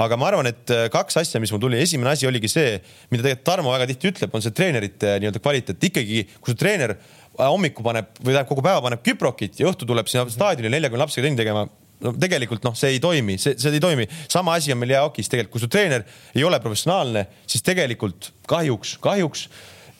aga 0.00 0.18
ma 0.20 0.30
arvan, 0.32 0.48
et 0.48 0.77
kaks 0.92 1.18
asja, 1.22 1.40
mis 1.42 1.52
mul 1.54 1.62
tuli, 1.62 1.80
esimene 1.82 2.14
asi 2.14 2.28
oligi 2.28 2.50
see, 2.52 2.78
mida 3.12 3.24
tegelikult 3.24 3.46
Tarmo 3.48 3.72
väga 3.74 3.88
tihti 3.90 4.12
ütleb, 4.12 4.34
on 4.34 4.44
see 4.44 4.54
treenerite 4.54 5.16
nii-öelda 5.22 5.42
kvaliteet. 5.42 5.88
ikkagi, 5.90 6.24
kui 6.38 6.54
su 6.54 6.58
treener 6.58 6.96
hommikul 7.38 7.86
paneb 7.86 8.10
või 8.18 8.32
tähendab 8.32 8.48
kogu 8.50 8.64
päeva 8.66 8.82
paneb 8.84 9.04
küprokit 9.06 9.60
ja 9.60 9.68
õhtu 9.70 9.86
tuleb 9.88 10.08
sinna 10.10 10.26
staadionile 10.32 10.74
neljakümne 10.76 11.04
lapsega 11.04 11.26
trenni 11.26 11.38
tegema 11.38 11.66
no 12.04 12.12
tegelikult 12.20 12.66
noh, 12.66 12.76
see 12.78 12.94
ei 12.94 13.00
toimi, 13.02 13.38
see, 13.42 13.56
see 13.58 13.74
ei 13.74 13.82
toimi. 13.82 14.06
sama 14.30 14.54
asi 14.58 14.72
on 14.74 14.80
meil 14.82 14.94
jäähokis 14.94 15.30
tegelikult, 15.30 15.56
kui 15.56 15.64
su 15.64 15.70
treener 15.72 16.04
ei 16.34 16.44
ole 16.46 16.60
professionaalne, 16.62 17.26
siis 17.46 17.64
tegelikult 17.66 18.32
kahjuks, 18.50 18.96
kahjuks 19.02 19.48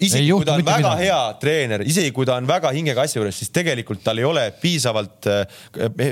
isegi 0.01 0.31
kui 0.31 0.47
ta 0.47 0.55
on 0.55 0.65
väga 0.65 0.77
midagi. 0.79 1.07
hea 1.07 1.21
treener, 1.43 1.85
isegi 1.87 2.13
kui 2.15 2.29
ta 2.29 2.37
on 2.39 2.49
väga 2.49 2.73
hingega 2.75 3.05
asja 3.05 3.21
juures, 3.21 3.39
siis 3.41 3.53
tegelikult 3.55 4.03
tal 4.05 4.21
ei 4.21 4.27
ole 4.29 4.45
piisavalt 4.63 5.29
äh, 5.31 5.59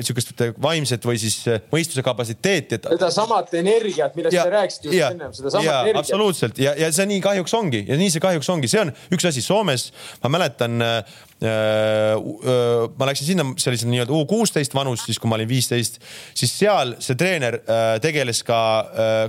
sihukest 0.00 0.44
vaimset 0.62 1.06
või 1.06 1.20
siis 1.22 1.38
äh, 1.50 1.62
mõistuse 1.72 2.04
kapatsiteeti, 2.06 2.80
et. 2.80 2.90
sedasamat 2.96 3.54
energiat, 3.60 4.16
millest 4.18 4.38
sa 4.38 4.48
rääkisid 4.52 4.90
just 4.90 5.06
ennem, 5.10 5.36
sedasamat 5.36 5.70
energiat. 5.70 6.02
absoluutselt 6.02 6.60
ja, 6.62 6.74
ja 6.78 6.90
see 6.94 7.08
nii 7.12 7.22
kahjuks 7.24 7.56
ongi 7.58 7.84
ja 7.88 8.00
nii 8.00 8.10
see 8.14 8.24
kahjuks 8.24 8.50
ongi, 8.54 8.72
see 8.72 8.82
on 8.82 8.92
üks 9.14 9.30
asi 9.30 9.44
Soomes, 9.44 9.90
ma 10.24 10.32
mäletan 10.38 10.82
äh, 10.82 11.00
Äh, 11.35 11.35
äh, 11.35 11.35
ma 11.42 13.08
läksin 13.10 13.26
sinna, 13.28 13.44
see 13.60 13.68
oli 13.68 13.80
see 13.80 13.90
nii-öelda 13.90 14.14
U 14.16 14.22
kuusteist 14.28 14.72
vanus, 14.76 15.02
siis 15.04 15.18
kui 15.20 15.28
ma 15.28 15.36
olin 15.36 15.48
viisteist, 15.50 15.98
siis 16.36 16.54
seal 16.56 16.94
see 17.02 17.18
treener 17.18 17.58
äh, 17.60 17.98
tegeles 18.00 18.40
ka, 18.46 18.60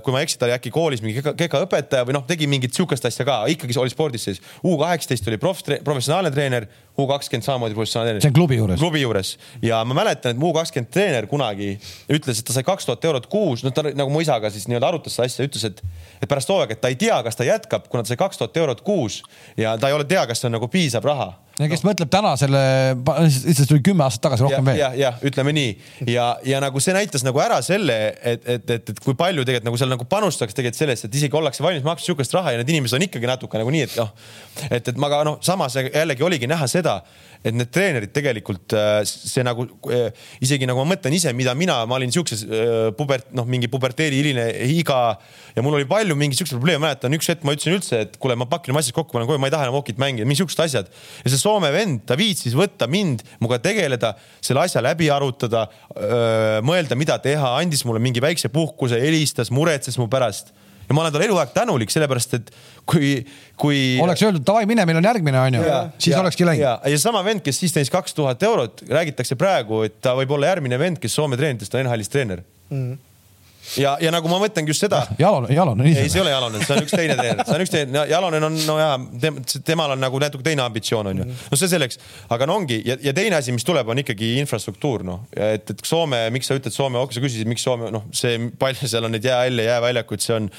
kui 0.03 0.15
ma 0.15 0.21
ei 0.21 0.27
eksi, 0.27 0.37
ta 0.39 0.47
oli 0.47 0.55
äkki 0.55 0.71
koolis 0.71 1.03
mingi 1.03 1.19
kekaõpetaja 1.25 2.07
või 2.07 2.15
noh, 2.15 2.23
tegi 2.29 2.47
mingit 2.47 2.75
sihukest 2.77 3.09
asja 3.09 3.27
ka, 3.27 3.41
ikkagi 3.51 3.75
oli 3.81 3.91
spordis 3.91 4.27
sees. 4.29 4.39
U 4.63 4.77
kaheksateist 4.79 5.27
oli 5.27 5.41
proff, 5.41 5.65
professionaalne 5.83 6.31
treener, 6.31 6.69
U 6.97 7.07
kakskümmend 7.09 7.45
samamoodi 7.45 7.77
professionaalne 7.77 8.15
treener. 8.15 8.25
see 8.25 8.31
on 8.31 8.37
klubi 8.37 8.57
juures? 8.57 8.79
klubi 8.81 9.01
juures 9.03 9.33
ja 9.61 9.83
ma 9.85 9.97
mäletan, 9.99 10.33
et 10.33 10.41
mu 10.41 10.51
U 10.51 10.55
kakskümmend 10.57 10.91
treener 10.93 11.27
kunagi 11.29 11.73
ütles, 12.09 12.41
et 12.41 12.47
ta 12.47 12.55
sai 12.55 12.65
kaks 12.67 12.87
tuhat 12.89 13.05
eurot 13.05 13.27
kuus, 13.31 13.65
no 13.65 13.73
ta 13.75 13.85
nagu 13.87 14.09
mu 14.13 14.23
isaga 14.23 14.51
siis 14.53 14.65
nii-öelda 14.69 14.91
arutas 14.93 15.17
seda 15.17 15.27
asja, 15.29 15.47
ütles, 15.47 15.65
et, 15.67 15.83
et 16.21 16.29
pärast 16.29 16.49
hooaega, 16.49 16.77
et 16.77 16.81
ta 16.81 16.91
ei 16.93 16.99
tea, 16.99 17.17
kas 17.25 17.37
ta 17.37 17.47
jätkab, 17.47 17.89
kuna 17.91 18.05
ta 18.05 18.13
sai 18.13 18.21
kaks 18.21 18.41
tuhat 18.41 18.57
eurot 18.63 18.81
kuus 18.87 19.21
ja 19.57 19.77
ta 19.77 19.91
ei 19.91 19.97
ole 19.97 20.07
tea, 20.09 20.25
kas 20.29 20.41
see 20.41 20.49
on 20.49 20.57
nagu 20.57 20.71
piisav 20.71 21.05
raha 21.05 21.35
ja 21.57 21.67
kes 21.71 21.81
no. 21.81 21.89
mõtleb 21.89 22.09
täna 22.13 22.33
selle, 22.39 22.61
lihtsalt 23.25 23.69
tuli 23.71 23.81
kümme 23.85 24.05
aastat 24.05 24.27
tagasi 24.27 24.45
rohkem 24.45 24.61
ja, 24.61 24.65
veel. 24.67 24.79
jah, 24.81 24.97
jah, 25.01 25.21
ütleme 25.25 25.53
nii 25.57 25.71
ja, 26.13 26.27
ja 26.45 26.59
nagu 26.61 26.81
see 26.83 26.93
näitas 26.95 27.25
nagu 27.25 27.41
ära 27.41 27.57
selle, 27.65 27.95
et, 28.21 28.45
et, 28.45 28.69
et, 28.77 28.91
et 28.93 29.01
kui 29.03 29.17
palju 29.17 29.45
tegelikult 29.47 29.69
nagu 29.71 29.79
seal 29.81 29.91
nagu 29.91 30.05
panustatakse 30.09 30.57
tegelikult 30.57 30.81
sellest, 30.83 31.07
et 31.07 31.17
isegi 31.17 31.37
ollakse 31.39 31.65
valmis 31.65 31.85
maksma 31.85 32.05
sihukest 32.05 32.35
raha 32.37 32.53
ja 32.53 32.61
need 32.61 32.69
inimesed 32.75 32.99
on 32.99 33.07
ikkagi 33.07 33.29
natuke 33.29 33.61
nagu 33.61 33.73
nii, 33.73 33.87
et 33.87 33.97
noh, 33.97 34.11
et, 34.69 34.91
et 34.93 35.01
ma 35.01 35.09
ka 35.13 35.23
noh, 35.25 35.39
samas 35.45 35.77
jällegi 35.79 36.27
oligi 36.27 36.49
näha 36.49 36.69
seda, 36.69 36.86
et 37.45 37.55
need 37.55 37.69
treenerid 37.73 38.11
tegelikult 38.15 38.73
äh, 38.75 39.01
see 39.07 39.43
nagu 39.45 39.67
äh, 39.93 40.09
isegi 40.43 40.67
nagu 40.67 40.81
ma 40.81 40.93
mõtlen 40.93 41.15
ise, 41.15 41.31
mida 41.37 41.53
mina, 41.57 41.79
ma 41.89 41.97
olin 41.99 42.11
siukses 42.13 42.43
äh, 42.43 42.89
pubert, 42.97 43.29
noh, 43.37 43.47
mingi 43.49 43.69
puberteedi 43.71 44.19
hiline 44.21 44.47
iga 44.73 44.99
ja 45.55 45.63
mul 45.65 45.77
oli 45.79 45.87
palju 45.89 46.17
mingeid 46.17 46.41
siukseid 46.41 46.59
probleeme, 46.59 46.83
mäletan 46.87 47.15
üks 47.17 47.31
hetk 47.31 47.45
ma 47.47 47.55
ütlesin 47.55 47.77
üldse, 47.77 48.01
et 48.07 48.19
kuule, 48.21 48.37
ma 48.39 48.49
pakin 48.49 48.73
oma 48.73 48.83
asjad 48.83 48.97
kokku, 48.97 49.15
panen 49.15 49.29
koju, 49.29 49.41
ma 49.41 49.51
ei 49.51 49.55
taha 49.55 49.69
enam 49.69 49.77
hokit 49.79 50.01
mängida, 50.01 50.27
mingi 50.27 50.41
siuksed 50.41 50.63
asjad. 50.65 50.91
ja 51.23 51.31
see 51.31 51.41
Soome 51.41 51.71
vend, 51.75 52.03
ta 52.09 52.17
viitsis 52.19 52.57
võtta 52.57 52.89
mind, 52.91 53.23
minuga 53.39 53.61
tegeleda, 53.63 54.15
selle 54.43 54.65
asja 54.65 54.83
läbi 54.83 55.11
arutada, 55.13 55.67
mõelda, 56.65 56.97
mida 56.99 57.17
teha, 57.23 57.55
andis 57.61 57.85
mulle 57.87 58.01
mingi 58.03 58.23
väikse 58.23 58.51
puhkuse, 58.53 58.99
helistas, 59.01 59.53
muretses 59.53 59.99
mu 60.01 60.09
pärast 60.11 60.51
ja 60.87 60.95
ma 60.95 61.03
olen 61.03 61.15
talle 61.15 61.27
eluaeg 61.27 61.53
tänulik, 61.55 61.91
sellepärast 61.91 62.37
et 62.37 62.51
kui, 62.87 63.11
kui. 63.59 63.79
oleks 64.03 64.23
öeldud 64.23 64.45
davai, 64.47 64.65
mine, 64.69 64.85
meil 64.87 65.01
on 65.01 65.09
järgmine, 65.09 65.41
onju, 65.49 65.63
siis 65.97 66.13
ja, 66.13 66.21
olekski 66.21 66.47
läinud. 66.47 66.63
ja, 66.63 66.77
ja 66.93 67.01
sama 67.01 67.23
vend, 67.27 67.43
kes 67.45 67.59
siis 67.63 67.75
teenis 67.75 67.91
kaks 67.93 68.15
tuhat 68.17 68.43
eurot, 68.47 68.85
räägitakse 68.91 69.37
praegu, 69.39 69.83
et 69.87 69.99
ta 70.03 70.15
võib 70.17 70.31
olla 70.37 70.53
järgmine 70.53 70.79
vend, 70.79 71.01
kes 71.03 71.17
Soome 71.17 71.39
treeneritest 71.39 71.75
on 71.75 71.83
NHL-is 71.85 72.13
treener 72.13 72.43
mm. 72.69 72.97
Ja, 73.77 73.97
ja 74.01 74.11
nagu 74.13 74.29
ma 74.31 74.39
mõtlengi 74.41 74.71
just 74.71 74.85
seda. 74.85 75.03
Jalonen, 75.19 75.51
Jalonen 75.55 75.89
ise. 75.89 76.05
ei, 76.05 76.11
see 76.11 76.21
ei 76.21 76.25
ole 76.25 76.33
Jalonen, 76.33 76.63
see 76.63 76.75
on 76.75 76.85
üks 76.85 76.95
teine 76.95 77.17
treener, 77.19 77.43
see 77.47 77.57
on 77.57 77.65
üks 77.65 77.73
teine, 77.73 78.03
Jalonen 78.11 78.47
on 78.47 78.57
no 78.67 78.77
jaa, 78.79 78.95
temal 79.67 79.95
on 79.95 80.03
nagu 80.03 80.21
natuke 80.23 80.45
teine 80.45 80.63
ambitsioon 80.65 81.11
on 81.11 81.23
ju, 81.23 81.27
no 81.51 81.59
see 81.59 81.71
selleks, 81.71 82.01
aga 82.33 82.47
no 82.49 82.57
ongi 82.61 82.79
ja, 82.87 82.97
ja 83.03 83.13
teine 83.17 83.39
asi, 83.39 83.55
mis 83.55 83.67
tuleb, 83.67 83.89
on 83.91 84.03
ikkagi 84.03 84.35
infrastruktuur 84.43 85.05
noh, 85.07 85.25
et, 85.35 85.67
et 85.75 85.85
Soome, 85.87 86.23
miks 86.35 86.49
sa 86.49 86.57
ütled 86.59 86.75
Soome, 86.75 87.01
sa 87.11 87.23
küsisid, 87.23 87.49
miks 87.49 87.65
Soome 87.67 87.91
noh, 87.93 88.07
see 88.15 88.39
palju 88.59 88.89
seal 88.89 89.07
on 89.07 89.15
neid 89.15 89.27
jäähalle, 89.27 89.67
jääväljakuid, 89.67 90.23
see 90.23 90.37
on 90.37 90.51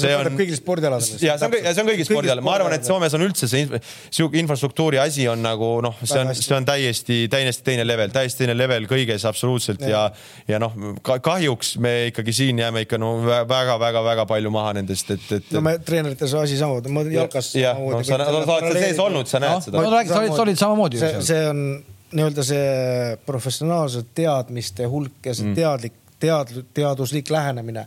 see 0.00 0.14
on 0.16 0.38
kõigil 0.38 0.58
spordialadel. 0.58 1.22
ja 1.24 1.36
see 1.38 1.48
on, 1.48 1.56
ja 1.60 1.72
see 1.74 1.84
on 1.84 1.90
kõigil 1.90 2.08
spordialadel, 2.08 2.44
ma 2.46 2.56
arvan, 2.58 2.76
et 2.76 2.88
Soomes 2.88 3.16
on 3.16 3.24
üldse 3.26 3.48
see 3.50 3.80
sihuke 4.14 4.38
infrastruktuuri 4.40 5.00
asi 5.02 5.26
on 5.30 5.42
nagu 5.44 5.70
noh, 5.84 5.96
see 6.02 6.20
on, 6.20 6.32
see 6.38 6.56
on 6.56 6.68
täiesti, 6.68 7.18
täiesti 7.32 7.66
teine 7.66 7.86
level, 7.86 8.12
täiesti 8.14 8.44
teine 8.44 8.56
level 8.58 8.88
kõiges 8.90 9.26
absoluutselt 9.28 9.84
ja, 9.88 10.04
ja, 10.50 10.60
noh, 10.62 10.76
kahjuks 11.04 11.76
me 11.82 11.94
ikkagi 12.10 12.36
siin 12.36 12.62
jääme 12.62 12.84
ikka 12.86 13.00
no 13.00 13.16
väga-väga-väga 13.24 14.28
palju 14.30 14.54
maha 14.54 14.76
nendest, 14.80 15.14
et, 15.16 15.26
et. 15.38 15.50
no 15.54 15.64
me 15.64 15.78
treenerites 15.84 16.36
asi 16.38 16.60
samamoodi, 16.60 16.94
ma 16.94 17.06
jalkas. 17.14 17.54
jah, 17.58 17.80
no 17.80 18.04
sa, 18.04 18.20
sa 18.20 18.30
oled 18.34 18.70
seal 18.70 18.80
sees 18.80 19.02
olnud, 19.02 19.30
sa 19.30 19.42
näed 19.42 19.58
no, 19.58 19.66
seda. 19.68 19.82
no 19.82 19.96
räägi, 19.96 20.14
sa 20.14 20.22
olid, 20.22 20.36
sa 20.36 20.46
olid 20.46 20.62
samamoodi. 20.64 21.02
see, 21.02 21.26
see 21.30 21.42
on 21.50 21.66
nii-öelda 22.14 22.46
see 22.46 23.18
professionaalse 23.26 24.04
teadmiste 24.14 24.86
hulk 24.90 25.26
ja 25.26 25.34
see 25.34 25.48
mm. 25.48 25.56
teadlik, 25.58 25.96
tead-, 26.22 26.60
teaduslik 26.76 27.30
lähenemine 27.30 27.86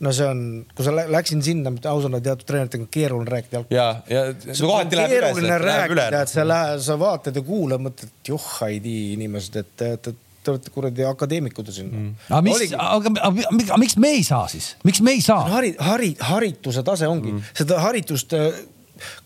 no 0.00 0.12
see 0.16 0.26
on, 0.26 0.40
kui 0.76 0.86
sa 0.86 0.94
läksin 0.96 1.42
sinna, 1.44 1.72
ausalt 1.90 2.22
teatud 2.24 2.48
treeneritega 2.48 2.86
on 2.86 2.90
keeruline 2.92 3.34
rääkida 3.34 3.62
ja, 3.74 3.86
ja 4.08 4.24
see 4.38 4.64
kohati 4.64 4.98
läheb 4.98 5.12
üles. 5.12 5.26
keeruline 5.26 5.58
rääkida, 5.64 6.24
et 6.24 6.32
sa 6.32 6.46
lähed, 6.46 6.82
sa 6.84 6.96
vaatad 7.00 7.36
ja 7.36 7.44
kuulad, 7.44 7.82
mõtled, 7.84 8.12
et 8.12 8.32
joh, 8.32 8.50
ei 8.68 8.80
tea 8.84 9.14
inimesed, 9.16 9.58
et, 9.60 9.86
et, 9.90 10.12
et 10.12 10.26
te 10.40 10.54
olete 10.54 10.72
kuradi 10.72 11.04
akadeemikud 11.04 11.68
siin 11.74 11.90
mm.. 11.90 12.14
aga 12.30 12.44
mis, 12.46 12.62
aga, 12.72 12.94
aga, 12.96 13.26
aga 13.28 13.80
miks 13.82 13.98
me 14.00 14.14
ei 14.16 14.22
saa 14.26 14.46
siis, 14.52 14.72
miks 14.88 15.02
me 15.04 15.18
ei 15.18 15.24
saa? 15.24 15.42
hari, 15.52 15.74
hari, 15.76 16.14
harituse 16.30 16.84
tase 16.86 17.10
ongi 17.10 17.34
mm., 17.34 17.52
seda 17.60 17.82
haritust, 17.84 18.32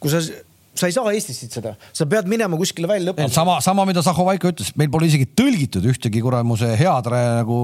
kui 0.03 0.13
sa 0.13 0.25
sa 0.75 0.89
ei 0.91 0.95
saa 0.97 1.13
Eestis 1.15 1.37
siit 1.39 1.55
seda, 1.55 1.77
sa 1.95 2.03
pead 2.11 2.27
minema 2.27 2.59
kuskile 2.59 2.89
välja 2.91 3.13
õppima. 3.13 3.31
sama, 3.31 3.61
sama, 3.63 3.85
mida 3.87 4.03
Zaho 4.03 4.25
Vaiko 4.27 4.51
ütles, 4.51 4.73
meil 4.75 4.91
pole 4.91 5.07
isegi 5.07 5.29
tõlgitud 5.39 5.87
ühtegi 5.87 6.19
kuramuse 6.25 6.73
head 6.81 7.11
nagu, 7.15 7.59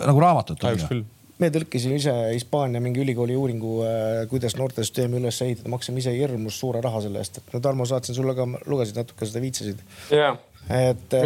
nagu 0.00 0.22
raamatut. 0.24 0.62
kahjuks 0.62 0.88
küll 0.88 1.04
me 1.42 1.50
tõlkisime 1.52 1.98
ise 2.00 2.14
Hispaania 2.32 2.80
mingi 2.82 3.02
ülikooli 3.02 3.36
uuringu, 3.36 3.76
äh, 3.84 4.24
kuidas 4.30 4.56
noortesüsteemi 4.58 5.20
üles 5.20 5.40
ehitada, 5.44 5.70
maksime 5.72 6.00
ise 6.02 6.14
hirmus 6.16 6.58
suure 6.62 6.80
raha 6.84 7.02
selle 7.04 7.22
eest, 7.22 7.40
et 7.40 7.54
no 7.54 7.60
Tarmo, 7.64 7.86
saatsin 7.88 8.16
sulle 8.16 8.36
ka, 8.38 8.48
lugesid 8.66 8.98
natuke 9.00 9.28
seda, 9.28 9.42
viitsasid 9.44 9.82
yeah.. 10.14 10.38
et 10.72 11.16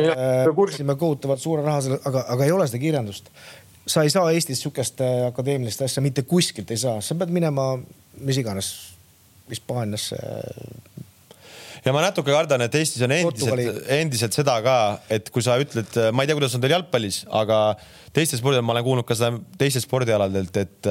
maksime 0.57 0.97
äh, 0.97 1.01
kohutavalt 1.01 1.43
suure 1.43 1.65
raha 1.67 1.83
selle, 1.87 2.01
aga, 2.11 2.25
aga 2.35 2.49
ei 2.49 2.55
ole 2.57 2.69
seda 2.71 2.83
kirjandust. 2.83 3.31
sa 3.87 4.05
ei 4.07 4.11
saa 4.13 4.31
Eestis 4.35 4.63
sihukest 4.65 5.03
äh, 5.05 5.27
akadeemilist 5.31 5.83
asja 5.87 6.03
mitte 6.03 6.27
kuskilt 6.27 6.71
ei 6.71 6.81
saa, 6.81 7.01
sa 7.05 7.15
pead 7.19 7.35
minema 7.35 7.73
mis 8.21 8.43
iganes 8.43 8.75
Hispaaniasse 9.51 10.17
ja 11.85 11.95
ma 11.97 12.05
natuke 12.05 12.33
kardan, 12.35 12.65
et 12.67 12.79
Eestis 12.81 13.03
on 13.07 13.15
endiselt, 13.15 13.83
endiselt 13.97 14.37
seda 14.37 14.59
ka, 14.65 14.77
et 15.13 15.33
kui 15.33 15.45
sa 15.45 15.59
ütled, 15.63 15.99
ma 16.15 16.25
ei 16.25 16.31
tea, 16.31 16.39
kuidas 16.39 16.57
on 16.57 16.65
teil 16.65 16.77
jalgpallis, 16.77 17.25
aga 17.43 17.61
teistes 18.17 18.43
spordialadel 18.43 18.69
ma 18.69 18.77
olen 18.77 18.87
kuulnud 18.87 19.09
ka 19.09 19.19
seda 19.19 19.37
teistest 19.61 19.89
spordialadelt, 19.89 20.63
et 20.63 20.91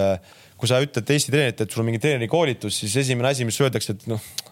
kui 0.60 0.70
sa 0.72 0.82
ütled 0.84 1.16
Eesti 1.16 1.34
treenerit, 1.34 1.64
et 1.64 1.72
sul 1.72 1.84
on 1.84 1.92
mingi 1.92 2.02
treenerikoolitus, 2.04 2.82
siis 2.84 2.98
esimene 3.06 3.32
asi, 3.32 3.48
mis 3.48 3.60
öeldakse, 3.64 3.96
et 3.96 4.08
noh 4.12 4.20
no 4.20 4.49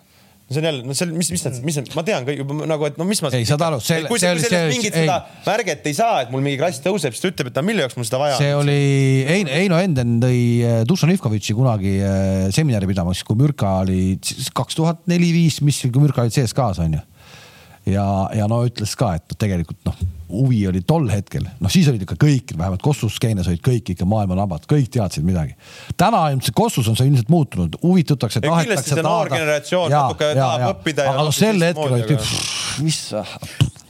see 0.48 0.62
on 0.62 0.68
jälle, 0.70 0.84
no 0.88 0.95
see, 0.95 1.08
mis, 1.12 1.30
mis 1.34 1.43
nad, 1.43 1.58
mis 1.68 1.76
nad, 1.76 1.89
ma 1.98 2.04
tean 2.08 2.28
kõik 2.28 2.43
nagu, 2.70 2.88
et 2.88 3.00
no 3.00 3.08
mis 3.08 3.20
ma. 3.24 3.32
ei, 3.36 3.43
saad 3.48 3.64
aru, 3.68 3.82
see, 3.84 4.00
kui 4.08 4.22
see, 4.22 4.32
kui 4.32 4.45
sellest 4.45 4.72
mingit 4.72 4.95
ei. 4.95 5.04
seda 5.04 5.18
märget 5.43 5.89
ei 5.91 5.98
saa, 5.98 6.22
et 6.24 6.32
mul 6.32 6.45
mingi 6.45 6.60
klass 6.62 6.80
tõuseb, 6.86 7.16
siis 7.16 7.26
ta 7.26 7.32
ütleb, 7.34 7.52
et 7.52 7.60
mille 7.68 7.84
jaoks 7.84 7.98
mul 8.00 8.08
seda 8.08 8.22
vaja 8.22 8.38
on. 8.38 8.43
see 8.45 8.54
oli 8.56 8.78
Ein, 9.34 9.52
Heino 9.52 9.82
Enden 9.84 10.16
tõi 10.24 10.39
äh, 10.64 10.80
Dušan 10.88 11.12
Ivkovitši 11.18 11.58
kunagi 11.58 11.98
äh, 12.00 12.48
seminari 12.56 12.88
pidama, 12.88 13.16
siis 13.18 13.28
kui 13.28 13.36
Mürka 13.39 13.82
oli 13.82 14.16
kaks 14.56 14.80
tuhat 14.80 15.04
neli-viis, 15.12 15.60
mis, 15.68 15.82
kui 15.84 16.04
Mürka 16.06 16.24
olid 16.24 16.38
CSKA-s 16.38 16.80
onju 16.86 17.04
ja, 17.88 18.06
ja 18.36 18.48
no 18.52 18.62
ütles 18.68 18.94
ka, 19.00 19.14
et 19.18 19.36
tegelikult 19.40 19.80
noh, 19.88 19.98
huvi 20.28 20.60
oli 20.68 20.82
tol 20.88 21.08
hetkel, 21.12 21.46
noh 21.64 21.72
siis 21.72 21.88
olid 21.92 22.04
ikka 22.04 22.18
kõik, 22.20 22.54
vähemalt 22.58 22.84
Kossus 22.84 23.16
skeenes 23.20 23.48
olid 23.48 23.64
kõik 23.64 23.94
ikka 23.94 24.08
maailma 24.10 24.38
nabad, 24.40 24.68
kõik 24.70 24.90
teadsid 24.94 25.26
midagi. 25.28 25.56
täna 25.98 26.26
ilmselt 26.34 26.58
Kossus 26.58 26.90
on 26.92 27.00
see 27.00 27.08
ilmselt 27.10 27.32
muutunud, 27.32 27.80
huvitutakse, 27.84 28.44
kindlasti 28.44 28.96
see 28.96 29.06
noor 29.06 29.32
generatsioon 29.32 29.94
natuke 29.94 30.34
tahab 30.36 30.70
õppida. 30.74 31.10
aga 31.14 31.28
noh, 31.30 31.36
sel 31.36 31.64
hetkel 31.70 32.00
olid, 32.00 32.18
mis. 32.84 33.04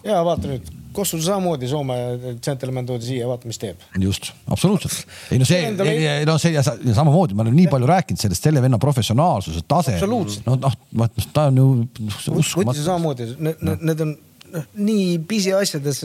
ja 0.05 0.21
vaata 0.25 0.53
nüüd 0.53 0.76
Kossu 0.97 1.19
samamoodi 1.21 1.69
Soome 1.69 1.97
džentelmen 2.41 2.87
toodi 2.89 3.05
siia, 3.11 3.27
vaata, 3.29 3.49
mis 3.49 3.59
teeb. 3.61 3.81
just, 4.01 4.31
absoluutselt. 4.49 5.03
ei 5.31 5.41
no 5.41 5.45
see, 5.47 5.61
ei 5.87 6.25
no 6.27 6.37
see 6.41 6.55
ja, 6.55 6.63
ja 6.65 6.95
samamoodi, 6.97 7.37
ma 7.37 7.45
olen 7.45 7.57
nii 7.57 7.67
palju 7.71 7.89
rääkinud 7.89 8.21
sellest 8.21 8.47
selle 8.49 8.63
venna 8.63 8.79
professionaalsuse 8.81 9.65
tase. 9.69 9.97
no 10.07 10.57
noh, 10.63 10.79
ta 11.33 11.49
on 11.51 11.61
ju 11.61 11.67
uskumatu. 12.37 12.83
samamoodi, 12.83 13.29
need 13.39 14.01
on 14.05 14.17
noh, 14.53 14.65
nii 14.79 15.17
pisiasjades 15.27 16.01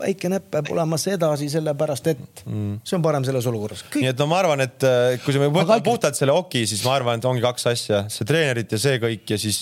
väike 0.00 0.30
näpp 0.32 0.48
peab 0.54 0.70
olema 0.74 0.98
sedasi, 1.00 1.48
sellepärast 1.52 2.10
et 2.12 2.42
mm. 2.44 2.78
see 2.86 2.96
on 2.98 3.04
parem 3.04 3.26
selles 3.26 3.46
olukorras. 3.50 3.84
nii 3.94 4.10
et 4.10 4.22
no 4.22 4.28
ma 4.30 4.40
arvan, 4.42 4.64
et 4.64 4.86
äh, 4.86 5.16
kui 5.24 5.36
me 5.40 5.50
võtame 5.52 5.84
puhtalt 5.86 6.18
selle 6.18 6.34
oki, 6.36 6.64
siis 6.68 6.84
ma 6.86 6.96
arvan, 6.98 7.20
et 7.20 7.28
ongi 7.28 7.44
kaks 7.44 7.68
asja, 7.72 8.02
see 8.12 8.28
treenerit 8.28 8.72
ja 8.76 8.80
see 8.82 9.00
kõik 9.02 9.34
ja 9.34 9.40
siis 9.40 9.60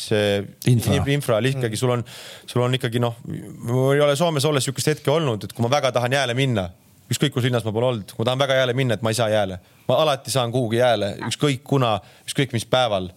infra, 0.70 1.00
infra, 1.16 1.42
ikkagi 1.44 1.74
mm. 1.74 1.82
sul 1.82 1.96
on, 1.96 2.06
sul 2.50 2.64
on 2.66 2.78
ikkagi 2.80 3.02
noh, 3.02 3.18
mul 3.26 3.92
ei 3.94 4.04
ole 4.04 4.16
Soomes 4.18 4.46
olles 4.48 4.66
sihukest 4.66 4.94
hetke 4.94 5.12
olnud, 5.14 5.46
et 5.46 5.54
kui 5.54 5.64
ma 5.64 5.72
väga 5.72 5.92
tahan 5.94 6.16
jääle 6.16 6.36
minna, 6.38 6.68
ükskõik 7.12 7.34
kus 7.34 7.46
linnas 7.46 7.66
ma 7.66 7.74
pole 7.74 7.92
olnud, 7.92 8.10
kui 8.10 8.22
ma 8.22 8.30
tahan 8.30 8.42
väga 8.46 8.58
jääle 8.62 8.76
minna, 8.76 8.96
et 8.96 9.04
ma 9.04 9.12
ei 9.12 9.18
saa 9.18 9.28
jääle, 9.32 9.60
ma 9.88 10.00
alati 10.04 10.32
saan 10.32 10.52
kuhugi 10.54 10.80
jääle, 10.80 11.14
ükskõik 11.28 11.62
kuna, 11.66 11.98
ükskõik 12.28 12.56
mis 12.56 12.66
päeval 12.68 13.10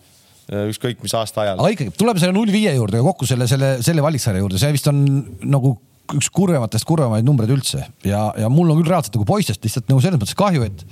ükskõik 0.48 1.02
mis 1.04 1.14
aasta 1.18 1.44
ajal. 1.44 1.60
aga 1.60 1.74
ikkagi 1.74 1.94
tuleme 2.00 2.22
selle 2.22 2.36
null 2.36 2.52
viie 2.54 2.72
juurde 2.78 3.02
kokku 3.04 3.28
selle, 3.28 3.50
selle, 3.52 3.78
selle 3.86 4.04
valiksarja 4.06 4.44
juurde, 4.44 4.62
see 4.62 4.72
vist 4.76 4.88
on 4.92 5.04
nagu 5.44 5.76
üks 6.16 6.30
kurvematest 6.32 6.88
kurvemaid 6.88 7.26
numbreid 7.28 7.52
üldse. 7.52 7.82
Ja, 8.08 8.30
ja 8.40 8.48
mul 8.52 8.72
on 8.72 8.80
küll 8.80 8.92
reaalselt 8.94 9.18
nagu 9.18 9.28
poistest 9.28 9.66
lihtsalt 9.66 9.90
nagu 9.92 10.00
selles 10.04 10.22
mõttes 10.22 10.38
kahju, 10.40 10.64
et 10.64 10.86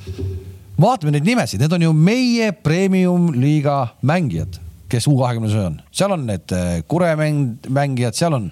vaatame 0.82 1.16
neid 1.16 1.28
nimesid, 1.28 1.62
need 1.64 1.76
on 1.76 1.86
ju 1.88 1.94
meie 1.96 2.52
premium 2.66 3.30
liiga 3.36 3.96
mängijad, 4.06 4.60
kes 4.92 5.08
U 5.08 5.16
kahekümnes 5.22 5.56
on, 5.60 5.80
seal 5.96 6.16
on 6.16 6.26
need 6.28 6.52
äh, 6.56 6.82
kuremäng, 6.92 7.70
mängijad, 7.72 8.18
seal 8.18 8.36
on 8.36 8.50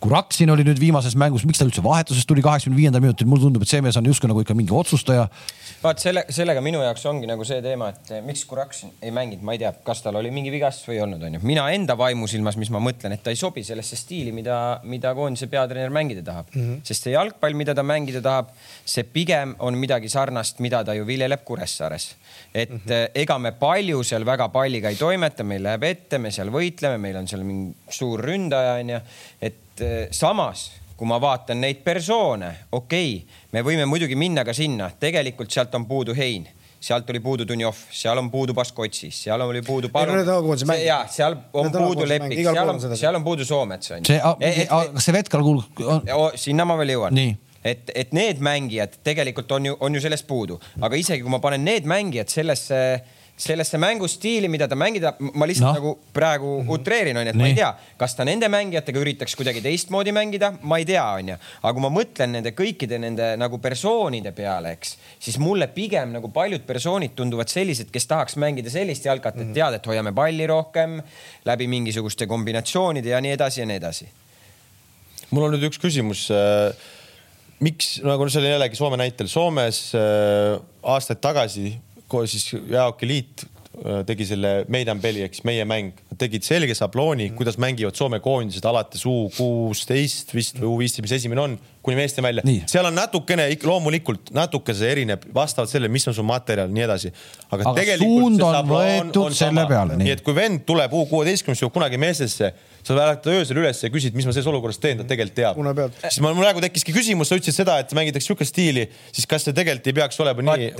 Kuraksin 0.00 0.50
oli 0.50 0.64
nüüd 0.64 0.80
viimases 0.80 1.16
mängus, 1.18 1.44
miks 1.44 1.60
ta 1.60 1.66
üldse 1.68 1.84
vahetusest 1.84 2.28
tuli 2.28 2.44
kaheksakümne 2.44 2.78
viiendal 2.78 3.02
minutil, 3.04 3.28
mulle 3.28 3.44
tundub, 3.44 3.66
et 3.66 3.72
see 3.72 3.82
mees 3.84 3.98
on 4.00 4.08
justkui 4.08 4.30
nagu 4.30 4.40
ikka 4.44 4.56
mingi 4.56 4.72
otsustaja 4.72 5.28
vaat 5.80 6.02
selle, 6.02 6.24
sellega 6.32 6.60
minu 6.64 6.80
jaoks 6.84 7.04
ongi 7.08 7.28
nagu 7.28 7.44
see 7.46 7.60
teema, 7.64 7.88
et 7.94 8.12
eh, 8.12 8.22
miks 8.24 8.42
Kuraksin 8.48 8.92
ei 9.02 9.12
mänginud, 9.14 9.44
ma 9.46 9.54
ei 9.56 9.62
tea, 9.62 9.70
kas 9.84 10.02
tal 10.04 10.18
oli 10.20 10.32
mingi 10.34 10.52
vigastus 10.52 10.88
või 10.88 10.98
ei 10.98 11.02
olnud, 11.06 11.22
onju. 11.28 11.40
mina 11.46 11.66
enda 11.74 11.96
vaimusilmas, 11.98 12.58
mis 12.60 12.72
ma 12.74 12.82
mõtlen, 12.84 13.14
et 13.16 13.22
ta 13.24 13.32
ei 13.32 13.38
sobi 13.40 13.64
sellesse 13.66 13.96
stiili, 13.98 14.34
mida, 14.36 14.58
mida 14.88 15.14
koondise 15.16 15.48
peatreener 15.52 15.92
mängida 15.94 16.24
tahab 16.26 16.50
mm. 16.52 16.60
-hmm. 16.60 16.82
sest 16.90 17.08
see 17.08 17.14
jalgpall, 17.14 17.56
mida 17.56 17.74
ta 17.76 17.84
mängida 17.86 18.20
tahab, 18.24 18.52
see 18.84 19.06
pigem 19.08 19.54
on 19.58 19.78
midagi 19.80 20.12
sarnast, 20.12 20.60
mida 20.60 20.82
ta 20.84 20.94
ju 20.94 21.06
viljeleb 21.08 21.44
Kuressaares. 21.44 22.10
et 22.54 22.70
mm 22.70 22.80
-hmm. 22.84 23.08
ega 23.14 23.38
me 23.38 23.52
palju 23.52 24.02
seal 24.02 24.26
väga 24.26 24.48
palliga 24.48 24.88
ei 24.88 24.96
toimeta, 24.96 25.44
meil 25.44 25.62
läheb 25.62 25.82
ette, 25.82 26.18
me 26.18 26.30
seal 26.30 26.50
võitleme, 26.50 26.98
meil 26.98 27.16
on 27.16 27.28
seal 27.28 27.44
mingi 27.44 27.74
suur 27.88 28.20
ründaja 28.20 28.80
onju. 28.80 29.00
et 29.40 29.54
samas 30.10 30.68
kui 31.00 31.08
ma 31.08 31.16
vaatan 31.16 31.62
neid 31.64 31.78
persoone, 31.80 32.50
okei 32.76 33.12
okay,, 33.16 33.44
me 33.56 33.62
võime 33.64 33.86
muidugi 33.88 34.18
minna 34.20 34.44
ka 34.44 34.52
sinna, 34.52 34.90
tegelikult 35.00 35.50
sealt 35.50 35.74
on 35.78 35.86
puudu 35.88 36.12
Hein 36.16 36.48
sealt 36.80 37.10
oli 37.12 37.20
puudu 37.20 37.44
Dunjov, 37.48 37.76
seal 37.92 38.18
on 38.18 38.30
puudu 38.32 38.54
Baskotsis, 38.56 39.18
seal 39.24 39.40
oli 39.44 39.62
puudu 39.62 39.90
Palu. 39.92 40.16
ja 40.80 41.04
seal 41.08 41.36
on 41.52 41.70
puudu 41.72 42.08
Lepik, 42.08 42.38
seal 42.40 42.68
on, 42.72 42.80
seal 42.96 43.14
on 43.14 43.24
puudu 43.24 43.44
Soomets 43.44 43.90
on 43.90 44.00
ju. 44.00 44.16
see, 44.16 44.66
kas 44.70 45.04
see 45.04 45.16
Vetkal 45.16 45.44
kuulub? 45.44 45.84
sinna 46.40 46.64
ma 46.64 46.78
veel 46.80 46.94
jõuan. 46.96 47.20
et, 47.64 47.92
et 47.94 48.16
need 48.16 48.40
mängijad 48.40 48.96
tegelikult 49.04 49.52
on 49.52 49.68
ju, 49.68 49.76
on 49.80 49.94
ju 49.94 50.00
sellest 50.00 50.26
puudu, 50.28 50.56
aga 50.80 50.96
isegi 50.96 51.24
kui 51.24 51.32
ma 51.32 51.42
panen 51.44 51.64
need 51.68 51.88
mängijad 51.88 52.32
sellesse 52.32 52.80
sellesse 53.40 53.78
mängustiili, 53.80 54.48
mida 54.48 54.68
ta 54.68 54.76
mängida, 54.76 55.14
ma 55.18 55.46
lihtsalt 55.48 55.70
no. 55.70 55.72
nagu 55.78 55.92
praegu 56.12 56.50
mm 56.58 56.66
-hmm. 56.66 56.72
utreerin, 56.74 57.16
onju, 57.16 57.30
et 57.30 57.36
Nii. 57.36 57.42
ma 57.42 57.48
ei 57.48 57.54
tea, 57.54 57.70
kas 57.96 58.14
ta 58.14 58.24
nende 58.24 58.48
mängijatega 58.48 59.00
üritaks 59.00 59.36
kuidagi 59.36 59.62
teistmoodi 59.64 60.12
mängida, 60.12 60.52
ma 60.62 60.78
ei 60.78 60.84
tea, 60.84 61.06
onju. 61.12 61.36
aga 61.62 61.72
kui 61.72 61.82
ma 61.82 61.90
mõtlen 61.94 62.36
nende 62.36 62.52
kõikide 62.52 62.98
nende 62.98 63.32
nagu 63.40 63.58
persoonide 63.58 64.32
peale, 64.32 64.74
eks, 64.76 64.96
siis 65.18 65.38
mulle 65.38 65.66
pigem 65.66 66.12
nagu 66.12 66.28
paljud 66.28 66.66
persoonid 66.66 67.16
tunduvad 67.16 67.48
sellised, 67.48 67.90
kes 67.90 68.06
tahaks 68.06 68.36
mängida 68.36 68.70
sellist 68.70 69.04
jalkat, 69.04 69.36
et 69.36 69.46
mhm. 69.46 69.52
tead, 69.52 69.74
et 69.74 69.86
hoiame 69.86 70.12
palli 70.12 70.46
rohkem 70.46 71.02
läbi 71.44 71.66
mingisuguste 71.66 72.26
kombinatsioonide 72.26 73.08
ja 73.08 73.20
nii 73.20 73.32
edasi 73.32 73.60
ja 73.60 73.66
nii 73.66 73.76
edasi. 73.76 74.08
mul 75.30 75.44
on 75.44 75.54
nüüd 75.54 75.70
üks 75.70 75.78
küsimus 75.78 76.28
äh, 76.30 76.74
miks, 77.60 78.00
nagu 78.04 78.28
see 78.28 78.40
oli 78.40 78.50
jällegi 78.52 78.76
Soome 78.76 78.96
näitel, 79.00 79.28
Soomes 79.28 79.94
äh, 79.94 80.58
aastaid 80.82 81.20
tagasi 81.20 81.74
siis 82.30 82.50
Jäähoki 82.54 83.08
liit 83.08 83.44
äh, 83.44 84.02
tegi 84.06 84.26
selle 84.28 84.52
Belly 85.02 85.24
ehk 85.26 85.36
siis 85.36 85.46
meie 85.48 85.66
mäng, 85.68 85.98
tegid 86.20 86.46
selge 86.46 86.76
sablooni, 86.76 87.30
kuidas 87.38 87.58
mängivad 87.60 87.98
Soome 87.98 88.20
koondised 88.24 88.66
alates 88.68 89.06
U 89.08 89.30
kuusteist 89.36 90.34
vist 90.36 90.60
või 90.60 90.72
U 90.72 90.78
viisteist, 90.82 91.06
mis 91.06 91.16
esimene 91.20 91.46
on, 91.46 91.58
kuni 91.82 91.96
meeste 91.96 92.22
välja. 92.22 92.42
seal 92.68 92.84
on 92.84 92.94
natukene 92.94 93.46
loomulikult 93.64 94.32
natuke 94.36 94.74
see 94.76 94.90
erineb 94.92 95.22
vastavalt 95.34 95.70
sellele, 95.72 95.92
mis 95.92 96.06
on 96.10 96.16
su 96.16 96.24
materjal, 96.26 96.68
nii 96.72 96.84
edasi. 96.84 97.12
aga, 97.48 97.72
aga 97.72 97.96
suund 98.02 98.42
on 98.44 98.58
võetud 98.68 99.36
selle 99.36 99.64
peale. 99.70 99.96
nii 100.00 100.12
et 100.16 100.24
kui 100.26 100.36
vend 100.36 100.66
tuleb 100.68 100.92
U 100.92 101.06
kuueteistkümnesse, 101.08 101.70
kunagi 101.72 102.00
meestesse 102.00 102.52
sa 102.84 102.96
ärkad 102.96 103.28
öösel 103.32 103.58
üles 103.60 103.80
ja 103.84 103.90
küsid, 103.92 104.14
mis 104.16 104.26
ma 104.28 104.32
selles 104.32 104.48
olukorras 104.50 104.80
teen, 104.80 105.00
ta 105.00 105.06
tegelikult 105.08 105.36
teab. 105.36 105.58
siis 106.06 106.20
mul 106.24 106.36
praegu 106.38 106.62
tekkiski 106.64 106.94
küsimus, 106.96 107.28
sa 107.30 107.36
ütlesid 107.40 107.60
seda, 107.62 107.76
et 107.82 107.92
mängitakse 107.96 108.30
sihukest 108.30 108.54
stiili, 108.54 108.86
siis 109.12 109.28
kas 109.30 109.44
see 109.46 109.56
tegelikult 109.56 109.90
ei 109.90 109.96
peaks 110.00 110.20
olema 110.24 110.46
nii? 110.50 110.70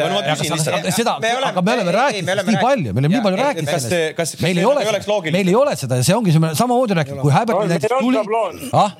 seda, 0.96 1.18
aga 1.51 1.64
me 1.64 1.76
oleme 1.76 1.96
rääkinud 1.96 2.48
nii 2.48 2.62
palju, 2.64 2.94
me 2.94 3.05
oleme 3.05 3.14
nii 3.16 3.24
palju 3.28 3.42
rääkinud 3.42 3.74
sellest. 3.76 4.40
meil 4.44 4.62
ei 4.62 4.68
ole, 4.68 4.84
meil 5.30 5.53
ei 5.53 5.61
ole 5.61 5.76
seda 5.80 6.01
ja 6.01 6.09
see 6.09 6.16
ongi 6.16 6.34
samamoodi 6.36 7.01
rääkinud, 7.01 7.22
kui 7.24 7.36
Häberg 7.36 7.68
näiteks 7.74 7.96
tuli. 8.01 8.70
ah, 8.72 8.96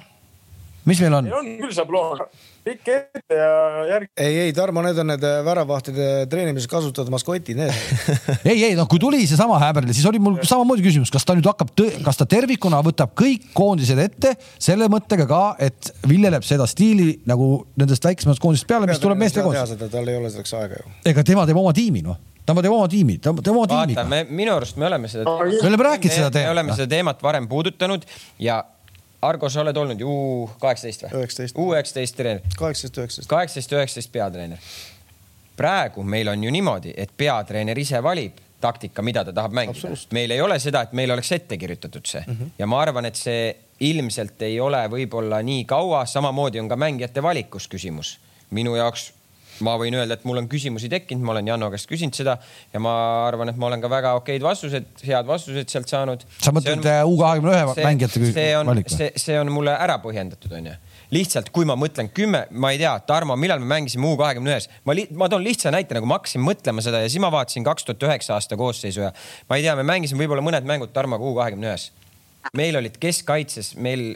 mis 0.91 1.03
meil 1.05 1.21
on? 1.21 1.31
on 1.41 1.53
küll 1.63 1.77
sabloon 1.77 2.25
pikk 2.65 2.91
ette 2.93 3.37
ja 3.37 3.51
järg. 3.89 4.11
ei, 4.21 4.37
ei 4.45 4.55
Tarmo, 4.57 4.83
need 4.85 4.99
on 5.01 5.09
need 5.13 5.25
äh, 5.25 5.41
väravahtide 5.47 6.09
treenimisel 6.31 6.71
kasutatud 6.71 7.13
maskotid, 7.13 7.59
need 7.59 7.73
ei, 8.51 8.65
ei 8.69 8.77
noh, 8.79 8.89
kui 8.91 9.01
tuli 9.03 9.23
seesama 9.29 9.59
Häberli, 9.63 9.95
siis 9.97 10.09
oli 10.11 10.21
mul 10.23 10.41
samamoodi 10.47 10.85
küsimus, 10.85 11.13
kas 11.13 11.27
ta 11.27 11.37
nüüd 11.39 11.49
hakkab, 11.49 11.73
kas 12.05 12.21
ta 12.21 12.29
tervikuna 12.31 12.83
võtab 12.87 13.15
kõik 13.19 13.51
koondised 13.57 14.01
ette 14.03 14.35
selle 14.61 14.91
mõttega 14.93 15.29
ka, 15.31 15.43
et 15.63 15.93
viljeleb 16.09 16.45
seda 16.47 16.69
stiili 16.71 17.21
nagu 17.31 17.53
nendest 17.81 18.05
väiksematest 18.05 18.43
koondistest 18.45 18.71
peale, 18.71 18.91
mis 18.91 19.03
tuleb 19.03 19.21
meeste 19.21 19.45
koondisest. 19.45 19.87
tal 19.93 20.11
ei 20.11 20.21
ole 20.21 20.33
selleks 20.33 20.59
aega 20.61 20.83
ju. 20.83 20.99
ega 21.13 21.25
tema 21.27 21.49
teeb 21.49 21.63
oma 21.63 21.73
tiimi 21.77 22.05
noh 22.05 22.21
ta 22.51 22.63
teeb 22.65 22.75
oma 22.75 22.89
tiimi, 22.91 23.17
ta 23.23 23.33
teeb 23.37 23.55
oma 23.55 23.69
tiimiga. 23.71 24.05
minu 24.29 24.55
arust 24.57 24.79
me 24.81 24.89
oleme 24.89 25.11
seda. 25.11 25.37
me 25.47 25.69
oleme 25.69 25.87
rääkinud 25.87 26.17
seda 26.17 26.31
teemat. 26.35 26.49
me 26.49 26.55
oleme 26.57 26.77
seda 26.77 26.91
teemat 26.91 27.23
varem 27.23 27.49
puudutanud 27.49 28.07
ja 28.43 28.61
Argo, 29.23 29.49
sa 29.49 29.61
oled 29.61 29.77
olnud 29.77 30.01
ju 30.01 30.13
kaheksateist 30.61 31.03
või? 31.05 31.21
üheksateist. 31.21 31.59
U 31.59 31.73
üheksateist 31.75 32.17
treener. 32.17 32.55
kaheksateist, 32.57 32.99
üheksateist. 32.99 33.29
kaheksateist, 33.29 33.73
üheksateist 33.73 34.13
peatreener. 34.13 34.59
praegu 35.57 36.03
meil 36.03 36.29
on 36.29 36.45
ju 36.45 36.51
niimoodi, 36.51 36.95
et 36.97 37.13
peatreener 37.17 37.79
ise 37.79 38.03
valib 38.03 38.39
taktika, 38.61 39.03
mida 39.03 39.25
ta 39.25 39.33
tahab 39.33 39.53
mängida. 39.53 39.93
meil 40.13 40.31
ei 40.31 40.41
ole 40.41 40.59
seda, 40.59 40.83
et 40.83 40.93
meil 40.93 41.11
oleks 41.11 41.33
ette 41.33 41.57
kirjutatud 41.57 42.07
see 42.07 42.25
mm 42.27 42.37
-hmm. 42.37 42.51
ja 42.59 42.67
ma 42.67 42.81
arvan, 42.81 43.05
et 43.05 43.17
see 43.17 43.57
ilmselt 43.81 44.43
ei 44.43 44.61
ole 44.61 44.89
võib-olla 44.89 45.43
nii 45.43 45.65
kaua, 45.65 46.05
samamoodi 46.07 46.61
on 46.61 46.69
ka 46.69 46.77
mängijate 46.77 47.23
valikus 47.23 47.69
küsimus. 47.69 48.19
minu 48.51 48.77
jaoks 48.77 49.13
ma 49.67 49.77
võin 49.81 49.97
öelda, 49.99 50.19
et 50.19 50.27
mul 50.29 50.41
on 50.43 50.49
küsimusi 50.51 50.91
tekkinud, 50.93 51.25
ma 51.25 51.35
olen 51.37 51.51
Janno 51.53 51.71
käest 51.73 51.89
küsinud 51.91 52.17
seda 52.17 52.37
ja 52.73 52.83
ma 52.83 52.93
arvan, 53.27 53.53
et 53.53 53.59
ma 53.61 53.71
olen 53.71 53.83
ka 53.83 53.91
väga 53.93 54.15
okeid 54.21 54.45
vastused, 54.45 54.93
head 55.07 55.29
vastused 55.29 55.73
sealt 55.73 55.91
saanud. 55.91 56.27
sa 56.41 56.55
mõtled 56.55 56.87
U 57.07 57.17
kahekümne 57.21 57.57
ühe 57.57 57.87
mängijate 57.87 58.23
valik 58.67 58.91
või? 58.91 58.97
see, 58.97 59.11
see 59.21 59.41
on 59.41 59.53
mulle 59.53 59.75
ära 59.77 60.01
põhjendatud, 60.03 60.53
onju 60.61 60.77
lihtsalt, 61.15 61.51
kui 61.55 61.67
ma 61.67 61.77
mõtlen 61.79 62.11
kümme, 62.15 62.45
ma 62.51 62.71
ei 62.75 62.79
tea, 62.81 62.93
Tarmo, 63.07 63.37
millal 63.39 63.61
me 63.63 63.69
mängisime 63.73 64.07
U 64.07 64.17
kahekümne 64.21 64.55
ühes, 64.55 64.69
ma, 64.87 64.95
ma 65.19 65.29
toon 65.31 65.43
lihtsa 65.45 65.73
näite, 65.75 65.97
nagu 65.97 66.09
ma 66.09 66.21
hakkasin 66.21 66.43
mõtlema 66.45 66.85
seda 66.85 67.03
ja 67.03 67.11
siis 67.11 67.23
ma 67.23 67.33
vaatasin 67.35 67.67
kaks 67.67 67.87
tuhat 67.89 68.07
üheksa 68.07 68.37
aasta 68.37 68.59
koosseisu 68.61 69.07
ja 69.09 69.11
ma 69.51 69.59
ei 69.59 69.67
tea, 69.67 69.75
me 69.79 69.87
mängisime 69.87 70.23
võib-olla 70.23 70.45
mõned 70.47 70.69
mängud 70.69 70.95
Tarmoga 70.95 71.27
U 71.27 71.35
kahekümne 71.39 71.73
ühes. 71.73 71.91
meil 72.57 72.79
olid 72.79 72.97
keskkaitses, 73.03 73.75
meil, 73.77 74.15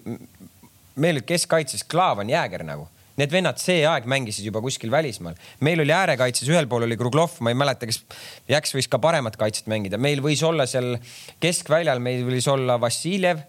meil 0.95 1.19
olid 1.19 1.27
keskkaitses 1.29 1.85
Klaavan 1.91 2.31
Jääger 2.31 2.63
nagu 2.67 2.89
Need 3.21 3.31
vennad 3.31 3.61
see 3.63 3.85
aeg 3.87 4.09
mängisid 4.11 4.49
juba 4.49 4.63
kuskil 4.65 4.91
välismaal. 4.91 5.37
meil 5.61 5.81
oli 5.85 5.95
äärekaitses, 5.95 6.49
ühel 6.51 6.67
pool 6.71 6.87
oli 6.89 6.97
Kruglov, 6.99 7.37
ma 7.41 7.53
ei 7.53 7.59
mäleta, 7.59 7.87
kas 7.87 8.03
Jaks 8.51 8.75
võis 8.75 8.91
ka 8.91 8.99
paremat 8.99 9.39
kaitset 9.39 9.71
mängida, 9.71 9.99
meil 9.99 10.23
võis 10.25 10.43
olla 10.43 10.67
seal 10.67 10.97
keskväljal, 11.41 12.03
meil 12.03 12.25
võis 12.27 12.49
olla 12.51 12.79
Vassiljev, 12.83 13.45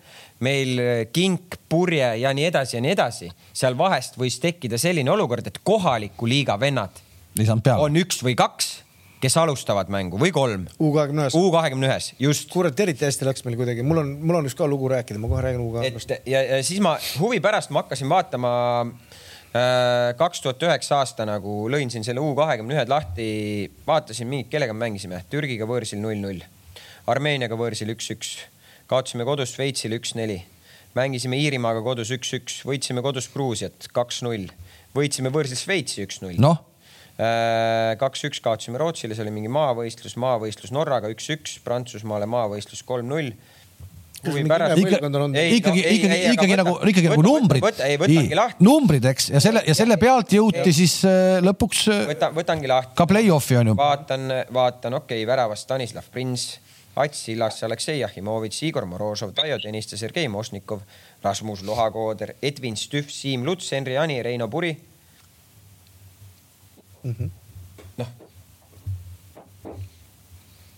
meil 0.45 1.09
Kink, 1.16 1.57
Purje 1.70 2.13
ja 2.22 2.34
nii 2.36 2.45
edasi 2.51 2.78
ja 2.78 2.86
nii 2.86 2.93
edasi. 2.93 3.32
seal 3.53 3.78
vahest 3.78 4.20
võis 4.22 4.38
tekkida 4.43 4.78
selline 4.78 5.11
olukord, 5.11 5.47
et 5.47 5.61
kohaliku 5.63 6.30
liiga 6.30 6.59
vennad 6.59 7.03
on 7.76 7.97
üks 7.99 8.22
või 8.24 8.36
kaks 8.38 8.86
kes 9.26 9.38
alustavad 9.41 9.89
mängu 9.93 10.20
või 10.22 10.32
kolm. 10.36 10.68
U 10.80 10.91
kahekümne 10.93 11.26
ühes. 11.26 11.38
U 11.39 11.49
kahekümne 11.53 11.89
ühes, 11.89 12.11
just. 12.22 12.49
kurat, 12.53 12.78
eriti 12.80 13.07
hästi 13.07 13.28
läks 13.28 13.45
meil 13.47 13.57
kuidagi, 13.59 13.86
mul 13.86 14.03
on, 14.03 14.11
mul 14.22 14.39
on 14.39 14.49
just 14.49 14.59
ka 14.59 14.68
lugu 14.70 14.89
rääkida, 14.91 15.22
ma 15.22 15.32
kohe 15.32 15.41
räägin 15.45 15.63
U 15.63 15.72
kahekümnest. 15.74 16.13
ja, 16.30 16.43
ja 16.43 16.61
siis 16.66 16.82
ma 16.84 16.95
huvi 17.18 17.39
pärast 17.43 17.74
ma 17.74 17.84
hakkasin 17.84 18.11
vaatama 18.11 18.51
kaks 20.20 20.41
tuhat 20.43 20.64
üheksa 20.68 20.97
aasta 20.99 21.24
nagu 21.28 21.70
lõin 21.72 21.91
siin 21.91 22.03
selle 22.03 22.20
U 22.20 22.34
kahekümne 22.36 22.76
ühed 22.76 22.91
lahti, 22.91 23.28
vaatasin 23.88 24.28
mingit, 24.28 24.49
kellega 24.51 24.76
me 24.76 24.84
mängisime, 24.84 25.22
Türgiga 25.32 25.68
võõrsil 25.70 26.01
null-null, 26.03 26.43
Armeeniaga 27.08 27.56
võõrsil 27.60 27.93
üks-üks, 27.93 28.36
kaotasime 28.91 29.24
kodus 29.28 29.53
Šveitsile 29.56 29.95
üks-neli, 30.01 30.41
mängisime 30.97 31.39
Iirimaaga 31.39 31.86
kodus 31.86 32.12
üks-üks, 32.16 32.64
võitsime 32.68 33.03
kodus 33.06 33.30
Gruusiat 33.32 33.88
kaks-null, 33.95 34.49
võitsime 34.97 35.32
võõrsil 35.32 35.62
Šveitsi 35.62 36.03
üks-null. 36.03 36.36
noh 36.41 36.60
äh, 37.16 37.95
kaks-üks 38.01 38.43
kaotasime 38.43 38.82
Rootsile, 38.82 39.16
see 39.16 39.24
oli 39.24 39.38
mingi 39.38 39.51
maavõistlus, 39.56 40.18
maavõistlus 40.20 40.76
Norraga 40.76 41.12
üks-üks, 41.14 41.62
Prantsusmaale 41.64 42.28
maavõistlus 42.28 42.84
kolm-null. 42.84 43.32
Ikkagi, 44.26 45.84
ikkagi, 45.96 46.18
ikkagi 46.34 46.58
nagu, 46.60 46.74
ikkagi 46.92 47.12
nagu 47.12 47.26
numbrid. 47.26 47.64
numbrid, 48.64 49.08
eks, 49.12 49.30
ja 49.36 49.42
selle 49.44 49.64
ja 49.68 49.76
selle 49.78 49.98
pealt 50.02 50.36
jõuti 50.38 50.74
siis 50.76 50.98
äh, 51.08 51.38
lõpuks. 51.46 51.86
Äh, 51.94 52.04
võta, 52.14 52.32
võtangi 52.36 52.72
lahti. 52.72 52.96
ka 52.98 53.08
play-off'i 53.10 53.60
on 53.62 53.72
ju. 53.72 53.78
vaatan, 53.80 54.28
vaatan, 54.56 55.00
okei 55.02 55.22
okay,, 55.22 55.30
väravast 55.30 55.68
Stanislav 55.68 56.10
Prins, 56.12 56.48
Ats 56.96 57.28
Illas, 57.34 57.62
Aleksei 57.68 58.00
Jahimovitš, 58.00 58.64
Igor 58.70 58.86
Morozov, 58.90 59.34
Taio 59.36 59.58
Tõniste, 59.62 60.00
Sergei 60.00 60.28
Mošnikov, 60.32 60.84
Rasmus 61.24 61.64
Lohakooder, 61.68 62.38
Edvin 62.42 62.78
Stühv, 62.80 63.10
Siim 63.12 63.44
Luts, 63.48 63.72
Henri 63.76 63.98
Ani, 64.00 64.22
Reino 64.24 64.48
Puri 64.48 64.78
mm. 67.04 67.12
-hmm 67.12 67.45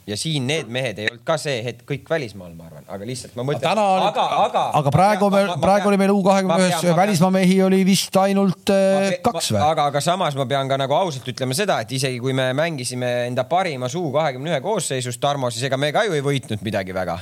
ja 0.07 0.17
siin 0.19 0.47
need 0.47 0.69
mehed 0.71 0.99
ei 1.01 1.09
olnud 1.09 1.23
ka 1.27 1.35
see 1.41 1.59
hetk 1.65 1.83
kõik 1.89 2.07
välismaal, 2.09 2.53
ma 2.55 2.69
arvan, 2.69 2.85
aga 2.87 3.07
lihtsalt 3.07 3.35
ma 3.37 3.45
mõtlen. 3.47 3.81
aga, 4.07 4.25
aga, 4.45 4.63
aga 4.79 4.93
praegu 4.93 5.29
me, 5.33 5.43
praegu 5.61 5.91
oli 5.91 5.99
meil 5.99 6.13
U 6.15 6.21
kahekümne 6.25 6.59
ühes 6.63 6.97
välismaa 6.97 7.31
mehi 7.35 7.59
oli 7.65 7.81
vist 7.87 8.15
ainult 8.21 8.73
äh, 8.73 9.09
ma, 9.11 9.21
kaks 9.29 9.51
või? 9.53 9.61
aga, 9.67 9.89
aga 9.91 10.03
samas 10.03 10.37
ma 10.39 10.47
pean 10.49 10.71
ka 10.71 10.79
nagu 10.79 10.95
ausalt 10.97 11.27
ütlema 11.27 11.57
seda, 11.57 11.81
et 11.83 11.95
isegi 11.99 12.21
kui 12.23 12.35
me 12.37 12.49
mängisime 12.57 13.13
enda 13.27 13.47
parimas 13.49 13.95
U 13.99 14.07
kahekümne 14.15 14.55
ühe 14.55 14.61
koosseisus, 14.63 15.19
Tarmo, 15.21 15.51
siis 15.51 15.67
ega 15.67 15.79
me 15.79 15.91
ka 15.95 16.07
ju 16.07 16.15
ei 16.15 16.23
võitnud 16.23 16.63
midagi 16.63 16.95
väga 16.95 17.19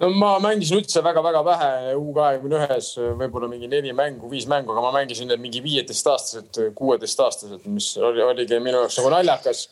no 0.00 0.08
ma 0.16 0.30
mängisin 0.40 0.80
üldse 0.80 1.02
väga-väga 1.04 1.42
vähe 1.44 1.94
U 1.98 2.14
kahekümne 2.16 2.62
ühes, 2.64 2.90
võib-olla 3.20 3.50
mingi 3.50 3.68
neli 3.68 3.92
mängu, 3.96 4.30
viis 4.32 4.46
mängu, 4.48 4.72
aga 4.72 4.84
ma 4.86 4.92
mängisin 4.96 5.28
need 5.28 5.42
mingi 5.42 5.62
viieteistaastased, 5.64 6.60
kuueteistaastased, 6.78 7.66
mis 7.68 7.92
oli, 8.00 8.24
oligi 8.24 8.60
minu 8.62 8.80
jaoks 8.80 8.98
nagu 9.00 9.12
naljakas. 9.16 9.64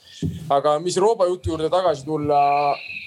aga 0.53 0.79
mis 0.85 1.01
Rooba 1.01 1.29
jutu 1.31 1.55
juurde 1.55 1.71
tagasi 1.73 2.05
tulla, 2.05 2.41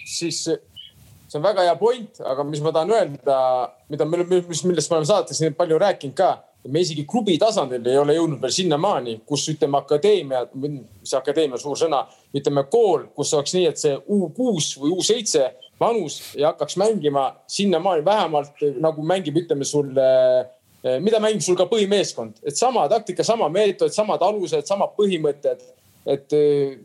siis 0.09 0.43
see 0.47 1.38
on 1.39 1.45
väga 1.45 1.67
hea 1.69 1.76
point, 1.80 2.24
aga 2.26 2.43
mis 2.47 2.61
ma 2.65 2.74
tahan 2.74 2.95
öelda, 2.97 3.41
mida 3.89 4.05
me, 4.05 4.24
mis, 4.26 4.63
millest 4.65 4.89
me 4.89 4.97
oleme 4.97 5.11
saates 5.13 5.43
nii 5.43 5.53
palju 5.57 5.78
rääkinud 5.82 6.17
ka 6.17 6.38
me 6.69 6.82
isegi 6.82 7.05
klubi 7.09 7.38
tasandil 7.41 7.86
ei 7.89 7.97
ole 7.97 8.13
jõudnud 8.13 8.41
veel 8.41 8.53
sinnamaani, 8.53 9.15
kus 9.26 9.47
ütleme 9.49 9.80
akadeemia, 9.80 10.43
mis 10.53 11.13
akadeemia 11.17 11.57
on 11.57 11.61
suur 11.63 11.80
sõna, 11.80 12.03
ütleme 12.38 12.67
kool, 12.69 13.07
kus 13.15 13.34
oleks 13.34 13.55
nii, 13.55 13.65
et 13.72 13.82
see 13.82 13.95
U 14.13 14.28
kuus 14.36 14.76
või 14.78 14.93
U 14.93 15.05
seitse 15.05 15.47
vanus 15.82 16.21
ja 16.38 16.51
hakkaks 16.51 16.77
mängima 16.77 17.27
sinnamaani 17.49 18.05
vähemalt 18.05 18.65
nagu 18.82 19.05
mängib, 19.05 19.38
ütleme 19.41 19.65
sulle, 19.67 20.07
mida 21.01 21.19
mängib 21.23 21.43
sul 21.45 21.57
ka 21.59 21.67
põhimeeskond, 21.69 22.41
et 22.45 22.57
sama 22.57 22.88
taktika, 22.91 23.25
sama 23.25 23.49
meetod, 23.49 23.93
samad 23.93 24.21
alused, 24.25 24.67
samad 24.69 24.93
põhimõtted 24.97 25.63
et 26.06 26.34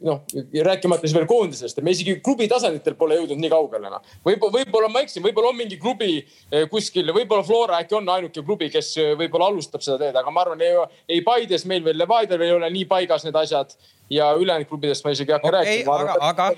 noh, 0.04 0.22
rääkimata 0.66 1.06
siis 1.06 1.14
veel 1.16 1.26
koondisest, 1.28 1.80
me 1.84 1.94
isegi 1.94 2.18
klubi 2.24 2.48
tasanditel 2.50 2.96
pole 2.98 3.16
jõudnud 3.16 3.40
nii 3.40 3.50
kaugele 3.52 3.90
noh. 3.92 4.02
võib-olla, 4.26 4.58
võib-olla 4.58 4.90
ma 4.92 5.02
eksin, 5.06 5.24
võib-olla 5.24 5.52
on 5.54 5.58
mingi 5.58 5.78
klubi 5.80 6.18
eh, 6.20 6.66
kuskil, 6.72 7.08
võib-olla 7.16 7.46
Flora 7.46 7.80
äkki 7.80 7.96
on 7.96 8.08
ainuke 8.12 8.44
klubi, 8.44 8.68
kes 8.72 8.92
eh, 9.00 9.12
võib-olla 9.18 9.48
alustab 9.52 9.84
seda 9.84 9.98
teed, 10.04 10.20
aga 10.20 10.34
ma 10.34 10.44
arvan, 10.44 10.64
ei, 10.64 10.76
ei 11.16 11.24
Paides 11.24 11.64
meil 11.68 11.84
veel, 11.86 11.96
Levadial 12.00 12.44
ei 12.44 12.52
ole 12.52 12.70
nii 12.76 12.88
paigas 12.90 13.24
need 13.24 13.38
asjad 13.40 13.72
ja 14.12 14.32
ülejäänud 14.38 14.68
klubidest 14.68 15.06
ma 15.06 15.14
isegi 15.16 15.32
ei 15.32 15.38
hakka 15.38 15.52
okay, 15.52 15.64
rääkima. 15.64 16.00
aga, 16.00 16.18
aga 16.20 16.50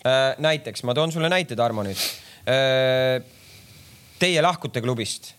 äh, 0.00 0.22
näiteks 0.48 0.86
ma 0.88 0.96
toon 0.96 1.12
sulle 1.12 1.30
näite, 1.32 1.58
Tarmo 1.58 1.84
nüüd 1.86 2.06
äh,. 2.48 3.18
Teie 4.18 4.42
lahkute 4.42 4.80
klubist. 4.82 5.37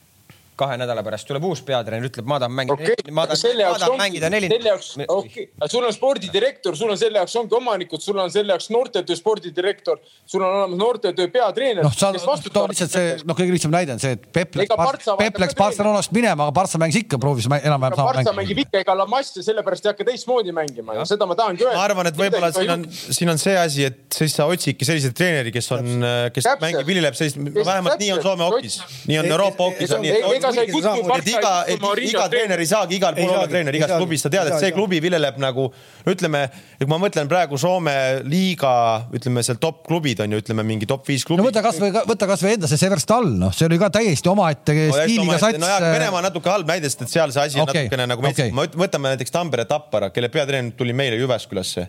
Kahe 0.59 0.77
nädala 0.81 1.03
pärast 1.05 1.27
tuleb 1.29 1.45
uus 1.49 1.61
peatreener, 1.65 2.09
ütleb, 2.09 2.27
ma 2.29 2.39
tahan 2.41 2.53
mängida 2.55 2.75
okay., 2.75 3.11
ma 3.15 3.23
aga 3.25 3.35
tahan, 3.35 3.41
selle 3.41 3.63
ma 3.63 3.69
jaoks 3.69 3.83
tahan 3.85 4.01
mängida 4.03 4.29
neli. 4.33 4.49
selle 4.51 4.71
jaoks, 4.73 4.89
okei, 5.15 5.45
sul 5.71 5.87
on 5.87 5.93
spordidirektor, 5.95 6.77
sul 6.79 6.91
on 6.93 6.99
selle 6.99 7.21
jaoks 7.21 7.35
ongi 7.39 7.55
omanikud, 7.59 8.03
sul 8.03 8.19
on 8.19 8.31
selle 8.33 8.53
jaoks 8.55 8.69
noortetöö 8.75 9.15
spordidirektor, 9.19 9.99
sul 10.25 10.43
on 10.43 10.55
olemas 10.61 10.79
noortetöö 10.81 11.27
peatreener. 11.33 11.83
noh, 11.87 11.95
sa 11.95 12.11
too 12.13 12.65
lihtsalt 12.71 12.91
see, 12.95 13.15
noh, 13.23 13.37
kõige 13.37 13.55
lihtsam 13.55 13.73
näide 13.73 13.95
on 13.95 14.01
see, 14.03 14.15
et 14.17 14.27
Peep 14.35 14.55
läks 14.59 15.07
Peep 15.19 15.39
läks 15.41 15.55
Barcelonast 15.57 16.11
minema, 16.15 16.47
aga 16.47 16.55
Partsa 16.59 16.81
mängis 16.81 16.99
ikka, 17.03 17.19
proovis 17.21 17.47
mä- 17.51 17.61
enam-vähem 17.63 17.95
sama 17.95 18.11
Partsa 18.13 18.33
mängu. 18.33 18.41
mängib 18.41 18.63
ikka, 18.65 18.83
ega 18.83 18.97
Lamas 18.97 19.31
ja 19.35 19.43
sellepärast 19.45 19.85
ei 19.85 19.91
hakka 19.93 20.07
teistmoodi 20.11 20.53
mängima 20.55 20.97
ja 20.97 21.05
seda 21.07 21.25
ma 21.29 21.35
tahangi 21.39 21.63
öelda. 21.65 21.77
ma 21.77 21.85
arvan, 21.87 22.07
et 22.11 22.17
võib-olla 22.19 22.51
siin 22.55 22.71
on, 22.75 22.85
siin 22.89 23.29
on 23.33 23.37
see 23.41 23.55
asi, 23.57 23.85
et 23.89 23.99
siis 24.15 24.35
sa 24.35 24.45
otsidki 24.49 24.85
sellise 24.87 25.11
treeneri, 25.15 25.51
kes 25.55 25.71
on, 25.77 25.89
kes 26.35 26.47
mängib, 26.61 26.85
viljeleb 26.89 27.17
sellist, 27.17 27.39
vähemalt 27.39 27.99
nii 27.99 28.11
on 28.17 28.23
Soome 28.23 28.49
hokis, 28.49 28.79
nii 29.07 29.19
on 29.23 29.31
Euroopa 29.31 29.69
ei- 30.03 30.48
et 30.49 30.57
sa 30.57 30.65
ei 30.65 30.71
kutsu 30.73 31.13
et 31.15 31.29
iga, 31.31 31.53
et 31.69 31.85
iga 32.05 32.25
treener 32.31 32.61
ei 32.61 32.69
saagi 32.69 32.97
igal 32.99 33.15
pool 33.17 33.33
olla 33.33 33.47
treener 33.49 33.77
igas 33.79 33.93
klubis, 33.95 34.23
sa 34.25 34.31
tead, 34.33 34.51
et 34.51 34.63
see 34.63 34.73
klubi 34.75 35.01
viljeleb 35.03 35.39
nagu 35.41 35.67
no 35.69 36.13
ütleme, 36.13 36.45
kui 36.79 36.89
ma 36.91 36.99
mõtlen 37.01 37.29
praegu 37.31 37.59
Soome 37.59 37.95
liiga, 38.27 38.73
ütleme 39.15 39.43
seal 39.45 39.59
top 39.61 39.81
klubid 39.87 40.23
on 40.25 40.35
ju, 40.35 40.41
ütleme 40.43 40.65
mingi 40.67 40.89
top 40.89 41.07
viis 41.09 41.25
klubi 41.27 41.43
no 41.43 41.49
võta 41.49 41.63
kasvõi, 41.65 41.91
võta 42.09 42.29
kasvõi 42.29 42.55
enda 42.57 42.69
see 42.71 42.81
Severstal, 42.81 43.29
noh, 43.39 43.53
see 43.55 43.67
oli 43.69 43.79
ka 43.81 43.91
täiesti 43.99 44.31
omaette 44.31 44.77
stiiliga 44.93 45.39
sats. 45.41 45.61
nojah, 45.61 45.89
Venemaa 45.89 46.21
on 46.21 46.29
natuke 46.29 46.51
halb 46.51 46.69
näide, 46.69 46.89
sest 46.91 47.05
et 47.07 47.13
seal 47.13 47.35
see 47.35 47.45
asi 47.45 47.61
on 47.61 47.67
Okei, 47.67 47.87
natukene 47.87 48.09
nagu 48.13 48.27
okay., 48.31 48.55
ma 48.55 48.65
võtame 48.69 49.13
näiteks 49.15 49.35
Tampere 49.35 49.67
Tappara, 49.69 50.11
kelle 50.15 50.31
peatreener 50.33 50.75
tuli 50.77 50.95
meile 50.97 51.19
Jyväskylasse, 51.19 51.87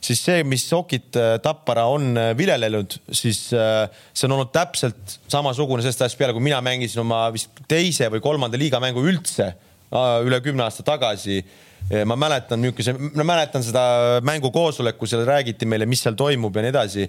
siis 0.00 0.20
see, 0.24 0.44
mis 0.48 0.64
Okit 0.72 1.16
äh, 1.18 1.34
Tappara 1.42 1.86
on 1.92 2.12
äh, 2.18 2.30
viljelenud, 2.38 2.96
siis 3.12 3.48
äh, 3.56 3.86
see 4.12 4.28
on 4.28 4.38
olnud 4.38 4.52
täpselt 4.54 5.18
samasugune 5.30 5.84
sellest 5.84 6.06
ajast 6.06 6.20
peale, 6.20 6.34
kui 6.36 6.44
mina 6.44 6.60
mängisin 6.64 7.02
oma 7.04 7.26
vist 7.34 7.62
teise 7.70 8.08
või 8.12 8.22
kolmanda 8.24 8.60
liiga 8.60 8.80
mängu 8.82 9.04
üldse 9.06 9.52
üle 9.90 10.38
kümne 10.38 10.62
aasta 10.62 10.84
tagasi. 10.86 11.40
Ma 12.06 12.14
mäletan 12.14 12.60
niisuguse, 12.62 12.92
ma 12.94 13.24
mäletan 13.26 13.64
seda 13.66 13.82
mängukoosoleku, 14.22 15.08
seal 15.10 15.24
räägiti 15.26 15.66
meile, 15.66 15.88
mis 15.90 16.04
seal 16.04 16.14
toimub 16.14 16.54
ja 16.54 16.62
nii 16.62 16.70
edasi 16.70 17.06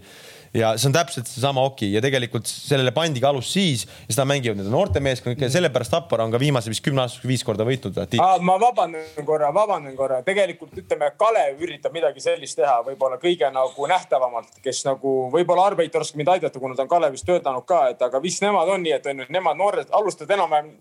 ja 0.53 0.73
see 0.77 0.89
on 0.89 0.95
täpselt 0.95 1.29
seesama 1.29 1.63
Oki 1.63 1.91
ja 1.93 2.01
tegelikult 2.03 2.49
sellele 2.49 2.91
pandigi 2.95 3.25
alus 3.27 3.51
siis 3.53 3.85
ja 3.85 4.15
seda 4.15 4.25
mängivad 4.27 4.59
need 4.59 4.71
noortemeeskond 4.71 5.39
ja 5.39 5.49
sellepärast 5.51 5.93
Tappara 5.95 6.25
on 6.27 6.33
ka 6.33 6.39
viimase 6.41 6.71
vist 6.71 6.83
kümne 6.85 7.05
aastaga 7.05 7.29
viis 7.31 7.43
korda 7.47 7.65
võitnud. 7.67 7.99
Ma 8.43 8.57
vabandan 8.59 9.25
korra, 9.27 9.51
vabandan 9.55 9.95
korra, 9.95 10.21
tegelikult 10.27 10.75
ütleme, 10.83 11.11
Kalev 11.19 11.63
üritab 11.63 11.95
midagi 11.95 12.23
sellist 12.23 12.59
teha, 12.59 12.81
võib-olla 12.87 13.19
kõige 13.21 13.47
nagu 13.53 13.87
nähtavamalt, 13.91 14.59
kes 14.63 14.83
nagu 14.87 15.15
võib-olla 15.33 15.69
Arbeit 15.71 15.95
oskab 15.95 16.21
mind 16.21 16.35
aidata, 16.35 16.59
kuna 16.59 16.75
ta 16.75 16.85
on 16.85 16.91
Kalevis 16.91 17.25
töötanud 17.27 17.67
ka, 17.67 17.85
et 17.93 18.01
aga 18.03 18.21
vist 18.23 18.43
nemad 18.43 18.69
on 18.71 18.83
nii, 18.83 18.95
et 18.97 19.11
on 19.11 19.23
ju, 19.23 19.29
nemad 19.31 19.59
noored 19.59 19.91
alustavad 19.95 20.35
enam-vähem 20.37 20.73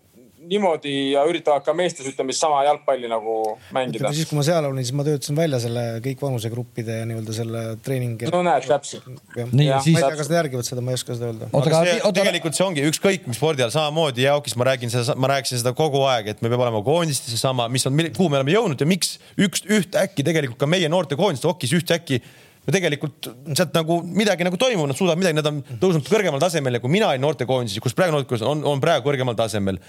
niimoodi 0.49 0.93
ja 1.13 1.23
üritavad 1.29 1.63
ka 1.65 1.73
meestes 1.77 2.07
ütleme 2.09 2.33
siis 2.33 2.41
sama 2.43 2.61
jalgpalli 2.65 3.09
nagu 3.11 3.35
mängida 3.75 4.11
siis, 4.15 4.29
kui 4.29 4.39
ma 4.39 4.45
seal 4.45 4.65
olin, 4.67 4.83
siis 4.83 4.95
ma 4.97 5.05
töötasin 5.05 5.37
välja 5.37 5.59
selle 5.61 5.83
kõik 6.05 6.23
vanusegruppide 6.23 6.97
ja 7.01 7.07
nii-öelda 7.09 7.35
selle 7.35 7.63
treeningi. 7.85 8.29
no 8.33 8.41
näed, 8.45 8.65
täpselt. 8.69 9.07
nii 9.51 9.67
Jah,, 9.67 9.83
siis 9.85 9.97
ma 9.97 10.01
ei 10.01 10.07
tea, 10.07 10.19
kas 10.21 10.31
nad 10.31 10.37
järgivad 10.39 10.67
seda, 10.67 10.85
ma 10.85 10.93
ei 10.93 10.99
oska 10.99 11.17
seda 11.17 11.29
öelda. 11.29 11.49
oota, 11.51 11.71
aga 11.71 11.81
see, 11.87 12.13
tegelikult 12.19 12.57
see 12.57 12.67
ongi 12.67 12.85
ükskõik 12.89 13.27
mis 13.29 13.41
spordiala 13.41 13.73
samamoodi 13.73 14.25
Jaokis 14.25 14.57
ma 14.59 14.69
räägin 14.71 14.93
seda, 14.93 15.17
ma 15.19 15.31
rääkisin 15.35 15.61
seda 15.61 15.75
kogu 15.77 16.03
aeg, 16.09 16.33
et 16.33 16.45
me 16.45 16.49
peame 16.51 16.67
olema 16.67 16.83
koondistes 16.85 17.35
seesama, 17.35 17.69
mis 17.71 17.85
on, 17.89 18.05
kuhu 18.09 18.29
me 18.31 18.41
oleme 18.41 18.55
jõudnud 18.55 18.81
ja 18.81 18.89
miks 18.89 19.17
üks 19.39 19.65
ühtäkki 19.69 20.25
tegelikult 20.27 20.61
ka 20.61 20.69
meie 20.69 20.89
noortekoondiste 20.91 21.49
hokis 21.51 21.75
ühtäkki 21.81 22.21
no 22.65 22.73
tegelikult 22.75 23.29
sealt 23.57 23.73
nagu 23.77 24.01
midagi 24.05 24.45
nagu 24.45 24.59
toimub, 24.59 24.89
nad 24.89 24.97
suudavad 24.97 25.21
midagi, 25.21 25.37
nad 25.39 25.49
on 25.49 25.61
tõusnud 25.81 26.09
kõrgemale 26.09 26.43
tasemele, 26.43 26.81
kui 26.83 26.93
mina 26.93 27.09
olin 27.09 27.23
noortekoondises, 27.25 27.81
kus 27.83 27.97
praegu 27.97 28.15
noortekoondis 28.15 28.47
on, 28.47 28.61
on 28.69 28.83
praegu 28.83 29.07
kõrgemal 29.07 29.37
tasemel. 29.39 29.79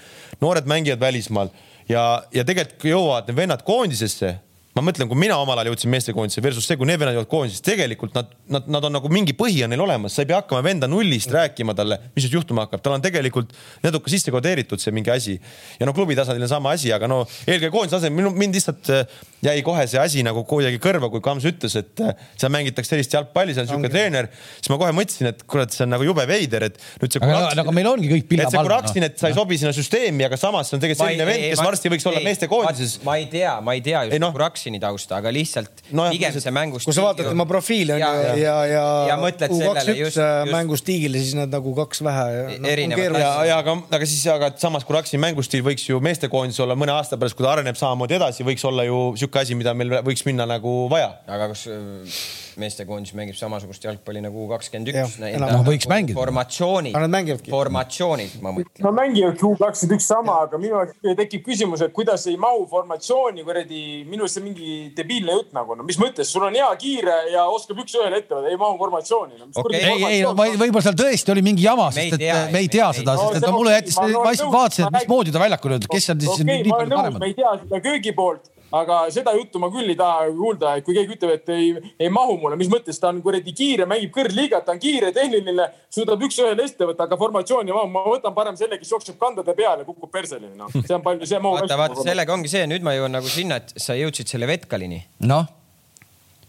noored 0.41 0.69
mängivad 0.69 1.03
välismaal 1.03 1.53
ja, 1.89 2.23
ja 2.33 2.45
tegelikult 2.47 2.89
jõuavad 2.89 3.29
need 3.29 3.39
vennad 3.43 3.65
koondisesse 3.67 4.35
ma 4.73 4.81
mõtlen, 4.81 5.05
kui 5.09 5.19
mina 5.21 5.35
omal 5.37 5.59
ajal 5.61 5.69
jõudsin 5.71 5.91
meestekoondisse 5.93 6.41
versus 6.41 6.65
see, 6.65 6.77
kui 6.79 6.87
need 6.89 6.97
vennad 6.97 7.13
jõuavad 7.13 7.29
koondisesse, 7.29 7.61
tegelikult 7.65 8.15
nad, 8.17 8.31
nad, 8.49 8.69
nad 8.73 8.87
on 8.87 8.95
nagu 8.97 9.09
mingi 9.13 9.35
põhi 9.37 9.61
on 9.65 9.69
neil 9.73 9.83
olemas, 9.85 10.15
sa 10.15 10.23
ei 10.23 10.29
pea 10.31 10.39
hakkama 10.39 10.63
venda 10.65 10.89
nullist 10.89 11.29
rääkima 11.33 11.75
talle, 11.77 11.99
mis 12.15 12.25
nüüd 12.25 12.39
juhtuma 12.39 12.65
hakkab, 12.65 12.81
tal 12.81 12.95
on 12.95 13.03
tegelikult 13.03 13.53
natuke 13.85 14.09
sisse 14.09 14.33
kodeeritud 14.33 14.81
see 14.81 14.93
mingi 14.95 15.13
asi. 15.13 15.37
ja 15.77 15.85
no 15.85 15.93
klubi 15.93 16.17
tasandil 16.17 16.47
on 16.47 16.51
sama 16.55 16.73
asi, 16.73 16.89
aga 16.95 17.09
no 17.11 17.21
eelkõige 17.45 17.69
koondise 17.73 17.99
tasemel 17.99 18.17
minu, 18.17 18.31
mind 18.37 18.57
lihtsalt 18.57 18.89
äh, 18.93 19.19
jäi 19.45 19.61
kohe 19.65 19.85
see 19.91 20.01
asi 20.01 20.25
nagu 20.25 20.41
kuidagi 20.49 20.81
kõrva, 20.81 21.11
kui 21.13 21.21
Kams 21.21 21.45
ütles, 21.45 21.77
et 21.77 22.01
äh, 22.01 22.17
seal 22.33 22.53
mängitakse 22.53 22.95
sellist 22.95 23.13
jalgpalli, 23.13 23.53
seal 23.53 23.67
on 23.67 23.75
siuke 23.75 23.93
treener, 23.93 24.31
siis 24.57 24.73
ma 24.73 24.79
kohe 24.81 24.95
mõtlesin, 24.97 25.29
et 25.35 25.45
kurat, 25.45 25.73
see 25.75 25.85
on 25.85 25.93
nagu 25.93 26.07
jube 26.07 26.25
veider, 26.29 26.65
et 26.71 26.81
nüüd 27.03 27.13
see 27.13 27.21
aga, 27.21 27.53
aga 27.61 27.75
meil 27.75 27.91
ongi 27.91 28.09
kõik 28.09 28.37
et 28.39 28.49
see. 28.49 28.63
Kuraksin, 28.63 29.05
et 29.05 29.19
sa 29.19 29.29
ei 29.29 29.37
sobi 29.37 29.59
sinna 29.59 29.73
süsteemi, 29.75 30.25
aga 30.25 30.39
samas 30.39 30.71
see 30.71 30.79
on 30.79 30.83
tegelikult 30.83 31.05
selline 31.05 31.29
vend, 31.29 31.47
kes 31.51 31.61
varsti 31.61 31.93
võiks 31.93 32.09
olla 32.09 32.23
meestekoondises. 32.25 32.99
ma 33.05 33.19
ei 33.19 33.27
tea, 33.29 33.57
ma 33.61 33.75
ei 33.77 33.83
tea 33.85 34.05
Ei 34.07 34.15
just 34.15 34.23
noh. 34.23 34.31
Kuraksini 34.63 34.79
tausta, 34.79 35.17
aga 35.19 35.31
lihtsalt 35.33 35.81
Nojah, 35.91 36.11
pigem 36.13 36.31
lihtsalt- 36.31 36.43
see 36.47 36.51
mängus. 36.55 36.85
kui 36.87 36.93
sa 36.95 37.01
vaatad 37.03 37.27
tema 37.27 37.45
profiili 37.45 37.91
on 37.93 37.99
ju 37.99 38.05
ja, 38.05 38.35
ja, 38.37 38.55
ja, 38.65 38.83
ja 39.09 39.17
mõtled 39.19 39.51
U 39.51 39.57
sellele 39.59 39.73
kaks 39.75 39.87
just, 39.87 39.99
üks 39.99 40.17
äh, 40.23 40.43
just 40.45 40.53
mängustiigile, 40.55 41.17
siis 41.19 41.35
nad 41.35 41.49
nagu 41.51 41.73
kaks 41.75 42.01
vähe. 42.03 42.59
Erinevad 42.63 43.19
ja, 43.19 43.31
ja 43.49 43.57
aga, 43.59 43.75
aga 43.91 44.05
siis, 44.07 44.23
aga 44.31 44.51
samas 44.57 44.85
Kuraksini 44.87 45.19
mängustiil 45.23 45.63
võiks 45.65 45.87
ju 45.89 45.99
meestekoondis 46.03 46.59
olla 46.63 46.75
mõne 46.79 46.95
aasta 46.95 47.17
pärast, 47.19 47.35
kui 47.35 47.43
ta 47.45 47.51
areneb 47.57 47.75
samamoodi 47.79 48.15
edasi, 48.19 48.45
võiks 48.47 48.63
olla 48.69 48.85
ju 48.87 49.01
sihuke 49.19 49.41
asi, 49.43 49.55
mida 49.59 49.73
meil 49.75 49.99
võiks 50.05 50.23
minna 50.25 50.45
nagu 50.47 50.87
vaja. 50.91 51.11
aga 51.27 51.49
kas 51.51 51.65
äh, 51.67 52.15
meestekoondis 52.61 53.15
mängib 53.17 53.35
samasugust 53.35 53.83
jalgpalli 53.83 54.21
nagu 54.21 54.47
kakskümmend 54.51 54.93
Jah, 54.93 55.07
üks? 55.09 55.19
enam- 55.33 55.51
Noh, 55.57 55.63
võiks 55.65 55.87
mängida. 55.89 56.13
formatsioonid 56.19 56.93
Aga 56.95 57.07
nad 57.07 57.13
mängivadki., 57.17 57.49
formatsioonid, 57.49 58.35
ma 58.45 58.51
mõtlen. 58.53 58.83
no 58.85 58.91
mängivadki 58.93 59.43
U 59.49 59.55
kakskümmend 59.57 59.97
üks 59.97 60.05
sama, 60.07 60.35
aga 60.45 60.57
minu 60.61 60.77
jaoks 60.77 61.17
tekib 61.17 61.41
küsimus, 61.47 61.81
et 61.81 61.91
kuidas 61.93 62.27
ei 62.29 62.37
mahu 62.37 62.67
formatsiooni 62.69 63.41
kuradi, 63.43 63.81
minu 64.05 64.27
arust 64.27 64.37
see 64.37 64.43
mingi 64.45 64.52
debiilne 64.97 65.37
jutt 65.37 65.53
nagu, 65.55 65.77
no 65.77 65.85
mis 65.87 65.97
mõttes, 66.01 66.29
sul 66.29 66.45
on 66.47 66.55
hea 66.57 66.69
kiire 66.81 67.15
ja 67.33 67.45
oskab 67.51 67.81
üks-ühele 67.83 68.21
ette 68.21 68.35
võtta, 68.35 68.51
ei 68.51 68.59
mahu 68.59 68.77
formatsiooni 68.81 69.39
no,. 69.39 69.49
Okei. 69.63 69.81
ei, 69.81 70.05
ei, 70.09 70.21
no 70.25 70.33
võib-olla 70.37 70.83
seal 70.85 70.97
tõesti 70.99 71.33
oli 71.35 71.45
mingi 71.45 71.65
jama, 71.65 71.89
sest 71.95 72.17
et 72.17 72.53
me 72.53 72.63
ei 72.63 72.71
tea 72.71 72.89
seda, 72.95 73.17
sest 73.19 73.39
et 73.39 73.47
No 73.53 73.57
mulle 73.57 73.73
on 73.73 73.77
jättis, 73.77 73.99
ma 73.99 74.31
lihtsalt 74.31 74.53
vaatasin, 74.53 74.87
et 74.87 74.97
mismoodi 75.01 75.33
ta 75.33 75.41
väljakul 75.41 75.75
oli, 75.77 75.89
kes 75.91 76.09
on 76.13 76.23
siis 76.23 76.33
okei 76.33 76.47
nii 76.47 76.61
okay,, 76.61 76.71
ma 76.71 76.77
palju 76.77 76.83
olen 76.83 76.93
nõus, 76.93 77.03
paremad 77.03 77.23
me. 77.23 77.29
ei 77.29 77.37
tea 77.37 77.53
seda 77.63 77.81
köögi 77.83 78.13
poolt, 78.17 78.49
aga 78.73 78.99
seda 79.13 79.33
juttu 79.37 79.61
ma 79.61 79.69
küll 79.73 79.91
ei 79.91 79.97
taha 79.97 80.27
kuulda, 80.33 80.75
et 80.77 80.85
kui 80.85 80.95
keegi 80.97 81.15
ütleb, 81.15 81.33
et 81.37 81.51
ei, 81.53 81.71
ei 82.01 82.09
mahu 82.13 82.39
mulle, 82.41 82.57
mis 82.59 82.71
mõttes 82.71 82.99
ta 83.01 83.11
on 83.13 83.21
kuradi 83.25 83.53
kiire, 83.55 83.87
mängib 83.89 84.13
kõrgliigat, 84.15 84.65
ta 84.65 84.73
on 84.73 84.81
kiire, 84.81 85.11
tehniline, 85.15 85.67
suudab 85.93 86.21
üks-ühele 86.25 86.65
ette 86.65 86.87
võtta, 86.89 87.07
aga 87.07 87.19
formatsiooni 87.21 87.75
ma, 87.75 87.85
ma 87.89 88.05
võtan 88.09 88.33
parem 88.35 88.57
selle, 88.59 88.79
kes 88.81 88.93
jookseb 88.95 89.19
kandade 89.21 89.53
peale 89.57 89.83
ja 89.83 89.89
kukub 89.89 90.11
perseni, 90.13 90.49
noh, 90.57 90.71
see 90.73 90.95
on 90.97 91.03
palju, 91.05 91.27
see 91.29 91.41
mahub 91.43 91.61
vaata, 91.61 91.77
vaata, 91.83 92.05
sellega 92.07 92.33
ongi 92.33 92.51
see, 92.51 92.63
nüüd 92.69 92.85
ma 92.85 92.95
jõuan 92.97 93.13
nagu 93.19 93.29
sinna, 93.29 93.61
et 93.61 93.75
sa 93.77 93.97
jõudsid 93.97 94.33
selle 94.33 94.49
Vetkalini. 94.49 95.03
Noh, 95.29 95.45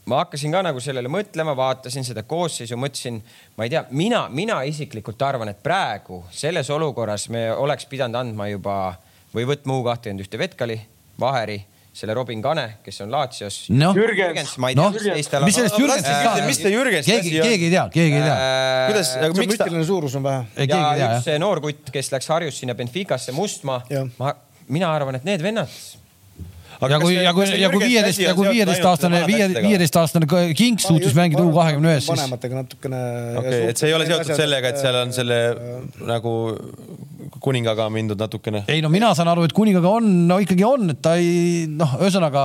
ma 0.08 0.22
hakkasin 0.22 0.52
ka 0.52 0.64
nagu 0.64 0.80
sellele 0.84 1.12
mõtlema, 1.12 1.54
vaatasin 1.58 2.08
seda 2.08 2.24
koosseisu, 2.28 2.76
mõtlesin, 2.80 3.20
ma 3.58 3.68
ei 3.68 3.72
tea, 3.72 3.84
mina, 3.92 4.24
mina 4.32 4.62
isiklikult 4.68 5.22
arvan, 5.28 5.52
et 5.52 5.60
praegu 5.64 6.22
selles 6.32 6.72
olukorras 6.72 7.28
me 7.32 7.50
oleks 7.52 7.88
pidanud 7.90 8.20
andma 8.20 8.48
juba 8.48 8.78
või 9.34 9.48
võtma 9.48 9.78
U 9.80 9.86
kakskümmend 9.86 10.24
ühte 10.24 10.40
Vetkali, 10.40 10.80
Vaheri, 11.20 11.60
selle 11.94 12.14
Robin 12.16 12.40
Kane, 12.42 12.64
kes 12.84 13.00
on 13.04 13.12
Laatsios. 13.12 13.58
noh, 13.70 13.94
Jürgens, 13.94 14.56
ma 14.58 14.70
ei 14.72 14.78
tea, 14.78 14.88
mis 14.90 15.04
teistel 15.06 15.44
mis 15.46 15.58
sellest 15.58 15.78
Jürgensit 15.78 16.10
Äh, 16.10 16.22
ka, 16.26 16.46
mis 16.48 16.58
see 16.58 16.72
Jürgensi 16.74 17.10
keegi, 17.12 17.28
asi 17.28 17.40
on? 17.40 17.48
keegi 17.48 17.68
ei 17.68 17.74
tea, 17.74 17.84
keegi 17.94 18.16
ei 18.18 18.24
tea. 18.24 18.38
kuidas, 18.90 19.12
aga 19.20 19.38
miks 19.38 19.60
ta, 19.60 19.68
suurus 19.86 20.16
on 20.18 20.24
vähe. 20.26 20.66
ja 20.66 21.10
üks 21.12 21.28
noor 21.42 21.62
kutt, 21.64 21.92
kes 21.94 22.10
läks 22.14 22.30
Harjust 22.34 22.64
sinna 22.64 22.74
Benficasse, 22.78 23.34
Mustmaa 23.36 23.84
ma, 24.18 24.34
mina 24.74 24.90
arvan, 24.94 25.20
et 25.20 25.28
need 25.28 25.44
vennad, 25.44 25.70
ja 26.90 27.00
kui, 27.02 27.14
ja 27.16 27.32
kui, 27.36 27.46
ja 27.60 27.70
kui 27.72 27.82
viieteist, 27.84 28.22
ja 28.24 28.34
kui 28.36 28.48
viieteistaastane, 28.50 29.22
viie, 29.28 29.48
viieteistaastane 29.54 30.28
Kings 30.56 30.88
suutis 30.88 31.16
mängida 31.16 31.44
U 31.44 31.52
kahekümne 31.54 31.94
ühes, 31.94 32.06
siis 32.06 32.14
vanematega 32.14 32.60
natukene. 32.62 33.00
okei, 33.40 33.64
et 33.72 33.80
see 33.80 33.90
ei 33.90 33.96
ole 33.96 34.08
seotud 34.10 34.34
sellega, 34.38 34.74
et 34.74 34.82
seal 34.82 35.00
on 35.00 35.14
selle 35.16 35.40
nagu 36.04 36.34
kuningaga 37.44 37.88
mindud 37.92 38.20
natukene. 38.20 38.64
ei 38.68 38.82
no 38.84 38.90
mina 38.92 39.12
saan 39.16 39.28
aru, 39.32 39.44
et 39.48 39.54
kuningaga 39.56 39.90
on, 39.98 40.08
no 40.28 40.38
ikkagi 40.42 40.64
on, 40.66 40.88
et 40.94 41.00
ta 41.04 41.14
ei 41.20 41.64
noh, 41.70 41.96
ühesõnaga 42.00 42.44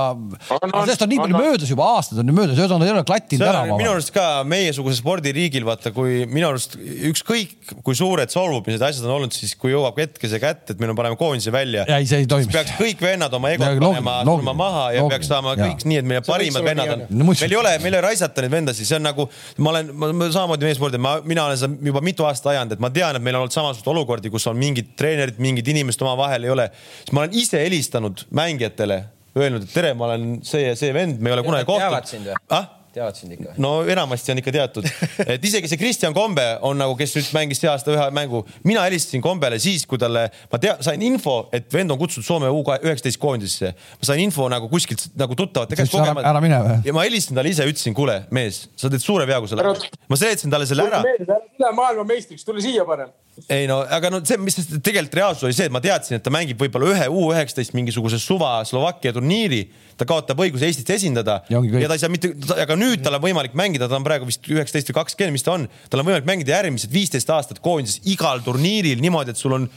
sellest 0.50 1.04
on 1.04 1.12
nii 1.12 1.20
palju 1.22 1.40
möödas 1.40 1.72
juba, 1.72 1.88
aastad 1.96 2.22
on 2.22 2.32
ju 2.32 2.36
möödas, 2.36 2.58
ühesõnaga 2.58 2.84
ta 2.84 2.90
ei 2.90 2.94
ole 2.96 3.04
klattinud 3.08 3.44
see 3.44 3.52
ära 3.52 3.64
minu 3.70 3.92
arust 3.94 4.12
ka 4.14 4.26
meiesuguse 4.48 5.00
spordiriigil, 5.00 5.66
vaata, 5.68 5.92
kui 5.96 6.24
minu 6.30 6.50
arust 6.50 6.76
ükskõik 7.10 7.74
kui 7.84 7.96
suured 7.98 8.32
solvumised 8.32 8.80
ja 8.80 8.90
asjad 8.90 9.08
on 9.08 9.16
olnud, 9.18 9.36
siis 9.36 9.54
kui 9.58 9.74
jõuab 9.74 9.98
hetkese 10.00 10.40
kätte, 10.42 10.74
et 10.74 10.82
meil 10.82 10.92
on 10.94 10.98
parem 10.98 11.16
koondise 11.20 11.52
välja, 11.54 11.86
ei, 11.88 12.08
see 12.08 12.24
ei 12.24 12.30
toimi. 12.30 12.50
peaks 12.52 12.76
kõik 12.80 13.02
vennad 13.04 13.34
oma 13.36 13.52
loogiline, 13.54 13.80
panema, 13.84 14.16
surma 14.30 14.54
maha 14.56 14.84
ja 14.94 15.02
loogiline, 15.02 15.12
peaks 15.14 15.30
saama 15.30 15.54
kõik 15.58 15.84
nii, 15.90 16.00
et 16.00 16.08
meie 16.12 16.22
parimad 16.26 16.66
vennad 16.66 16.94
on. 16.94 17.04
No 17.10 17.28
meil 17.28 17.44
ei 17.46 17.58
ole, 17.58 17.74
meil 17.82 17.94
ei 17.94 17.98
ole 17.98 18.04
raisata 18.06 18.44
neid 18.44 18.54
vendasid, 18.54 18.88
see 18.88 18.98
on 18.98 19.06
nagu, 19.08 19.28
ma 19.60 19.74
olen, 19.74 19.92
ma 19.98 20.30
samamoodi 20.32 20.68
meesspordi, 20.70 21.02
ma, 21.02 21.16
mina 21.26 21.46
olen 21.50 21.60
seda 21.60 21.90
juba 21.90 22.02
mitu 22.06 22.26
aastat 22.28 22.52
ajanud, 22.54 22.76
et 22.76 22.82
ma 22.82 22.92
tean, 22.94 23.18
et 23.18 23.26
meil 23.26 23.38
on 23.38 23.44
olnud 23.44 23.56
samasuguseid 23.56 23.92
olukordi, 23.94 24.32
kus 24.32 24.48
on 24.50 24.58
mingid 24.60 24.94
treenerid, 25.00 25.40
mingid 25.42 25.70
inimesed 25.74 26.02
omavahel 26.06 26.48
ei 26.48 26.54
ole. 26.56 26.68
siis 27.04 27.14
ma 27.16 27.24
olen 27.24 27.38
ise 27.42 27.62
helistanud 27.62 28.26
mängijatele, 28.40 29.02
öelnud, 29.38 29.68
et 29.68 29.74
tere, 29.74 29.94
ma 29.94 30.10
olen 30.10 30.36
see 30.46 30.66
ja 30.66 30.76
see 30.78 30.92
vend, 30.96 31.20
me 31.22 31.32
ei 31.32 31.38
ole 31.38 31.46
kunagi 31.46 31.68
teavad 31.70 32.06
kohtunud 32.06 32.54
ah? 32.56 32.68
Teavad 32.94 33.16
sind 33.18 33.34
ikka? 33.36 33.54
no 33.62 33.72
enamasti 33.88 34.34
on 34.34 34.40
ikka 34.42 34.54
teatud, 34.54 34.88
et 35.34 35.44
isegi 35.46 35.70
see 35.70 35.80
Kristjan 35.80 36.14
Kombe 36.16 36.46
on 36.66 36.80
nagu, 36.80 36.96
kes 36.98 37.14
nüüd 37.16 37.30
mängis 37.36 37.62
see 37.62 37.70
aasta 37.70 37.92
ühe 37.94 38.06
mängu, 38.16 38.42
mina 38.66 38.84
helistasin 38.86 39.22
Kombele 39.24 39.60
siis, 39.62 39.86
kui 39.88 40.00
talle, 40.00 40.26
ma 40.52 40.60
tea, 40.62 40.76
sain 40.84 41.02
info, 41.06 41.36
et 41.56 41.68
vend 41.74 41.94
on 41.94 42.00
kutsutud 42.00 42.26
Soome 42.26 42.50
U 42.50 42.62
üheksateist 42.62 43.20
koondisesse. 43.20 43.72
ma 44.00 44.10
sain 44.10 44.22
info 44.24 44.48
nagu 44.52 44.68
kuskilt 44.72 45.08
nagu 45.20 45.38
tuttavate 45.38 45.78
käest 45.78 45.94
kogemata. 45.94 46.28
ära 46.32 46.42
mine 46.44 46.60
või? 46.66 46.78
ja 46.86 46.96
ma 46.96 47.06
helistasin 47.06 47.40
talle 47.40 47.54
ise, 47.54 47.68
ütlesin, 47.70 47.96
kuule, 47.96 48.20
mees, 48.34 48.64
sa 48.76 48.92
teed 48.92 49.04
suure 49.04 49.26
vea, 49.30 49.40
kui 49.42 49.50
sa 49.50 49.60
lähed. 49.60 49.88
ma 50.10 50.20
seletasin 50.20 50.52
talle 50.52 50.68
selle 50.70 50.88
ära. 50.90 51.02
tule 51.26 51.74
maailmameistriks, 51.78 52.46
tule 52.46 52.64
siia 52.64 52.86
parem 52.88 53.14
ei 53.48 53.66
no, 53.70 53.80
aga 53.88 54.10
no 54.12 54.20
see, 54.26 54.38
mis 54.42 54.58
tegelikult 54.82 55.16
reaalsus 55.16 55.46
oli 55.48 55.56
see, 55.56 55.68
et 55.70 55.74
ma 55.74 55.80
teadsin, 55.82 56.18
et 56.18 56.24
ta 56.24 56.32
mängib 56.34 56.60
võib-olla 56.60 56.90
ühe 56.92 57.06
U 57.08 57.30
üheksateist 57.30 57.74
mingisuguse 57.76 58.18
suva 58.20 58.58
Slovakkia 58.68 59.14
turniiri 59.16 59.62
ta 60.00 60.06
kaotab 60.08 60.40
õiguse 60.40 60.68
Eestit 60.68 60.90
esindada 60.94 61.40
ja, 61.52 61.60
ja 61.60 61.90
ta 61.90 61.96
ei 61.98 62.02
saa 62.02 62.12
mitte, 62.12 62.32
aga 62.56 62.76
nüüd 62.78 63.02
tal 63.04 63.18
on 63.18 63.24
võimalik 63.24 63.56
mängida, 63.58 63.88
ta 63.90 63.98
on 63.98 64.06
praegu 64.06 64.28
vist 64.28 64.46
üheksateist 64.48 64.92
või 64.92 65.00
kakskümmend, 65.02 65.36
mis 65.36 65.44
ta 65.46 65.56
on, 65.58 65.66
tal 65.92 66.02
on 66.02 66.08
võimalik 66.08 66.28
mängida 66.28 66.56
järgmised 66.56 66.92
viisteist 66.94 67.32
aastat 67.34 67.60
koondises 67.64 68.00
igal 68.10 68.40
turniiril 68.46 69.02
niimoodi, 69.04 69.34
et 69.34 69.40
sul 69.40 69.56
on 69.58 69.68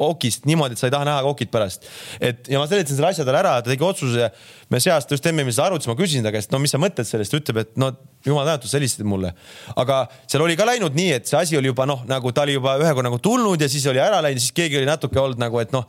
okist 0.00 0.46
niimoodi, 0.48 0.76
et 0.76 0.80
sa 0.80 0.88
ei 0.88 0.94
taha 0.94 1.08
näha 1.08 1.24
okit 1.28 1.50
pärast. 1.52 1.88
et 2.20 2.48
ja 2.48 2.60
ma 2.60 2.68
seletasin 2.70 2.96
selle 2.96 3.10
asja 3.12 3.26
talle 3.26 3.40
ära, 3.42 3.56
ta 3.60 3.72
tegi 3.72 3.84
otsuse, 3.84 4.30
me 4.70 4.80
see 4.80 4.92
aasta 4.94 5.16
just 5.16 5.26
MM-is 5.32 5.58
arutasime, 5.62 5.94
ma 5.94 6.00
küsisin 6.00 6.26
ta 6.26 6.32
käest, 6.34 6.52
no 6.54 6.60
mis 6.62 6.72
sa 6.72 6.80
mõtled 6.80 7.08
sellest, 7.08 7.34
ta 7.34 7.40
ütleb, 7.40 7.60
et 7.64 7.74
no 7.80 7.90
jumal 8.26 8.46
tänatud, 8.48 8.70
sa 8.70 8.78
helistasid 8.78 9.08
mulle. 9.08 9.34
aga 9.76 10.02
seal 10.30 10.44
oli 10.44 10.56
ka 10.60 10.68
läinud 10.68 10.96
nii, 10.96 11.12
et 11.18 11.28
see 11.28 11.38
asi 11.40 11.58
oli 11.58 11.72
juba 11.72 11.88
noh, 11.88 12.04
nagu 12.08 12.32
ta 12.36 12.46
oli 12.46 12.56
juba 12.56 12.78
ühe 12.80 12.94
korra 12.94 13.08
nagu 13.08 13.20
tulnud 13.22 13.60
ja 13.60 13.68
siis 13.72 13.86
oli 13.90 14.02
ära 14.02 14.22
läinud, 14.24 14.42
siis 14.42 14.56
keegi 14.56 14.80
oli 14.80 14.88
natuke 14.88 15.20
olnud 15.20 15.40
nagu, 15.40 15.60
et 15.62 15.74
noh 15.76 15.88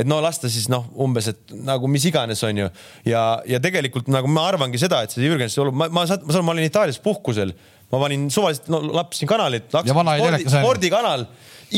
et 0.00 0.08
no 0.08 0.20
las 0.24 0.40
ta 0.40 0.50
siis 0.52 0.68
noh, 0.72 0.86
umbes, 1.04 1.28
et 1.32 1.54
nagu 1.66 1.90
mis 1.90 2.06
iganes, 2.08 2.40
on 2.46 2.62
ju. 2.62 2.68
ja, 3.08 3.24
ja 3.48 3.60
tegelikult 3.62 4.08
nagu 4.12 4.30
ma 4.32 4.46
arvangi 4.50 4.80
seda, 4.80 5.02
et 5.04 5.14
see 5.14 5.26
Jürgens, 5.26 5.58
ma, 5.68 5.88
ma, 5.88 6.06
ma, 6.06 6.06
ma, 6.06 6.42
ma 6.46 6.54
olin 6.54 6.68
Itaalias 6.68 7.00
puhkusel, 7.04 7.52
ma 7.92 8.00
panin 8.04 8.28
suvaliselt 8.32 8.70
no,, 8.72 8.82
lappisin 9.00 9.30
kanalit. 9.30 9.68
spordi, 9.70 10.48
spordikanal, 10.54 11.26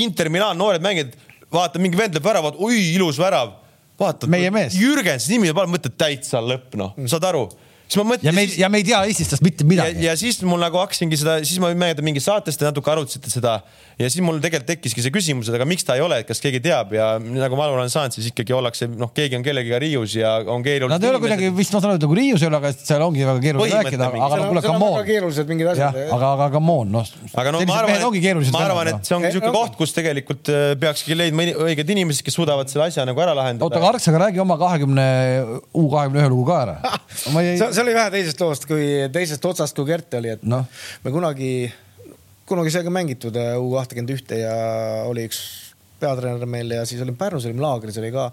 Inter 0.03 0.31
Milan, 0.33 0.61
noored 0.61 0.85
mängijad, 0.85 1.19
vaatan 1.53 1.85
mingi 1.85 1.99
vend 1.99 2.17
lööb 2.17 2.31
väravat, 2.31 2.63
oi 2.63 2.79
ilus 2.95 3.21
värav. 3.21 3.59
vaatad, 4.01 4.31
Jürgens 4.79 5.29
nimi, 5.31 5.53
mõtled 5.53 5.99
täitsa 6.01 6.41
lõpp, 6.43 6.79
noh, 6.81 6.97
saad 7.11 7.29
aru 7.29 7.47
siis 7.93 8.01
ma 8.01 8.09
mõtlesin. 8.09 8.29
ja 8.31 8.33
me 8.33 8.45
ei, 8.47 8.53
ja 8.63 8.71
me 8.73 8.81
ei 8.81 8.87
tea 8.89 9.03
Eestist 9.09 9.35
tast 9.35 9.45
mitte 9.45 9.67
midagi. 9.69 10.01
ja 10.07 10.17
siis 10.17 10.41
mul 10.49 10.61
nagu 10.63 10.81
hakkasingi 10.81 11.19
seda, 11.21 11.39
siis 11.45 11.61
ma 11.63 11.73
mäletan 11.77 12.07
mingis 12.07 12.25
saates 12.29 12.57
te 12.59 12.65
natuke 12.69 12.93
arutasite 12.93 13.33
seda 13.33 13.59
ja 14.01 14.09
siis 14.09 14.23
mul 14.25 14.41
tegelikult 14.43 14.71
tekkiski 14.73 15.05
see 15.05 15.13
küsimus, 15.15 15.51
et 15.51 15.57
aga 15.59 15.67
miks 15.69 15.85
ta 15.87 15.97
ei 15.99 16.05
ole, 16.05 16.23
et 16.23 16.29
kas 16.29 16.41
keegi 16.43 16.63
teab 16.65 16.95
ja 16.97 17.15
nagu 17.21 17.59
ma 17.59 17.67
aru 17.67 17.77
olen 17.81 17.93
saanud, 17.93 18.15
siis 18.17 18.31
ikkagi 18.31 18.55
ollakse, 18.57 18.89
noh, 18.89 19.11
keegi 19.15 19.37
on 19.39 19.45
kellegiga 19.45 19.81
riius 19.83 20.17
ja 20.17 20.35
on 20.41 20.65
keeruline. 20.65 20.95
Nad 20.95 21.05
ei 21.05 21.13
ole 21.13 21.21
kuidagi 21.23 21.51
vist, 21.57 21.75
ma 21.75 21.83
saan 21.83 21.93
aru, 21.93 22.01
et 22.01 22.07
nagu 22.07 22.17
riius 22.17 22.45
ei 22.45 22.49
ole, 22.49 22.61
aga 22.63 22.73
seal 22.77 23.05
ongi 23.05 23.27
väga 23.29 23.43
keeruline 23.45 23.81
rääkida, 23.83 24.09
aga 24.13 24.41
no 24.41 24.49
kuule, 24.49 24.65
come 24.65 24.89
on. 24.89 25.07
keerulised 25.09 25.53
mingid 25.53 25.73
asjad. 25.75 25.99
aga, 26.17 26.33
aga 26.37 26.49
come 26.57 26.77
on, 26.83 26.93
noh. 26.97 27.13
aga 27.43 27.55
no 27.55 27.63
ma 27.69 27.79
arvan, 27.83 28.49
ma 28.57 28.65
arvan, 28.65 28.93
et 28.95 29.11
see 29.11 29.17
ongi 29.19 29.29
niisugune 29.29 29.55
koht, 29.59 29.77
kus 29.81 29.95
tegelikult 29.97 30.53
äh, 30.53 30.65
peakski 30.81 31.19
leidma 31.19 31.47
õiged 31.69 31.95
inimesed, 31.97 32.25
kes 32.27 32.39
suudavad 32.39 32.73
selle 32.73 32.89
asja 32.89 33.07
nagu 33.09 33.23
ära 33.23 33.37
lahendada. 33.37 33.69
oota, 33.69 33.81
aga 33.83 33.93
Arks, 33.93 34.09
aga 34.13 34.25
räägi 34.27 34.43
oma 34.43 34.59
kahekümne, 34.61 35.07
U 35.77 35.87
kahekümne 35.93 36.23
ühe 36.23 36.31
lugu 36.33 36.47
ka 36.49 36.59
ära. 36.65 36.77
see 37.83 37.91
oli 37.91 37.99
vähe 37.99 38.11
teisest 38.15 38.41
loost, 38.41 38.67
kui 38.71 38.85
teisest 39.13 39.45
otsast, 39.45 39.75
kui 39.75 39.89
Gert 39.89 40.15
oli, 40.15 40.31
et 40.37 40.43
no. 40.47 40.63
me 41.03 41.11
kunagi 41.11 41.53
kunagi 42.47 42.71
sai 42.71 42.85
ka 42.87 42.93
mängitud 42.95 43.37
äh, 43.39 43.57
U 43.59 43.73
kahtekümmend 43.75 44.13
ühte 44.15 44.39
ja 44.39 44.53
oli 45.09 45.25
üks 45.27 45.41
peatreener 46.03 46.47
meil 46.51 46.71
ja 46.77 46.85
siis 46.87 47.03
olime 47.03 47.19
Pärnus, 47.19 47.47
olime 47.49 47.65
laagris, 47.65 47.99
oli 47.99 48.13
ka 48.15 48.29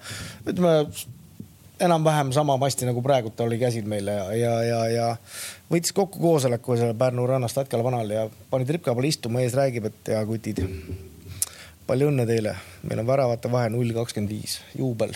ütleme 0.46 0.74
enam-vähem 1.80 2.34
sama 2.36 2.58
masti 2.62 2.86
nagu 2.86 3.02
praegult 3.06 3.40
oli 3.46 3.58
käsil 3.62 3.88
meile 3.90 4.18
ja, 4.20 4.28
ja, 4.36 4.54
ja, 4.68 4.80
ja 4.94 5.10
võttis 5.72 5.96
kokku 5.98 6.22
koosoleku 6.22 6.78
seal 6.78 6.94
Pärnu 7.00 7.26
rannas 7.30 7.58
Tatkala 7.58 7.86
vanal 7.86 8.14
ja 8.14 8.28
pani 8.52 8.70
tripka 8.70 8.94
peale 8.94 9.10
istuma, 9.10 9.42
ees 9.42 9.58
räägib, 9.58 9.90
et 9.90 10.14
hea 10.14 10.22
kutid. 10.30 10.62
palju 11.90 12.12
õnne 12.12 12.28
teile, 12.30 12.54
meil 12.86 13.02
on 13.02 13.10
väravate 13.10 13.50
vahe 13.50 13.74
null 13.74 13.98
kakskümmend 13.98 14.36
viis, 14.36 14.60
juubel 14.78 15.16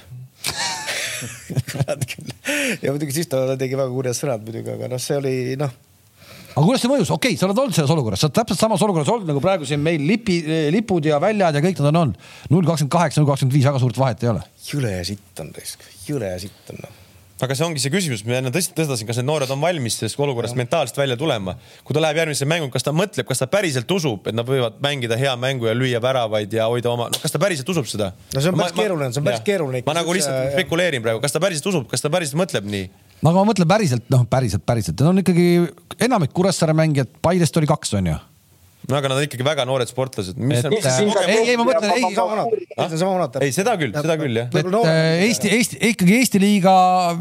kurat 1.71 2.05
küll. 2.09 2.35
ja 2.83 2.93
muidugi 2.93 3.17
siis 3.17 3.31
ta 3.31 3.45
tegi 3.59 3.79
väga 3.79 3.91
kurjad 3.93 4.19
sõnad 4.19 4.45
muidugi, 4.45 4.77
aga 4.77 4.91
noh, 4.93 5.01
see 5.01 5.19
oli 5.19 5.35
noh 5.59 5.73
aga 6.53 6.65
kuidas 6.67 6.83
see 6.83 6.91
mõjus, 6.91 7.11
okei 7.13 7.33
okay,, 7.33 7.39
sa 7.39 7.47
oled 7.47 7.61
olnud 7.63 7.77
selles 7.77 7.93
olukorras, 7.95 8.21
sa 8.21 8.29
oled 8.29 8.37
täpselt 8.37 8.61
samas 8.61 8.83
olukorras 8.85 9.13
olnud 9.13 9.31
nagu 9.31 9.41
praegu 9.43 9.67
siin 9.69 9.81
meil 9.83 10.03
lipi, 10.05 10.39
lipud 10.73 11.09
ja 11.09 11.21
väljad 11.23 11.57
ja 11.57 11.63
kõik 11.65 11.79
nad 11.81 11.91
on 11.91 12.01
olnud. 12.03 12.33
null 12.53 12.67
kakskümmend 12.67 12.97
kaheksa, 12.97 13.21
null 13.21 13.31
kakskümmend 13.31 13.57
viis, 13.57 13.69
väga 13.69 13.81
suurt 13.81 14.01
vahet 14.01 14.25
ei 14.25 14.33
ole. 14.35 14.43
jõle 14.67 14.97
sitt 15.07 15.45
on 15.45 15.55
raisk, 15.57 15.87
jõle 16.09 16.35
sitt 16.43 16.75
on 16.75 16.85
noh 16.85 16.99
aga 17.43 17.57
see 17.57 17.65
ongi 17.65 17.81
see 17.83 17.91
küsimus, 17.93 18.23
ma 18.27 18.37
enne 18.39 18.51
tõstatasin, 18.53 19.07
kas 19.09 19.19
need 19.19 19.27
noored 19.27 19.51
on 19.53 19.61
valmis 19.61 19.97
sellest 19.99 20.19
olukorrast 20.23 20.57
mentaalselt 20.59 20.99
välja 20.99 21.17
tulema. 21.19 21.55
kui 21.83 21.95
ta 21.95 22.03
läheb 22.03 22.21
järgmisse 22.23 22.47
mängu, 22.49 22.69
kas 22.73 22.85
ta 22.87 22.93
mõtleb, 22.95 23.27
kas 23.29 23.43
ta 23.43 23.47
päriselt 23.51 23.91
usub, 23.91 24.27
et 24.27 24.35
nad 24.35 24.47
võivad 24.47 24.79
mängida 24.83 25.17
hea 25.19 25.35
mängu 25.39 25.69
ja 25.69 25.75
lüüa 25.77 26.01
väravaid 26.03 26.53
ja 26.53 26.67
hoida 26.71 26.91
oma, 26.91 27.09
kas 27.21 27.35
ta 27.35 27.41
päriselt 27.43 27.69
usub 27.69 27.89
seda? 27.89 28.11
no 28.33 28.43
see 28.43 28.53
on 28.53 28.59
päris 28.59 28.77
keeruline, 28.79 29.13
see 29.13 29.23
on 29.23 29.29
päris 29.29 29.47
keeruline. 29.47 29.85
ma 29.87 29.97
nagu 29.99 30.17
lihtsalt 30.17 30.53
spekuleerin 30.57 31.05
praegu, 31.05 31.23
kas 31.23 31.35
ta 31.35 31.43
päriselt 31.43 31.71
usub, 31.73 31.87
kas 31.91 32.03
ta 32.03 32.11
päriselt 32.13 32.39
mõtleb 32.41 32.67
nii? 32.69 32.91
no 33.21 33.31
aga 33.31 33.39
ma 33.39 33.51
mõtlen 33.53 33.69
päriselt, 33.69 34.05
noh, 34.13 34.27
päriselt, 34.29 34.65
päriselt, 34.67 34.99
need 34.99 35.13
on 35.13 35.23
ikkagi 35.23 35.49
enamik 36.09 36.35
Kuressaare 36.35 36.75
mängijad, 36.77 37.11
Paidest 37.23 37.57
oli 37.61 37.69
kaks, 37.69 37.97
on 37.99 38.13
ju 38.13 38.19
no 38.89 38.97
aga 38.97 39.11
nad 39.11 39.19
on 39.19 39.25
ikkagi 39.25 39.45
väga 39.45 39.65
noored 39.67 39.89
sportlased. 39.89 40.39
ei, 40.39 41.37
ei 41.53 41.57
ma 41.59 41.65
mõtlen, 41.67 41.91
ei. 41.95 42.03
ei, 43.45 43.53
seda 43.55 43.75
küll, 43.79 43.93
seda 43.95 44.17
küll 44.19 44.39
jah. 44.41 44.49
et 44.59 44.69
äh, 44.81 45.23
Eesti, 45.27 45.51
Eesti, 45.57 45.79
ikkagi 45.93 46.17
Eesti 46.19 46.41
liiga 46.43 46.73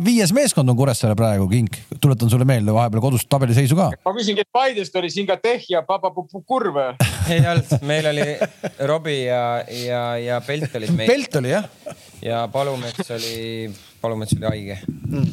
viies 0.02 0.34
meeskond 0.34 0.72
on 0.72 0.78
Kuressaare 0.78 1.16
praegu, 1.18 1.46
Kink. 1.52 1.78
tuletan 2.02 2.32
sulle 2.32 2.46
meelde 2.48 2.74
vahepeal 2.74 3.04
kodust 3.04 3.28
tabeliseisu 3.32 3.78
ka. 3.78 3.90
ma 3.94 4.14
küsingi, 4.16 4.46
et 4.46 4.50
Paidest 4.52 4.96
oli 4.98 5.12
Singateh 5.14 5.68
ja 5.70 5.84
Papapukur 5.86 6.70
või? 6.74 6.90
ei 7.32 7.46
olnud, 7.46 7.76
meil 7.86 8.10
oli 8.10 8.28
Robbie 8.90 9.24
ja, 9.28 9.44
ja, 9.86 10.04
ja 10.18 10.42
Pelt 10.46 10.74
olid 10.80 10.94
meil. 10.98 11.10
Pelt 11.10 11.40
oli 11.42 11.54
jah. 11.54 11.70
ja 12.24 12.44
Palumets 12.52 13.14
oli 13.14 13.70
Palumets 14.02 14.34
oli 14.34 14.48
haige 14.48 14.80
mm.. 14.88 15.26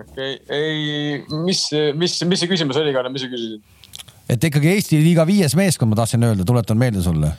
okay., 0.00 0.38
ei, 0.48 1.24
mis, 1.44 1.66
mis, 1.98 2.22
mis 2.24 2.40
see 2.40 2.48
küsimus 2.50 2.80
oli, 2.80 2.94
Kalle, 2.96 3.12
mis 3.12 3.26
sa 3.26 3.28
küsisid? 3.32 3.77
Et 4.28 4.44
ikkagi 4.44 4.72
Eesti 4.74 4.98
liiga 5.02 5.24
viies 5.28 5.54
meeskond, 5.58 5.92
ma 5.92 6.02
tahtsin 6.02 6.26
öelda, 6.28 6.44
tuletan 6.48 6.78
meelde 6.80 7.02
sulle, 7.04 7.32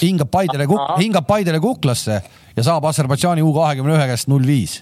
hingab 0.00 0.30
Paidele, 0.32 0.68
hingab 1.00 1.26
Paidele 1.28 1.60
kuklasse 1.62 2.20
ja 2.56 2.66
saab 2.66 2.86
Aserbaidžaani 2.90 3.44
U 3.44 3.52
kahekümne 3.56 3.96
ühe 3.96 4.08
käest 4.12 4.30
null 4.30 4.46
viis. 4.46 4.80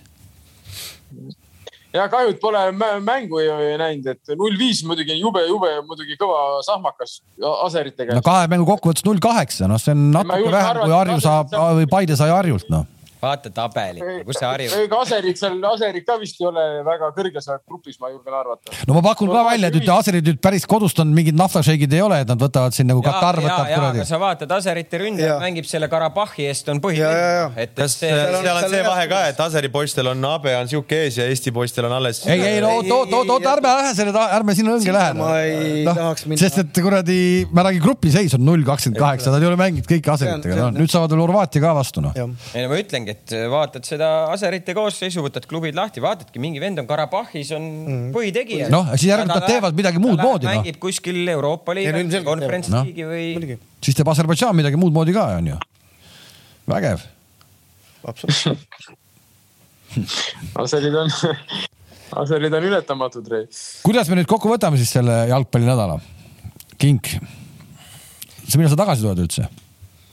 Ja 1.97 2.11
kahju, 2.12 2.35
et 2.35 2.41
pole 2.43 2.61
mängu 2.77 3.39
ei 3.41 3.77
näinud, 3.81 4.11
et 4.12 4.35
null 4.37 4.59
viis 4.61 4.83
muidugi 4.85 5.16
jube, 5.16 5.47
jube 5.49 5.70
muidugi 5.89 6.19
kõva 6.20 6.59
sahmakas 6.66 7.23
aserite 7.65 8.05
käest. 8.05 8.19
no 8.19 8.24
kahe 8.27 8.51
mängu 8.53 8.69
kokkuvõttes 8.69 9.07
null 9.07 9.23
kaheksa, 9.23 9.70
noh, 9.70 9.81
see 9.81 9.97
on 9.97 10.11
natuke 10.12 10.53
vähem 10.53 10.83
kui 10.83 10.93
Harju 10.93 11.23
saab 11.24 11.57
või 11.81 11.89
Paide 11.89 12.19
sai 12.20 12.35
Harjult, 12.35 12.69
noh 12.73 12.85
vaata 13.23 13.51
tabelit, 13.55 14.25
kus 14.27 14.39
see 14.41 14.49
harjub. 14.49 14.75
ega 14.85 15.01
Aserit 15.03 15.41
seal, 15.41 15.57
Aserit 15.71 16.07
ka 16.07 16.19
vist 16.21 16.41
ei 16.41 16.49
ole 16.51 16.65
väga 16.87 17.11
kõrges 17.17 17.49
grupis, 17.67 17.99
ma 18.03 18.11
julgen 18.13 18.35
arvata. 18.37 18.75
no 18.89 18.97
ma 18.99 19.03
pakun 19.09 19.31
ka 19.33 19.45
välja, 19.51 19.71
et 19.71 19.79
nüüd 19.79 19.91
Aserid 19.97 20.27
nüüd 20.29 20.41
päris 20.43 20.67
kodust 20.69 21.01
on 21.03 21.13
mingid 21.17 21.37
naftašeigid 21.39 21.97
ei 21.97 22.03
ole, 22.05 22.21
et 22.25 22.31
nad 22.31 22.41
võtavad 22.41 22.77
siin 22.77 22.89
nagu 22.91 23.03
Katar 23.05 23.41
võtab 23.43 23.71
kuradi. 23.71 24.05
sa 24.09 24.21
vaatad, 24.21 24.53
Aserite 24.59 25.01
ründaja 25.03 25.39
mängib 25.43 25.69
selle 25.69 25.89
Karabahhi 25.93 26.49
eest, 26.51 26.69
on 26.73 26.81
põhivend. 26.85 27.57
kas 27.77 27.99
see, 28.03 28.11
seal 28.11 28.53
on 28.53 28.69
see 28.73 28.85
vahe 28.87 29.09
ka, 29.13 29.23
et 29.33 29.41
Aseri 29.47 29.73
poistel 29.73 30.13
on 30.13 30.29
Abe 30.31 30.55
on 30.59 30.71
sihuke 30.71 31.01
ees 31.07 31.21
ja 31.21 31.29
Eesti 31.31 31.53
poistel 31.57 31.89
on 31.89 31.97
alles. 31.97 32.23
ei, 32.27 32.41
ei 32.41 32.61
no 32.65 32.77
oot, 32.79 32.91
oot, 32.91 33.17
oot, 33.21 33.35
oot, 33.37 33.49
ärme 33.57 33.75
lähe 33.81 33.95
selle, 33.99 34.27
ärme 34.39 34.57
sinna 34.59 34.77
õnge 34.77 34.97
lähe. 34.97 35.17
ma 35.19 35.33
ei 35.43 35.85
no, 35.87 35.97
tahaks 35.97 36.27
minna. 36.29 36.41
sest 36.43 36.63
et 36.65 36.83
kuradi, 36.83 37.21
ma 37.53 37.67
räägin 37.69 37.85
grupiseis 37.85 38.37
on 38.37 38.45
null 38.47 38.67
kakskümmend 38.67 39.01
kaheksa, 39.01 39.33
nad 39.35 39.45
ei 39.45 39.51
ole 39.51 39.61
mänginud 39.61 39.89
kõiki 39.89 40.13
Aseritega, 40.13 40.59
noh 40.67 40.75
nüüd 40.77 40.93
saavad 40.93 41.15
veel 41.15 41.25
Horvaatia 41.25 41.63
ka 41.63 41.75
vastu 41.77 42.05
noh. 42.05 42.17
ei 42.17 42.65
no 42.65 42.73
ma 42.73 42.81
ütlengi, 43.07 43.15
et 43.15 43.51
vaatad 43.51 43.87
seda 43.87 44.09
Aserite 44.33 44.74
koosseisu, 44.74 45.23
võtad 45.24 45.47
klubid 45.47 45.77
lahti, 45.77 46.01
vaatadki, 46.03 46.41
mingi 46.43 46.61
vend 46.61 46.78
on 46.78 46.87
Karabahhis, 46.87 47.53
on 47.55 47.62
mm. 47.62 48.11
põhitegija. 48.15 48.69
noh, 48.73 48.91
siis 48.97 49.11
järelikult 49.11 49.43
nad 49.43 49.49
teevad 49.49 49.77
midagi 49.77 50.03
muud 50.03 50.20
moodi. 50.20 50.47
Noh. 50.47 50.59
mängib 50.59 50.78
kuskil 50.83 51.23
Euroopa 51.28 51.74
liiga, 51.77 52.23
konverents 52.24 52.70
no. 52.73 52.83
liigi 52.87 53.07
või. 53.07 53.59
siis 53.85 53.97
teeb 53.97 54.09
Aserbaidžaan 54.11 54.57
midagi 54.57 54.81
muud 54.81 54.95
moodi 54.95 55.15
ka, 55.16 55.28
onju. 55.39 55.59
vägev. 56.66 57.07
absoluutselt 58.07 58.59
Aserid 60.61 60.95
on, 60.99 61.11
Aserid 62.23 62.53
on 62.59 62.69
ületamatud, 62.69 63.33
kuidas 63.87 64.11
me 64.11 64.20
nüüd 64.20 64.31
kokku 64.31 64.51
võtame 64.53 64.81
siis 64.81 64.93
selle 64.99 65.24
jalgpallinädala? 65.31 66.01
Kink, 66.77 67.15
sa 68.45 68.59
millal 68.59 68.74
sa 68.74 68.83
tagasi 68.83 69.07
tuled 69.07 69.23
üldse? 69.24 69.47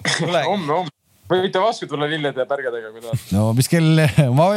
homme, 0.24 0.46
homme 0.48 1.03
võite 1.42 1.62
vastu 1.64 1.88
tulla 1.90 2.08
lillede 2.10 2.44
ja 2.44 2.46
pärgedega, 2.50 2.92
kui 2.94 3.04
tahate. 3.04 3.30
no 3.36 3.46
mis 3.58 3.70
kell, 3.72 4.04
ma 4.38 4.48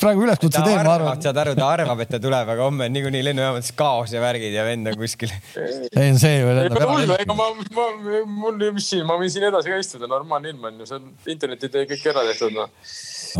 praegu 0.00 0.24
üleskutse 0.26 0.62
teen, 0.62 0.80
ma 0.86 0.94
arvan. 0.96 1.20
saad 1.24 1.40
aru, 1.44 1.54
ta 1.58 1.68
arvab, 1.74 2.04
et 2.04 2.12
ta 2.14 2.20
tuleb, 2.22 2.54
aga 2.54 2.68
homme 2.68 2.88
on 2.88 2.96
niikuinii 2.96 3.24
lennujaamades 3.28 3.72
kaos 3.78 4.14
ja 4.14 4.22
värgid 4.24 4.56
ja 4.56 4.64
vend 4.66 4.92
on 4.92 4.98
kuskil. 5.00 5.32
ei, 5.58 6.14
see 6.20 6.38
ju. 6.40 6.56
ei 6.64 6.72
pea 6.74 6.90
hullu, 6.90 7.18
ega 7.26 7.38
ma, 7.38 7.50
ma, 7.76 7.88
mul, 8.24 8.58
mis 8.78 8.90
siin, 8.94 9.04
ma 9.08 9.18
võin 9.20 9.32
siin 9.32 9.48
edasi 9.50 9.72
ka 9.72 9.82
istuda, 9.82 10.10
normaalne 10.10 10.54
ilm 10.54 10.70
on 10.70 10.82
ju, 10.82 10.90
see 10.90 11.00
on 11.00 11.14
interneti 11.36 11.72
tee 11.72 11.86
kõik 11.92 12.10
ära 12.14 12.26
tehtud, 12.30 12.56
noh 12.56 12.72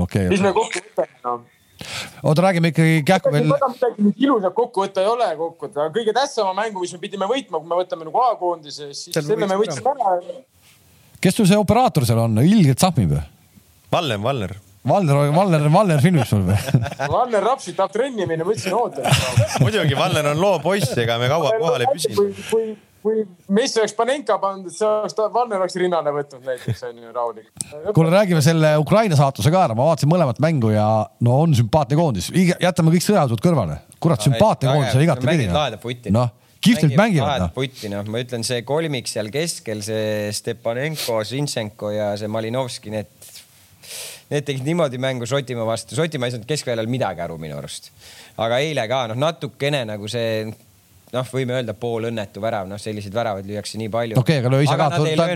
okay,. 0.04 0.28
mis 0.32 0.44
me 0.44 0.54
kokku 0.56 0.84
võtame, 0.84 1.20
noh 1.26 1.50
oota, 2.22 2.42
räägime 2.42 2.70
ikkagi 2.70 3.02
kähku 3.06 3.32
veel, 3.32 3.48
midagi 3.50 4.24
ilusat 4.24 4.54
kokku 4.54 4.84
võtta 4.84 5.02
ei 5.02 5.10
ole 5.10 5.28
kokku 5.36 5.68
aga 5.72 5.90
kõige 5.94 6.14
tähtsama 6.16 6.54
mängu, 6.56 6.82
mis 6.84 6.94
me 6.94 7.00
pidime 7.02 7.28
võitma, 7.30 7.60
kui 7.60 7.70
me 7.70 7.78
võtame 7.80 8.08
nagu 8.08 8.22
A-koondise, 8.28 8.92
siis 8.94 9.14
selle 9.16 9.48
me 9.48 9.58
võitsime 9.58 9.94
ära. 9.94 10.14
Kes 11.24 11.40
sul 11.40 11.48
see 11.48 11.58
operaator 11.60 12.04
seal 12.04 12.20
on, 12.26 12.38
ilgelt 12.44 12.80
sahmib 12.82 13.16
ju. 13.16 13.24
Valner, 13.94 14.20
Valner. 14.20 14.56
Valner, 14.84 15.30
Valner, 15.32 15.68
Valner 15.72 16.00
filmib 16.04 16.26
sul 16.28 16.42
või? 16.44 16.56
Valner 17.14 17.44
Rapsit 17.46 17.76
tahab 17.78 17.92
trenni 17.94 18.26
minna, 18.28 18.44
ma 18.44 18.52
ütlesin 18.52 18.74
oota. 18.76 19.04
muidugi, 19.62 19.96
Valner 19.96 20.34
on 20.34 20.42
loo 20.42 20.58
poiss, 20.60 20.92
ega 21.00 21.16
me 21.20 21.30
kaua 21.32 21.54
kohal 21.56 21.86
ei 21.86 21.88
püsi. 21.94 22.10
kui, 22.18 22.34
kui, 22.50 22.66
kui 23.04 23.22
Messi 23.56 23.80
oleks 23.80 23.96
Panenka 23.96 24.36
pannud, 24.42 24.68
see 24.74 24.84
oleks, 24.84 25.16
Valner 25.32 25.64
oleks 25.64 25.78
rinnale 25.80 26.12
võtnud 26.12 26.44
näiteks 26.50 26.84
onju, 26.90 27.14
rahulik. 27.16 27.48
kuule, 27.96 28.12
räägime 28.12 28.44
selle 28.44 28.74
Ukraina 28.82 29.16
saatuse 29.16 29.54
ka 29.54 29.64
ära, 29.70 29.78
ma 29.78 29.88
vaatasin 29.88 30.12
mõlemat 30.12 30.42
mängu 30.44 30.74
ja 30.74 30.88
no 31.24 31.40
on 31.46 31.56
sümpaatne 31.56 31.96
koondis, 32.02 32.28
jätame 32.36 32.92
kõik 32.92 33.08
sõjajutud 33.08 33.40
kõrvale. 33.46 33.80
kurat, 33.96 34.20
sümpaatne 34.28 34.68
koondis 34.74 35.00
on 35.00 35.06
igatepidi. 35.08 35.48
lahedat 35.48 35.80
putti. 35.80 36.12
noh, 36.12 36.28
kihvtilt 36.64 36.96
mängivad 36.98 37.46
noh. 37.46 37.52
putti, 37.54 37.90
noh, 37.92 38.04
ma 38.10 38.22
ütlen, 38.24 38.44
see 38.46 38.64
kolmik 38.66 39.08
seal 39.10 39.30
keskel, 39.34 39.82
see 39.84 40.32
Stepanenko, 40.34 41.20
Zinchenko 41.28 41.92
ja 41.94 42.12
see 42.20 42.30
Malinovski, 42.32 42.92
need, 42.94 43.10
need 44.32 44.48
tegid 44.48 44.66
niimoodi 44.66 45.00
mängu 45.02 45.28
Šotimaa 45.28 45.68
vastu, 45.68 45.98
Šotimaa 45.98 46.30
ei 46.30 46.36
saanud 46.36 46.50
keskväljal 46.50 46.90
midagi 46.90 47.24
aru 47.24 47.38
minu 47.40 47.58
arust. 47.60 47.92
aga 48.40 48.60
eile 48.64 48.86
ka 48.90 49.04
noh, 49.12 49.20
natukene 49.26 49.84
nagu 49.88 50.10
see 50.10 50.46
noh, 51.14 51.28
võime 51.30 51.54
öelda 51.58 51.74
poolõnnetu 51.78 52.42
värav, 52.42 52.66
noh, 52.68 52.80
selliseid 52.80 53.14
väravaid 53.14 53.46
lüüakse 53.48 53.78
nii 53.80 53.90
palju. 53.92 54.18
okei, 54.20 54.40
aga 54.42 54.52
löö 54.52 54.64
ise 54.66 54.76
ka, 54.78 54.88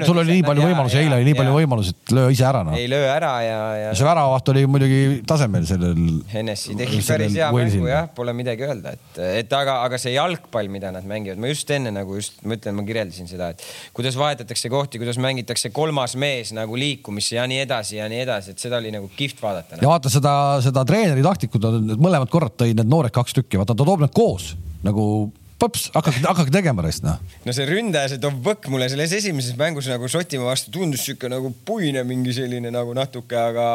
sul 0.07 0.21
oli 0.23 0.39
nii 0.39 0.45
palju 0.47 0.67
võimalusi, 0.67 0.99
eile 1.01 1.19
oli 1.19 1.29
nii 1.29 1.39
palju 1.39 1.55
võimalusi, 1.55 1.95
et 1.95 2.15
löö 2.19 2.33
ise 2.35 2.47
ära 2.49 2.63
noh. 2.67 2.77
ei 2.79 2.89
löö 2.91 3.07
ära 3.13 3.33
ja, 3.45 3.59
ja 3.83 3.93
see 3.99 4.07
väravaht 4.09 4.53
oli 4.53 4.65
muidugi 4.71 5.01
tasemel 5.29 5.67
sellel. 5.69 6.01
Hennessy 6.33 6.77
tegi 6.79 7.01
päris 7.07 7.37
hea 7.39 7.51
mängu 7.55 7.91
jah, 7.91 8.09
pole 8.15 8.35
midagi 8.37 8.67
öelda, 8.67 8.95
et, 8.99 9.21
et 9.43 9.57
aga, 9.59 9.79
aga 9.87 10.01
see 10.01 10.15
jalgpall, 10.17 10.71
mida 10.73 10.93
nad 10.95 11.07
mängivad, 11.09 11.41
ma 11.41 11.53
just 11.53 11.71
enne 11.75 11.93
nagu 11.95 12.19
just, 12.19 12.41
ma 12.45 12.59
ütlen, 12.59 12.77
ma 12.79 12.87
kirjeldasin 12.89 13.31
seda, 13.31 13.53
et 13.55 13.65
kuidas 13.97 14.19
vahetatakse 14.19 14.73
kohti, 14.73 15.03
kuidas 15.03 15.21
mängitakse 15.23 15.73
kolmas 15.75 16.17
mees 16.19 16.53
nagu 16.57 16.79
liikumisse 16.79 17.39
ja 17.39 17.47
nii 17.51 17.63
edasi 17.65 18.01
ja 18.01 18.09
nii 18.11 18.23
edasi, 18.27 18.55
et 18.55 18.67
seda 18.67 18.81
oli 18.83 18.93
nagu 18.95 19.11
kihvt 19.17 19.43
vaadata. 19.43 19.83
ja 19.83 19.91
vaata 19.91 20.13
seda, 20.13 20.35
seda 20.65 20.85
treeneri 20.89 21.25
taktikud, 21.25 21.69
mõlemad 21.97 22.31
korrad 22.33 22.57
tõid 22.59 22.79
need 22.79 22.91
noored 22.91 23.15
kaks 23.15 23.37
tükki, 23.39 23.61
vaata 23.61 23.77
ta 23.77 23.87
toob 23.87 24.05
need 24.05 24.15
koos 24.17 24.53
nagu 24.87 25.05
põps, 25.59 25.89
hakake, 25.95 26.21
hakake 26.23 26.53
tegema 26.55 26.83
rest 26.85 27.03
noh. 27.03 27.19
no 27.47 27.55
see 27.55 27.67
ründaja, 27.67 28.13
see 28.13 28.21
Dovbõk 28.23 28.69
mulle 28.71 28.87
selles 28.91 29.13
esimeses 29.17 29.57
mängus 29.59 29.89
nagu 29.91 30.07
Šotimaa 30.11 30.53
vastu 30.53 30.71
tundus 30.75 31.03
sihuke 31.07 31.31
nagu 31.31 31.51
puine 31.67 32.05
mingi 32.07 32.35
selline 32.37 32.71
nagu 32.75 32.95
natuke, 32.95 33.35
aga, 33.39 33.67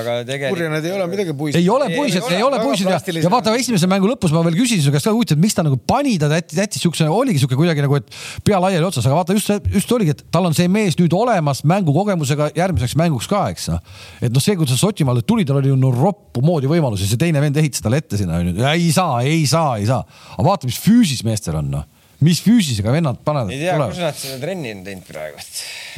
aga 0.00 0.14
tegelikult. 0.28 0.56
kurja, 0.56 0.70
need 0.72 0.88
ei 0.88 0.94
ole 0.96 1.08
midagi 1.12 1.34
puisid. 1.36 1.60
ei 1.60 1.68
ole 1.72 1.90
puised, 1.92 2.28
ei 2.32 2.44
ole 2.46 2.60
puised 2.62 2.88
ja, 2.88 3.00
ja 3.26 3.32
vaata 3.32 3.52
esimese 3.58 3.90
mängu 3.90 4.08
lõpus 4.08 4.32
ma 4.32 4.44
veel 4.46 4.56
küsisin 4.56 4.86
su 4.86 4.94
käest 4.94 5.08
ka 5.08 5.12
huvitav, 5.12 5.36
et 5.36 5.44
miks 5.44 5.58
ta 5.58 5.66
nagu 5.66 5.76
pani 5.76 6.14
ta 6.22 6.30
jättis, 6.32 6.62
jättis 6.62 6.86
siukse, 6.86 7.08
oligi 7.12 7.42
siuke 7.42 7.60
kuidagi 7.60 7.84
nagu, 7.84 8.00
et 8.00 8.08
pea 8.46 8.60
laiali 8.62 8.88
otsas, 8.88 9.04
aga 9.08 9.20
vaata 9.20 9.36
just, 9.36 9.52
just 9.72 9.92
oligi, 9.92 10.16
et 10.16 10.24
tal 10.32 10.48
on 10.48 10.56
see 10.56 10.70
mees 10.72 10.96
nüüd 11.00 11.12
olemas 11.16 11.60
mängukogemusega 11.68 12.52
järgmiseks 12.56 12.96
mänguks 13.00 13.28
ka, 13.28 13.44
eks 13.52 13.68
noh. 13.74 13.84
et 14.22 14.32
noh, 14.32 14.44
see, 14.44 14.56
kuidas 14.56 14.80
Šotimaale 14.80 15.26
tuli, 15.28 15.44
tal 15.48 15.60
oli 15.60 15.74
ju 15.74 15.76
no 15.76 15.92
roppu 15.92 16.40
moodi 16.44 16.70
võimalusi, 16.72 17.10
see 17.10 17.20
teine 17.20 17.42
vend 17.44 17.60
ehitas 17.60 17.84
talle 17.84 18.00
ette 18.00 18.20
sinna 18.20 18.40
ei 18.72 18.90
saa, 18.94 19.20
ei 19.26 19.44
saa, 19.46 19.76
ei 19.80 19.86
saa. 19.86 20.02
aga 20.38 20.46
vaata, 20.46 20.68
mis 20.70 20.80
füüsis 21.02 21.24
meestel 21.26 21.58
on 21.58 21.70
noh, 21.72 21.88
mis 22.22 22.38
füüsisega 22.42 22.92
vennad 22.94 23.18
panevad. 23.26 23.50
ei 23.50 23.64
tea, 23.64 23.76
kus 23.80 23.98
nad 23.98 24.18
seda 24.18 24.36
trenni 24.42 24.70
on 24.76 24.82
teinud 24.86 25.06
praegu, 25.06 25.42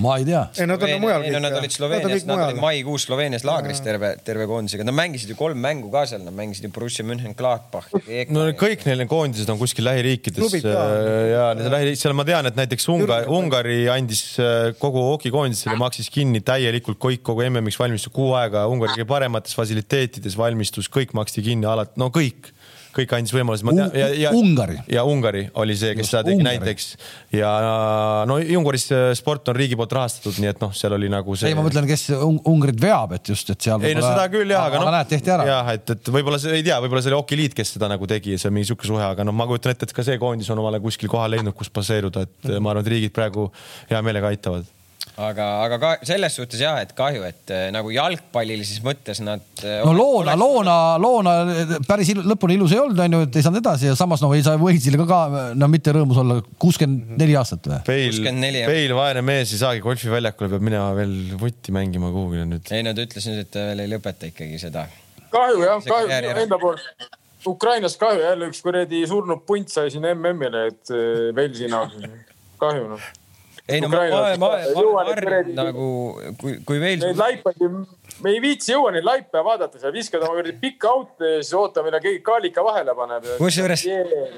ma 0.05 0.15
ei 0.21 0.25
tea. 0.25 0.41
ei, 0.57 0.69
nad 0.71 0.85
on 0.87 0.93
mujal 1.03 1.27
ei 1.27 1.35
no 1.35 1.41
nad 1.45 1.57
olid 1.59 1.75
Sloveenias, 1.75 2.25
nad 2.29 2.45
olid 2.47 2.61
maikuus 2.63 3.05
Sloveenias 3.05 3.45
laagris 3.45 3.83
terve, 3.85 4.15
terve 4.25 4.47
koondisega, 4.49 4.87
nad 4.89 4.97
mängisid 4.97 5.35
ju 5.35 5.37
kolm 5.37 5.61
mängu 5.61 5.91
ka 5.93 6.07
seal, 6.09 6.25
nad 6.25 6.37
mängisid 6.37 6.69
ju 6.69 6.73
Borussia 6.75 7.05
Mönchengladbachi. 7.09 8.25
no 8.33 8.47
kõik 8.61 8.87
neil 8.89 9.05
koondised 9.11 9.53
on 9.53 9.61
kuskil 9.61 9.85
lähiriikides 9.91 10.57
ka. 10.65 10.87
ja 11.35 11.45
need 11.59 11.71
lähiriik-, 11.77 12.01
seal 12.01 12.17
ma 12.17 12.25
tean, 12.29 12.49
et 12.49 12.59
näiteks 12.59 12.89
Ungari, 12.95 13.29
Ungari 13.29 13.79
andis 13.93 14.25
äh, 14.41 14.73
kogu 14.81 15.05
hokikoondisele, 15.11 15.77
maksis 15.81 16.09
kinni 16.15 16.41
täielikult 16.45 17.03
kõik 17.05 17.25
kogu 17.27 17.45
MM-iks 17.51 17.81
valmistus 17.81 18.15
kuu 18.15 18.33
aega, 18.39 18.65
Ungari 18.73 18.97
kõige 18.97 19.11
paremates 19.13 19.57
fasiliteetides 19.59 20.39
valmistus, 20.41 20.89
kõik 20.93 21.13
maksti 21.17 21.45
kinni 21.45 21.69
alati, 21.69 21.99
no 22.01 22.09
kõik, 22.15 22.55
kõik 22.95 23.15
andis 23.17 23.35
võimaluse. 23.35 23.67
Ungari. 24.35 24.79
ja 24.91 25.05
Ungari 25.09 25.45
oli 25.61 25.77
see, 25.79 25.95
kes 25.97 26.07
Just, 26.07 26.15
seda 26.15 26.23
tegi 26.29 26.41
Ungari. 26.41 26.61
näiteks 26.61 26.87
ja 27.35 27.51
no 28.29 28.39
Ungaris 28.59 28.87
äh, 28.95 29.07
sport 29.19 29.51
on 29.53 29.59
riigi 29.59 29.79
poolt 29.79 29.95
rahastatud, 29.97 30.39
nii 30.43 30.53
et 30.53 30.63
noh, 30.63 30.75
seal 30.77 30.97
oli 30.97 31.11
nagu 31.13 31.37
see. 31.39 31.51
ei, 31.51 31.59
ma 31.59 31.65
mõtlen, 31.67 31.89
kes 31.91 32.07
Un- 32.17 32.41
Ungarit 32.51 32.81
veab, 32.81 33.17
et 33.19 33.33
just, 33.33 33.51
et 33.55 33.69
seal. 33.69 33.83
ei 33.87 33.97
no 33.99 34.05
seda 34.05 34.29
küll 34.33 34.55
jah, 34.55 34.69
aga 34.71 34.83
noh. 34.83 34.93
näed, 34.95 35.11
tehti 35.11 35.35
ära. 35.35 35.49
jah, 35.49 35.73
et, 35.75 35.95
et 35.97 36.13
võib-olla 36.17 36.41
see 36.43 36.61
ei 36.61 36.67
tea, 36.67 36.79
võib-olla 36.85 37.03
see 37.05 37.13
oli 37.13 37.21
hokiliit, 37.21 37.57
kes 37.57 37.75
seda 37.77 37.91
nagu 37.93 38.09
tegi 38.11 38.37
ja 38.37 38.43
see 38.43 38.53
on 38.53 38.59
mingi 38.59 38.71
sihuke 38.71 38.89
suhe, 38.89 39.05
aga 39.05 39.27
noh, 39.27 39.37
ma 39.37 39.49
kujutan 39.51 39.75
ette, 39.75 39.89
et 39.89 39.97
ka 39.97 40.07
see 40.07 40.21
koondis 40.23 40.51
on 40.55 40.63
omale 40.63 40.83
kuskil 40.85 41.11
koha 41.13 41.29
leidnud, 41.33 41.57
kus 41.59 41.73
baseeruda, 41.75 42.27
et 42.29 42.55
ma 42.59 42.75
arvan, 42.75 42.85
et 42.85 42.95
riigid 42.95 43.15
praegu 43.17 43.51
hea 43.91 44.03
meelega 44.05 44.33
aitavad. 44.35 44.74
aga, 45.21 45.47
aga 45.63 45.79
ka 45.79 45.91
selles 46.07 46.35
suhtes 46.35 46.61
jah, 46.63 46.81
et 46.83 46.91
kahju, 46.97 47.23
et 47.27 47.53
äh, 47.55 47.69
nagu 47.75 47.93
jalgpallilises 47.95 48.81
mõttes 48.85 49.21
nad. 49.23 49.45
no 49.63 49.93
Loona, 49.95 50.35
Loona, 50.39 50.77
Loona 51.01 51.35
päris 51.87 52.11
ilu, 52.15 52.25
lõpuni 52.27 52.57
ilus 52.59 52.75
ei 52.75 52.83
olnud, 52.83 52.99
onju, 53.07 53.23
et 53.29 53.39
ei 53.39 53.47
saanud 53.47 53.63
edasi 53.63 53.91
ja 53.91 53.97
samas 53.99 54.25
noh, 54.25 54.35
ei 54.35 54.45
saa 54.47 54.59
Võisile 54.61 54.99
ka, 55.01 55.07
ka 55.07 55.47
no 55.59 55.71
mitte 55.71 55.95
rõõmus 55.95 56.21
olla, 56.25 56.41
kuuskümmend 56.63 57.17
neli 57.21 57.39
aastat 57.39 57.71
või? 57.71 57.81
Peil 57.87 58.11
64,, 58.11 58.65
jah. 58.65 58.71
Peil, 58.73 58.95
vaene 58.99 59.25
mees 59.27 59.55
ei 59.55 59.63
saagi 59.63 59.85
golfiväljakule, 59.85 60.51
peab 60.55 60.67
minema 60.67 60.93
veel 60.99 61.17
vutti 61.41 61.75
mängima 61.75 62.11
kuhugile 62.15 62.47
nüüd. 62.51 62.71
ei, 62.75 62.87
nad 62.87 62.99
ütlesid, 62.99 63.45
et 63.47 63.53
ta 63.55 63.69
veel 63.71 63.85
ei 63.87 63.93
lõpeta 63.95 64.31
ikkagi 64.33 64.59
seda. 64.63 64.89
kahju 65.35 65.67
jah, 65.67 65.85
kahju 65.91 66.39
enda 66.47 66.61
poolt. 66.63 67.11
Ukrainas 67.47 67.99
kahju 68.01 68.23
jälle 68.25 68.47
üks 68.49 68.63
kuradi 68.65 69.03
surnud 69.07 69.43
punt 69.47 69.69
sai 69.69 69.91
siin 69.93 70.07
MM-ile, 70.15 70.71
et 70.73 70.95
Velsi 71.37 71.69
näol. 71.71 71.93
kahju 72.59 72.89
noh. 72.97 73.13
Ei 73.69 73.81
no 73.81 73.89
ma, 73.89 74.01
ma, 74.13 74.37
ma, 74.37 74.49
ma 74.61 74.83
jõuan 74.85 75.09
arvan 75.09 75.47
nagu, 75.57 75.85
kui, 76.41 76.59
kui 76.69 76.81
veel. 76.83 76.99
Neid 77.01 77.17
laipasid, 77.17 77.77
me 78.25 78.35
ei 78.35 78.41
viitsi 78.45 78.75
jõua 78.75 78.91
neid 78.93 79.07
laipe 79.07 79.41
vaadata, 79.47 79.81
sa 79.81 79.93
viskad 79.95 80.21
oma 80.27 80.37
kuradi 80.37 80.53
pikka 80.61 80.91
auto 80.91 81.31
ja 81.31 81.39
siis 81.41 81.55
oota, 81.57 81.85
millal 81.87 82.03
keegi 82.05 82.21
kaalika 82.27 82.65
vahele 82.67 82.93
paneb. 82.99 83.31
kusjuures, 83.41 83.87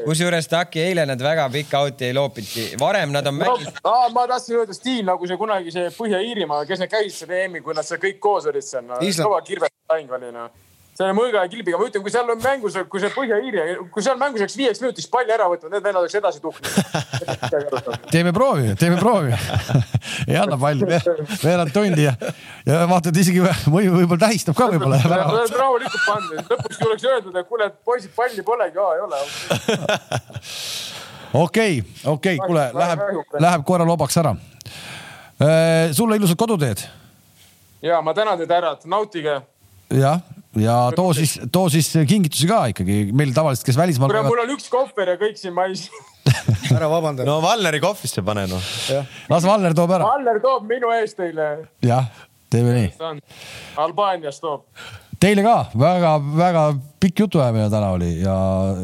kusjuures 0.05 0.51
Taki 0.53 0.85
eile 0.85 1.09
nad 1.11 1.23
väga 1.27 1.48
pikka 1.57 1.82
auti 1.82 2.07
ei 2.07 2.15
loopiti, 2.15 2.69
varem 2.78 3.11
nad 3.16 3.27
on 3.27 3.40
mänginud. 3.40 3.82
Aa, 3.82 4.07
ma 4.15 4.28
tahtsin 4.31 4.61
öelda 4.61 4.77
stiil 4.78 5.03
nagu 5.11 5.27
see 5.27 5.40
kunagi 5.40 5.74
see 5.74 5.90
Põhja-Iirimaa, 5.97 6.62
kes 6.69 6.85
need 6.85 6.94
käisid 6.94 7.24
seal 7.24 7.35
EM-il, 7.40 7.66
kui 7.66 7.74
nad 7.74 7.89
seal 7.89 7.98
kõik 8.03 8.23
koos 8.23 8.47
olid 8.47 8.66
seal 8.66 8.86
no,. 8.86 9.03
Kõva 9.03 9.43
kirvetajng 9.43 10.15
oli 10.20 10.31
noh. 10.39 10.55
Selle 10.97 11.12
mõõga 11.16 11.43
ja 11.44 11.51
kilbiga, 11.52 11.78
ma 11.78 11.86
ütlen, 11.90 12.02
kui 12.05 12.12
seal 12.12 12.31
on 12.32 12.40
mängus, 12.40 12.77
kui 12.90 13.02
see 13.02 13.10
Põhja-Iiri, 13.12 13.64
kui 13.93 14.05
seal 14.05 14.16
mängus 14.20 14.43
oleks 14.44 14.56
viieks 14.56 14.81
minutiks 14.82 15.09
palli 15.12 15.35
ära 15.35 15.48
võtnud, 15.52 15.73
need 15.74 15.85
vennad 15.85 16.02
oleks 16.02 16.16
edasi 16.16 16.40
tuhknud. 16.40 16.73
teeme 18.14 18.32
proovi, 18.36 18.73
teeme 18.81 18.98
proovi. 19.01 19.36
ei 20.31 20.39
anna 20.40 20.59
palli, 20.60 20.89
veerand 21.43 21.74
tundi 21.74 22.06
ja, 22.06 22.16
ja 22.66 22.82
vaatad 22.89 23.20
isegi 23.23 23.44
või 23.44 23.90
võib-olla 23.93 24.23
tähistab 24.27 24.56
ka 24.59 24.70
võib-olla. 24.73 25.01
rahulikult 25.62 26.05
pannud, 26.09 26.44
lõpuks 26.51 26.81
kui 26.81 26.90
oleks 26.90 27.09
öeldud, 27.12 27.40
et 27.40 27.51
kuule, 27.51 27.70
poisid, 27.85 28.12
palli 28.16 28.44
polegi, 28.47 28.81
ei 28.81 29.06
ole. 29.06 29.23
okei, 31.44 31.81
okei, 32.16 32.39
kuule, 32.40 32.70
läheb, 32.74 33.09
läheb 33.36 33.66
korra 33.68 33.89
lobaks 33.89 34.23
ära. 34.23 34.36
sulle 35.93 36.16
ilusad 36.16 36.39
koduteed 36.40 36.86
ja 37.82 38.02
ma 38.02 38.14
tänan 38.14 38.39
teid, 38.39 38.51
härrad, 38.51 38.85
nautige. 38.85 39.40
jah, 39.90 40.20
ja 40.61 40.77
too 40.97 41.15
siis, 41.16 41.37
too 41.53 41.69
siis 41.73 41.91
kingitusi 42.09 42.49
ka 42.51 42.62
ikkagi, 42.73 42.99
meil 43.16 43.33
tavaliselt, 43.37 43.66
kes 43.69 43.78
välismaal 43.78 44.12
kuule, 44.12 44.27
mul 44.28 44.45
on 44.45 44.55
üks 44.57 44.69
kohver 44.73 45.15
ja 45.15 45.16
kõik 45.20 45.41
siin 45.41 45.55
mais. 45.57 45.87
ära 46.77 46.89
vabanda. 46.91 47.27
no 47.28 47.39
Valneri 47.45 47.81
kohvisse 47.83 48.24
pane 48.27 48.47
noh. 48.51 48.70
las 49.31 49.47
Valner 49.47 49.77
toob 49.77 49.97
ära. 49.97 50.12
Aller 50.16 50.41
toob 50.43 50.66
minu 50.70 50.93
eest 50.97 51.19
teile. 51.20 51.51
jah, 51.87 52.09
teeme 52.53 52.77
nii. 52.77 53.19
Albaaniast 53.83 54.43
toob. 54.45 54.66
Teile 55.20 55.41
ka 55.47 55.55
väga-väga 55.81 56.65
pikk 57.01 57.23
jutuajamine 57.24 57.70
täna 57.73 57.93
oli 57.95 58.11
ja 58.20 58.35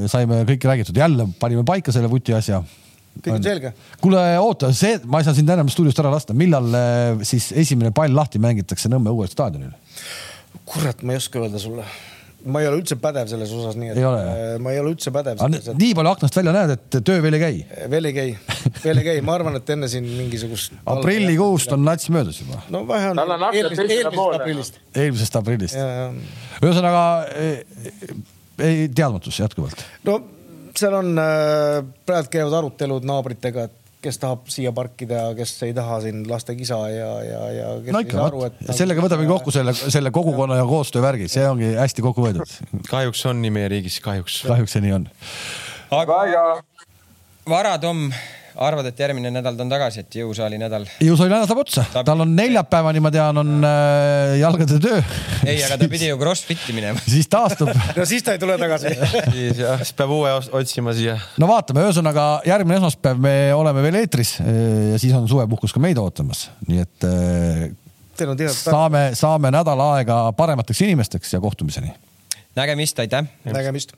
saime 0.08 0.44
kõike 0.48 0.70
räägitud, 0.70 0.96
jälle 0.96 1.26
panime 1.40 1.64
paika 1.68 1.92
selle 1.92 2.08
vuti 2.10 2.32
asja. 2.36 2.62
kõik 3.18 3.34
on 3.34 3.44
selge. 3.44 3.74
kuule, 4.00 4.22
oota, 4.40 4.72
see, 4.76 4.96
ma 5.04 5.20
ei 5.20 5.28
saa 5.28 5.36
sind 5.36 5.50
enam 5.52 5.68
stuudiost 5.72 6.00
ära 6.00 6.12
lasta, 6.14 6.36
millal 6.36 6.70
eh, 6.78 7.24
siis 7.28 7.50
esimene 7.64 7.92
pall 7.92 8.14
lahti 8.16 8.40
mängitakse 8.40 8.88
Nõmme 8.92 9.12
uuel 9.12 9.28
staadionil? 9.28 9.74
kurat, 10.72 11.04
ma 11.06 11.14
ei 11.14 11.20
oska 11.20 11.40
öelda 11.42 11.60
sulle. 11.62 11.84
ma 12.42 12.58
ei 12.58 12.66
ole 12.66 12.80
üldse 12.80 12.96
pädev 12.98 13.28
selles 13.30 13.52
osas, 13.54 13.76
nii 13.78 13.92
et 13.92 13.98
Ei 14.00 14.06
ole, 14.06 14.22
äh, 14.26 14.56
ma 14.62 14.72
ei 14.74 14.80
ole 14.82 14.90
üldse 14.96 15.12
pädev 15.14 15.38
et 15.46 15.68
nii 15.78 15.92
palju 15.94 16.10
aknast 16.10 16.38
välja 16.40 16.54
näed, 16.56 16.72
et 16.74 16.96
töö 17.06 17.22
veel 17.22 17.38
ei 17.38 17.42
käi. 17.42 17.60
veel 17.92 18.10
ei 18.10 18.16
käi, 18.16 18.32
veel 18.82 19.02
ei 19.02 19.06
käi, 19.06 19.22
ma 19.22 19.36
arvan, 19.38 19.60
et 19.60 19.70
enne 19.76 19.90
siin 19.92 20.08
mingisugust. 20.18 20.74
aprillikuust 20.96 21.76
on 21.76 21.86
nats 21.86 22.10
möödas 22.10 22.42
juba, 22.42 22.58
no 22.74 22.82
vähe 22.88 23.12
on 23.12 23.22
eelmisest 23.22 23.84
eelmisest 23.84 24.40
aprillist. 24.40 24.80
eelmisest 25.04 25.40
aprillist. 25.42 25.78
ja, 25.78 25.88
ja 26.00 26.62
ühesõnaga 26.64 27.04
eh, 27.38 27.62
ei 28.58 28.88
teadmatus 28.90 29.38
jätkuvalt. 29.44 29.86
no 30.08 30.18
seal 30.78 30.98
on 30.98 31.14
äh,, 31.20 31.78
praegu 32.06 32.32
käivad 32.32 32.58
arutelud 32.62 33.06
naabritega, 33.06 33.68
et 33.68 33.81
kes 34.02 34.18
tahab 34.22 34.50
siia 34.52 34.72
parkida, 34.74 35.28
kes 35.38 35.54
ei 35.66 35.74
taha 35.76 36.00
siin 36.04 36.24
lasta 36.30 36.56
kisa 36.58 36.78
ja, 36.90 37.10
ja, 37.26 37.42
ja. 37.56 37.70
no 37.94 38.02
ikka, 38.02 38.26
vot, 38.34 38.60
sellega 38.74 39.04
võtame 39.04 39.28
kokku 39.30 39.54
selle, 39.54 39.74
selle 39.78 40.12
kogukonna 40.14 40.58
ja 40.58 40.66
koostöövärgi, 40.68 41.30
see 41.32 41.46
ongi 41.48 41.72
hästi 41.78 42.04
kokku 42.04 42.26
võetud. 42.26 42.58
kahjuks 42.90 43.24
on 43.30 43.42
nii 43.44 43.54
meie 43.54 43.70
riigis, 43.76 44.00
kahjuks. 44.04 44.42
kahjuks 44.48 44.76
see 44.76 44.84
nii 44.86 44.96
on. 44.98 45.08
aga 45.94 46.20
vara, 47.48 47.78
Tom 47.82 48.08
arvad, 48.56 48.86
et 48.90 49.00
järgmine 49.00 49.30
nädal 49.32 49.56
ta 49.56 49.64
on 49.64 49.72
tagasi, 49.72 50.02
et 50.04 50.16
jõusaali 50.20 50.58
nädal? 50.60 50.84
jõusaali 51.02 51.32
nädal 51.32 51.48
saab 51.48 51.62
otsa, 51.62 51.84
tal 52.04 52.24
on 52.24 52.34
neljapäevani, 52.36 53.02
ma 53.04 53.12
tean, 53.14 53.40
on 53.42 53.66
äh, 53.66 54.36
jalgade 54.40 54.78
töö. 54.82 55.00
ei, 55.46 55.58
aga 55.64 55.78
ta 55.80 55.88
pidi 55.92 56.10
ju 56.10 56.18
Crossfiti 56.20 56.76
minema 56.76 57.02
siis 57.14 57.30
taastub 57.32 57.72
no 57.98 58.06
siis 58.08 58.24
ta 58.26 58.36
ei 58.36 58.42
tule 58.42 58.58
tagasi 58.60 58.94
siis 59.36 59.62
jah, 59.62 59.80
siis 59.82 59.94
peab 59.98 60.14
uue 60.14 60.32
otsima 60.60 60.94
siia. 60.96 61.16
no 61.40 61.50
vaatame, 61.50 61.86
ühesõnaga 61.88 62.26
järgmine 62.48 62.80
esmaspäev 62.80 63.20
me 63.22 63.36
oleme 63.56 63.84
veel 63.86 64.00
eetris 64.02 64.36
äh, 64.44 64.54
ja 64.92 65.02
siis 65.02 65.16
on 65.16 65.28
suvepuhkus 65.30 65.74
ka 65.74 65.82
meid 65.82 66.00
ootamas, 66.02 66.48
nii 66.68 66.84
et 66.84 67.08
äh, 67.08 67.68
saame, 68.52 69.10
saame 69.18 69.52
nädal 69.54 69.80
aega 69.92 70.24
paremateks 70.36 70.84
inimesteks 70.84 71.32
ja 71.32 71.40
kohtumiseni. 71.40 71.94
nägemist, 72.56 72.98
aitäh. 73.00 73.24
nägemist 73.48 73.96